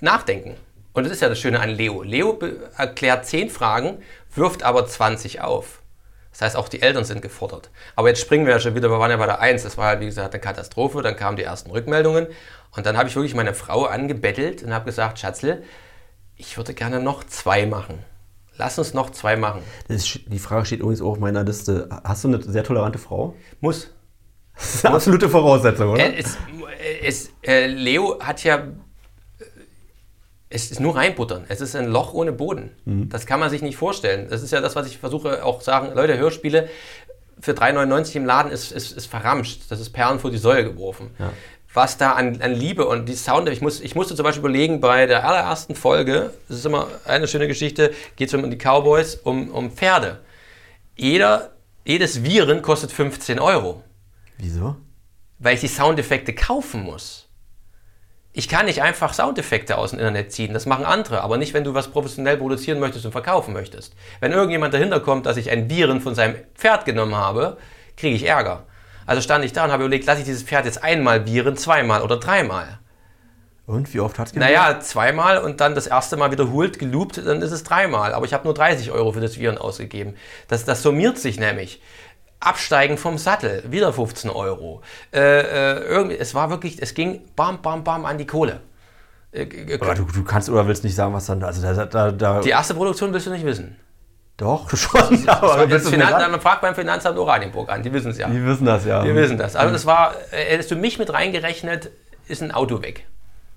nachdenken. 0.00 0.54
Und 0.94 1.04
das 1.04 1.12
ist 1.12 1.20
ja 1.20 1.28
das 1.28 1.38
Schöne 1.38 1.60
an 1.60 1.70
Leo. 1.70 2.02
Leo 2.02 2.38
erklärt 2.76 3.26
10 3.26 3.50
Fragen, 3.50 3.98
wirft 4.36 4.62
aber 4.62 4.86
20 4.86 5.40
auf. 5.40 5.82
Das 6.30 6.42
heißt, 6.42 6.56
auch 6.56 6.68
die 6.68 6.82
Eltern 6.82 7.04
sind 7.04 7.22
gefordert. 7.22 7.70
Aber 7.94 8.08
jetzt 8.08 8.20
springen 8.20 8.44
wir 8.44 8.52
ja 8.52 8.60
schon 8.60 8.74
wieder, 8.74 8.90
wir 8.90 8.98
waren 8.98 9.10
ja 9.10 9.16
bei 9.16 9.26
der 9.26 9.40
1. 9.40 9.62
Das 9.62 9.78
war 9.78 9.86
halt, 9.86 10.00
wie 10.00 10.06
gesagt, 10.06 10.34
eine 10.34 10.40
Katastrophe. 10.40 11.00
Dann 11.00 11.16
kamen 11.16 11.38
die 11.38 11.44
ersten 11.44 11.70
Rückmeldungen. 11.70 12.26
Und 12.76 12.84
dann 12.84 12.98
habe 12.98 13.08
ich 13.08 13.16
wirklich 13.16 13.34
meine 13.34 13.54
Frau 13.54 13.86
angebettelt 13.86 14.62
und 14.62 14.74
habe 14.74 14.84
gesagt, 14.84 15.18
Schatzle, 15.18 15.62
ich 16.36 16.58
würde 16.58 16.74
gerne 16.74 17.00
noch 17.00 17.24
zwei 17.24 17.64
machen. 17.64 18.04
Lass 18.58 18.78
uns 18.78 18.94
noch 18.94 19.10
zwei 19.10 19.36
machen. 19.36 19.62
Ist, 19.88 20.20
die 20.26 20.38
Frage 20.38 20.66
steht 20.66 20.80
übrigens 20.80 21.00
auch 21.00 21.12
auf 21.12 21.18
meiner 21.18 21.44
Liste. 21.44 21.88
Hast 22.04 22.24
du 22.24 22.28
eine 22.28 22.42
sehr 22.42 22.64
tolerante 22.64 22.98
Frau? 22.98 23.34
Muss. 23.60 23.90
Das 24.54 24.74
ist 24.74 24.86
eine 24.86 24.94
absolute 24.94 25.28
Voraussetzung, 25.28 25.90
oder? 25.90 26.04
Äh, 26.04 26.18
es, 26.18 26.38
es, 27.02 27.30
äh, 27.42 27.66
Leo 27.66 28.18
hat 28.20 28.44
ja. 28.44 28.62
Es 30.48 30.70
ist 30.70 30.78
nur 30.80 30.94
reinbuttern. 30.96 31.44
Es 31.48 31.60
ist 31.60 31.74
ein 31.74 31.86
Loch 31.86 32.14
ohne 32.14 32.32
Boden. 32.32 32.70
Das 33.08 33.26
kann 33.26 33.40
man 33.40 33.50
sich 33.50 33.62
nicht 33.62 33.76
vorstellen. 33.76 34.28
Das 34.30 34.42
ist 34.42 34.52
ja 34.52 34.60
das, 34.60 34.76
was 34.76 34.86
ich 34.86 34.98
versuche 34.98 35.44
auch 35.44 35.60
sagen. 35.60 35.92
Leute, 35.94 36.16
Hörspiele 36.18 36.68
für 37.40 37.52
3,99 37.52 38.16
im 38.16 38.24
Laden 38.24 38.52
ist, 38.52 38.70
ist, 38.72 38.92
ist 38.92 39.06
verramscht. 39.06 39.62
Das 39.68 39.80
ist 39.80 39.90
Perlen 39.90 40.18
vor 40.20 40.30
die 40.30 40.38
Säule 40.38 40.64
geworfen. 40.64 41.10
Was 41.74 41.98
da 41.98 42.12
an, 42.12 42.40
an 42.40 42.52
Liebe 42.52 42.86
und 42.86 43.06
die 43.06 43.14
Sound, 43.14 43.48
ich, 43.50 43.60
muss, 43.60 43.80
ich 43.80 43.94
musste 43.94 44.14
zum 44.14 44.24
Beispiel 44.24 44.40
überlegen, 44.40 44.80
bei 44.80 45.06
der 45.06 45.28
allerersten 45.28 45.74
Folge, 45.74 46.32
das 46.48 46.58
ist 46.58 46.64
immer 46.64 46.88
eine 47.04 47.28
schöne 47.28 47.48
Geschichte, 47.48 47.92
geht 48.14 48.28
es 48.28 48.34
um 48.34 48.48
die 48.48 48.56
Cowboys, 48.56 49.16
um, 49.16 49.50
um 49.50 49.70
Pferde. 49.72 50.20
Jeder, 50.96 51.50
jedes 51.84 52.24
Viren 52.24 52.62
kostet 52.62 52.92
15 52.92 53.38
Euro 53.38 53.82
Wieso? 54.38 54.76
weil 55.38 55.54
ich 55.54 55.60
die 55.60 55.68
Soundeffekte 55.68 56.32
kaufen 56.34 56.82
muss. 56.82 57.25
Ich 58.38 58.50
kann 58.50 58.66
nicht 58.66 58.82
einfach 58.82 59.14
Soundeffekte 59.14 59.78
aus 59.78 59.92
dem 59.92 59.98
Internet 59.98 60.30
ziehen, 60.30 60.52
das 60.52 60.66
machen 60.66 60.84
andere, 60.84 61.22
aber 61.22 61.38
nicht, 61.38 61.54
wenn 61.54 61.64
du 61.64 61.72
was 61.72 61.88
professionell 61.88 62.36
produzieren 62.36 62.78
möchtest 62.78 63.06
und 63.06 63.12
verkaufen 63.12 63.54
möchtest. 63.54 63.94
Wenn 64.20 64.32
irgendjemand 64.32 64.74
dahinter 64.74 65.00
kommt, 65.00 65.24
dass 65.24 65.38
ich 65.38 65.50
ein 65.50 65.70
Viren 65.70 66.02
von 66.02 66.14
seinem 66.14 66.36
Pferd 66.54 66.84
genommen 66.84 67.14
habe, 67.14 67.56
kriege 67.96 68.14
ich 68.14 68.26
Ärger. 68.26 68.64
Also 69.06 69.22
stand 69.22 69.42
ich 69.42 69.54
da 69.54 69.64
und 69.64 69.72
habe 69.72 69.84
überlegt, 69.84 70.04
lasse 70.04 70.18
ich 70.18 70.26
dieses 70.26 70.42
Pferd 70.42 70.66
jetzt 70.66 70.84
einmal 70.84 71.26
viren, 71.26 71.56
zweimal 71.56 72.02
oder 72.02 72.18
dreimal. 72.18 72.78
Und 73.64 73.94
wie 73.94 74.00
oft 74.00 74.18
hat 74.18 74.28
es 74.28 74.34
Naja, 74.34 74.80
zweimal 74.80 75.38
und 75.38 75.62
dann 75.62 75.74
das 75.74 75.86
erste 75.86 76.18
Mal 76.18 76.30
wiederholt, 76.30 76.78
geloopt, 76.78 77.16
dann 77.16 77.40
ist 77.40 77.52
es 77.52 77.64
dreimal. 77.64 78.12
Aber 78.12 78.26
ich 78.26 78.34
habe 78.34 78.44
nur 78.44 78.52
30 78.52 78.92
Euro 78.92 79.12
für 79.12 79.20
das 79.20 79.38
Viren 79.38 79.56
ausgegeben. 79.56 80.14
Das, 80.46 80.66
das 80.66 80.82
summiert 80.82 81.18
sich 81.18 81.40
nämlich. 81.40 81.80
Absteigen 82.40 82.98
vom 82.98 83.18
Sattel, 83.18 83.62
wieder 83.68 83.92
15 83.92 84.30
Euro. 84.30 84.82
Äh, 85.12 85.20
äh, 85.20 85.80
irgendwie, 85.84 86.16
es 86.18 86.34
war 86.34 86.50
wirklich, 86.50 86.80
es 86.82 86.94
ging 86.94 87.22
bam, 87.34 87.62
bam, 87.62 87.82
bam 87.84 88.04
an 88.04 88.18
die 88.18 88.26
Kohle. 88.26 88.60
Äh, 89.32 89.42
äh, 89.42 89.78
Aber 89.80 89.94
du, 89.94 90.04
du 90.04 90.22
kannst 90.24 90.48
oder 90.50 90.66
willst 90.66 90.84
nicht 90.84 90.94
sagen, 90.94 91.12
was 91.14 91.26
dann. 91.26 91.42
Also 91.42 91.62
da, 91.62 91.86
da, 91.86 92.12
da 92.12 92.40
Die 92.40 92.50
erste 92.50 92.74
Produktion 92.74 93.12
willst 93.12 93.26
du 93.26 93.30
nicht 93.30 93.44
wissen. 93.44 93.76
doch 94.36 94.68
schon. 94.76 95.00
Aber 95.28 95.66
Das 95.66 95.82
du 95.84 95.88
nicht 95.88 95.94
Finanzamt, 95.94 96.20
sagen? 96.20 96.30
man 96.32 96.40
fragt 96.40 96.60
beim 96.60 96.74
Finanzamt 96.74 97.18
Oranienburg 97.18 97.70
an, 97.70 97.82
die 97.82 97.92
wissen 97.92 98.10
es 98.10 98.18
ja. 98.18 98.28
Die 98.28 98.44
wissen 98.44 98.66
das 98.66 98.84
ja. 98.84 99.02
Die 99.02 99.14
wissen 99.14 99.38
das. 99.38 99.56
Also 99.56 99.72
das 99.72 99.86
war, 99.86 100.14
äh, 100.30 100.44
hättest 100.52 100.70
du 100.70 100.76
mich 100.76 100.98
mit 100.98 101.12
reingerechnet, 101.12 101.90
ist 102.28 102.42
ein 102.42 102.52
Auto 102.52 102.82
weg. 102.82 103.06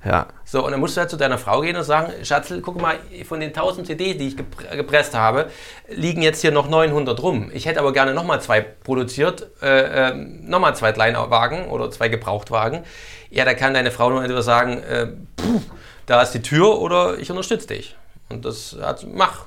Ja. 0.04 0.28
So, 0.46 0.64
und 0.66 0.72
dann 0.72 0.80
musst 0.80 0.96
du 0.96 1.02
halt 1.02 1.10
zu 1.10 1.18
deiner 1.18 1.38
Frau 1.38 1.60
gehen 1.60 1.76
und 1.76 1.84
sagen, 1.84 2.14
Schatzel, 2.24 2.62
guck 2.62 2.82
mal, 2.82 2.98
von 3.28 3.42
den 3.42 3.50
1000 3.50 3.86
CDs, 3.86 4.18
die 4.18 4.30
ich 4.30 4.36
gepr- 4.36 4.76
gepresst 4.78 5.14
habe, 5.14 5.50
liegen 5.90 6.22
jetzt 6.22 6.40
hier 6.40 6.52
noch 6.52 6.70
900 6.70 7.22
rum. 7.22 7.52
Ich 7.54 7.66
hätte 7.66 7.82
aber 7.82 7.92
gerne 7.92 8.14
nochmal 8.14 8.42
zwei 8.42 8.62
produziert, 8.62 9.50
äh, 9.62 10.12
äh, 10.12 10.14
nochmal 10.16 10.74
zwei 10.76 10.94
Kleinwagen 10.94 11.68
oder 11.68 11.92
zwei 11.92 12.08
Gebrauchtwagen. 12.08 12.84
Ja, 13.30 13.44
da 13.44 13.54
kann 13.54 13.74
deine 13.74 13.92
Frau 13.92 14.10
nur 14.10 14.22
entweder 14.22 14.42
sagen, 14.42 14.82
äh, 14.84 15.08
puh, 15.36 15.62
da 16.06 16.22
ist 16.22 16.32
die 16.32 16.42
Tür 16.42 16.80
oder 16.80 17.18
ich 17.20 17.30
unterstütze 17.30 17.68
dich. 17.68 17.96
Und 18.30 18.46
das 18.46 18.78
hat, 18.82 19.06
mach. 19.14 19.46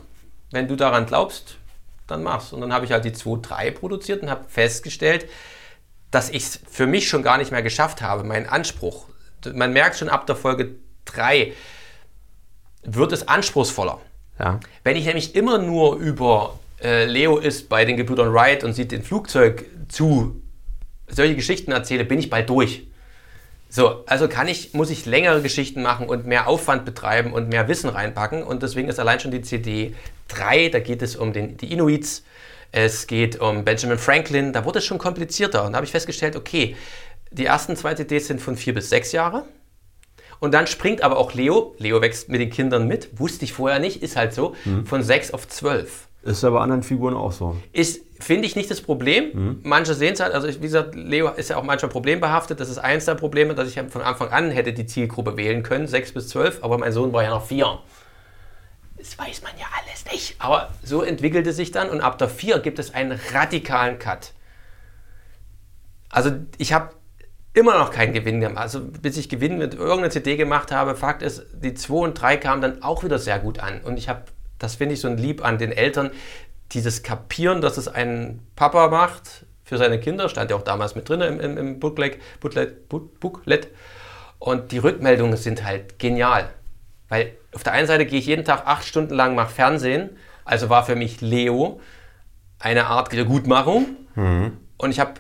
Wenn 0.50 0.68
du 0.68 0.76
daran 0.76 1.06
glaubst, 1.06 1.56
dann 2.06 2.22
mach's. 2.22 2.52
Und 2.52 2.60
dann 2.60 2.74
habe 2.74 2.84
ich 2.84 2.92
halt 2.92 3.06
die 3.06 3.14
2, 3.14 3.38
3 3.40 3.70
produziert 3.70 4.22
und 4.22 4.28
habe 4.28 4.44
festgestellt, 4.46 5.26
dass 6.10 6.28
ich 6.28 6.42
es 6.42 6.60
für 6.70 6.86
mich 6.86 7.08
schon 7.08 7.22
gar 7.22 7.38
nicht 7.38 7.52
mehr 7.52 7.62
geschafft 7.62 8.02
habe, 8.02 8.22
meinen 8.22 8.46
Anspruch. 8.46 9.06
Man 9.54 9.72
merkt 9.72 9.96
schon 9.96 10.08
ab 10.08 10.26
der 10.26 10.36
Folge 10.36 10.76
3 11.06 11.52
wird 12.84 13.12
es 13.12 13.28
anspruchsvoller. 13.28 14.00
Ja. 14.38 14.60
Wenn 14.84 14.96
ich 14.96 15.06
nämlich 15.06 15.34
immer 15.34 15.58
nur 15.58 15.96
über 15.96 16.58
äh, 16.82 17.04
Leo 17.04 17.38
ist 17.38 17.68
bei 17.68 17.84
den 17.84 17.96
Gebrüdern 17.96 18.32
Wright 18.32 18.64
und 18.64 18.72
sieht 18.72 18.92
den 18.92 19.02
Flugzeug 19.02 19.64
zu, 19.88 20.42
solche 21.08 21.36
Geschichten 21.36 21.72
erzähle, 21.72 22.04
bin 22.04 22.18
ich 22.18 22.30
bald 22.30 22.48
durch. 22.50 22.86
So, 23.68 24.04
also 24.06 24.28
kann 24.28 24.48
ich, 24.48 24.74
muss 24.74 24.90
ich 24.90 25.06
längere 25.06 25.40
Geschichten 25.40 25.80
machen 25.80 26.06
und 26.06 26.26
mehr 26.26 26.46
Aufwand 26.46 26.84
betreiben 26.84 27.32
und 27.32 27.48
mehr 27.48 27.68
Wissen 27.68 27.88
reinpacken. 27.88 28.42
Und 28.42 28.62
deswegen 28.62 28.88
ist 28.88 29.00
allein 29.00 29.18
schon 29.18 29.30
die 29.30 29.40
CD 29.40 29.94
3, 30.28 30.68
da 30.68 30.80
geht 30.80 31.00
es 31.00 31.16
um 31.16 31.32
den, 31.32 31.56
die 31.56 31.72
Inuits, 31.72 32.24
es 32.70 33.06
geht 33.06 33.40
um 33.40 33.64
Benjamin 33.64 33.98
Franklin, 33.98 34.52
da 34.52 34.64
wurde 34.64 34.80
es 34.80 34.84
schon 34.84 34.98
komplizierter. 34.98 35.64
Und 35.64 35.72
da 35.72 35.76
habe 35.76 35.86
ich 35.86 35.92
festgestellt, 35.92 36.36
okay, 36.36 36.76
die 37.32 37.46
ersten 37.46 37.76
zwei 37.76 37.94
CDs 37.94 38.26
sind 38.26 38.40
von 38.40 38.56
vier 38.56 38.74
bis 38.74 38.88
sechs 38.88 39.12
Jahre. 39.12 39.44
Und 40.40 40.52
dann 40.54 40.66
springt 40.66 41.02
aber 41.02 41.18
auch 41.18 41.34
Leo, 41.34 41.74
Leo 41.78 42.00
wächst 42.00 42.28
mit 42.28 42.40
den 42.40 42.50
Kindern 42.50 42.88
mit, 42.88 43.20
wusste 43.20 43.44
ich 43.44 43.52
vorher 43.52 43.78
nicht, 43.78 44.02
ist 44.02 44.16
halt 44.16 44.34
so, 44.34 44.56
von 44.84 45.02
sechs 45.04 45.32
auf 45.32 45.46
zwölf. 45.46 46.08
Ist 46.24 46.42
ja 46.42 46.50
bei 46.50 46.60
anderen 46.60 46.82
Figuren 46.82 47.14
auch 47.14 47.30
so. 47.30 47.56
Ist 47.72 48.00
finde 48.22 48.46
ich 48.46 48.56
nicht 48.56 48.70
das 48.70 48.80
Problem. 48.80 49.30
Mhm. 49.32 49.60
Manche 49.64 49.94
sehen 49.94 50.14
es 50.14 50.20
halt, 50.20 50.32
also 50.32 50.46
ich, 50.46 50.58
wie 50.58 50.66
gesagt, 50.66 50.94
Leo 50.94 51.28
ist 51.30 51.50
ja 51.50 51.56
auch 51.56 51.64
manchmal 51.64 51.90
problembehaftet. 51.90 52.60
Das 52.60 52.68
ist 52.68 52.78
eins 52.78 53.04
der 53.04 53.14
Probleme, 53.14 53.54
dass 53.54 53.68
ich 53.68 53.80
von 53.90 54.02
Anfang 54.02 54.30
an 54.30 54.50
hätte 54.50 54.72
die 54.72 54.86
Zielgruppe 54.86 55.36
wählen 55.36 55.62
können, 55.62 55.86
sechs 55.86 56.12
bis 56.12 56.28
zwölf, 56.28 56.62
aber 56.62 56.78
mein 56.78 56.92
Sohn 56.92 57.12
war 57.12 57.22
ja 57.22 57.30
noch 57.30 57.44
vier. 57.44 57.80
Das 58.96 59.18
weiß 59.18 59.42
man 59.42 59.52
ja 59.58 59.66
alles 59.80 60.10
nicht. 60.12 60.36
Aber 60.38 60.70
so 60.84 61.02
entwickelte 61.02 61.52
sich 61.52 61.72
dann 61.72 61.90
und 61.90 62.00
ab 62.00 62.18
der 62.18 62.28
vier 62.28 62.60
gibt 62.60 62.78
es 62.78 62.94
einen 62.94 63.18
radikalen 63.32 63.98
Cut. 63.98 64.32
Also 66.08 66.30
ich 66.58 66.72
habe 66.72 66.90
immer 67.54 67.78
noch 67.78 67.90
keinen 67.90 68.12
Gewinn 68.12 68.40
gemacht. 68.40 68.62
Also 68.62 68.80
bis 68.80 69.16
ich 69.16 69.28
Gewinn 69.28 69.58
mit 69.58 69.74
irgendeiner 69.74 70.10
CD 70.10 70.36
gemacht 70.36 70.72
habe, 70.72 70.96
Fakt 70.96 71.22
ist, 71.22 71.44
die 71.52 71.74
2 71.74 71.94
und 71.94 72.14
3 72.14 72.36
kamen 72.38 72.62
dann 72.62 72.82
auch 72.82 73.04
wieder 73.04 73.18
sehr 73.18 73.38
gut 73.38 73.58
an. 73.58 73.80
Und 73.82 73.98
ich 73.98 74.08
habe, 74.08 74.22
das 74.58 74.76
finde 74.76 74.94
ich 74.94 75.00
so 75.00 75.08
ein 75.08 75.18
Lieb 75.18 75.44
an 75.44 75.58
den 75.58 75.72
Eltern, 75.72 76.10
dieses 76.72 77.02
Kapieren, 77.02 77.60
dass 77.60 77.76
es 77.76 77.88
ein 77.88 78.40
Papa 78.56 78.88
macht 78.88 79.44
für 79.64 79.76
seine 79.76 80.00
Kinder, 80.00 80.28
stand 80.28 80.50
ja 80.50 80.56
auch 80.56 80.62
damals 80.62 80.94
mit 80.94 81.08
drin 81.08 81.20
im, 81.20 81.40
im, 81.40 81.58
im 81.58 81.80
Booklet, 81.80 82.18
Booklet, 82.40 82.88
Booklet. 82.88 83.68
Und 84.38 84.72
die 84.72 84.78
Rückmeldungen 84.78 85.36
sind 85.36 85.64
halt 85.64 85.98
genial. 85.98 86.48
Weil 87.08 87.32
auf 87.54 87.62
der 87.62 87.74
einen 87.74 87.86
Seite 87.86 88.06
gehe 88.06 88.18
ich 88.18 88.26
jeden 88.26 88.44
Tag 88.44 88.66
acht 88.66 88.84
Stunden 88.84 89.14
lang 89.14 89.34
nach 89.34 89.50
Fernsehen, 89.50 90.16
also 90.44 90.70
war 90.70 90.84
für 90.84 90.96
mich 90.96 91.20
Leo 91.20 91.80
eine 92.58 92.86
Art 92.86 93.12
Wiedergutmachung. 93.12 93.96
Mhm. 94.14 94.56
Und 94.78 94.90
ich 94.90 94.98
habe 94.98 95.12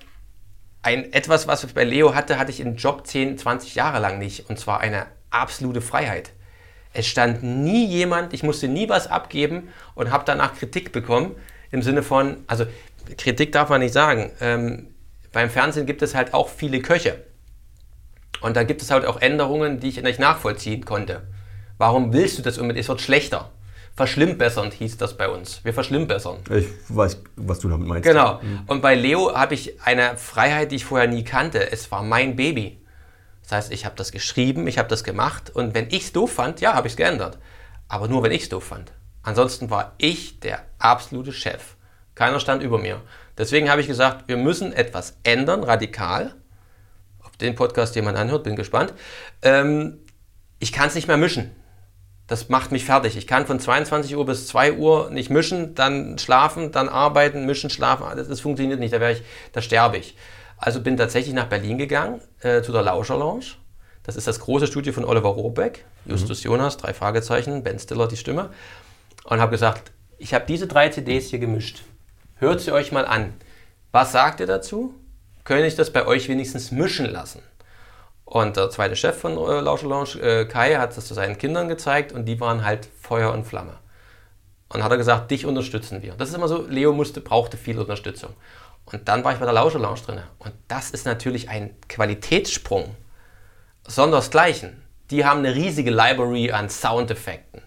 ein 0.82 1.12
etwas, 1.12 1.46
was 1.46 1.64
ich 1.64 1.74
bei 1.74 1.84
Leo 1.84 2.14
hatte, 2.14 2.38
hatte 2.38 2.50
ich 2.50 2.60
im 2.60 2.76
Job 2.76 3.06
10, 3.06 3.38
20 3.38 3.74
Jahre 3.74 4.00
lang 4.00 4.18
nicht. 4.18 4.48
Und 4.50 4.58
zwar 4.58 4.80
eine 4.80 5.06
absolute 5.30 5.80
Freiheit. 5.80 6.32
Es 6.92 7.06
stand 7.06 7.42
nie 7.42 7.86
jemand, 7.86 8.34
ich 8.34 8.42
musste 8.42 8.68
nie 8.68 8.88
was 8.88 9.06
abgeben 9.06 9.68
und 9.94 10.10
habe 10.10 10.24
danach 10.26 10.54
Kritik 10.54 10.92
bekommen. 10.92 11.34
Im 11.70 11.82
Sinne 11.82 12.02
von, 12.02 12.44
also 12.46 12.66
Kritik 13.16 13.52
darf 13.52 13.70
man 13.70 13.80
nicht 13.80 13.94
sagen. 13.94 14.30
Ähm, 14.40 14.88
beim 15.32 15.48
Fernsehen 15.48 15.86
gibt 15.86 16.02
es 16.02 16.14
halt 16.14 16.34
auch 16.34 16.48
viele 16.48 16.80
Köche. 16.80 17.22
Und 18.40 18.56
da 18.56 18.64
gibt 18.64 18.82
es 18.82 18.90
halt 18.90 19.06
auch 19.06 19.20
Änderungen, 19.20 19.80
die 19.80 19.88
ich 19.88 20.02
nicht 20.02 20.18
nachvollziehen 20.18 20.84
konnte. 20.84 21.22
Warum 21.78 22.12
willst 22.12 22.38
du 22.38 22.42
das 22.42 22.58
unbedingt? 22.58 22.82
Es 22.84 22.88
wird 22.88 23.00
schlechter. 23.00 23.50
Verschlimmbessernd 23.94 24.72
hieß 24.72 24.96
das 24.96 25.16
bei 25.16 25.28
uns. 25.28 25.62
Wir 25.64 25.74
verschlimmbessern. 25.74 26.38
Ich 26.50 26.66
weiß, 26.88 27.22
was 27.36 27.58
du 27.58 27.68
damit 27.68 27.86
meinst. 27.86 28.08
Genau. 28.08 28.40
Mhm. 28.40 28.60
Und 28.66 28.80
bei 28.80 28.94
Leo 28.94 29.34
habe 29.34 29.54
ich 29.54 29.82
eine 29.82 30.16
Freiheit, 30.16 30.72
die 30.72 30.76
ich 30.76 30.84
vorher 30.84 31.08
nie 31.08 31.24
kannte. 31.24 31.70
Es 31.70 31.90
war 31.90 32.02
mein 32.02 32.34
Baby. 32.36 32.80
Das 33.42 33.52
heißt, 33.52 33.72
ich 33.72 33.84
habe 33.84 33.96
das 33.96 34.12
geschrieben, 34.12 34.66
ich 34.66 34.78
habe 34.78 34.88
das 34.88 35.04
gemacht 35.04 35.50
und 35.50 35.74
wenn 35.74 35.88
ich 35.88 36.04
es 36.04 36.12
doof 36.12 36.32
fand, 36.32 36.60
ja, 36.60 36.74
habe 36.74 36.86
ich 36.86 36.94
es 36.94 36.96
geändert. 36.96 37.38
Aber 37.88 38.08
nur, 38.08 38.22
wenn 38.22 38.32
ich 38.32 38.44
es 38.44 38.48
doof 38.48 38.64
fand. 38.64 38.92
Ansonsten 39.22 39.68
war 39.68 39.92
ich 39.98 40.40
der 40.40 40.64
absolute 40.78 41.32
Chef. 41.32 41.76
Keiner 42.14 42.40
stand 42.40 42.62
über 42.62 42.78
mir. 42.78 43.02
Deswegen 43.36 43.70
habe 43.70 43.80
ich 43.80 43.86
gesagt, 43.86 44.28
wir 44.28 44.36
müssen 44.36 44.72
etwas 44.72 45.16
ändern, 45.22 45.64
radikal. 45.64 46.34
Auf 47.22 47.36
den 47.36 47.54
Podcast, 47.54 47.94
den 47.94 48.04
man 48.04 48.16
anhört, 48.16 48.44
bin 48.44 48.56
gespannt. 48.56 48.94
Ähm, 49.42 49.98
ich 50.58 50.72
kann 50.72 50.88
es 50.88 50.94
nicht 50.94 51.08
mehr 51.08 51.16
mischen. 51.16 51.50
Das 52.26 52.48
macht 52.48 52.72
mich 52.72 52.84
fertig. 52.84 53.16
Ich 53.16 53.26
kann 53.26 53.46
von 53.46 53.58
22 53.58 54.16
Uhr 54.16 54.24
bis 54.24 54.46
2 54.46 54.74
Uhr 54.74 55.10
nicht 55.10 55.28
mischen, 55.28 55.74
dann 55.74 56.18
schlafen, 56.18 56.72
dann 56.72 56.88
arbeiten, 56.88 57.46
mischen, 57.46 57.68
schlafen. 57.68 58.06
Das, 58.16 58.28
das 58.28 58.40
funktioniert 58.40 58.80
nicht. 58.80 58.92
Da, 58.92 59.10
ich, 59.10 59.22
da 59.52 59.60
sterbe 59.60 59.98
ich. 59.98 60.16
Also 60.56 60.80
bin 60.80 60.96
tatsächlich 60.96 61.34
nach 61.34 61.46
Berlin 61.46 61.76
gegangen, 61.78 62.20
äh, 62.40 62.62
zu 62.62 62.72
der 62.72 62.82
Lauscher 62.82 63.18
Lounge. 63.18 63.56
Das 64.04 64.16
ist 64.16 64.26
das 64.26 64.40
große 64.40 64.66
Studio 64.66 64.92
von 64.92 65.04
Oliver 65.04 65.30
Rohrbeck, 65.30 65.84
Justus 66.06 66.44
mhm. 66.44 66.50
Jonas, 66.50 66.76
drei 66.76 66.92
Fragezeichen, 66.94 67.62
Ben 67.62 67.78
Stiller 67.78 68.08
die 68.08 68.16
Stimme. 68.16 68.50
Und 69.24 69.40
habe 69.40 69.50
gesagt, 69.50 69.92
ich 70.18 70.34
habe 70.34 70.44
diese 70.46 70.66
drei 70.66 70.88
CDs 70.88 71.30
hier 71.30 71.38
gemischt. 71.38 71.82
Hört 72.36 72.60
sie 72.60 72.72
euch 72.72 72.92
mal 72.92 73.06
an. 73.06 73.34
Was 73.92 74.12
sagt 74.12 74.40
ihr 74.40 74.46
dazu? 74.46 74.94
Könnte 75.44 75.66
ich 75.66 75.74
das 75.74 75.92
bei 75.92 76.06
euch 76.06 76.28
wenigstens 76.28 76.70
mischen 76.70 77.06
lassen? 77.06 77.42
Und 78.32 78.56
der 78.56 78.70
zweite 78.70 78.96
Chef 78.96 79.18
von 79.18 79.32
äh, 79.32 79.60
Lauscher 79.60 79.88
Lounge, 79.88 80.18
äh, 80.18 80.46
Kai, 80.46 80.76
hat 80.76 80.96
das 80.96 81.04
zu 81.06 81.12
seinen 81.12 81.36
Kindern 81.36 81.68
gezeigt 81.68 82.12
und 82.12 82.24
die 82.24 82.40
waren 82.40 82.64
halt 82.64 82.88
Feuer 82.98 83.30
und 83.30 83.44
Flamme. 83.44 83.74
Und 84.70 84.82
hat 84.82 84.90
er 84.90 84.96
gesagt, 84.96 85.30
dich 85.30 85.44
unterstützen 85.44 86.00
wir. 86.00 86.14
Das 86.14 86.30
ist 86.30 86.34
immer 86.34 86.48
so, 86.48 86.64
Leo 86.66 86.94
musste, 86.94 87.20
brauchte 87.20 87.58
viel 87.58 87.78
Unterstützung. 87.78 88.30
Und 88.86 89.06
dann 89.06 89.22
war 89.22 89.34
ich 89.34 89.38
bei 89.38 89.44
der 89.44 89.52
Lauscher 89.52 89.80
Lounge 89.80 90.00
drin. 90.06 90.22
Und 90.38 90.54
das 90.66 90.92
ist 90.92 91.04
natürlich 91.04 91.50
ein 91.50 91.76
Qualitätssprung. 91.90 92.96
Sondersgleichen. 93.86 94.82
Die 95.10 95.26
haben 95.26 95.40
eine 95.40 95.54
riesige 95.54 95.90
Library 95.90 96.52
an 96.52 96.70
Soundeffekten. 96.70 97.60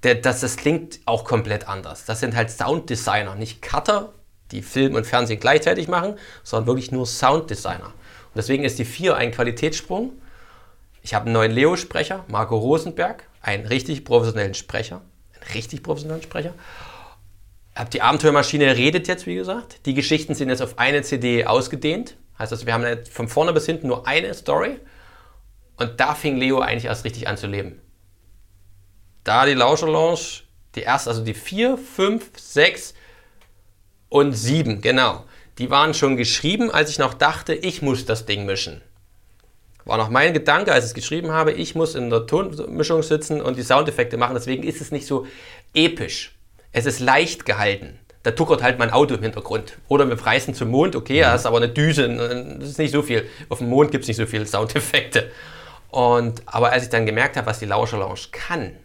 Das, 0.00 0.40
das 0.40 0.56
klingt 0.56 1.00
auch 1.04 1.26
komplett 1.26 1.68
anders. 1.68 2.06
Das 2.06 2.20
sind 2.20 2.34
halt 2.34 2.50
Sounddesigner, 2.50 3.34
nicht 3.34 3.60
Cutter, 3.60 4.14
die 4.50 4.62
Film 4.62 4.94
und 4.94 5.06
Fernsehen 5.06 5.40
gleichzeitig 5.40 5.88
machen, 5.88 6.14
sondern 6.42 6.68
wirklich 6.68 6.90
nur 6.90 7.06
Sounddesigner. 7.06 7.92
Und 8.32 8.36
deswegen 8.36 8.64
ist 8.64 8.78
die 8.78 8.84
4 8.84 9.16
ein 9.16 9.32
Qualitätssprung. 9.32 10.12
Ich 11.02 11.14
habe 11.14 11.26
einen 11.26 11.34
neuen 11.34 11.52
Leo-Sprecher, 11.52 12.24
Marco 12.28 12.56
Rosenberg, 12.56 13.24
einen 13.42 13.66
richtig 13.66 14.04
professionellen 14.04 14.54
Sprecher, 14.54 15.02
einen 15.34 15.52
richtig 15.54 15.82
professionellen 15.82 16.22
Sprecher 16.22 16.54
habe 17.80 17.90
die 17.90 18.02
Abenteuermaschine 18.02 18.76
redet 18.76 19.08
jetzt, 19.08 19.26
wie 19.26 19.34
gesagt. 19.34 19.86
Die 19.86 19.94
Geschichten 19.94 20.34
sind 20.34 20.50
jetzt 20.50 20.62
auf 20.62 20.78
eine 20.78 21.02
CD 21.02 21.46
ausgedehnt. 21.46 22.16
Heißt 22.38 22.52
also, 22.52 22.66
wir 22.66 22.74
haben 22.74 23.04
von 23.06 23.28
vorne 23.28 23.52
bis 23.52 23.66
hinten 23.66 23.88
nur 23.88 24.06
eine 24.06 24.34
Story. 24.34 24.78
Und 25.76 25.98
da 25.98 26.14
fing 26.14 26.36
Leo 26.36 26.60
eigentlich 26.60 26.84
erst 26.84 27.04
richtig 27.04 27.26
an 27.26 27.36
zu 27.36 27.46
leben. 27.46 27.80
Da 29.24 29.46
die 29.46 29.54
Lauscher 29.54 29.88
Lounge, 29.88 30.42
die 30.74 30.82
erste, 30.82 31.10
also 31.10 31.24
die 31.24 31.34
4, 31.34 31.78
5, 31.78 32.30
6 32.36 32.94
und 34.10 34.32
7, 34.34 34.80
genau. 34.82 35.24
Die 35.60 35.68
waren 35.68 35.92
schon 35.92 36.16
geschrieben, 36.16 36.70
als 36.70 36.88
ich 36.88 36.98
noch 36.98 37.12
dachte, 37.12 37.52
ich 37.52 37.82
muss 37.82 38.06
das 38.06 38.24
Ding 38.24 38.46
mischen. 38.46 38.80
War 39.84 39.98
noch 39.98 40.08
mein 40.08 40.32
Gedanke, 40.32 40.72
als 40.72 40.84
ich 40.86 40.90
es 40.90 40.94
geschrieben 40.94 41.32
habe, 41.32 41.52
ich 41.52 41.74
muss 41.74 41.94
in 41.94 42.08
der 42.08 42.26
Tonmischung 42.26 43.02
sitzen 43.02 43.42
und 43.42 43.58
die 43.58 43.62
Soundeffekte 43.62 44.16
machen. 44.16 44.34
Deswegen 44.34 44.62
ist 44.62 44.80
es 44.80 44.90
nicht 44.90 45.06
so 45.06 45.26
episch. 45.74 46.34
Es 46.72 46.86
ist 46.86 46.98
leicht 46.98 47.44
gehalten. 47.44 47.98
Da 48.22 48.30
tuckert 48.30 48.62
halt 48.62 48.78
mein 48.78 48.90
Auto 48.90 49.14
im 49.14 49.22
Hintergrund. 49.22 49.76
Oder 49.88 50.08
wir 50.08 50.16
preisen 50.16 50.54
zum 50.54 50.70
Mond, 50.70 50.96
okay, 50.96 51.20
da 51.20 51.34
ist 51.34 51.44
aber 51.44 51.58
eine 51.58 51.68
Düse, 51.68 52.08
das 52.58 52.70
ist 52.70 52.78
nicht 52.78 52.92
so 52.92 53.02
viel. 53.02 53.28
Auf 53.50 53.58
dem 53.58 53.68
Mond 53.68 53.90
gibt 53.90 54.04
es 54.04 54.08
nicht 54.08 54.16
so 54.16 54.24
viele 54.24 54.46
Soundeffekte. 54.46 55.30
Und, 55.90 56.42
aber 56.46 56.72
als 56.72 56.84
ich 56.84 56.88
dann 56.88 57.04
gemerkt 57.04 57.36
habe, 57.36 57.46
was 57.46 57.58
die 57.58 57.66
Lauscher 57.66 57.98
Lounge 57.98 58.28
kann, 58.32 58.76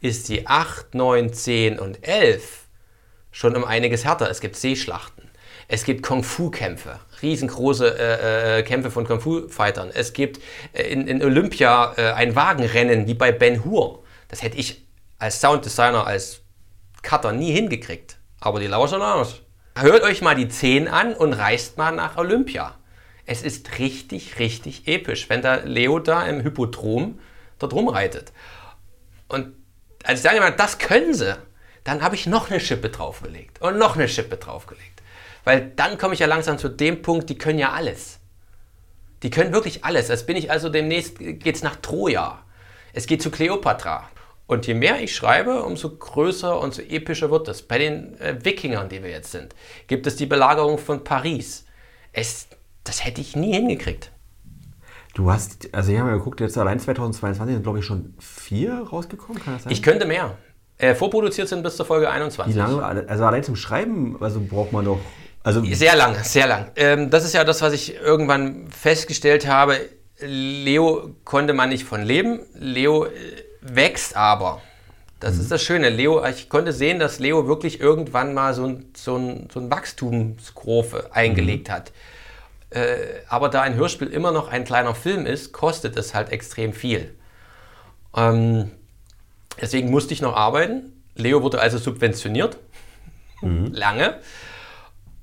ist 0.00 0.28
die 0.28 0.44
8, 0.48 0.92
9, 0.96 1.32
10 1.32 1.78
und 1.78 2.04
11 2.04 2.64
schon 3.30 3.54
um 3.54 3.64
einiges 3.64 4.04
härter. 4.04 4.28
Es 4.28 4.40
gibt 4.40 4.56
Seeschlachten. 4.56 5.23
Es 5.68 5.84
gibt 5.84 6.02
Kung-Fu-Kämpfe, 6.02 7.00
riesengroße 7.22 7.98
äh, 7.98 8.58
äh, 8.58 8.62
Kämpfe 8.62 8.90
von 8.90 9.06
Kung-Fu-Fightern. 9.06 9.90
Es 9.92 10.12
gibt 10.12 10.40
äh, 10.72 10.82
in, 10.82 11.06
in, 11.06 11.22
Olympia 11.22 11.94
äh, 11.96 12.12
ein 12.12 12.36
Wagenrennen 12.36 13.06
wie 13.06 13.14
bei 13.14 13.32
Ben 13.32 13.64
Hur. 13.64 14.02
Das 14.28 14.42
hätte 14.42 14.58
ich 14.58 14.86
als 15.18 15.40
Sounddesigner, 15.40 16.06
als 16.06 16.42
Cutter 17.02 17.32
nie 17.32 17.52
hingekriegt. 17.52 18.18
Aber 18.40 18.60
die 18.60 18.66
Lauscher 18.66 18.98
Lounge. 18.98 19.28
Hört 19.76 20.02
euch 20.02 20.22
mal 20.22 20.34
die 20.34 20.48
10 20.48 20.86
an 20.86 21.14
und 21.14 21.32
reist 21.32 21.78
mal 21.78 21.92
nach 21.92 22.16
Olympia. 22.16 22.74
Es 23.26 23.42
ist 23.42 23.78
richtig, 23.78 24.38
richtig 24.38 24.86
episch, 24.86 25.30
wenn 25.30 25.40
der 25.40 25.64
Leo 25.64 25.98
da 25.98 26.26
im 26.26 26.42
Hypodrom 26.42 27.18
dort 27.58 27.72
rumreitet. 27.72 28.32
Und 29.28 29.54
als 30.04 30.20
ich 30.20 30.24
sage, 30.24 30.54
das 30.56 30.78
können 30.78 31.14
sie, 31.14 31.36
dann 31.84 32.02
habe 32.02 32.14
ich 32.14 32.26
noch 32.26 32.50
eine 32.50 32.60
Schippe 32.60 32.90
draufgelegt 32.90 33.60
und 33.62 33.78
noch 33.78 33.96
eine 33.96 34.08
Schippe 34.08 34.36
draufgelegt. 34.36 34.93
Weil 35.44 35.72
dann 35.76 35.98
komme 35.98 36.14
ich 36.14 36.20
ja 36.20 36.26
langsam 36.26 36.58
zu 36.58 36.68
dem 36.68 37.02
Punkt, 37.02 37.28
die 37.30 37.38
können 37.38 37.58
ja 37.58 37.72
alles. 37.72 38.20
Die 39.22 39.30
können 39.30 39.52
wirklich 39.52 39.84
alles. 39.84 40.08
Jetzt 40.08 40.26
bin 40.26 40.36
ich 40.36 40.50
also 40.50 40.68
demnächst, 40.68 41.18
geht 41.18 41.54
es 41.54 41.62
nach 41.62 41.76
Troja. 41.76 42.42
Es 42.92 43.06
geht 43.06 43.22
zu 43.22 43.30
Kleopatra. 43.30 44.08
Und 44.46 44.66
je 44.66 44.74
mehr 44.74 45.00
ich 45.00 45.14
schreibe, 45.14 45.62
umso 45.62 45.96
größer 45.96 46.60
und 46.60 46.74
so 46.74 46.82
epischer 46.82 47.30
wird 47.30 47.48
es. 47.48 47.62
Bei 47.62 47.78
den 47.78 48.18
äh, 48.20 48.44
Wikingern, 48.44 48.88
die 48.88 49.02
wir 49.02 49.10
jetzt 49.10 49.32
sind, 49.32 49.54
gibt 49.86 50.06
es 50.06 50.16
die 50.16 50.26
Belagerung 50.26 50.78
von 50.78 51.02
Paris. 51.02 51.64
Es, 52.12 52.48
das 52.84 53.04
hätte 53.04 53.22
ich 53.22 53.36
nie 53.36 53.54
hingekriegt. 53.54 54.10
Du 55.14 55.30
hast, 55.30 55.72
also 55.72 55.92
ich 55.92 55.98
habe 55.98 56.10
mal 56.10 56.18
geguckt, 56.18 56.40
jetzt 56.40 56.58
allein 56.58 56.78
2022 56.78 57.54
sind 57.54 57.62
glaube 57.62 57.78
ich 57.78 57.84
schon 57.84 58.14
vier 58.18 58.80
rausgekommen, 58.80 59.42
kann 59.42 59.54
das 59.54 59.62
sein? 59.62 59.72
Ich 59.72 59.82
könnte 59.82 60.06
mehr. 60.06 60.36
Äh, 60.76 60.94
vorproduziert 60.94 61.48
sind 61.48 61.62
bis 61.62 61.76
zur 61.76 61.86
Folge 61.86 62.10
21. 62.10 62.52
Wie 62.52 62.58
lange, 62.58 62.82
also 63.08 63.24
allein 63.24 63.44
zum 63.44 63.56
Schreiben, 63.56 64.16
also 64.20 64.40
braucht 64.40 64.72
man 64.72 64.84
doch... 64.84 64.98
Also 65.44 65.62
sehr 65.62 65.94
lang, 65.94 66.16
sehr 66.24 66.46
lang. 66.46 66.70
Ähm, 66.74 67.10
das 67.10 67.24
ist 67.24 67.34
ja 67.34 67.44
das, 67.44 67.60
was 67.60 67.74
ich 67.74 67.96
irgendwann 67.96 68.66
festgestellt 68.70 69.46
habe. 69.46 69.78
Leo 70.18 71.14
konnte 71.24 71.52
man 71.52 71.68
nicht 71.68 71.84
von 71.84 72.02
leben. 72.02 72.40
Leo 72.54 73.04
äh, 73.04 73.10
wächst 73.60 74.16
aber. 74.16 74.62
Das 75.20 75.34
mhm. 75.34 75.40
ist 75.42 75.50
das 75.50 75.62
Schöne. 75.62 75.90
Leo, 75.90 76.24
ich 76.26 76.48
konnte 76.48 76.72
sehen, 76.72 76.98
dass 76.98 77.18
Leo 77.18 77.46
wirklich 77.46 77.78
irgendwann 77.78 78.32
mal 78.32 78.54
so 78.54 78.64
ein, 78.64 78.86
so 78.96 79.16
ein, 79.16 79.48
so 79.52 79.60
ein 79.60 79.70
Wachstumskurve 79.70 81.10
eingelegt 81.12 81.68
mhm. 81.68 81.72
hat. 81.72 81.92
Äh, 82.70 82.96
aber 83.28 83.50
da 83.50 83.60
ein 83.60 83.74
Hörspiel 83.74 84.08
immer 84.08 84.32
noch 84.32 84.48
ein 84.48 84.64
kleiner 84.64 84.94
Film 84.94 85.26
ist, 85.26 85.52
kostet 85.52 85.96
es 85.98 86.14
halt 86.14 86.32
extrem 86.32 86.72
viel. 86.72 87.14
Ähm, 88.16 88.70
deswegen 89.60 89.90
musste 89.90 90.14
ich 90.14 90.22
noch 90.22 90.34
arbeiten. 90.34 91.02
Leo 91.16 91.42
wurde 91.42 91.60
also 91.60 91.76
subventioniert. 91.76 92.56
Mhm. 93.42 93.72
Lange. 93.74 94.20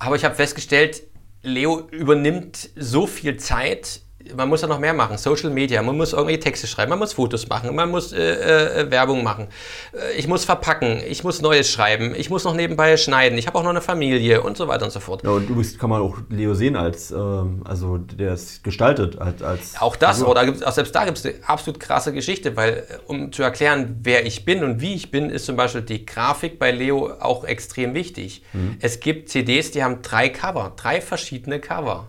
Aber 0.01 0.15
ich 0.15 0.25
habe 0.25 0.33
festgestellt, 0.33 1.03
Leo 1.43 1.87
übernimmt 1.91 2.71
so 2.75 3.05
viel 3.05 3.37
Zeit, 3.37 4.01
man 4.35 4.49
muss 4.49 4.61
ja 4.61 4.67
noch 4.67 4.79
mehr 4.79 4.93
machen. 4.93 5.17
Social 5.17 5.49
Media, 5.49 5.81
man 5.81 5.97
muss 5.97 6.13
irgendwelche 6.13 6.39
Texte 6.39 6.67
schreiben, 6.67 6.89
man 6.89 6.99
muss 6.99 7.13
Fotos 7.13 7.47
machen, 7.47 7.75
man 7.75 7.89
muss 7.89 8.13
äh, 8.13 8.81
äh, 8.81 8.91
Werbung 8.91 9.23
machen. 9.23 9.47
Äh, 9.93 10.17
ich 10.17 10.27
muss 10.27 10.45
verpacken, 10.45 11.01
ich 11.07 11.23
muss 11.23 11.41
Neues 11.41 11.69
schreiben, 11.69 12.13
ich 12.15 12.29
muss 12.29 12.43
noch 12.43 12.55
nebenbei 12.55 12.97
schneiden, 12.97 13.37
ich 13.37 13.47
habe 13.47 13.57
auch 13.57 13.63
noch 13.63 13.69
eine 13.69 13.81
Familie 13.81 14.41
und 14.41 14.57
so 14.57 14.67
weiter 14.67 14.85
und 14.85 14.91
so 14.91 14.99
fort. 14.99 15.23
Ja, 15.23 15.31
und 15.31 15.49
übrigens 15.49 15.77
kann 15.77 15.89
man 15.89 16.01
auch 16.01 16.17
Leo 16.29 16.53
sehen 16.53 16.75
als, 16.75 17.11
ähm, 17.11 17.61
also 17.65 17.97
der 17.97 18.33
ist 18.33 18.63
gestaltet 18.63 19.19
als. 19.19 19.41
als 19.41 19.81
auch 19.81 19.95
das, 19.95 20.23
oder 20.23 20.41
auch 20.65 20.71
selbst 20.71 20.95
da 20.95 21.05
gibt 21.05 21.17
es 21.17 21.25
eine 21.25 21.35
absolut 21.45 21.79
krasse 21.79 22.13
Geschichte, 22.13 22.55
weil 22.55 22.69
äh, 22.69 22.97
um 23.07 23.31
zu 23.31 23.43
erklären, 23.43 23.99
wer 24.03 24.25
ich 24.25 24.45
bin 24.45 24.63
und 24.63 24.81
wie 24.81 24.93
ich 24.93 25.11
bin, 25.11 25.29
ist 25.29 25.45
zum 25.45 25.55
Beispiel 25.55 25.81
die 25.81 26.05
Grafik 26.05 26.59
bei 26.59 26.71
Leo 26.71 27.11
auch 27.19 27.43
extrem 27.43 27.93
wichtig. 27.93 28.43
Mhm. 28.53 28.77
Es 28.79 28.99
gibt 28.99 29.29
CDs, 29.29 29.71
die 29.71 29.83
haben 29.83 30.01
drei 30.01 30.29
Cover, 30.29 30.73
drei 30.75 31.01
verschiedene 31.01 31.59
Cover. 31.59 32.07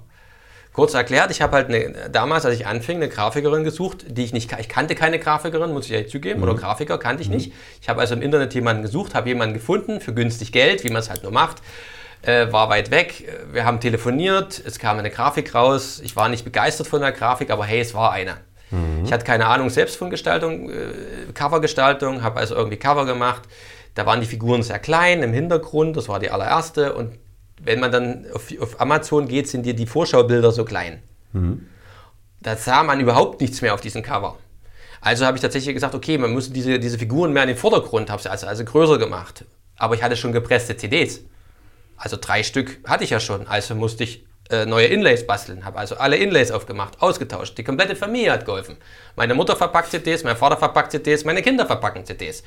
Kurz 0.73 0.95
erklärt, 0.95 1.31
ich 1.31 1.43
habe 1.43 1.57
halt 1.57 1.68
eine, 1.68 2.09
damals, 2.11 2.47
als 2.47 2.57
ich 2.57 2.66
anfing, 2.66 2.97
eine 2.97 3.11
Grafikerin 3.11 3.62
gesucht, 3.62 4.07
die 4.09 4.25
ich 4.25 4.33
nicht, 4.33 4.51
ich 4.59 4.68
kannte 4.70 4.95
keine 4.95 5.18
Grafikerin, 5.18 5.70
muss 5.73 5.85
ich 5.85 5.93
ehrlich 5.93 6.11
zugeben, 6.11 6.41
mhm. 6.41 6.45
oder 6.45 6.55
Grafiker 6.55 6.97
kannte 6.97 7.23
ich 7.23 7.29
mhm. 7.29 7.37
nicht. 7.37 7.53
Ich 7.83 7.91
habe 7.91 8.01
also 8.01 8.14
im 8.14 8.23
Internet 8.23 8.55
jemanden 8.55 8.83
gesucht, 8.83 9.14
habe 9.14 9.29
jemanden 9.29 9.55
gefunden 9.55 10.01
für 10.01 10.14
günstig 10.14 10.51
Geld, 10.51 10.83
wie 10.85 10.89
man 10.89 11.01
es 11.01 11.11
halt 11.11 11.25
nur 11.25 11.33
macht. 11.33 11.59
Äh, 12.23 12.53
war 12.53 12.70
weit 12.70 12.91
weg, 12.91 13.29
wir 13.53 13.64
haben 13.64 13.81
telefoniert, 13.81 14.62
es 14.64 14.79
kam 14.79 14.99
eine 14.99 15.11
Grafik 15.11 15.55
raus. 15.55 16.01
Ich 16.03 16.16
war 16.16 16.29
nicht 16.29 16.45
begeistert 16.45 16.87
von 16.87 17.01
der 17.01 17.12
Grafik, 17.12 17.51
aber 17.51 17.64
hey, 17.66 17.81
es 17.81 17.95
war 17.95 18.12
eine. 18.12 18.37
Mhm. 18.70 19.05
Ich 19.05 19.12
hatte 19.12 19.25
keine 19.25 19.47
Ahnung 19.47 19.68
selbst 19.68 19.97
von 19.97 20.09
Gestaltung, 20.09 20.70
äh, 20.70 20.75
Covergestaltung, 21.35 22.23
habe 22.23 22.41
also 22.41 22.55
irgendwie 22.55 22.79
Cover 22.79 23.05
gemacht. 23.05 23.43
Da 23.95 24.07
waren 24.07 24.20
die 24.20 24.27
Figuren 24.27 24.62
sehr 24.62 24.79
klein 24.79 25.23
im 25.23 25.35
Hintergrund, 25.35 25.99
das 25.99 26.09
war 26.09 26.18
die 26.18 26.31
allererste 26.31 26.95
und 26.95 27.18
wenn 27.61 27.80
man 27.80 27.92
dann 27.92 28.26
auf, 28.32 28.53
auf, 28.61 28.80
Amazon 28.80 29.28
geht, 29.28 29.48
sind 29.48 29.64
dir 29.64 29.74
die 29.74 29.86
Vorschaubilder 29.86 30.53
so 30.53 30.64
klein. 30.64 31.03
Mhm. 31.32 31.66
Da 32.40 32.57
sah 32.57 32.82
man 32.82 33.00
überhaupt 33.00 33.40
nichts 33.40 33.62
mehr 33.62 33.74
auf 33.74 33.80
diesem 33.80 34.03
Cover. 34.03 34.36
Also 35.00 35.26
habe 35.26 35.36
ich 35.36 35.42
tatsächlich 35.42 35.74
gesagt, 35.74 35.94
okay, 35.94 36.18
man 36.18 36.32
muss 36.32 36.53
diese, 36.53 36.78
diese 36.78 36.98
Figuren 36.98 37.32
mehr 37.32 37.42
in 37.42 37.48
den 37.48 37.57
Vordergrund, 37.57 38.11
habe 38.11 38.22
sie 38.22 38.30
also, 38.30 38.46
also 38.46 38.64
größer 38.64 38.98
gemacht. 38.98 39.44
Aber 39.76 39.94
ich 39.94 40.03
hatte 40.03 40.16
schon 40.16 40.32
gepresste 40.32 40.76
CDs. 40.76 41.20
Also 41.96 42.16
drei 42.20 42.42
Stück 42.42 42.78
hatte 42.84 43.05
ich 43.05 43.11
ja 43.11 43.20
schon. 43.20 43.46
Also 43.46 43.74
musste 43.74 44.05
ich 44.05 44.24
äh, 44.50 44.66
neue 44.66 44.86
Inlays 44.86 45.26
basteln. 45.26 45.64
Habe 45.64 45.78
also 45.78 45.96
alle 45.96 46.16
Inlays 46.16 46.50
aufgemacht, 46.50 47.00
ausgetauscht. 47.00 47.59
Die 47.59 47.64
komplette 47.64 47.96
Familie 47.96 48.32
hat 48.32 48.44
geholfen. 48.44 48.76
Meine 49.16 49.34
Mutter 49.34 49.57
verpackt 49.57 49.90
CDs, 49.90 50.24
mein 50.24 50.36
Vater 50.36 50.57
verpackt 50.57 50.92
CDs, 50.92 51.24
meine 51.24 51.42
Kinder 51.42 51.66
verpacken 51.66 52.05
CDs 52.05 52.42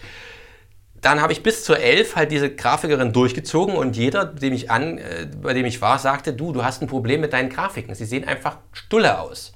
dann 1.06 1.22
habe 1.22 1.32
ich 1.32 1.44
bis 1.44 1.64
zur 1.64 1.80
11 1.80 2.16
halt 2.16 2.32
diese 2.32 2.50
Grafikerin 2.50 3.14
durchgezogen 3.14 3.76
und 3.76 3.96
jeder, 3.96 4.26
dem 4.26 4.54
ich 4.54 4.72
an, 4.72 4.98
äh, 4.98 5.28
bei 5.40 5.54
dem 5.54 5.68
ich 5.68 5.80
war, 5.80 6.00
sagte, 6.00 6.34
du, 6.34 6.52
du 6.52 6.64
hast 6.64 6.82
ein 6.82 6.88
Problem 6.88 7.22
mit 7.22 7.32
deinen 7.32 7.50
Grafiken. 7.50 7.94
Sie 7.94 8.06
sehen 8.06 8.28
einfach 8.28 8.58
stulle 8.74 9.20
aus. 9.20 9.54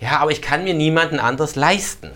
Ja, 0.00 0.20
aber 0.20 0.30
ich 0.30 0.40
kann 0.40 0.64
mir 0.64 0.72
niemanden 0.72 1.18
anders 1.18 1.54
leisten. 1.54 2.12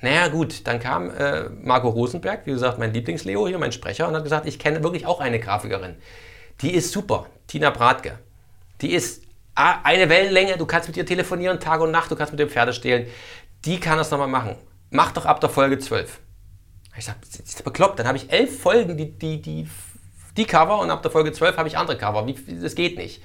Naja 0.00 0.28
gut, 0.28 0.64
dann 0.68 0.78
kam 0.78 1.10
äh, 1.10 1.48
Marco 1.60 1.88
Rosenberg, 1.88 2.46
wie 2.46 2.52
gesagt, 2.52 2.78
mein 2.78 2.94
Lieblingsleo 2.94 3.48
hier, 3.48 3.58
mein 3.58 3.72
Sprecher, 3.72 4.06
und 4.06 4.14
hat 4.14 4.22
gesagt, 4.22 4.46
ich 4.46 4.60
kenne 4.60 4.84
wirklich 4.84 5.04
auch 5.04 5.18
eine 5.18 5.40
Grafikerin. 5.40 5.96
Die 6.60 6.72
ist 6.72 6.92
super, 6.92 7.26
Tina 7.48 7.70
Bratke. 7.70 8.16
Die 8.80 8.92
ist 8.92 9.24
eine 9.56 10.08
Wellenlänge, 10.08 10.56
du 10.56 10.66
kannst 10.66 10.86
mit 10.86 10.96
ihr 10.96 11.06
telefonieren, 11.06 11.58
Tag 11.58 11.80
und 11.80 11.90
Nacht, 11.90 12.12
du 12.12 12.16
kannst 12.16 12.32
mit 12.32 12.38
dem 12.38 12.48
Pferde 12.48 12.72
stehlen. 12.72 13.08
Die 13.64 13.80
kann 13.80 13.98
das 13.98 14.12
nochmal 14.12 14.28
machen. 14.28 14.54
Mach 14.90 15.10
doch 15.10 15.26
ab 15.26 15.40
der 15.40 15.50
Folge 15.50 15.80
12. 15.80 16.20
Ich 16.96 17.04
sag, 17.04 17.16
das 17.20 17.40
ist 17.40 17.64
bekloppt. 17.64 17.98
Dann 17.98 18.06
habe 18.06 18.18
ich 18.18 18.30
elf 18.30 18.60
Folgen, 18.60 18.96
die, 18.96 19.10
die, 19.10 19.40
die, 19.40 19.68
die 20.36 20.44
Cover 20.44 20.78
und 20.78 20.90
ab 20.90 21.02
der 21.02 21.10
Folge 21.10 21.32
12 21.32 21.56
habe 21.56 21.68
ich 21.68 21.78
andere 21.78 21.96
Cover. 21.96 22.26
Wie, 22.26 22.36
das 22.60 22.74
geht 22.74 22.96
nicht. 22.96 23.22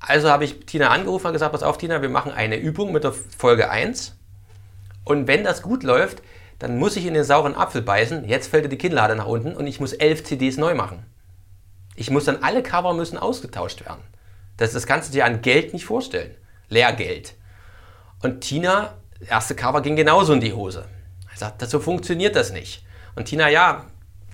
Also 0.00 0.30
habe 0.30 0.44
ich 0.44 0.66
Tina 0.66 0.88
angerufen 0.88 1.28
und 1.28 1.32
gesagt, 1.32 1.52
pass 1.52 1.62
auf 1.62 1.78
Tina, 1.78 2.02
wir 2.02 2.08
machen 2.08 2.32
eine 2.32 2.56
Übung 2.56 2.92
mit 2.92 3.04
der 3.04 3.12
Folge 3.12 3.70
1. 3.70 4.16
Und 5.04 5.26
wenn 5.26 5.44
das 5.44 5.62
gut 5.62 5.82
läuft, 5.82 6.22
dann 6.58 6.78
muss 6.78 6.96
ich 6.96 7.06
in 7.06 7.14
den 7.14 7.24
sauren 7.24 7.56
Apfel 7.56 7.82
beißen. 7.82 8.28
Jetzt 8.28 8.48
fällt 8.48 8.64
dir 8.64 8.68
die 8.68 8.78
Kinnlade 8.78 9.16
nach 9.16 9.26
unten 9.26 9.54
und 9.54 9.66
ich 9.66 9.80
muss 9.80 9.92
elf 9.92 10.24
CDs 10.24 10.56
neu 10.56 10.74
machen. 10.74 11.04
Ich 11.96 12.10
muss 12.10 12.24
dann, 12.24 12.42
alle 12.42 12.62
Cover 12.62 12.94
müssen 12.94 13.18
ausgetauscht 13.18 13.84
werden. 13.84 14.02
Das, 14.56 14.72
das 14.72 14.86
kannst 14.86 15.08
du 15.08 15.12
dir 15.12 15.24
an 15.24 15.42
Geld 15.42 15.72
nicht 15.72 15.84
vorstellen. 15.84 16.34
Lehrgeld. 16.68 17.34
Und 18.22 18.40
Tina, 18.40 18.94
erste 19.28 19.54
Cover 19.54 19.82
ging 19.82 19.96
genauso 19.96 20.32
in 20.32 20.40
die 20.40 20.52
Hose. 20.52 20.86
Er 21.34 21.38
sagt, 21.38 21.68
so 21.68 21.80
funktioniert 21.80 22.36
das 22.36 22.52
nicht. 22.52 22.84
Und 23.16 23.26
Tina, 23.26 23.48
ja, 23.48 23.84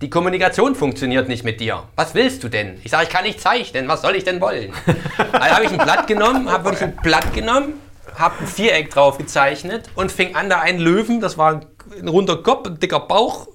die 0.00 0.08
Kommunikation 0.08 0.74
funktioniert 0.74 1.28
nicht 1.28 1.44
mit 1.44 1.60
dir. 1.60 1.82
Was 1.96 2.14
willst 2.14 2.42
du 2.42 2.48
denn? 2.48 2.80
Ich 2.84 2.90
sage, 2.90 3.04
ich 3.04 3.10
kann 3.10 3.24
nicht 3.24 3.40
zeichnen. 3.40 3.88
Was 3.88 4.02
soll 4.02 4.16
ich 4.16 4.24
denn 4.24 4.40
wollen? 4.40 4.72
also 5.32 5.56
habe 5.56 5.64
ich 5.64 5.72
ein 5.72 5.78
Blatt 5.78 6.06
genommen, 6.06 6.50
habe 6.50 6.64
wirklich 6.64 6.82
ein 6.82 6.96
Blatt 6.96 7.32
genommen, 7.34 7.74
habe 8.14 8.36
ein 8.40 8.46
Viereck 8.46 8.90
drauf 8.90 9.18
gezeichnet 9.18 9.90
und 9.94 10.12
fing 10.12 10.34
an, 10.34 10.48
da 10.48 10.60
einen 10.60 10.78
Löwen, 10.78 11.20
das 11.20 11.36
war 11.36 11.62
ein 11.98 12.08
runder 12.08 12.42
Kopf, 12.42 12.66
ein 12.66 12.78
dicker 12.78 13.00
Bauch, 13.00 13.48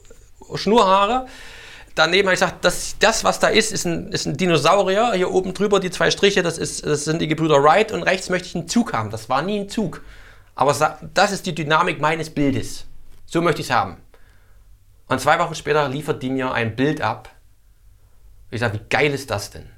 Schnurhaare. 0.53 1.27
Daneben 1.95 2.27
habe 2.27 2.33
ich 2.33 2.39
gesagt, 2.39 2.65
das, 2.65 2.95
das, 2.99 3.23
was 3.23 3.39
da 3.39 3.47
ist, 3.47 3.71
ist 3.71 3.85
ein, 3.85 4.11
ist 4.11 4.25
ein 4.25 4.35
Dinosaurier. 4.35 5.13
Hier 5.13 5.31
oben 5.31 5.53
drüber 5.53 5.79
die 5.79 5.91
zwei 5.91 6.11
Striche, 6.11 6.43
das, 6.43 6.57
ist, 6.57 6.85
das 6.85 7.05
sind 7.05 7.21
die 7.21 7.27
Gebrüder 7.27 7.63
Wright. 7.63 7.91
Und 7.91 8.03
rechts 8.03 8.29
möchte 8.29 8.49
ich 8.49 8.55
einen 8.55 8.67
Zug 8.67 8.91
haben. 8.91 9.11
Das 9.11 9.29
war 9.29 9.41
nie 9.41 9.61
ein 9.61 9.69
Zug. 9.69 10.01
Aber 10.55 10.75
das 11.13 11.31
ist 11.31 11.45
die 11.45 11.55
Dynamik 11.55 12.01
meines 12.01 12.29
Bildes. 12.29 12.85
So 13.26 13.41
möchte 13.41 13.61
ich 13.61 13.67
es 13.67 13.73
haben. 13.73 13.97
Und 15.07 15.19
zwei 15.21 15.38
Wochen 15.39 15.55
später 15.55 15.88
liefert 15.88 16.23
die 16.23 16.30
mir 16.30 16.51
ein 16.51 16.76
Bild 16.76 17.01
ab. 17.01 17.30
Ich 18.51 18.59
sage, 18.59 18.80
wie 18.80 18.89
geil 18.89 19.13
ist 19.13 19.30
das 19.30 19.51
denn? 19.51 19.69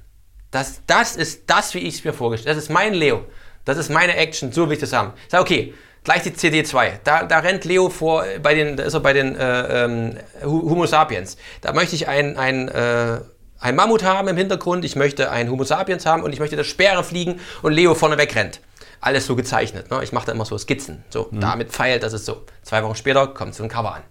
Das, 0.52 0.82
das 0.88 1.16
ist 1.16 1.50
das, 1.50 1.74
wie 1.74 1.80
ich 1.80 1.96
es 1.96 2.04
mir 2.04 2.14
vorgestellt 2.14 2.50
habe. 2.50 2.56
Das 2.56 2.64
ist 2.64 2.74
mein 2.74 2.94
Leo. 2.94 3.26
Das 3.66 3.78
ist 3.78 3.90
meine 3.90 4.16
Action, 4.16 4.52
so 4.52 4.68
will 4.68 4.76
ich 4.76 4.80
das 4.80 4.94
haben. 4.94 5.14
Ich 5.26 5.32
sage, 5.32 5.42
okay, 5.42 5.74
gleich 6.04 6.24
die 6.24 6.32
CD2. 6.32 7.00
Da, 7.04 7.24
da 7.24 7.40
rennt 7.40 7.66
Leo 7.66 7.90
vor, 7.90 8.24
bei 8.42 8.54
den, 8.54 8.78
da 8.78 8.84
ist 8.84 8.94
er 8.94 9.02
bei 9.02 9.12
den 9.12 9.36
äh, 9.36 9.84
ähm, 9.84 10.18
Homo 10.44 10.86
sapiens. 10.86 11.38
Da 11.62 11.74
möchte 11.74 11.96
ich 11.96 12.08
ein, 12.08 12.38
ein, 12.38 12.70
äh, 12.70 13.20
ein 13.60 13.76
Mammut 13.76 14.04
haben 14.04 14.30
im 14.30 14.38
Hintergrund, 14.38 14.86
ich 14.86 14.96
möchte 14.96 15.32
ein 15.32 15.52
Homo 15.52 15.66
sapiens 15.66 16.06
haben 16.06 16.24
und 16.24 16.32
ich 16.32 16.40
möchte, 16.40 16.56
dass 16.56 16.68
Speere 16.68 17.04
fliegen 17.04 17.42
und 17.62 17.74
Leo 17.74 17.94
vorne 17.94 18.18
wegrennt 18.18 18.62
alles 19.02 19.26
so 19.26 19.36
gezeichnet. 19.36 19.92
Ne? 19.92 20.04
Ich 20.04 20.12
mache 20.12 20.26
da 20.26 20.32
immer 20.32 20.46
so 20.46 20.58
Skizzen. 20.58 21.04
So, 21.10 21.28
mhm. 21.32 21.40
damit 21.40 21.72
feilt, 21.72 22.04
das 22.04 22.14
ist 22.14 22.26
so. 22.26 22.46
Zwei 22.64 22.84
Wochen 22.84 22.96
später 22.96 23.28
kommt 23.28 23.56
so 23.56 23.64
ein 23.64 23.70
Cover 23.70 23.96
an. 23.96 24.04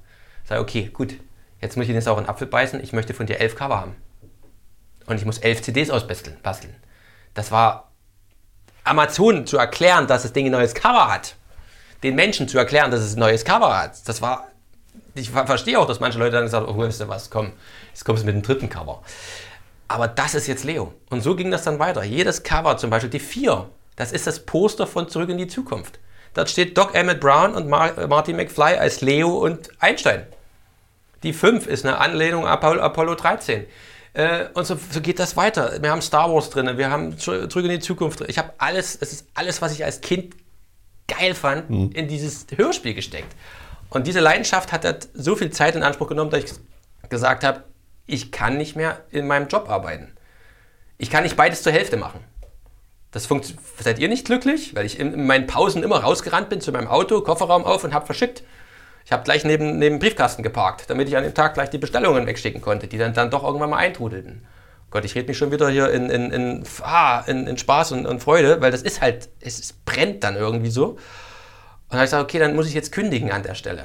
Ich 0.43 0.49
sage, 0.49 0.61
okay, 0.61 0.91
gut, 0.93 1.15
jetzt 1.61 1.77
muss 1.77 1.87
ich 1.87 1.93
den 1.93 2.01
sauren 2.01 2.29
Apfel 2.29 2.47
beißen. 2.47 2.83
Ich 2.83 2.93
möchte 2.93 3.15
von 3.15 3.27
dir 3.27 3.41
elf 3.41 3.57
Cover 3.57 3.81
haben. 3.81 3.97
Und 5.07 5.17
ich 5.17 5.25
muss 5.25 5.39
elf 5.39 5.63
CDs 5.63 5.91
ausbasteln. 5.91 6.37
Basteln. 6.43 6.75
Das 7.35 7.51
war 7.51 7.91
Amazon 8.85 9.47
zu 9.47 9.59
erklären, 9.59 10.07
dass 10.07 10.23
das 10.23 10.33
Ding 10.33 10.47
ein 10.47 10.53
neues 10.53 10.75
Cover 10.75 11.13
hat. 11.13 11.37
Den 12.03 12.15
Menschen 12.15 12.49
zu 12.49 12.59
erklären, 12.59 12.91
dass 12.91 13.01
es 13.01 13.17
ein 13.17 13.21
neues 13.21 13.45
Cover 13.45 13.77
hat. 13.77 14.09
Das 14.09 14.23
war. 14.23 14.49
Ich 15.15 15.31
verstehe 15.31 15.79
auch, 15.79 15.87
dass 15.87 15.99
manche 15.99 16.19
Leute 16.19 16.33
dann 16.33 16.45
gesagt 16.45 16.67
haben, 16.67 16.75
oh, 16.75 16.79
weißt 16.79 17.01
du 17.01 17.09
was, 17.09 17.31
komm, 17.31 17.53
jetzt 17.89 18.05
kommst 18.05 18.23
du 18.23 18.27
mit 18.27 18.35
dem 18.35 18.43
dritten 18.43 18.69
Cover. 18.69 19.03
Aber 19.89 20.09
das 20.09 20.35
ist 20.35 20.47
jetzt 20.47 20.65
Leo. 20.65 20.93
Und 21.11 21.23
so 21.23 21.35
ging 21.37 21.51
das 21.51 21.63
dann 21.63 21.79
weiter. 21.79 22.05
Jedes 22.05 22.43
Cover, 22.43 22.77
zum 22.77 22.91
Beispiel 22.91 23.11
die 23.11 23.19
vier, 23.19 23.69
das 23.97 24.13
ist 24.13 24.27
das 24.27 24.41
Poster 24.45 24.87
von 24.87 25.09
Zurück 25.09 25.31
in 25.31 25.39
die 25.39 25.49
Zukunft. 25.49 25.99
Dort 26.35 26.51
steht 26.51 26.77
Doc 26.77 26.95
Emmett 26.95 27.21
Brown 27.21 27.55
und 27.55 27.69
Mar 27.69 28.07
Marty 28.07 28.35
McFly 28.35 28.77
als 28.77 29.01
Leo 29.01 29.39
und 29.39 29.71
Einstein. 29.81 30.27
Die 31.23 31.33
5 31.33 31.67
ist 31.67 31.85
eine 31.85 31.99
Anlehnung 31.99 32.47
an 32.47 32.59
Apollo 32.59 33.15
13. 33.15 33.65
Äh, 34.13 34.47
und 34.55 34.67
so, 34.67 34.79
so, 34.91 35.01
geht 35.01 35.19
das 35.19 35.37
weiter. 35.37 35.83
Wir 35.83 35.91
haben 35.91 36.03
Star 36.03 36.33
Wars 36.33 36.51
drin, 36.51 36.77
wir 36.77 36.91
haben 36.91 37.19
Zurück 37.19 37.57
in 37.57 37.71
die 37.71 37.81
Zukunft 37.81 38.21
drin. 38.21 38.29
Ich 38.31 38.39
habe 38.39 38.53
alles, 38.59 38.97
es 39.01 39.13
ist 39.13 39.27
alles, 39.35 39.61
was 39.63 39.73
ich 39.73 39.85
als 39.85 40.01
Kind 40.01 40.35
geil 41.09 41.35
fand, 41.35 41.71
mhm. 41.71 41.91
in 41.93 42.09
dieses 42.09 42.47
Hörspiel 42.55 42.95
gesteckt. 42.95 43.35
Und 43.89 44.07
diese 44.07 44.21
Leidenschaft 44.21 44.73
hat 44.73 44.85
halt 44.85 45.09
so 45.15 45.37
viel 45.37 45.51
Zeit 45.51 45.75
in 45.77 45.83
Anspruch 45.83 46.09
genommen, 46.09 46.31
dass 46.31 46.45
ich 46.45 46.53
gesagt 47.09 47.45
habe, 47.45 47.65
ich 48.07 48.33
kann 48.33 48.57
nicht 48.57 48.77
mehr 48.77 49.01
in 49.11 49.27
meinem 49.27 49.49
Job 49.49 49.69
arbeiten. 49.69 50.13
Ich 50.99 51.11
kann 51.11 51.23
nicht 51.23 51.37
beides 51.37 51.63
zur 51.63 51.73
Hälfte 51.73 51.97
machen. 51.97 52.21
Das 53.13 53.29
seid 53.81 53.99
ihr 53.99 54.09
nicht 54.09 54.27
glücklich? 54.27 54.75
Weil 54.75 54.85
ich 54.85 54.99
in 54.99 55.27
meinen 55.27 55.47
Pausen 55.47 55.83
immer 55.83 55.99
rausgerannt 55.99 56.49
bin 56.49 56.61
zu 56.61 56.73
meinem 56.73 56.89
Auto, 56.89 57.21
Kofferraum 57.21 57.65
auf 57.65 57.85
und 57.85 57.95
habe 57.95 58.07
verschickt. 58.07 58.43
Ich 59.05 59.13
habe 59.13 59.23
gleich 59.23 59.45
neben, 59.45 59.79
neben 59.79 60.01
Briefkasten 60.01 60.43
geparkt, 60.43 60.91
damit 60.91 61.09
ich 61.09 61.17
an 61.17 61.23
dem 61.23 61.33
Tag 61.33 61.55
gleich 61.55 61.71
die 61.71 61.79
Bestellungen 61.79 62.27
wegschicken 62.27 62.61
konnte, 62.61 62.89
die 62.89 62.99
dann, 62.99 63.15
dann 63.15 63.31
doch 63.31 63.45
irgendwann 63.45 63.71
mal 63.71 63.77
eintrudelten. 63.77 64.45
Gott, 64.91 65.05
ich 65.05 65.15
rede 65.15 65.29
mich 65.29 65.39
schon 65.39 65.53
wieder 65.53 65.69
hier 65.69 65.91
in, 65.91 66.11
in, 66.11 66.31
in, 66.31 66.65
ah, 66.83 67.23
in, 67.27 67.47
in 67.47 67.57
Spaß 67.57 67.93
und, 67.93 68.07
und, 68.07 68.21
Freude, 68.21 68.61
weil 68.61 68.71
das 68.71 68.83
ist 68.83 69.01
halt, 69.01 69.29
es, 69.41 69.61
es 69.61 69.73
brennt 69.73 70.25
dann 70.25 70.37
irgendwie 70.37 70.71
so. 70.71 70.91
Und 70.91 70.99
dann 71.91 71.99
habe 71.99 72.05
ich 72.05 72.11
gesagt, 72.11 72.25
okay, 72.25 72.39
dann 72.39 72.57
muss 72.57 72.67
ich 72.67 72.75
jetzt 72.75 72.93
kündigen 72.93 73.31
an 73.31 73.43
der 73.43 73.55
Stelle. 73.55 73.85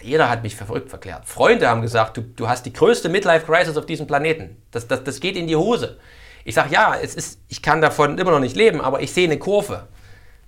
Jeder 0.00 0.28
hat 0.28 0.42
mich 0.42 0.56
verrückt 0.56 0.90
verklärt. 0.90 1.26
Freunde 1.26 1.68
haben 1.68 1.82
gesagt, 1.82 2.16
du, 2.16 2.22
du 2.22 2.48
hast 2.48 2.66
die 2.66 2.72
größte 2.72 3.08
Midlife-Crisis 3.08 3.76
auf 3.76 3.86
diesem 3.86 4.08
Planeten. 4.08 4.60
Das, 4.72 4.88
das, 4.88 5.04
das 5.04 5.20
geht 5.20 5.36
in 5.36 5.46
die 5.46 5.56
Hose. 5.56 5.98
Ich 6.44 6.54
sage, 6.54 6.72
ja, 6.72 6.94
es 6.94 7.14
ist, 7.14 7.40
ich 7.48 7.62
kann 7.62 7.80
davon 7.80 8.18
immer 8.18 8.30
noch 8.30 8.40
nicht 8.40 8.56
leben, 8.56 8.80
aber 8.80 9.00
ich 9.00 9.12
sehe 9.12 9.26
eine 9.26 9.38
Kurve. 9.38 9.88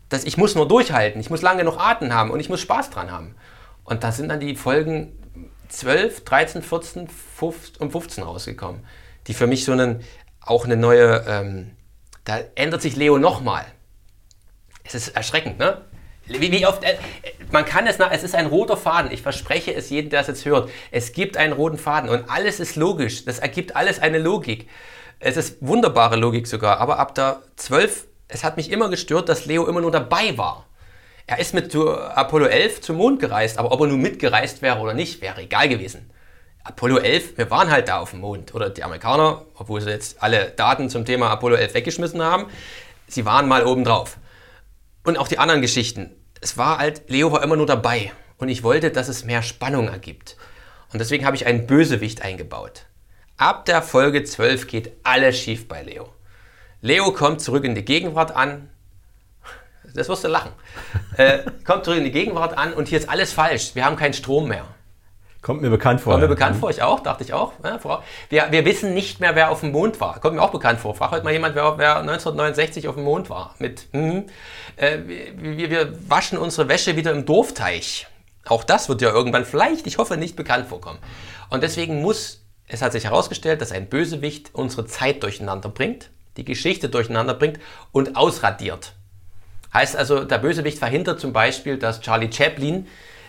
Das, 0.09 0.25
ich 0.25 0.37
muss 0.37 0.55
nur 0.55 0.69
durchhalten, 0.69 1.21
ich 1.21 1.31
muss 1.31 1.43
lange 1.43 1.65
noch 1.65 1.79
Atem 1.79 2.13
haben 2.13 2.31
und 2.31 2.41
ich 2.41 2.49
muss 2.49 2.61
Spaß 2.61 2.91
dran 2.91 3.11
haben. 3.11 3.35
Und 3.85 4.05
da 4.05 4.13
sind 4.13 4.29
dann 4.29 4.41
die 4.41 4.57
Folgen 4.57 5.13
12, 5.69 6.25
13, 6.25 6.63
14 6.63 7.09
15, 7.09 7.77
und 7.81 7.93
15 7.93 8.25
rausgekommen, 8.25 8.85
die 9.27 9.35
für 9.35 9.47
mich 9.47 9.65
so 9.65 9.73
einen 9.73 10.03
auch 10.41 10.65
eine 10.65 10.77
neue, 10.77 11.25
ähm, 11.27 11.71
da 12.25 12.39
ändert 12.55 12.83
sich 12.83 12.97
Leo 12.97 13.19
nochmal. 13.19 13.65
Es 14.85 14.95
ist 14.95 15.09
erschreckend, 15.09 15.59
ne? 15.59 15.83
Wie, 16.27 16.53
wie 16.53 16.67
oft, 16.67 16.85
äh, 16.85 16.97
man 17.51 17.65
kann 17.65 17.87
es 17.87 17.99
es 17.99 18.23
ist 18.23 18.35
ein 18.35 18.47
roter 18.47 18.77
Faden. 18.77 19.11
Ich 19.11 19.23
verspreche 19.23 19.75
es 19.75 19.91
jedem, 19.91 20.11
der 20.11 20.21
es 20.21 20.27
jetzt 20.27 20.45
hört. 20.45 20.71
Es 20.91 21.13
gibt 21.13 21.37
einen 21.37 21.53
roten 21.53 21.77
Faden 21.77 22.09
und 22.09 22.31
alles 22.31 22.61
ist 22.61 22.77
logisch. 22.77 23.25
Das 23.25 23.39
ergibt 23.39 23.77
alles 23.77 24.01
eine 24.01 24.19
Logik. 24.19 24.69
Es 25.19 25.37
ist 25.37 25.57
wunderbare 25.61 26.17
Logik 26.17 26.47
sogar. 26.47 26.79
Aber 26.79 26.99
ab 26.99 27.15
der 27.15 27.43
12, 27.57 28.07
es 28.29 28.45
hat 28.45 28.57
mich 28.57 28.71
immer 28.71 28.89
gestört, 28.89 29.29
dass 29.29 29.47
Leo 29.47 29.67
immer 29.67 29.81
nur 29.81 29.91
dabei 29.91 30.37
war. 30.37 30.67
Er 31.27 31.39
ist 31.39 31.55
mit 31.55 31.75
Apollo 31.75 32.47
11 32.47 32.83
zum 32.83 32.97
Mond 32.97 33.19
gereist, 33.21 33.59
aber 33.59 33.73
ob 33.73 33.81
er 33.81 33.87
nun 33.87 34.03
mitgereist 34.03 34.61
wäre 34.61 34.79
oder 34.79 34.93
nicht, 34.93 35.23
wäre 35.23 35.41
egal 35.41 35.69
gewesen. 35.69 36.11
Apollo 36.65 36.99
11, 36.99 37.39
wir 37.39 37.51
waren 37.51 37.71
halt 37.71 37.89
da 37.89 37.99
auf 37.99 38.11
dem 38.11 38.21
Mond. 38.21 38.55
Oder 38.55 38.71
die 38.71 38.85
Amerikaner, 38.85 39.45
obwohl 39.55 39.81
sie 39.81 39.91
jetzt 39.91 40.23
alle 40.23 40.51
Daten 40.51 40.91
zum 40.91 41.05
Thema 41.05 41.31
Apollo 41.31 41.57
11 41.57 41.75
weggeschmissen 41.75 42.23
haben, 42.23 42.47
sie 43.07 43.25
waren 43.25 43.49
mal 43.49 43.65
oben 43.65 43.85
drauf. 43.85 44.19
Und 45.05 45.19
auch 45.19 45.29
die 45.29 45.39
anderen 45.39 45.61
Geschichten. 45.61 46.15
Es 46.41 46.57
war 46.59 46.79
halt, 46.79 47.09
Leo 47.09 47.33
war 47.33 47.43
immer 47.43 47.57
nur 47.57 47.67
dabei. 47.67 48.13
Und 48.39 48.49
ich 48.49 48.63
wollte, 48.63 48.91
dass 48.91 49.09
es 49.09 49.25
mehr 49.25 49.43
Spannung 49.43 49.89
ergibt. 49.89 50.37
Und 50.93 50.99
deswegen 50.99 51.27
habe 51.27 51.37
ich 51.37 51.47
einen 51.47 51.67
Bösewicht 51.67 52.23
eingebaut. 52.23 52.87
Ab 53.37 53.65
der 53.65 53.83
Folge 53.83 54.23
12 54.23 54.67
geht 54.69 54.93
alles 55.03 55.39
schief 55.39 55.67
bei 55.67 55.83
Leo. 55.83 56.09
Leo 56.81 57.13
kommt 57.13 57.41
zurück 57.41 57.65
in 57.65 57.75
die 57.75 57.85
Gegenwart 57.85 58.35
an. 58.35 58.71
Das 59.95 60.09
wirst 60.09 60.25
du 60.25 60.29
lachen. 60.29 60.53
Äh, 61.17 61.45
kommt 61.65 61.85
zurück 61.85 61.99
in 61.99 62.05
die 62.05 62.11
Gegenwart 62.11 62.59
an 62.59 62.73
und 62.73 62.89
hier 62.89 62.99
ist 62.99 63.09
alles 63.09 63.33
falsch. 63.33 63.77
Wir 63.77 63.85
haben 63.85 63.95
keinen 63.95 64.15
Strom 64.15 64.49
mehr. 64.49 64.65
Kommt 65.43 65.63
mir 65.63 65.71
bekannt 65.71 66.01
vor. 66.01 66.15
Kommt 66.15 66.23
mir 66.23 66.29
bekannt 66.29 66.57
vor, 66.57 66.71
ich 66.71 66.83
auch, 66.83 67.01
dachte 67.01 67.23
ich 67.23 67.33
auch. 67.33 67.53
Wir, 68.31 68.51
wir, 68.51 68.65
wissen 68.65 68.95
nicht 68.95 69.21
mehr, 69.21 69.37
wer 69.37 69.51
auf 69.51 69.61
dem 69.61 69.71
Mond 69.71 70.01
war. 70.01 70.19
Kommt 70.19 70.35
mir 70.35 70.43
auch 70.43 70.51
bekannt 70.51 70.81
vor. 70.81 70.97
Frag 70.97 71.13
heute 71.13 71.23
mal 71.23 71.33
jemand, 71.33 71.55
wer, 71.55 71.79
wer 71.79 71.99
1969 71.99 72.89
auf 72.89 72.97
dem 72.97 73.05
Mond 73.05 73.31
war. 73.31 73.55
Mit, 73.61 73.87
hm, 73.93 74.25
äh, 74.75 74.99
wir, 75.37 75.71
wir 75.71 76.11
waschen 76.11 76.37
unsere 76.37 76.69
Wäsche 76.69 76.97
wieder 76.97 77.13
im 77.13 77.27
Dorfteich. 77.27 78.09
Auch 78.47 78.65
das 78.65 78.89
wird 78.89 79.03
ja 79.03 79.11
irgendwann 79.11 79.45
vielleicht, 79.45 79.87
ich 79.87 79.99
hoffe, 79.99 80.17
nicht 80.17 80.35
bekannt 80.35 80.67
vorkommen. 80.67 80.99
Und 81.51 81.63
deswegen 81.63 82.03
muss, 82.03 82.44
es 82.67 82.83
hat 82.83 82.93
sich 82.93 83.05
herausgestellt, 83.05 83.61
dass 83.61 83.73
ein 83.73 83.89
Bösewicht 83.89 84.51
unsere 84.53 84.87
Zeit 84.87 85.23
durcheinander 85.23 85.69
bringt, 85.69 86.11
die 86.37 86.45
Geschichte 86.45 86.89
durcheinander 86.89 87.35
bringt 87.35 87.61
und 87.93 88.17
ausradiert. 88.17 88.95
Heißt 89.73 89.97
also, 89.97 90.25
der 90.25 90.39
Bösewicht 90.39 90.79
verhindert 90.79 91.21
zum 91.21 91.33
Beispiel, 91.33 91.79
dass 91.79 92.01
Charlie 92.01 92.33
Chaplin 92.33 92.87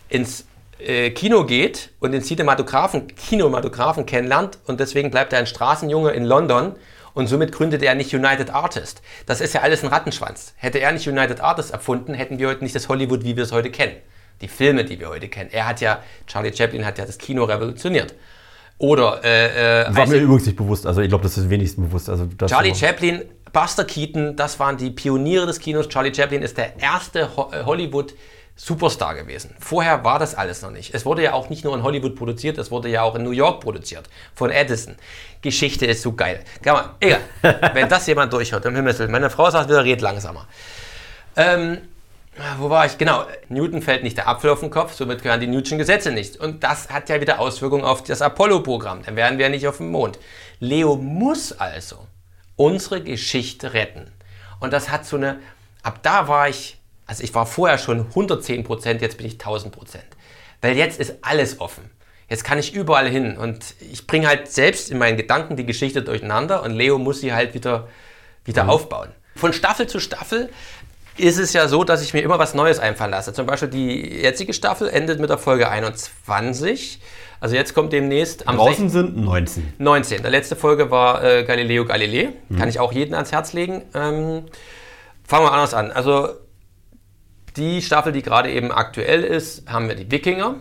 ins 0.09 0.45
äh, 0.79 1.11
Kino 1.11 1.45
geht 1.45 1.91
und 1.99 2.11
den 2.11 2.21
Cinematografen, 2.21 3.07
Kinematografen 3.07 4.05
kennenlernt 4.05 4.59
und 4.65 4.79
deswegen 4.79 5.11
bleibt 5.11 5.33
er 5.33 5.39
ein 5.39 5.47
Straßenjunge 5.47 6.11
in 6.11 6.23
London 6.23 6.75
und 7.13 7.27
somit 7.27 7.51
gründet 7.51 7.81
er 7.81 7.95
nicht 7.95 8.13
United 8.13 8.51
Artist. 8.51 9.01
Das 9.25 9.41
ist 9.41 9.53
ja 9.53 9.61
alles 9.61 9.83
ein 9.83 9.89
Rattenschwanz. 9.89 10.53
Hätte 10.57 10.79
er 10.79 10.91
nicht 10.91 11.07
United 11.07 11.39
Artist 11.39 11.71
erfunden, 11.71 12.13
hätten 12.13 12.39
wir 12.39 12.49
heute 12.49 12.63
nicht 12.63 12.75
das 12.75 12.89
Hollywood, 12.89 13.23
wie 13.23 13.35
wir 13.35 13.43
es 13.43 13.51
heute 13.51 13.71
kennen. 13.71 13.95
Die 14.41 14.49
Filme, 14.49 14.83
die 14.83 14.99
wir 14.99 15.09
heute 15.09 15.29
kennen. 15.29 15.49
Er 15.51 15.65
hat 15.65 15.79
ja, 15.79 16.03
Charlie 16.27 16.53
Chaplin 16.53 16.85
hat 16.85 16.97
ja 16.97 17.05
das 17.05 17.17
Kino 17.17 17.45
revolutioniert. 17.45 18.13
Oder 18.77 19.21
äh, 19.23 19.83
äh, 19.83 19.95
War 19.95 20.07
mir 20.07 20.17
übrigens 20.17 20.45
nicht 20.45 20.57
bewusst, 20.57 20.85
also 20.85 21.01
ich 21.01 21.07
glaube, 21.09 21.23
das 21.23 21.37
ist 21.37 21.49
wenigstens 21.49 21.85
bewusst. 21.87 22.09
Also, 22.09 22.27
Charlie 22.45 22.75
Chaplin, 22.75 23.23
Buster 23.53 23.85
Keaton, 23.85 24.35
das 24.35 24.59
waren 24.59 24.75
die 24.75 24.89
Pioniere 24.89 25.45
des 25.45 25.59
Kinos. 25.59 25.87
Charlie 25.87 26.13
Chaplin 26.13 26.41
ist 26.41 26.57
der 26.57 26.77
erste 26.79 27.35
Ho 27.37 27.51
äh, 27.51 27.63
Hollywood- 27.63 28.13
Superstar 28.57 29.15
gewesen. 29.15 29.53
Vorher 29.59 30.05
war 30.05 30.17
das 30.17 30.33
alles 30.33 30.61
noch 30.61 30.71
nicht. 30.71 30.95
Es 30.95 31.05
wurde 31.05 31.21
ja 31.21 31.33
auch 31.33 31.49
nicht 31.49 31.65
nur 31.65 31.75
in 31.75 31.83
Hollywood 31.83 32.15
produziert, 32.15 32.57
es 32.57 32.71
wurde 32.71 32.87
ja 32.87 33.01
auch 33.01 33.15
in 33.15 33.23
New 33.23 33.31
York 33.31 33.59
produziert. 33.59 34.09
Von 34.33 34.49
Edison. 34.49 34.95
Geschichte 35.41 35.85
ist 35.85 36.01
so 36.01 36.13
geil. 36.13 36.39
Kann 36.63 36.91
egal. 37.01 37.19
Wenn 37.73 37.89
das 37.89 38.07
jemand 38.07 38.31
durchhört, 38.31 38.65
im 38.65 38.75
Himmel 38.75 39.09
Meine 39.09 39.29
Frau 39.29 39.49
sagt 39.49 39.69
wieder, 39.69 39.83
red 39.83 39.99
langsamer. 39.99 40.47
Ähm, 41.35 41.79
wo 42.59 42.69
war 42.69 42.85
ich? 42.85 42.97
Genau. 42.97 43.25
Newton 43.49 43.81
fällt 43.81 44.03
nicht 44.03 44.17
der 44.17 44.27
Apfel 44.27 44.49
auf 44.49 44.59
den 44.59 44.69
Kopf, 44.69 44.93
somit 44.93 45.23
gehören 45.23 45.39
die 45.39 45.47
Newtonschen 45.47 45.77
Gesetze 45.77 46.11
nicht. 46.11 46.37
Und 46.37 46.63
das 46.63 46.89
hat 46.89 47.09
ja 47.09 47.21
wieder 47.21 47.39
Auswirkungen 47.39 47.83
auf 47.83 48.03
das 48.03 48.21
Apollo-Programm. 48.21 49.03
Dann 49.03 49.15
wären 49.15 49.37
wir 49.37 49.49
nicht 49.49 49.67
auf 49.67 49.77
dem 49.77 49.91
Mond. 49.91 50.19
Leo 50.59 50.95
muss 50.95 51.53
also 51.53 52.07
unsere 52.55 53.01
Geschichte 53.01 53.73
retten. 53.73 54.11
Und 54.59 54.73
das 54.73 54.89
hat 54.89 55.05
so 55.05 55.17
eine, 55.17 55.39
ab 55.83 55.99
da 56.01 56.27
war 56.27 56.49
ich 56.49 56.77
also 57.05 57.23
ich 57.23 57.33
war 57.35 57.45
vorher 57.45 57.77
schon 57.77 58.01
110 58.01 58.63
Prozent, 58.63 59.01
jetzt 59.01 59.17
bin 59.17 59.27
ich 59.27 59.33
1000 59.33 59.73
Prozent. 59.73 60.05
Weil 60.61 60.75
jetzt 60.75 60.99
ist 60.99 61.15
alles 61.21 61.59
offen. 61.59 61.91
Jetzt 62.29 62.43
kann 62.43 62.57
ich 62.57 62.73
überall 62.73 63.07
hin 63.07 63.37
und 63.37 63.75
ich 63.79 64.07
bringe 64.07 64.27
halt 64.27 64.51
selbst 64.51 64.89
in 64.89 64.97
meinen 64.97 65.15
Gedanken 65.15 65.55
die 65.55 65.65
Geschichte 65.65 66.01
durcheinander 66.01 66.63
und 66.63 66.71
Leo 66.71 66.97
muss 66.97 67.21
sie 67.21 67.33
halt 67.33 67.53
wieder, 67.53 67.87
wieder 68.45 68.63
mhm. 68.63 68.69
aufbauen. 68.71 69.09
Von 69.35 69.53
Staffel 69.53 69.85
zu 69.85 69.99
Staffel 69.99 70.49
ist 71.17 71.37
es 71.37 71.53
ja 71.53 71.67
so, 71.67 71.83
dass 71.83 72.01
ich 72.01 72.13
mir 72.13 72.21
immer 72.21 72.39
was 72.39 72.53
Neues 72.53 72.79
einfallen 72.79 73.11
lasse. 73.11 73.33
Zum 73.33 73.45
Beispiel 73.45 73.69
die 73.69 74.21
jetzige 74.21 74.53
Staffel 74.53 74.89
endet 74.89 75.19
mit 75.19 75.29
der 75.29 75.37
Folge 75.37 75.69
21. 75.69 76.99
Also 77.39 77.55
jetzt 77.55 77.73
kommt 77.73 77.93
demnächst 77.93 78.47
am 78.47 78.57
Draußen 78.57 78.89
sind 78.89 79.17
19. 79.17 79.73
19. 79.77 80.21
Der 80.21 80.31
letzte 80.31 80.55
Folge 80.55 80.91
war 80.91 81.23
äh, 81.23 81.43
Galileo 81.43 81.85
Galilei. 81.85 82.33
Mhm. 82.49 82.57
Kann 82.57 82.69
ich 82.69 82.79
auch 82.79 82.91
jeden 82.91 83.13
ans 83.13 83.31
Herz 83.31 83.53
legen. 83.53 83.83
Ähm, 83.93 84.45
fangen 85.23 85.45
wir 85.45 85.51
anders 85.51 85.73
an. 85.73 85.91
Also 85.91 86.29
die 87.55 87.81
Staffel, 87.81 88.11
die 88.11 88.21
gerade 88.21 88.51
eben 88.51 88.71
aktuell 88.71 89.23
ist, 89.23 89.69
haben 89.69 89.87
wir 89.87 89.95
die 89.95 90.11
Wikinger, 90.11 90.55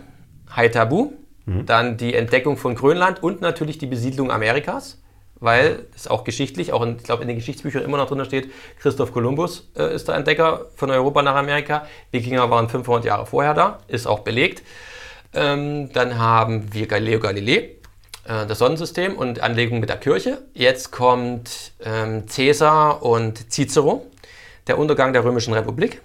Hai 0.55 0.69
Tabu, 0.69 1.13
mhm. 1.47 1.67
dann 1.67 1.97
die 1.97 2.15
Entdeckung 2.15 2.57
von 2.57 2.75
Grönland 2.75 3.23
und 3.23 3.41
natürlich 3.41 3.79
die 3.79 3.87
Besiedlung 3.87 4.31
Amerikas, 4.31 5.03
weil 5.41 5.87
es 5.95 6.09
auch 6.09 6.25
geschichtlich, 6.25 6.73
auch 6.73 6.83
in, 6.83 6.97
ich 6.97 7.03
glaube 7.05 7.23
in 7.23 7.29
den 7.29 7.37
Geschichtsbüchern 7.37 7.83
immer 7.83 7.97
noch 7.97 8.09
drin 8.09 8.25
steht, 8.25 8.51
Christoph 8.81 9.13
Kolumbus 9.13 9.69
äh, 9.77 9.95
ist 9.95 10.09
der 10.09 10.15
Entdecker 10.15 10.67
von 10.77 10.91
Europa 10.91 11.23
nach 11.23 11.35
Amerika. 11.35 11.87
Wikinger 12.11 12.51
waren 12.51 12.69
500 12.69 13.05
Jahre 13.05 13.27
vorher 13.27 13.55
da, 13.55 13.81
ist 13.89 14.07
auch 14.07 14.21
belegt. 14.21 14.63
Ähm, 15.35 15.93
dann 15.93 16.19
haben 16.19 16.73
wir 16.73 16.87
Galileo 16.87 17.19
Galilei, 17.19 17.71
äh, 18.25 18.47
das 18.47 18.59
Sonnensystem 18.59 19.17
und 19.17 19.41
Anlegung 19.41 19.81
mit 19.81 19.89
der 19.89 19.97
Kirche. 19.97 20.43
Jetzt 20.55 20.93
kommt 20.93 21.73
ähm, 21.85 22.25
Caesar 22.27 23.03
und 23.03 23.53
Cicero, 23.53 24.07
der 24.67 24.79
Untergang 24.79 25.13
der 25.13 25.25
Römischen 25.25 25.53
Republik. 25.53 26.01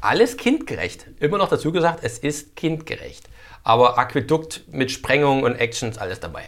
Alles 0.00 0.38
kindgerecht. 0.38 1.06
Immer 1.20 1.36
noch 1.36 1.50
dazu 1.50 1.72
gesagt, 1.72 2.00
es 2.02 2.18
ist 2.18 2.56
kindgerecht. 2.56 3.28
Aber 3.62 3.98
Aquädukt 3.98 4.62
mit 4.72 4.90
Sprengung 4.90 5.42
und 5.42 5.56
Actions, 5.56 5.98
alles 5.98 6.20
dabei. 6.20 6.44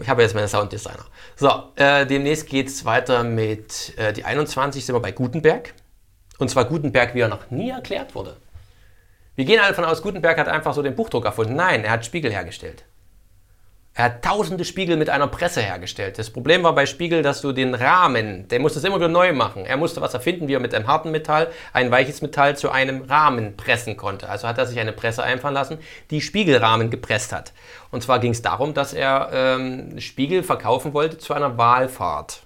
Ich 0.00 0.08
habe 0.08 0.22
jetzt 0.22 0.34
meinen 0.34 0.48
Sounddesigner. 0.48 1.04
So, 1.36 1.50
äh, 1.76 2.06
demnächst 2.06 2.48
geht 2.48 2.68
es 2.68 2.84
weiter 2.84 3.24
mit 3.24 3.92
äh, 3.98 4.12
die 4.12 4.24
21, 4.24 4.84
sind 4.84 4.94
wir 4.94 5.00
bei 5.00 5.12
Gutenberg. 5.12 5.74
Und 6.38 6.50
zwar 6.50 6.64
Gutenberg, 6.64 7.14
wie 7.14 7.20
er 7.20 7.28
noch 7.28 7.50
nie 7.50 7.70
erklärt 7.70 8.14
wurde. 8.14 8.36
Wir 9.36 9.44
gehen 9.44 9.58
alle 9.58 9.70
davon 9.70 9.84
aus, 9.84 10.02
Gutenberg 10.02 10.38
hat 10.38 10.48
einfach 10.48 10.74
so 10.74 10.82
den 10.82 10.94
Buchdruck 10.94 11.24
erfunden. 11.24 11.56
Nein, 11.56 11.84
er 11.84 11.90
hat 11.92 12.04
Spiegel 12.04 12.32
hergestellt. 12.32 12.84
Er 13.96 14.06
hat 14.06 14.24
tausende 14.24 14.64
Spiegel 14.64 14.96
mit 14.96 15.08
einer 15.08 15.28
Presse 15.28 15.62
hergestellt. 15.62 16.18
Das 16.18 16.28
Problem 16.28 16.64
war 16.64 16.74
bei 16.74 16.84
Spiegel, 16.84 17.22
dass 17.22 17.40
du 17.40 17.52
den 17.52 17.76
Rahmen, 17.76 18.48
der 18.48 18.58
musste 18.58 18.80
es 18.80 18.84
immer 18.84 18.96
wieder 18.96 19.06
neu 19.06 19.32
machen. 19.32 19.66
Er 19.66 19.76
musste 19.76 20.00
was 20.00 20.14
erfinden, 20.14 20.48
wie 20.48 20.54
er 20.54 20.60
mit 20.60 20.74
einem 20.74 20.88
harten 20.88 21.12
Metall 21.12 21.46
ein 21.72 21.92
weiches 21.92 22.20
Metall 22.20 22.56
zu 22.56 22.70
einem 22.70 23.02
Rahmen 23.02 23.56
pressen 23.56 23.96
konnte. 23.96 24.28
Also 24.28 24.48
hat 24.48 24.58
er 24.58 24.66
sich 24.66 24.80
eine 24.80 24.92
Presse 24.92 25.22
einfallen 25.22 25.54
lassen, 25.54 25.78
die 26.10 26.20
Spiegelrahmen 26.20 26.90
gepresst 26.90 27.32
hat. 27.32 27.52
Und 27.92 28.02
zwar 28.02 28.18
ging 28.18 28.32
es 28.32 28.42
darum, 28.42 28.74
dass 28.74 28.94
er 28.94 29.30
ähm, 29.32 30.00
Spiegel 30.00 30.42
verkaufen 30.42 30.92
wollte 30.92 31.18
zu 31.18 31.32
einer 31.32 31.56
Wahlfahrt. 31.56 32.42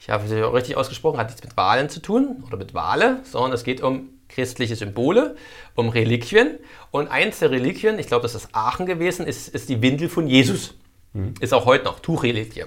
Ich 0.00 0.10
habe 0.10 0.24
es 0.24 0.52
richtig 0.52 0.76
ausgesprochen, 0.76 1.20
hat 1.20 1.28
nichts 1.28 1.44
mit 1.44 1.56
Wahlen 1.56 1.88
zu 1.88 2.02
tun 2.02 2.42
oder 2.44 2.56
mit 2.56 2.74
Wale, 2.74 3.20
sondern 3.22 3.52
es 3.52 3.62
geht 3.62 3.80
um 3.80 4.08
christliche 4.34 4.76
Symbole, 4.76 5.36
um 5.74 5.88
Reliquien. 5.88 6.58
Und 6.90 7.08
eins 7.08 7.38
der 7.38 7.50
Reliquien, 7.50 7.98
ich 7.98 8.06
glaube, 8.06 8.22
das 8.22 8.34
ist 8.34 8.48
Aachen 8.52 8.86
gewesen, 8.86 9.26
ist, 9.26 9.48
ist 9.48 9.68
die 9.68 9.80
Windel 9.80 10.08
von 10.08 10.26
Jesus. 10.26 10.74
Mhm. 11.12 11.34
Ist 11.40 11.54
auch 11.54 11.66
heute 11.66 11.84
noch 11.84 12.00
Tuchreliquie. 12.00 12.64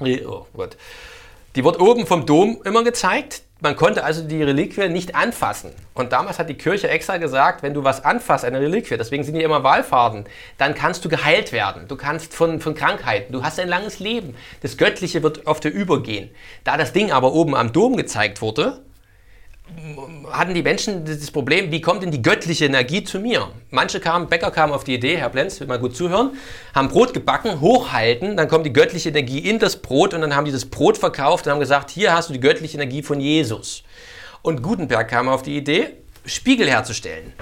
Oh 0.00 0.46
Gott. 0.54 0.76
Die 1.54 1.64
wird 1.64 1.80
oben 1.80 2.06
vom 2.06 2.24
Dom 2.24 2.62
immer 2.64 2.82
gezeigt. 2.82 3.42
Man 3.60 3.76
konnte 3.76 4.02
also 4.02 4.24
die 4.26 4.42
Reliquie 4.42 4.88
nicht 4.88 5.14
anfassen. 5.14 5.70
Und 5.94 6.12
damals 6.12 6.40
hat 6.40 6.48
die 6.48 6.54
Kirche 6.54 6.88
extra 6.88 7.18
gesagt, 7.18 7.62
wenn 7.62 7.74
du 7.74 7.84
was 7.84 8.04
anfasst, 8.04 8.44
eine 8.44 8.58
Reliquie, 8.58 8.96
deswegen 8.96 9.22
sind 9.22 9.34
die 9.34 9.42
immer 9.42 9.62
Wallfahrten, 9.62 10.24
dann 10.58 10.74
kannst 10.74 11.04
du 11.04 11.08
geheilt 11.08 11.52
werden. 11.52 11.86
Du 11.86 11.94
kannst 11.94 12.34
von, 12.34 12.60
von 12.60 12.74
Krankheiten, 12.74 13.32
du 13.32 13.44
hast 13.44 13.60
ein 13.60 13.68
langes 13.68 14.00
Leben. 14.00 14.34
Das 14.62 14.78
Göttliche 14.78 15.22
wird 15.22 15.46
auf 15.46 15.60
dir 15.60 15.68
übergehen. 15.68 16.30
Da 16.64 16.76
das 16.76 16.92
Ding 16.92 17.12
aber 17.12 17.34
oben 17.34 17.54
am 17.54 17.72
Dom 17.72 17.96
gezeigt 17.96 18.42
wurde, 18.42 18.82
hatten 20.30 20.54
die 20.54 20.62
Menschen 20.62 21.04
das 21.04 21.30
Problem, 21.30 21.70
wie 21.70 21.80
kommt 21.80 22.02
denn 22.02 22.10
die 22.10 22.22
göttliche 22.22 22.66
Energie 22.66 23.04
zu 23.04 23.20
mir? 23.20 23.48
Manche 23.70 24.00
kamen, 24.00 24.28
Bäcker 24.28 24.50
kamen 24.50 24.72
auf 24.72 24.84
die 24.84 24.94
Idee, 24.94 25.16
Herr 25.16 25.28
Plenz, 25.28 25.60
will 25.60 25.66
mal 25.66 25.78
gut 25.78 25.96
zuhören, 25.96 26.32
haben 26.74 26.88
Brot 26.88 27.14
gebacken, 27.14 27.60
hochhalten, 27.60 28.36
dann 28.36 28.48
kommt 28.48 28.66
die 28.66 28.72
göttliche 28.72 29.10
Energie 29.10 29.38
in 29.38 29.58
das 29.58 29.76
Brot 29.76 30.14
und 30.14 30.20
dann 30.20 30.34
haben 30.34 30.44
die 30.44 30.52
das 30.52 30.66
Brot 30.66 30.98
verkauft 30.98 31.46
und 31.46 31.52
haben 31.52 31.60
gesagt, 31.60 31.90
hier 31.90 32.14
hast 32.14 32.28
du 32.28 32.32
die 32.32 32.40
göttliche 32.40 32.76
Energie 32.76 33.02
von 33.02 33.20
Jesus. 33.20 33.82
Und 34.42 34.62
Gutenberg 34.62 35.08
kam 35.08 35.28
auf 35.28 35.42
die 35.42 35.56
Idee, 35.56 35.90
Spiegel 36.24 36.68
herzustellen, 36.68 37.32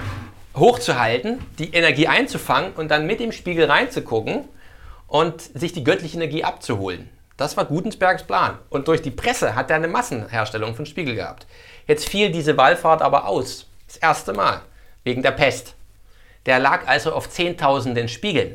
hochzuhalten, 0.57 1.39
die 1.59 1.71
Energie 1.73 2.09
einzufangen 2.09 2.73
und 2.73 2.91
dann 2.91 3.07
mit 3.07 3.21
dem 3.21 3.33
Spiegel 3.33 3.67
reinzugucken 3.67 4.45
und 5.07 5.41
sich 5.41 5.73
die 5.73 5.85
göttliche 5.85 6.17
Energie 6.17 6.45
abzuholen. 6.45 7.09
Das 7.41 7.57
war 7.57 7.65
Gutenbergs 7.65 8.25
Plan. 8.25 8.59
Und 8.69 8.87
durch 8.87 9.01
die 9.01 9.11
Presse 9.11 9.55
hat 9.55 9.71
er 9.71 9.77
eine 9.77 9.89
Massenherstellung 9.89 10.75
von 10.75 10.85
Spiegel 10.85 11.15
gehabt. 11.15 11.47
Jetzt 11.91 12.09
fiel 12.09 12.31
diese 12.31 12.57
Wallfahrt 12.57 13.03
aber 13.03 13.27
aus. 13.27 13.67
Das 13.89 13.97
erste 13.97 14.33
Mal. 14.33 14.63
Wegen 15.03 15.25
der 15.25 15.33
Pest. 15.33 15.75
Der 16.47 16.61
lag 16.61 16.87
also 16.87 17.13
auf 17.13 17.29
Zehntausenden 17.29 18.07
Spiegeln. 18.07 18.55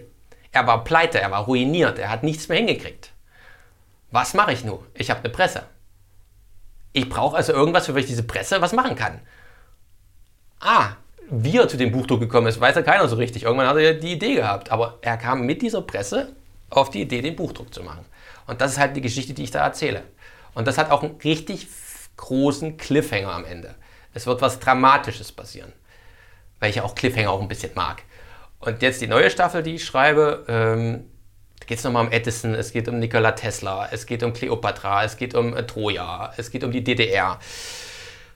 Er 0.54 0.66
war 0.68 0.86
pleite, 0.86 1.20
er 1.20 1.32
war 1.32 1.44
ruiniert, 1.44 2.00
er 2.00 2.10
hat 2.10 2.24
nichts 2.24 2.48
mehr 2.48 2.60
hingekriegt. 2.60 3.12
Was 4.10 4.36
mache 4.36 4.54
ich 4.54 4.64
nun? 4.64 4.80
Ich 4.94 5.10
habe 5.10 5.20
eine 5.20 5.32
Presse. 5.32 5.64
Ich 6.94 7.10
brauche 7.10 7.36
also 7.36 7.52
irgendwas, 7.52 7.88
für 7.88 8.00
ich 8.00 8.06
diese 8.06 8.24
Presse 8.24 8.62
was 8.62 8.72
machen 8.72 8.96
kann. 8.96 9.20
Ah, 10.62 10.92
wie 11.30 11.58
er 11.58 11.68
zu 11.68 11.76
dem 11.76 11.92
Buchdruck 11.92 12.22
gekommen 12.22 12.48
ist, 12.48 12.62
weiß 12.62 12.78
ja 12.78 12.84
keiner 12.84 13.10
so 13.10 13.18
richtig. 13.18 13.44
Irgendwann 13.44 13.68
hat 13.68 13.76
er 13.76 13.96
die 13.96 14.14
Idee 14.14 14.36
gehabt. 14.36 14.72
Aber 14.72 15.00
er 15.02 15.18
kam 15.18 15.46
mit 15.46 15.62
dieser 15.62 15.82
Presse 15.82 16.32
auf 16.70 16.90
die 16.90 17.02
Idee, 17.02 17.22
den 17.22 17.36
Buchdruck 17.36 17.74
zu 17.74 17.84
machen. 17.84 18.06
Und 18.48 18.62
das 18.62 18.72
ist 18.72 18.80
halt 18.80 18.96
die 18.96 19.02
Geschichte, 19.02 19.34
die 19.34 19.44
ich 19.44 19.52
da 19.52 19.62
erzähle. 19.62 20.04
Und 20.54 20.68
das 20.68 20.78
hat 20.78 20.90
auch 20.90 21.04
einen 21.04 21.20
richtig 21.22 21.68
großen 22.18 22.78
Cliffhanger 22.78 23.32
am 23.32 23.46
Ende. 23.46 23.76
Es 24.14 24.26
wird 24.26 24.42
was 24.42 24.60
Dramatisches 24.60 25.32
passieren. 25.32 25.74
Weil 26.60 26.70
ich 26.70 26.78
ja 26.78 26.84
auch 26.84 26.96
Cliffhanger 26.96 27.32
auch 27.32 27.42
ein 27.42 27.48
bisschen 27.48 27.72
mag. 27.76 28.04
Und 28.60 28.82
jetzt 28.82 29.02
die 29.02 29.08
neue 29.08 29.30
Staffel, 29.30 29.62
die 29.62 29.76
ich 29.76 29.86
schreibe, 29.86 30.46
ähm, 30.48 31.06
da 31.60 31.66
geht 31.68 31.78
es 31.78 31.84
nochmal 31.84 32.06
um 32.06 32.12
Edison, 32.12 32.56
es 32.56 32.72
geht 32.72 32.88
um 32.88 33.00
Nikola 33.00 33.34
Tesla, 33.34 33.90
es 33.92 34.06
geht 34.06 34.24
um 34.24 34.34
Cleopatra, 34.34 35.04
es 35.04 35.18
geht 35.18 35.36
um 35.36 35.56
äh, 35.56 35.66
Troja, 35.66 36.34
es 36.38 36.50
geht 36.50 36.64
um 36.64 36.72
die 36.72 36.84
DDR. 36.84 37.40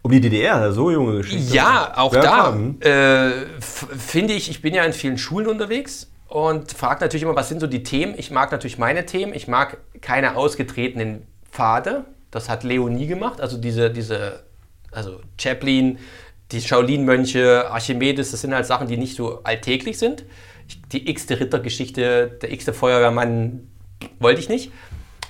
Um 0.01 0.11
die 0.11 0.21
DDR, 0.21 0.71
so 0.71 0.91
junge 0.91 1.17
Geschichte. 1.17 1.53
Ja, 1.53 1.93
auch 1.97 2.13
ja, 2.13 2.21
da 2.21 2.87
äh, 2.87 3.31
finde 3.59 4.33
ich, 4.33 4.49
ich 4.49 4.61
bin 4.61 4.73
ja 4.73 4.83
in 4.83 4.93
vielen 4.93 5.17
Schulen 5.17 5.47
unterwegs 5.47 6.09
und 6.27 6.71
frage 6.71 7.01
natürlich 7.01 7.23
immer, 7.23 7.35
was 7.35 7.49
sind 7.49 7.59
so 7.59 7.67
die 7.67 7.83
Themen. 7.83 8.13
Ich 8.17 8.31
mag 8.31 8.51
natürlich 8.51 8.77
meine 8.77 9.05
Themen, 9.05 9.33
ich 9.33 9.47
mag 9.47 9.77
keine 10.01 10.37
ausgetretenen 10.37 11.25
Pfade. 11.51 12.05
Das 12.31 12.49
hat 12.49 12.63
Leo 12.63 12.89
nie 12.89 13.07
gemacht. 13.07 13.41
Also 13.41 13.57
diese, 13.57 13.89
diese 13.89 14.43
also 14.91 15.21
Chaplin, 15.39 15.99
die 16.51 16.61
Shaolin-Mönche, 16.61 17.69
Archimedes, 17.69 18.31
das 18.31 18.41
sind 18.41 18.53
halt 18.53 18.65
Sachen, 18.65 18.87
die 18.87 18.97
nicht 18.97 19.15
so 19.15 19.43
alltäglich 19.43 19.97
sind. 19.97 20.25
Die 20.91 21.09
x-te 21.09 21.39
Rittergeschichte, 21.39 22.37
der 22.41 22.51
x-te 22.51 22.73
Feuerwehrmann 22.73 23.67
wollte 24.19 24.39
ich 24.39 24.49
nicht. 24.49 24.71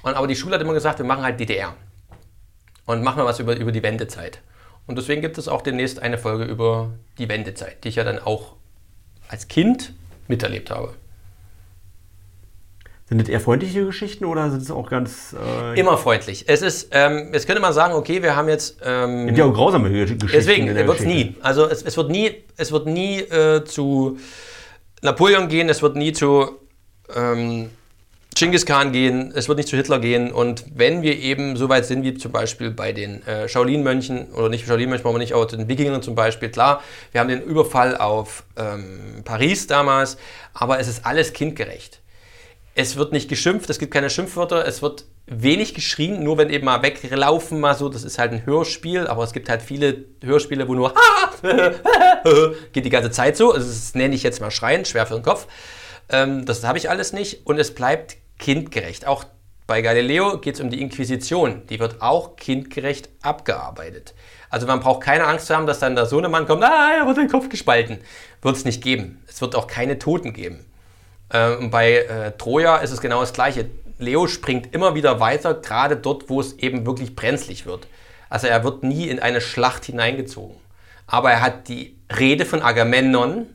Und, 0.04 0.14
aber 0.14 0.28
die 0.28 0.36
Schule 0.36 0.56
hat 0.56 0.62
immer 0.62 0.74
gesagt, 0.74 1.00
wir 1.00 1.06
machen 1.06 1.24
halt 1.24 1.40
DDR. 1.40 1.76
Und 2.86 3.04
machen 3.04 3.20
mal 3.20 3.26
was 3.26 3.40
über, 3.40 3.56
über 3.56 3.72
die 3.72 3.84
Wendezeit. 3.84 4.42
Und 4.88 4.98
deswegen 4.98 5.22
gibt 5.22 5.38
es 5.38 5.48
auch 5.48 5.62
demnächst 5.62 6.02
eine 6.02 6.18
Folge 6.18 6.46
über 6.46 6.92
die 7.20 7.30
Wendezeit, 7.30 7.84
die 7.84 7.90
ich 7.90 7.96
ja 7.96 8.04
dann 8.04 8.18
auch 8.18 8.56
als 9.28 9.48
Kind 9.48 9.94
miterlebt 10.28 10.72
habe. 10.72 10.96
Sind 13.10 13.22
das 13.22 13.28
eher 13.28 13.40
freundliche 13.40 13.86
Geschichten 13.86 14.26
oder 14.26 14.52
sind 14.52 14.62
es 14.62 14.70
auch 14.70 14.88
ganz. 14.88 15.36
Äh 15.74 15.80
Immer 15.80 15.98
freundlich. 15.98 16.46
Es 16.48 16.62
ist, 16.62 16.90
ähm, 16.92 17.30
jetzt 17.34 17.48
könnte 17.48 17.62
man 17.62 17.74
sagen, 17.74 17.96
okay, 17.96 18.22
wir 18.22 18.36
haben 18.36 18.48
jetzt. 18.48 18.78
Ähm, 18.84 19.26
gibt 19.26 19.40
ja 19.40 19.46
auch 19.46 19.54
grausame 19.54 19.90
Geschichten. 19.90 20.30
Deswegen 20.32 20.76
wird 20.76 21.00
es 21.00 21.06
nie. 21.06 21.36
Also 21.42 21.66
es, 21.66 21.82
es, 21.82 21.98
wird 21.98 22.12
nie, 22.12 22.36
es 22.56 22.72
wird 22.72 22.86
nie 22.86 23.20
äh, 23.22 23.64
zu 23.66 24.20
Napoleon 25.02 25.48
gehen, 25.48 25.70
es 25.70 25.82
wird 25.82 25.96
nie 25.96 26.14
zu 26.14 26.60
ähm, 27.16 27.72
Genghis 28.36 28.68
Khan 28.68 28.92
gehen, 28.92 29.34
es 29.36 29.48
wird 29.48 29.58
nicht 29.58 29.70
zu 29.70 29.76
Hitler 29.76 29.98
gehen. 29.98 30.32
Und 30.32 30.66
wenn 30.76 31.02
wir 31.02 31.18
eben 31.18 31.58
so 31.58 31.68
weit 31.68 31.86
sind, 31.88 32.04
wie 32.04 32.14
zum 32.14 32.32
Beispiel 32.32 32.70
bei 32.70 32.94
den 32.94 33.26
äh, 33.26 33.50
Shaolin-Mönchen, 33.50 34.34
oder 34.34 34.50
nicht 34.50 34.68
Shaolin-Mönchen, 34.68 35.08
aber 35.08 35.18
nicht, 35.18 35.34
aber 35.34 35.48
den 35.48 35.68
Wikingern 35.68 36.04
zum 36.04 36.14
Beispiel, 36.14 36.50
klar, 36.50 36.84
wir 37.12 37.22
haben 37.22 37.28
den 37.28 37.42
Überfall 37.42 37.98
auf 37.98 38.44
ähm, 38.56 39.24
Paris 39.26 39.66
damals, 39.66 40.18
aber 40.54 40.80
es 40.80 40.88
ist 40.88 41.08
alles 41.08 41.34
kindgerecht. 41.34 42.02
Es 42.76 42.96
wird 42.96 43.12
nicht 43.12 43.30
geschimpft, 43.30 43.70
es 43.70 43.80
gibt 43.80 43.94
keine 43.94 44.10
Schimpfwörter, 44.10 44.66
es 44.66 44.82
wird 44.82 45.06
wenig 45.26 45.74
geschrien, 45.74 46.24
nur 46.24 46.38
wenn 46.38 46.50
eben 46.50 46.66
mal 46.66 46.82
weglaufen, 46.82 47.60
mal 47.60 47.76
so, 47.76 47.90
das 47.90 48.04
ist 48.04 48.18
halt 48.18 48.32
ein 48.32 48.46
Hörspiel, 48.46 49.08
aber 49.08 49.24
es 49.24 49.34
gibt 49.34 49.50
halt 49.50 49.62
viele 49.62 50.06
Hörspiele, 50.24 50.68
wo 50.68 50.74
nur 50.74 50.94
geht 52.74 52.86
die 52.86 52.90
ganze 52.90 53.12
Zeit 53.12 53.38
so, 53.38 53.54
also 53.54 53.68
das 53.68 53.96
nenne 53.96 54.16
ich 54.16 54.24
jetzt 54.24 54.42
mal 54.42 54.52
Schreien, 54.52 54.86
schwer 54.86 55.06
für 55.06 55.16
den 55.16 55.24
Kopf. 55.24 55.48
Ähm, 56.10 56.46
das 56.46 56.64
habe 56.64 56.78
ich 56.78 56.90
alles 56.90 57.14
nicht 57.14 57.46
und 57.46 57.60
es 57.60 57.74
bleibt 57.76 58.18
kindgerecht. 58.40 59.06
Auch 59.06 59.26
bei 59.68 59.84
Galileo 59.84 60.40
geht 60.40 60.56
es 60.56 60.62
um 60.62 60.72
die 60.72 60.82
Inquisition. 60.82 61.62
Die 61.68 61.80
wird 61.80 62.02
auch 62.02 62.36
kindgerecht 62.38 63.10
abgearbeitet. 63.22 64.16
Also 64.50 64.66
man 64.66 64.80
braucht 64.80 65.04
keine 65.04 65.28
Angst 65.28 65.46
zu 65.46 65.56
haben, 65.56 65.68
dass 65.68 65.78
dann 65.78 65.96
der 65.96 66.08
Sohnemann 66.08 66.48
kommt, 66.48 66.64
ah, 66.64 66.92
er 66.98 67.06
wird 67.06 67.18
den 67.18 67.28
Kopf 67.28 67.50
gespalten. 67.50 68.00
Wird 68.42 68.56
es 68.56 68.66
nicht 68.66 68.82
geben. 68.82 69.24
Es 69.28 69.42
wird 69.42 69.56
auch 69.56 69.68
keine 69.68 70.00
Toten 70.00 70.34
geben. 70.34 70.66
Ähm, 71.32 71.70
bei 71.70 71.94
äh, 71.94 72.32
Troja 72.38 72.78
ist 72.78 72.92
es 72.92 73.02
genau 73.02 73.22
das 73.22 73.34
Gleiche. 73.34 73.70
Leo 73.98 74.28
springt 74.28 74.74
immer 74.74 74.96
wieder 74.96 75.20
weiter, 75.20 75.54
gerade 75.54 75.98
dort, 75.98 76.30
wo 76.30 76.40
es 76.40 76.54
eben 76.60 76.86
wirklich 76.86 77.16
brenzlig 77.16 77.66
wird. 77.66 77.88
Also 78.30 78.48
er 78.48 78.64
wird 78.64 78.84
nie 78.84 79.10
in 79.10 79.20
eine 79.20 79.42
Schlacht 79.42 79.86
hineingezogen. 79.86 80.56
Aber 81.06 81.32
er 81.32 81.42
hat 81.42 81.68
die 81.68 81.98
Rede 82.18 82.46
von 82.46 82.62
Agamemnon, 82.62 83.48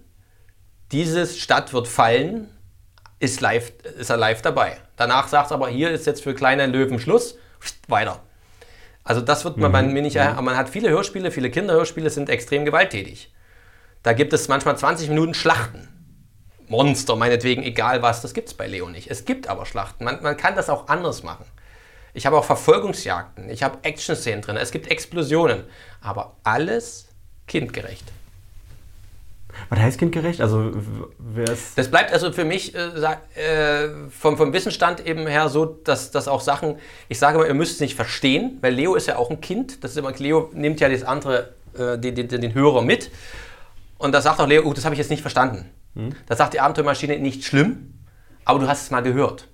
diese 0.92 1.26
Stadt 1.26 1.72
wird 1.72 1.88
fallen, 1.88 2.50
ist, 3.20 3.40
live, 3.40 3.72
ist 3.98 4.10
er 4.10 4.16
live 4.16 4.42
dabei. 4.42 4.76
Danach 4.96 5.28
sagt 5.28 5.50
er 5.50 5.54
aber, 5.54 5.68
hier 5.68 5.90
ist 5.90 6.06
jetzt 6.06 6.22
für 6.22 6.34
kleine 6.34 6.66
Löwen 6.66 6.98
Schluss, 6.98 7.38
weiter. 7.88 8.20
Also 9.02 9.20
das 9.20 9.44
wird 9.44 9.56
man 9.56 9.86
mhm. 9.86 9.92
mir 9.92 10.02
nicht, 10.02 10.18
aber 10.18 10.42
man 10.42 10.56
hat 10.56 10.68
viele 10.68 10.90
Hörspiele, 10.90 11.30
viele 11.30 11.50
Kinderhörspiele 11.50 12.10
sind 12.10 12.28
extrem 12.28 12.64
gewalttätig. 12.64 13.32
Da 14.02 14.12
gibt 14.12 14.32
es 14.32 14.48
manchmal 14.48 14.76
20 14.76 15.08
Minuten 15.08 15.34
Schlachten. 15.34 15.88
Monster, 16.68 17.16
meinetwegen, 17.16 17.62
egal 17.62 18.02
was, 18.02 18.22
das 18.22 18.34
gibt 18.34 18.48
es 18.48 18.54
bei 18.54 18.66
Leo 18.66 18.88
nicht. 18.88 19.10
Es 19.10 19.24
gibt 19.24 19.48
aber 19.48 19.66
Schlachten. 19.66 20.04
Man, 20.04 20.22
man 20.22 20.36
kann 20.36 20.54
das 20.54 20.70
auch 20.70 20.88
anders 20.88 21.22
machen. 21.22 21.44
Ich 22.14 22.26
habe 22.26 22.36
auch 22.36 22.44
Verfolgungsjagden, 22.44 23.50
ich 23.50 23.64
habe 23.64 23.78
Action-Szenen 23.82 24.40
drin, 24.40 24.56
es 24.56 24.70
gibt 24.70 24.88
Explosionen, 24.88 25.64
aber 26.00 26.36
alles 26.44 27.08
kindgerecht. 27.48 28.04
Was 29.68 29.78
heißt 29.78 29.98
kindgerecht? 29.98 30.40
Also, 30.40 30.72
das 31.76 31.88
bleibt 31.90 32.12
also 32.12 32.32
für 32.32 32.44
mich 32.44 32.74
äh, 32.74 32.88
äh, 33.34 33.88
vom, 34.10 34.36
vom 34.36 34.52
Wissensstand 34.52 35.06
eben 35.06 35.26
her 35.26 35.48
so, 35.48 35.64
dass, 35.64 36.10
dass 36.10 36.28
auch 36.28 36.40
Sachen, 36.40 36.78
ich 37.08 37.18
sage 37.18 37.38
mal, 37.38 37.46
ihr 37.46 37.54
müsst 37.54 37.74
es 37.74 37.80
nicht 37.80 37.94
verstehen, 37.94 38.58
weil 38.60 38.74
Leo 38.74 38.94
ist 38.94 39.06
ja 39.06 39.16
auch 39.16 39.30
ein 39.30 39.40
Kind. 39.40 39.82
Das 39.82 39.92
ist 39.92 39.96
immer, 39.96 40.12
Leo 40.12 40.50
nimmt 40.52 40.80
ja 40.80 40.88
das 40.88 41.02
andere, 41.02 41.54
äh, 41.76 41.98
den, 41.98 42.14
den, 42.14 42.28
den 42.28 42.54
Hörer 42.54 42.82
mit. 42.82 43.10
Und 43.98 44.12
da 44.12 44.20
sagt 44.20 44.40
auch 44.40 44.46
Leo, 44.46 44.62
oh, 44.64 44.72
das 44.72 44.84
habe 44.84 44.94
ich 44.94 44.98
jetzt 44.98 45.10
nicht 45.10 45.22
verstanden. 45.22 45.70
Hm? 45.94 46.10
Da 46.26 46.36
sagt 46.36 46.54
die 46.54 46.60
Abenteuermaschine 46.60 47.18
nicht 47.18 47.44
schlimm, 47.44 47.94
aber 48.44 48.58
du 48.58 48.68
hast 48.68 48.82
es 48.82 48.90
mal 48.90 49.02
gehört. 49.02 49.48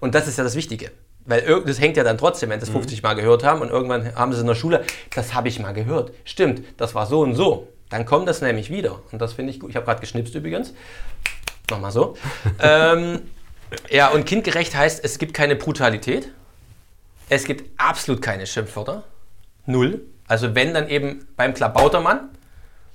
Und 0.00 0.14
das 0.14 0.26
ist 0.28 0.38
ja 0.38 0.44
das 0.44 0.56
Wichtige. 0.56 0.90
Weil 1.24 1.62
das 1.66 1.80
hängt 1.80 1.96
ja 1.96 2.04
dann 2.04 2.18
trotzdem, 2.18 2.50
wenn 2.50 2.60
sie 2.60 2.66
es 2.66 2.72
50 2.72 3.02
Mal 3.02 3.14
gehört 3.14 3.42
haben 3.42 3.60
und 3.60 3.68
irgendwann 3.68 4.14
haben 4.14 4.30
sie 4.30 4.36
es 4.36 4.42
in 4.42 4.46
der 4.46 4.54
Schule, 4.54 4.84
das 5.14 5.34
habe 5.34 5.48
ich 5.48 5.58
mal 5.58 5.72
gehört. 5.72 6.12
Stimmt, 6.24 6.62
das 6.76 6.94
war 6.94 7.06
so 7.06 7.20
und 7.20 7.34
so. 7.34 7.68
Dann 7.88 8.06
kommt 8.06 8.28
das 8.28 8.42
nämlich 8.42 8.70
wieder. 8.70 9.00
Und 9.10 9.20
das 9.20 9.32
finde 9.32 9.52
ich 9.52 9.60
gut. 9.60 9.70
Ich 9.70 9.76
habe 9.76 9.86
gerade 9.86 10.00
geschnipst 10.00 10.34
übrigens. 10.34 10.72
Nochmal 11.68 11.90
so. 11.90 12.16
ähm, 12.60 13.22
ja, 13.90 14.08
und 14.08 14.24
kindgerecht 14.24 14.76
heißt, 14.76 15.04
es 15.04 15.18
gibt 15.18 15.34
keine 15.34 15.56
Brutalität. 15.56 16.30
Es 17.28 17.44
gibt 17.44 17.68
absolut 17.76 18.22
keine 18.22 18.46
Schimpfwörter. 18.46 19.02
Null. 19.66 20.02
Also 20.28 20.54
wenn 20.54 20.74
dann 20.74 20.88
eben 20.88 21.26
beim 21.36 21.54
Klabautermann, 21.54 22.30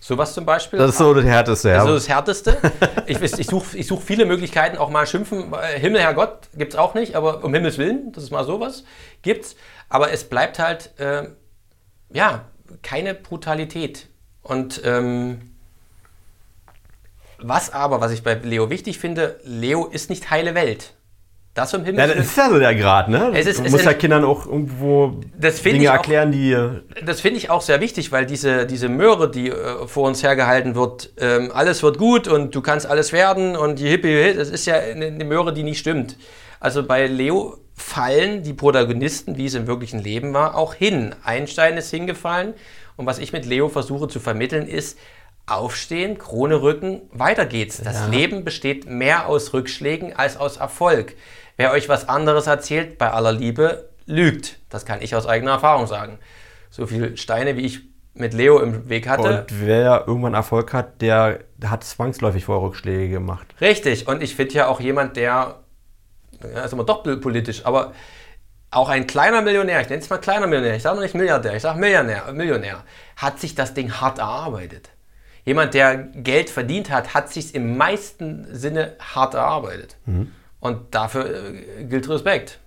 sowas 0.02 0.34
zum 0.34 0.45
Beispiel. 0.45 0.80
Das 0.80 0.90
ist 0.90 0.98
so 0.98 1.14
das 1.14 1.23
Härteste, 1.23 1.69
ja. 1.69 1.76
Das 1.76 1.84
ist 1.84 1.90
so 1.90 1.94
das 1.94 2.10
Härteste. 2.10 2.57
ich, 3.06 3.22
ich 3.22 3.48
suche 3.48 3.78
ich 3.78 3.88
such 3.88 4.02
viele 4.02 4.26
Möglichkeiten, 4.26 4.78
auch 4.78 4.90
mal 4.90 5.06
schimpfen. 5.07 5.53
Himmel, 5.78 6.02
Herrgott, 6.02 6.49
gibt 6.56 6.73
es 6.73 6.80
auch 6.80 6.95
nicht, 6.95 7.15
aber 7.15 7.44
um 7.44 7.53
Himmels 7.53 7.78
Willen, 7.78 8.11
das 8.11 8.26
ist 8.26 8.32
mal 8.32 8.44
sowas, 8.44 8.84
gibt's. 9.22 9.56
Aber 9.88 10.11
es 10.11 10.23
bleibt 10.26 10.60
halt, 10.60 10.99
äh, 10.99 11.30
ja, 12.11 12.45
keine 12.82 13.14
Brutalität. 13.14 14.07
Und 14.41 14.82
ähm, 14.84 15.52
was 17.38 17.72
aber, 17.72 18.02
was 18.02 18.11
ich 18.11 18.23
bei 18.23 18.34
Leo 18.34 18.69
wichtig 18.69 18.98
finde, 18.98 19.40
Leo 19.44 19.86
ist 19.86 20.10
nicht 20.10 20.32
heile 20.32 20.56
Welt. 20.56 20.94
Das 21.53 21.73
im 21.73 21.84
Himmel. 21.84 21.99
Ja, 21.99 22.07
das 22.07 22.28
ist 22.28 22.38
ja 22.38 22.49
so 22.49 22.60
der 22.60 22.73
Grad, 22.76 23.10
ne? 23.10 23.32
Es 23.34 23.45
ist, 23.45 23.60
du 23.60 23.69
musst 23.69 23.84
ja 23.84 23.94
Kindern 23.94 24.23
auch 24.23 24.45
irgendwo 24.45 25.19
Dinge 25.65 25.88
erklären, 25.88 26.32
die. 26.32 26.57
Das 27.06 27.19
finde 27.19 27.40
ich 27.40 27.49
auch 27.49 27.61
sehr 27.61 27.82
wichtig, 27.82 28.14
weil 28.14 28.26
diese, 28.26 28.65
diese 28.65 28.88
Möhre, 28.88 29.30
die 29.30 29.49
äh, 29.49 29.86
vor 29.86 30.07
uns 30.07 30.23
hergehalten 30.23 30.76
wird, 30.76 31.11
ähm, 31.18 31.52
alles 31.53 31.84
wird 31.84 31.98
gut 31.98 32.30
und 32.30 32.56
du 32.56 32.61
kannst 32.61 32.86
alles 32.86 33.11
werden 33.11 33.57
und 33.57 33.80
die 33.80 33.90
Hippie, 33.90 34.34
das 34.34 34.49
ist 34.49 34.65
ja 34.65 34.76
eine, 34.76 35.07
eine 35.07 35.26
Möhre, 35.26 35.52
die 35.52 35.64
nicht 35.64 35.80
stimmt. 35.80 36.15
Also 36.61 36.84
bei 36.84 37.07
Leo 37.07 37.57
fallen 37.76 38.44
die 38.44 38.53
Protagonisten, 38.53 39.36
wie 39.36 39.48
es 39.48 39.53
im 39.53 39.68
wirklichen 39.68 39.99
Leben 39.99 40.34
war, 40.34 40.56
auch 40.56 40.73
hin. 40.73 41.14
Einstein 41.23 41.76
ist 41.76 41.90
hingefallen 41.90 42.53
und 42.95 43.07
was 43.07 43.19
ich 43.19 43.34
mit 43.34 43.45
Leo 43.45 43.68
versuche 43.68 44.07
zu 44.07 44.22
vermitteln, 44.22 44.68
ist, 44.68 44.98
aufstehen, 45.45 46.18
Krone 46.18 46.61
rücken, 46.61 47.01
weiter 47.11 47.45
geht's. 47.45 47.81
Das 47.81 47.95
ja. 47.95 48.07
Leben 48.07 48.43
besteht 48.43 48.85
mehr 48.88 49.27
aus 49.27 49.53
Rückschlägen 49.53 50.15
als 50.15 50.38
aus 50.38 50.57
Erfolg. 50.57 51.15
Wer 51.57 51.72
euch 51.72 51.89
was 51.89 52.07
anderes 52.07 52.47
erzählt, 52.47 52.97
bei 52.97 53.11
aller 53.11 53.31
Liebe, 53.31 53.89
lügt. 54.05 54.59
Das 54.69 54.85
kann 54.85 55.01
ich 55.01 55.15
aus 55.15 55.27
eigener 55.27 55.51
Erfahrung 55.51 55.88
sagen. 55.88 56.19
So 56.69 56.88
viele 56.88 57.18
Steine, 57.18 57.57
wie 57.57 57.65
ich 57.65 57.81
mit 58.13 58.34
Leo 58.34 58.59
im 58.59 58.89
Weg 58.89 59.07
hatte. 59.07 59.41
Und 59.41 59.65
wer 59.65 60.05
irgendwann 60.07 60.34
Erfolg 60.34 60.73
hat, 60.73 61.01
der 61.01 61.39
hat 61.63 61.84
zwangsläufig 61.84 62.45
vorher 62.45 62.68
Rückschläge 62.68 63.09
gemacht. 63.09 63.47
Richtig. 63.61 64.07
Und 64.07 64.22
ich 64.22 64.35
finde 64.35 64.53
ja 64.53 64.68
auch 64.68 64.80
jemand, 64.80 65.15
der, 65.18 65.59
ja, 66.41 66.61
ist 66.61 66.73
immer 66.73 66.84
doch 66.84 67.03
politisch, 67.03 67.65
aber 67.65 67.93
auch 68.72 68.89
ein 68.89 69.05
kleiner 69.05 69.41
Millionär, 69.41 69.81
ich 69.81 69.89
nenne 69.89 70.01
es 70.01 70.09
mal 70.09 70.18
kleiner 70.18 70.47
Millionär, 70.47 70.76
ich 70.76 70.84
sage 70.84 70.95
noch 70.95 71.03
nicht 71.03 71.13
Milliardär, 71.13 71.55
ich 71.55 71.61
sage 71.61 71.77
Millionär, 71.77 72.31
Millionär, 72.31 72.84
hat 73.18 73.39
sich 73.39 73.53
das 73.53 73.73
Ding 73.73 73.91
hart 73.91 74.19
erarbeitet. 74.19 74.89
Jemand, 75.45 75.73
der 75.73 75.97
Geld 75.97 76.49
verdient 76.49 76.89
hat, 76.89 77.13
hat 77.13 77.31
sich 77.31 77.55
im 77.55 77.77
meisten 77.77 78.47
Sinne 78.55 78.95
hart 78.99 79.34
erarbeitet. 79.34 79.97
Mhm. 80.05 80.31
Und 80.59 80.93
dafür 80.93 81.26
äh, 81.26 81.84
gilt 81.85 82.07
Respekt. 82.07 82.59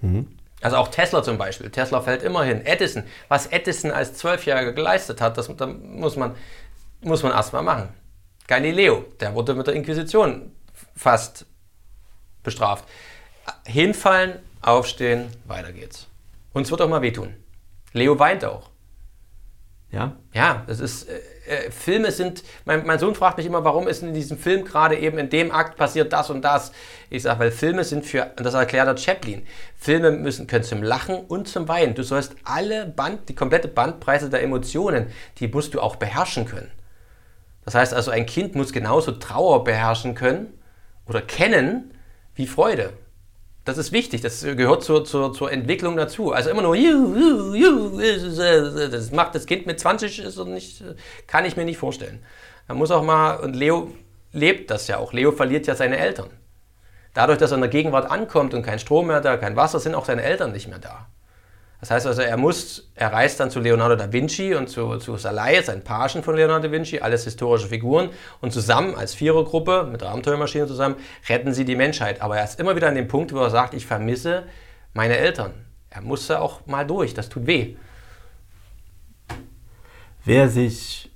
Mhm. 0.00 0.26
Also 0.60 0.76
auch 0.76 0.88
Tesla 0.88 1.22
zum 1.22 1.38
Beispiel. 1.38 1.70
Tesla 1.70 2.00
fällt 2.00 2.22
immer 2.22 2.44
hin. 2.44 2.64
Edison, 2.66 3.04
was 3.28 3.46
Edison 3.46 3.90
als 3.92 4.14
Zwölfjähriger 4.14 4.72
geleistet 4.72 5.20
hat, 5.20 5.38
das, 5.38 5.54
das 5.56 5.70
muss 5.82 6.16
man, 6.16 6.34
muss 7.00 7.22
man 7.22 7.32
erstmal 7.32 7.62
machen. 7.62 7.88
Galileo, 8.46 9.04
der 9.20 9.34
wurde 9.34 9.54
mit 9.54 9.66
der 9.68 9.74
Inquisition 9.74 10.52
fast 10.96 11.46
bestraft. 12.42 12.84
Hinfallen, 13.64 14.40
aufstehen, 14.60 15.28
weiter 15.46 15.72
geht's. 15.72 16.08
Und 16.52 16.62
es 16.62 16.70
wird 16.70 16.82
auch 16.82 16.88
mal 16.88 17.00
wehtun. 17.00 17.34
Leo 17.92 18.18
weint 18.18 18.44
auch. 18.44 18.70
Ja? 19.90 20.16
Ja, 20.34 20.64
das 20.66 20.80
ist. 20.80 21.08
Äh, 21.50 21.72
Filme 21.72 22.12
sind. 22.12 22.44
Mein, 22.64 22.86
mein, 22.86 23.00
Sohn 23.00 23.16
fragt 23.16 23.36
mich 23.36 23.46
immer, 23.46 23.64
warum 23.64 23.88
ist 23.88 24.04
in 24.04 24.14
diesem 24.14 24.38
Film 24.38 24.64
gerade 24.64 24.96
eben 24.96 25.18
in 25.18 25.30
dem 25.30 25.50
Akt 25.50 25.76
passiert 25.76 26.12
das 26.12 26.30
und 26.30 26.42
das. 26.42 26.70
Ich 27.10 27.24
sage, 27.24 27.40
weil 27.40 27.50
Filme 27.50 27.82
sind 27.82 28.06
für. 28.06 28.30
Das 28.36 28.54
erklärt 28.54 28.86
der 28.86 28.96
Chaplin. 28.96 29.44
Filme 29.76 30.12
müssen, 30.12 30.46
können 30.46 30.62
zum 30.62 30.80
Lachen 30.82 31.16
und 31.16 31.48
zum 31.48 31.66
Weinen. 31.66 31.96
Du 31.96 32.04
sollst 32.04 32.36
alle 32.44 32.86
Band, 32.86 33.28
die 33.28 33.34
komplette 33.34 33.66
Bandbreite 33.66 34.30
der 34.30 34.44
Emotionen, 34.44 35.08
die 35.38 35.48
musst 35.48 35.74
du 35.74 35.80
auch 35.80 35.96
beherrschen 35.96 36.46
können. 36.46 36.70
Das 37.64 37.74
heißt 37.74 37.94
also, 37.94 38.12
ein 38.12 38.26
Kind 38.26 38.54
muss 38.54 38.72
genauso 38.72 39.10
Trauer 39.12 39.64
beherrschen 39.64 40.14
können 40.14 40.54
oder 41.08 41.20
kennen 41.20 41.92
wie 42.36 42.46
Freude. 42.46 42.92
Das 43.64 43.76
ist 43.76 43.92
wichtig, 43.92 44.22
das 44.22 44.42
gehört 44.42 44.82
zur, 44.82 45.04
zur, 45.04 45.34
zur 45.34 45.52
Entwicklung 45.52 45.96
dazu. 45.96 46.32
Also 46.32 46.50
immer 46.50 46.62
nur, 46.62 46.74
you, 46.74 47.98
das 48.90 49.12
macht 49.12 49.34
das 49.34 49.46
Kind 49.46 49.66
mit 49.66 49.78
20 49.78 50.18
ist 50.18 50.38
nicht, 50.46 50.82
kann 51.26 51.44
ich 51.44 51.56
mir 51.56 51.64
nicht 51.64 51.76
vorstellen. 51.76 52.22
Man 52.68 52.78
muss 52.78 52.90
auch 52.90 53.02
mal, 53.02 53.36
und 53.36 53.54
Leo 53.54 53.92
lebt 54.32 54.70
das 54.70 54.86
ja 54.88 54.96
auch, 54.98 55.12
Leo 55.12 55.32
verliert 55.32 55.66
ja 55.66 55.74
seine 55.74 55.98
Eltern. 55.98 56.30
Dadurch, 57.12 57.38
dass 57.38 57.50
er 57.50 57.56
in 57.56 57.62
der 57.62 57.70
Gegenwart 57.70 58.10
ankommt 58.10 58.54
und 58.54 58.62
kein 58.62 58.78
Strom 58.78 59.08
mehr 59.08 59.20
da, 59.20 59.36
kein 59.36 59.56
Wasser, 59.56 59.80
sind 59.80 59.94
auch 59.94 60.04
seine 60.04 60.22
Eltern 60.22 60.52
nicht 60.52 60.68
mehr 60.68 60.78
da. 60.78 61.08
Das 61.80 61.90
heißt 61.90 62.06
also, 62.06 62.20
er 62.20 62.36
muss, 62.36 62.90
er 62.94 63.10
reist 63.12 63.40
dann 63.40 63.50
zu 63.50 63.58
Leonardo 63.58 63.96
da 63.96 64.12
Vinci 64.12 64.54
und 64.54 64.68
zu, 64.68 64.98
zu 64.98 65.16
Salai, 65.16 65.62
sein 65.62 65.82
Pagen 65.82 66.22
von 66.22 66.36
Leonardo 66.36 66.68
da 66.68 66.72
Vinci, 66.72 67.00
alles 67.00 67.24
historische 67.24 67.68
Figuren 67.68 68.10
und 68.42 68.52
zusammen 68.52 68.94
als 68.94 69.14
Vierergruppe 69.14 69.88
mit 69.90 70.02
der 70.02 70.10
Abenteuermaschine 70.10 70.66
zusammen 70.66 70.96
retten 71.28 71.54
sie 71.54 71.64
die 71.64 71.76
Menschheit. 71.76 72.20
Aber 72.20 72.36
er 72.36 72.44
ist 72.44 72.60
immer 72.60 72.76
wieder 72.76 72.88
an 72.88 72.94
dem 72.96 73.08
Punkt, 73.08 73.32
wo 73.32 73.38
er 73.38 73.50
sagt, 73.50 73.72
ich 73.72 73.86
vermisse 73.86 74.44
meine 74.92 75.16
Eltern. 75.16 75.54
Er 75.88 76.02
musste 76.02 76.40
auch 76.40 76.66
mal 76.66 76.86
durch, 76.86 77.14
das 77.14 77.30
tut 77.30 77.46
weh. 77.46 77.76
Wer 80.24 80.50
sich 80.50 81.10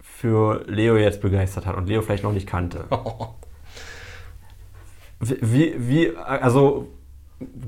für 0.00 0.64
Leo 0.66 0.96
jetzt 0.96 1.20
begeistert 1.20 1.66
hat 1.66 1.76
und 1.76 1.88
Leo 1.88 2.00
vielleicht 2.00 2.22
noch 2.22 2.32
nicht 2.32 2.46
kannte. 2.46 2.84
Wie, 5.18 5.74
wie, 5.78 6.14
also 6.14 6.88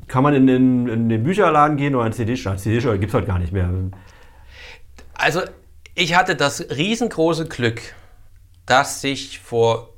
kann 0.07 0.23
man 0.23 0.35
in 0.35 0.47
den, 0.47 0.89
in 0.89 1.09
den 1.09 1.23
Bücherladen 1.23 1.77
gehen 1.77 1.95
oder 1.95 2.05
ein 2.05 2.12
CD-Stand? 2.12 2.61
CD-Stand 2.61 3.01
gibt 3.01 3.11
es 3.11 3.15
heute 3.15 3.27
gar 3.27 3.39
nicht 3.39 3.53
mehr. 3.53 3.70
Also 5.15 5.40
ich 5.95 6.15
hatte 6.15 6.36
das 6.36 6.70
riesengroße 6.70 7.47
Glück, 7.47 7.81
dass 8.66 9.01
sich 9.01 9.40
vor 9.40 9.95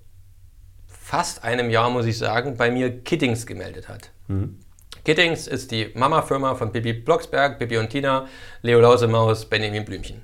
fast 0.87 1.45
einem 1.45 1.71
Jahr, 1.71 1.91
muss 1.91 2.07
ich 2.07 2.19
sagen, 2.19 2.57
bei 2.57 2.71
mir 2.71 3.03
Kittings 3.03 3.47
gemeldet 3.47 3.89
hat. 3.89 4.11
Mhm. 4.29 4.59
Kittings 5.05 5.47
ist 5.47 5.71
die 5.71 5.91
Mama-Firma 5.95 6.55
von 6.55 6.73
Bibi 6.73 6.93
Blocksberg, 6.93 7.59
Bibi 7.59 7.79
und 7.79 7.91
Tina, 7.91 8.27
Leo 8.63 8.81
Lausemaus, 8.81 9.47
Benjamin 9.47 9.85
Blümchen. 9.85 10.23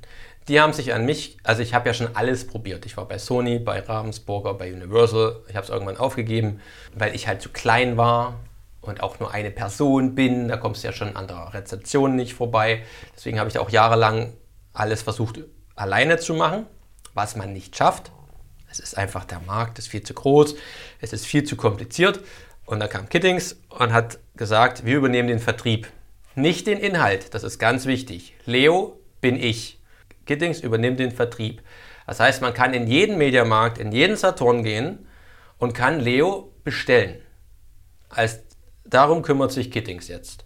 Die 0.49 0.61
haben 0.61 0.73
sich 0.73 0.95
an 0.95 1.05
mich, 1.05 1.39
also 1.43 1.63
ich 1.63 1.75
habe 1.75 1.89
ja 1.89 1.95
schon 1.95 2.15
alles 2.15 2.47
probiert. 2.47 2.87
Ich 2.87 2.97
war 2.97 3.07
bei 3.07 3.19
Sony, 3.19 3.59
bei 3.59 3.81
Ravensburger, 3.81 4.55
bei 4.55 4.73
Universal. 4.73 5.41
Ich 5.49 5.57
habe 5.57 5.65
es 5.65 5.71
irgendwann 5.71 5.97
aufgegeben, 5.97 6.61
weil 6.95 7.15
ich 7.15 7.27
halt 7.27 7.43
zu 7.43 7.49
klein 7.49 7.97
war 7.97 8.39
und 8.87 9.03
auch 9.03 9.21
nur 9.21 9.33
eine 9.33 9.51
Person 9.51 10.15
bin, 10.15 10.49
da 10.49 10.57
kommst 10.57 10.83
du 10.83 10.89
ja 10.89 10.93
schon 10.93 11.17
an 11.17 11.29
der 11.29 11.53
Rezeption 11.55 12.17
nicht 12.17 12.35
vorbei. 12.35 12.83
Deswegen 13.15 13.39
habe 13.39 13.49
ich 13.51 13.59
auch 13.59 13.71
jahrelang 13.71 14.33
alles 14.73 15.03
versucht 15.03 15.41
alleine 15.75 16.19
zu 16.19 16.35
machen, 16.35 16.67
was 17.15 17.37
man 17.37 17.53
nicht 17.53 17.77
schafft. 17.77 18.13
Es 18.71 18.81
ist 18.81 18.97
einfach 18.97 19.25
der 19.25 19.41
Markt 19.41 19.79
ist 19.79 19.89
viel 19.89 20.03
zu 20.03 20.15
groß, 20.15 20.57
es 21.01 21.13
ist 21.13 21.27
viel 21.27 21.45
zu 21.45 21.57
kompliziert. 21.57 22.21
Und 22.65 22.81
dann 22.81 22.89
kam 22.89 23.09
Kittings 23.09 23.61
und 23.69 23.93
hat 23.93 24.19
gesagt, 24.35 24.85
wir 24.85 24.97
übernehmen 24.97 25.29
den 25.29 25.39
Vertrieb. 25.39 25.89
Nicht 26.35 26.67
den 26.67 26.79
Inhalt, 26.79 27.33
das 27.33 27.45
ist 27.45 27.59
ganz 27.59 27.87
wichtig. 27.87 28.35
Leo 28.45 29.01
bin 29.21 29.37
ich. 29.37 29.81
Kittings 30.27 30.61
übernimmt 30.61 30.99
den 30.99 31.13
Vertrieb. 31.13 31.63
Das 32.07 32.21
heißt, 32.21 32.43
man 32.43 32.55
kann 32.55 32.75
in 32.75 32.87
jeden 32.87 33.19
Mediamarkt, 33.19 33.79
in 33.79 33.93
jeden 33.93 34.17
Saturn 34.17 34.63
gehen 34.63 35.07
und 35.59 35.73
kann 35.73 36.01
Leo 36.01 36.53
bestellen. 36.65 37.21
Als 38.09 38.46
Darum 38.89 39.23
kümmert 39.23 39.53
sich 39.53 39.71
Kittings 39.71 40.09
jetzt. 40.09 40.45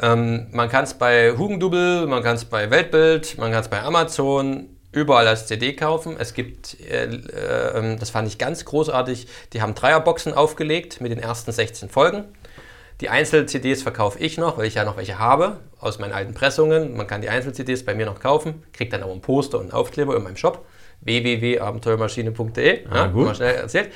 Ähm, 0.00 0.46
man 0.52 0.68
kann 0.68 0.84
es 0.84 0.94
bei 0.94 1.36
Hugendubel, 1.36 2.06
man 2.06 2.22
kann 2.22 2.36
es 2.36 2.44
bei 2.44 2.70
Weltbild, 2.70 3.38
man 3.38 3.50
kann 3.50 3.60
es 3.60 3.68
bei 3.68 3.82
Amazon, 3.82 4.68
überall 4.92 5.26
als 5.26 5.46
CD 5.46 5.74
kaufen. 5.74 6.16
Es 6.18 6.34
gibt, 6.34 6.80
äh, 6.80 7.04
äh, 7.04 7.96
das 7.96 8.10
fand 8.10 8.28
ich 8.28 8.38
ganz 8.38 8.64
großartig, 8.64 9.26
die 9.52 9.62
haben 9.62 9.74
Dreierboxen 9.74 10.34
aufgelegt 10.34 11.00
mit 11.00 11.12
den 11.12 11.18
ersten 11.18 11.52
16 11.52 11.88
Folgen. 11.88 12.24
Die 13.00 13.08
Einzel-CDs 13.08 13.82
verkaufe 13.82 14.18
ich 14.18 14.36
noch, 14.36 14.58
weil 14.58 14.66
ich 14.66 14.74
ja 14.74 14.84
noch 14.84 14.98
welche 14.98 15.18
habe 15.18 15.60
aus 15.78 15.98
meinen 15.98 16.12
alten 16.12 16.34
Pressungen. 16.34 16.96
Man 16.96 17.06
kann 17.06 17.22
die 17.22 17.30
Einzel-CDs 17.30 17.84
bei 17.84 17.94
mir 17.94 18.04
noch 18.04 18.20
kaufen, 18.20 18.62
kriegt 18.72 18.92
dann 18.92 19.02
auch 19.02 19.12
ein 19.12 19.22
Poster 19.22 19.58
und 19.58 19.64
einen 19.64 19.72
Aufkleber 19.72 20.16
in 20.16 20.22
meinem 20.22 20.36
Shop 20.36 20.66
www.abenteuermaschine.de. 21.02 22.86
Ah, 22.86 22.94
ja, 22.94 23.06
gut. 23.06 23.26
Mal 23.26 23.34
schnell 23.34 23.54
erzählt. 23.54 23.92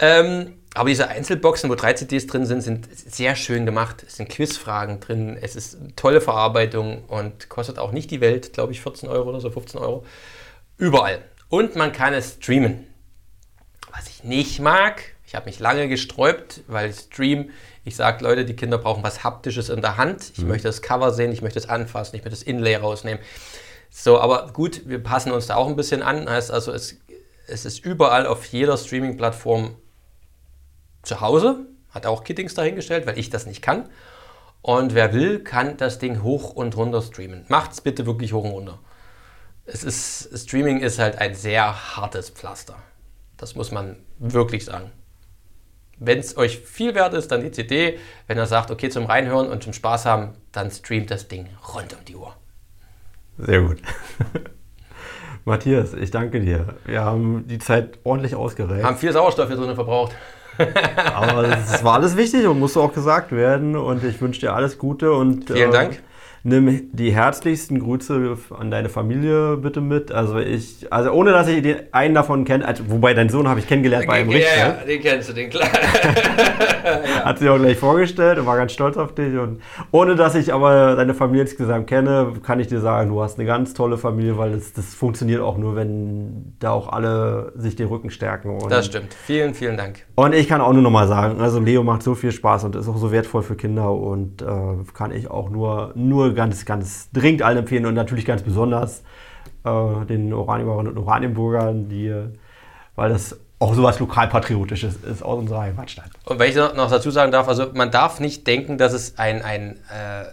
Ähm, 0.00 0.54
aber 0.74 0.90
diese 0.90 1.08
Einzelboxen, 1.08 1.70
wo 1.70 1.74
drei 1.74 1.94
CDs 1.94 2.26
drin 2.26 2.46
sind, 2.46 2.60
sind 2.60 2.88
sehr 2.92 3.34
schön 3.36 3.66
gemacht. 3.66 4.04
Es 4.06 4.16
sind 4.16 4.28
Quizfragen 4.28 5.00
drin, 5.00 5.38
es 5.40 5.56
ist 5.56 5.80
eine 5.80 5.96
tolle 5.96 6.20
Verarbeitung 6.20 7.04
und 7.04 7.48
kostet 7.48 7.78
auch 7.78 7.92
nicht 7.92 8.10
die 8.10 8.20
Welt, 8.20 8.52
glaube 8.52 8.72
ich, 8.72 8.80
14 8.80 9.08
Euro 9.08 9.30
oder 9.30 9.40
so, 9.40 9.50
15 9.50 9.80
Euro. 9.80 10.04
Überall. 10.76 11.20
Und 11.48 11.76
man 11.76 11.92
kann 11.92 12.12
es 12.12 12.34
streamen. 12.34 12.86
Was 13.92 14.08
ich 14.08 14.22
nicht 14.22 14.60
mag, 14.60 15.02
ich 15.26 15.34
habe 15.34 15.46
mich 15.46 15.58
lange 15.58 15.88
gesträubt, 15.88 16.62
weil 16.68 16.92
Stream, 16.92 17.50
ich 17.84 17.96
sage 17.96 18.22
Leute, 18.22 18.44
die 18.44 18.54
Kinder 18.54 18.78
brauchen 18.78 19.02
was 19.02 19.24
Haptisches 19.24 19.70
in 19.70 19.80
der 19.80 19.96
Hand. 19.96 20.32
Ich 20.34 20.42
mhm. 20.42 20.48
möchte 20.48 20.68
das 20.68 20.82
Cover 20.82 21.12
sehen, 21.12 21.32
ich 21.32 21.42
möchte 21.42 21.58
es 21.58 21.68
anfassen, 21.68 22.16
ich 22.16 22.22
möchte 22.22 22.38
das 22.38 22.42
Inlay 22.42 22.76
rausnehmen. 22.76 23.22
So, 23.90 24.20
aber 24.20 24.52
gut, 24.52 24.82
wir 24.86 25.02
passen 25.02 25.32
uns 25.32 25.46
da 25.46 25.56
auch 25.56 25.68
ein 25.68 25.76
bisschen 25.76 26.02
an. 26.02 26.28
Heißt 26.28 26.50
also, 26.50 26.72
es, 26.72 26.96
es 27.46 27.64
ist 27.64 27.84
überall 27.84 28.26
auf 28.26 28.44
jeder 28.46 28.76
Streaming-Plattform 28.76 29.76
zu 31.02 31.20
Hause. 31.20 31.66
Hat 31.90 32.06
auch 32.06 32.24
Kittings 32.24 32.54
dahingestellt, 32.54 33.06
weil 33.06 33.18
ich 33.18 33.30
das 33.30 33.46
nicht 33.46 33.62
kann. 33.62 33.88
Und 34.62 34.94
wer 34.94 35.12
will, 35.14 35.42
kann 35.42 35.76
das 35.76 35.98
Ding 35.98 36.22
hoch 36.22 36.50
und 36.50 36.76
runter 36.76 37.00
streamen. 37.00 37.44
Macht's 37.48 37.80
bitte 37.80 38.06
wirklich 38.06 38.32
hoch 38.32 38.44
und 38.44 38.50
runter. 38.50 38.78
Es 39.64 39.84
ist, 39.84 40.30
Streaming 40.36 40.80
ist 40.80 40.98
halt 40.98 41.18
ein 41.18 41.34
sehr 41.34 41.96
hartes 41.96 42.30
Pflaster. 42.30 42.76
Das 43.36 43.54
muss 43.54 43.70
man 43.70 43.96
wirklich 44.18 44.64
sagen. 44.64 44.90
Wenn 45.98 46.18
es 46.18 46.36
euch 46.36 46.58
viel 46.58 46.94
wert 46.94 47.14
ist, 47.14 47.30
dann 47.30 47.42
die 47.42 47.50
CD. 47.50 47.98
Wenn 48.26 48.38
er 48.38 48.46
sagt, 48.46 48.70
okay, 48.70 48.88
zum 48.88 49.06
Reinhören 49.06 49.48
und 49.48 49.62
zum 49.62 49.72
Spaß 49.72 50.06
haben, 50.06 50.34
dann 50.52 50.70
streamt 50.70 51.10
das 51.10 51.28
Ding 51.28 51.48
rund 51.74 51.94
um 51.94 52.04
die 52.04 52.16
Uhr. 52.16 52.34
Sehr 53.38 53.62
gut. 53.62 53.78
Matthias, 55.44 55.94
ich 55.94 56.10
danke 56.10 56.40
dir. 56.40 56.74
Wir 56.84 57.04
haben 57.04 57.46
die 57.46 57.58
Zeit 57.58 57.98
ordentlich 58.04 58.34
ausgereicht. 58.34 58.84
Haben 58.84 58.98
viel 58.98 59.12
Sauerstoff 59.12 59.48
hier 59.48 59.56
drin 59.56 59.74
verbraucht. 59.74 60.14
Aber 61.14 61.44
es 61.44 61.84
war 61.84 61.94
alles 61.94 62.16
wichtig 62.16 62.46
und 62.46 62.58
musste 62.58 62.80
auch 62.80 62.92
gesagt 62.92 63.32
werden. 63.32 63.76
Und 63.76 64.04
ich 64.04 64.20
wünsche 64.20 64.40
dir 64.40 64.52
alles 64.52 64.76
Gute 64.76 65.12
und 65.12 65.50
vielen 65.50 65.70
äh, 65.70 65.72
Dank 65.72 66.02
nimm 66.42 66.90
die 66.92 67.12
herzlichsten 67.12 67.80
Grüße 67.80 68.36
an 68.58 68.70
deine 68.70 68.88
Familie 68.88 69.56
bitte 69.56 69.80
mit. 69.80 70.12
Also 70.12 70.38
ich, 70.38 70.86
also 70.90 71.10
ohne 71.10 71.32
dass 71.32 71.48
ich 71.48 71.62
den 71.62 71.76
einen 71.92 72.14
davon 72.14 72.44
kenne, 72.44 72.66
also, 72.66 72.84
wobei 72.88 73.14
deinen 73.14 73.28
Sohn 73.28 73.48
habe 73.48 73.60
ich 73.60 73.66
kennengelernt 73.66 74.06
bei 74.06 74.14
einem 74.14 74.30
Richter. 74.30 74.56
Ja, 74.56 74.66
ja, 74.68 74.84
den 74.86 75.00
kennst 75.00 75.28
du, 75.28 75.32
den 75.32 75.50
klar. 75.50 75.68
Hat 77.24 77.38
sich 77.38 77.48
auch 77.48 77.58
gleich 77.58 77.76
vorgestellt 77.76 78.38
und 78.38 78.46
war 78.46 78.56
ganz 78.56 78.72
stolz 78.72 78.96
auf 78.96 79.14
dich. 79.14 79.36
Und 79.36 79.60
ohne 79.90 80.16
dass 80.16 80.34
ich 80.34 80.52
aber 80.52 80.96
deine 80.96 81.14
Familie 81.14 81.42
insgesamt 81.42 81.86
kenne, 81.86 82.32
kann 82.42 82.60
ich 82.60 82.68
dir 82.68 82.80
sagen, 82.80 83.10
du 83.10 83.22
hast 83.22 83.38
eine 83.38 83.46
ganz 83.46 83.74
tolle 83.74 83.98
Familie, 83.98 84.38
weil 84.38 84.52
das, 84.52 84.72
das 84.72 84.94
funktioniert 84.94 85.40
auch 85.40 85.58
nur, 85.58 85.76
wenn 85.76 86.54
da 86.58 86.70
auch 86.70 86.92
alle 86.92 87.52
sich 87.56 87.76
den 87.76 87.88
Rücken 87.88 88.10
stärken. 88.10 88.50
Und 88.50 88.70
das 88.70 88.86
stimmt. 88.86 89.14
Vielen, 89.14 89.54
vielen 89.54 89.76
Dank. 89.76 90.06
Und 90.14 90.34
ich 90.34 90.48
kann 90.48 90.60
auch 90.60 90.72
nur 90.72 90.82
noch 90.82 90.90
mal 90.90 91.08
sagen, 91.08 91.40
also 91.40 91.60
Leo 91.60 91.82
macht 91.82 92.02
so 92.02 92.14
viel 92.14 92.32
Spaß 92.32 92.64
und 92.64 92.76
ist 92.76 92.88
auch 92.88 92.96
so 92.96 93.12
wertvoll 93.12 93.42
für 93.42 93.56
Kinder 93.56 93.92
und 93.92 94.42
äh, 94.42 94.46
kann 94.94 95.12
ich 95.12 95.30
auch 95.30 95.50
nur, 95.50 95.92
nur 95.94 96.27
ganz, 96.34 96.64
ganz 96.64 97.10
dringend 97.12 97.42
allen 97.42 97.58
empfehlen 97.58 97.86
und 97.86 97.94
natürlich 97.94 98.24
ganz 98.24 98.42
besonders 98.42 99.02
äh, 99.64 100.06
den 100.06 100.32
Oranienbauern 100.32 100.88
und 100.88 100.98
Oranienburgern, 100.98 101.88
die, 101.88 102.14
weil 102.94 103.10
das 103.10 103.38
auch 103.58 103.74
sowas 103.74 103.98
lokalpatriotisches 103.98 104.96
ist 104.96 105.22
aus 105.22 105.38
unserer 105.38 105.62
Heimatstadt. 105.62 106.10
Und 106.24 106.38
wenn 106.38 106.50
ich 106.50 106.56
noch 106.56 106.90
dazu 106.90 107.10
sagen 107.10 107.32
darf, 107.32 107.48
also 107.48 107.70
man 107.74 107.90
darf 107.90 108.20
nicht 108.20 108.46
denken, 108.46 108.78
dass 108.78 108.92
es 108.92 109.18
ein, 109.18 109.42
ein, 109.42 109.76
äh, 109.90 110.24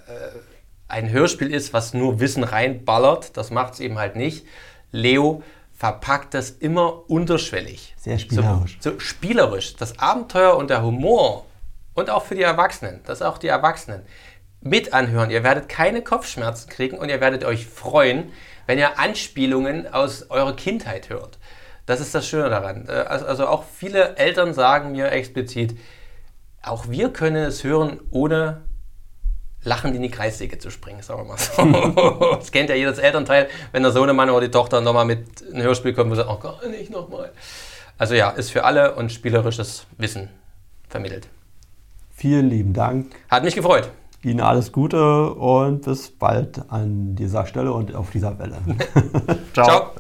ein 0.88 1.10
Hörspiel 1.10 1.52
ist, 1.52 1.74
was 1.74 1.94
nur 1.94 2.20
Wissen 2.20 2.44
reinballert. 2.44 3.36
Das 3.36 3.50
macht 3.50 3.74
es 3.74 3.80
eben 3.80 3.98
halt 3.98 4.16
nicht. 4.16 4.46
Leo 4.92 5.42
verpackt 5.74 6.34
das 6.34 6.52
immer 6.52 7.10
unterschwellig. 7.10 7.96
Sehr 7.98 8.20
spielerisch. 8.20 8.78
So, 8.80 8.92
so 8.92 9.00
spielerisch. 9.00 9.76
Das 9.76 9.98
Abenteuer 10.00 10.56
und 10.56 10.70
der 10.70 10.84
Humor 10.84 11.46
und 11.96 12.10
auch 12.10 12.24
für 12.24 12.36
die 12.36 12.44
Erwachsenen, 12.44 13.02
das 13.06 13.22
auch 13.22 13.38
die 13.38 13.48
Erwachsenen, 13.48 14.04
mit 14.66 14.94
anhören. 14.94 15.30
Ihr 15.30 15.44
werdet 15.44 15.70
keine 15.70 16.02
Kopfschmerzen 16.02 16.70
kriegen 16.70 16.98
und 16.98 17.10
ihr 17.10 17.22
werdet 17.22 17.46
euch 17.46 17.68
freuen, 17.68 18.32
wenn 18.66 18.80
ihr 18.80 18.98
Anspielungen 18.98 19.94
aus 19.94 20.32
eurer 20.32 20.56
Kindheit 20.56 21.10
hört. 21.10 21.38
Das 21.86 22.02
ist 22.02 22.16
das 22.16 22.28
Schöne 22.28 22.50
daran. 22.50 22.88
Äh, 22.90 22.94
also, 22.94 23.26
also 23.28 23.48
auch 23.48 23.64
viele 23.64 24.18
Eltern 24.18 24.56
sagen 24.56 24.92
mir 24.92 25.12
explizit, 25.12 25.78
auch 26.64 26.90
wir 26.90 27.14
können 27.14 27.46
es 27.46 27.64
hören, 27.64 28.00
ohne 28.10 28.64
lachend 29.64 29.96
in 29.96 30.02
die 30.02 30.10
Kreissäge 30.10 30.58
zu 30.58 30.72
springen, 30.72 31.04
sagen 31.04 31.22
wir 31.22 31.26
mal 31.26 31.38
so. 31.38 32.36
das 32.36 32.52
kennt 32.52 32.70
ja 32.70 32.76
jedes 32.76 32.98
Elternteil, 32.98 33.48
wenn 33.72 33.84
der 33.84 33.92
Sohnemann 33.92 34.32
oder 34.32 34.48
die 34.48 34.52
Tochter 34.52 34.82
nochmal 34.82 35.06
mit 35.06 35.46
einem 35.48 35.62
Hörspiel 35.62 35.94
kommt 35.94 36.10
und 36.10 36.18
sagt, 36.18 36.30
oh 36.30 36.40
Gott, 36.40 36.68
nicht 36.72 36.90
nochmal. 36.90 37.32
Also 38.00 38.16
ja, 38.16 38.32
ist 38.32 38.50
für 38.50 38.64
alle 38.64 38.96
und 38.96 39.12
spielerisches 39.12 39.86
Wissen 40.00 40.30
vermittelt. 40.90 41.28
Vielen 42.16 42.50
lieben 42.50 42.74
Dank. 42.74 43.14
Hat 43.30 43.44
mich 43.44 43.54
gefreut. 43.54 43.92
Ihnen 44.26 44.42
alles 44.42 44.72
Gute 44.72 45.34
und 45.34 45.84
bis 45.84 46.10
bald 46.10 46.72
an 46.72 47.16
dieser 47.16 47.46
Stelle 47.46 47.72
und 47.72 47.94
auf 47.96 48.10
dieser 48.10 48.38
Welle. 48.40 48.58
Ciao. 49.54 49.66
Ciao. 49.66 49.92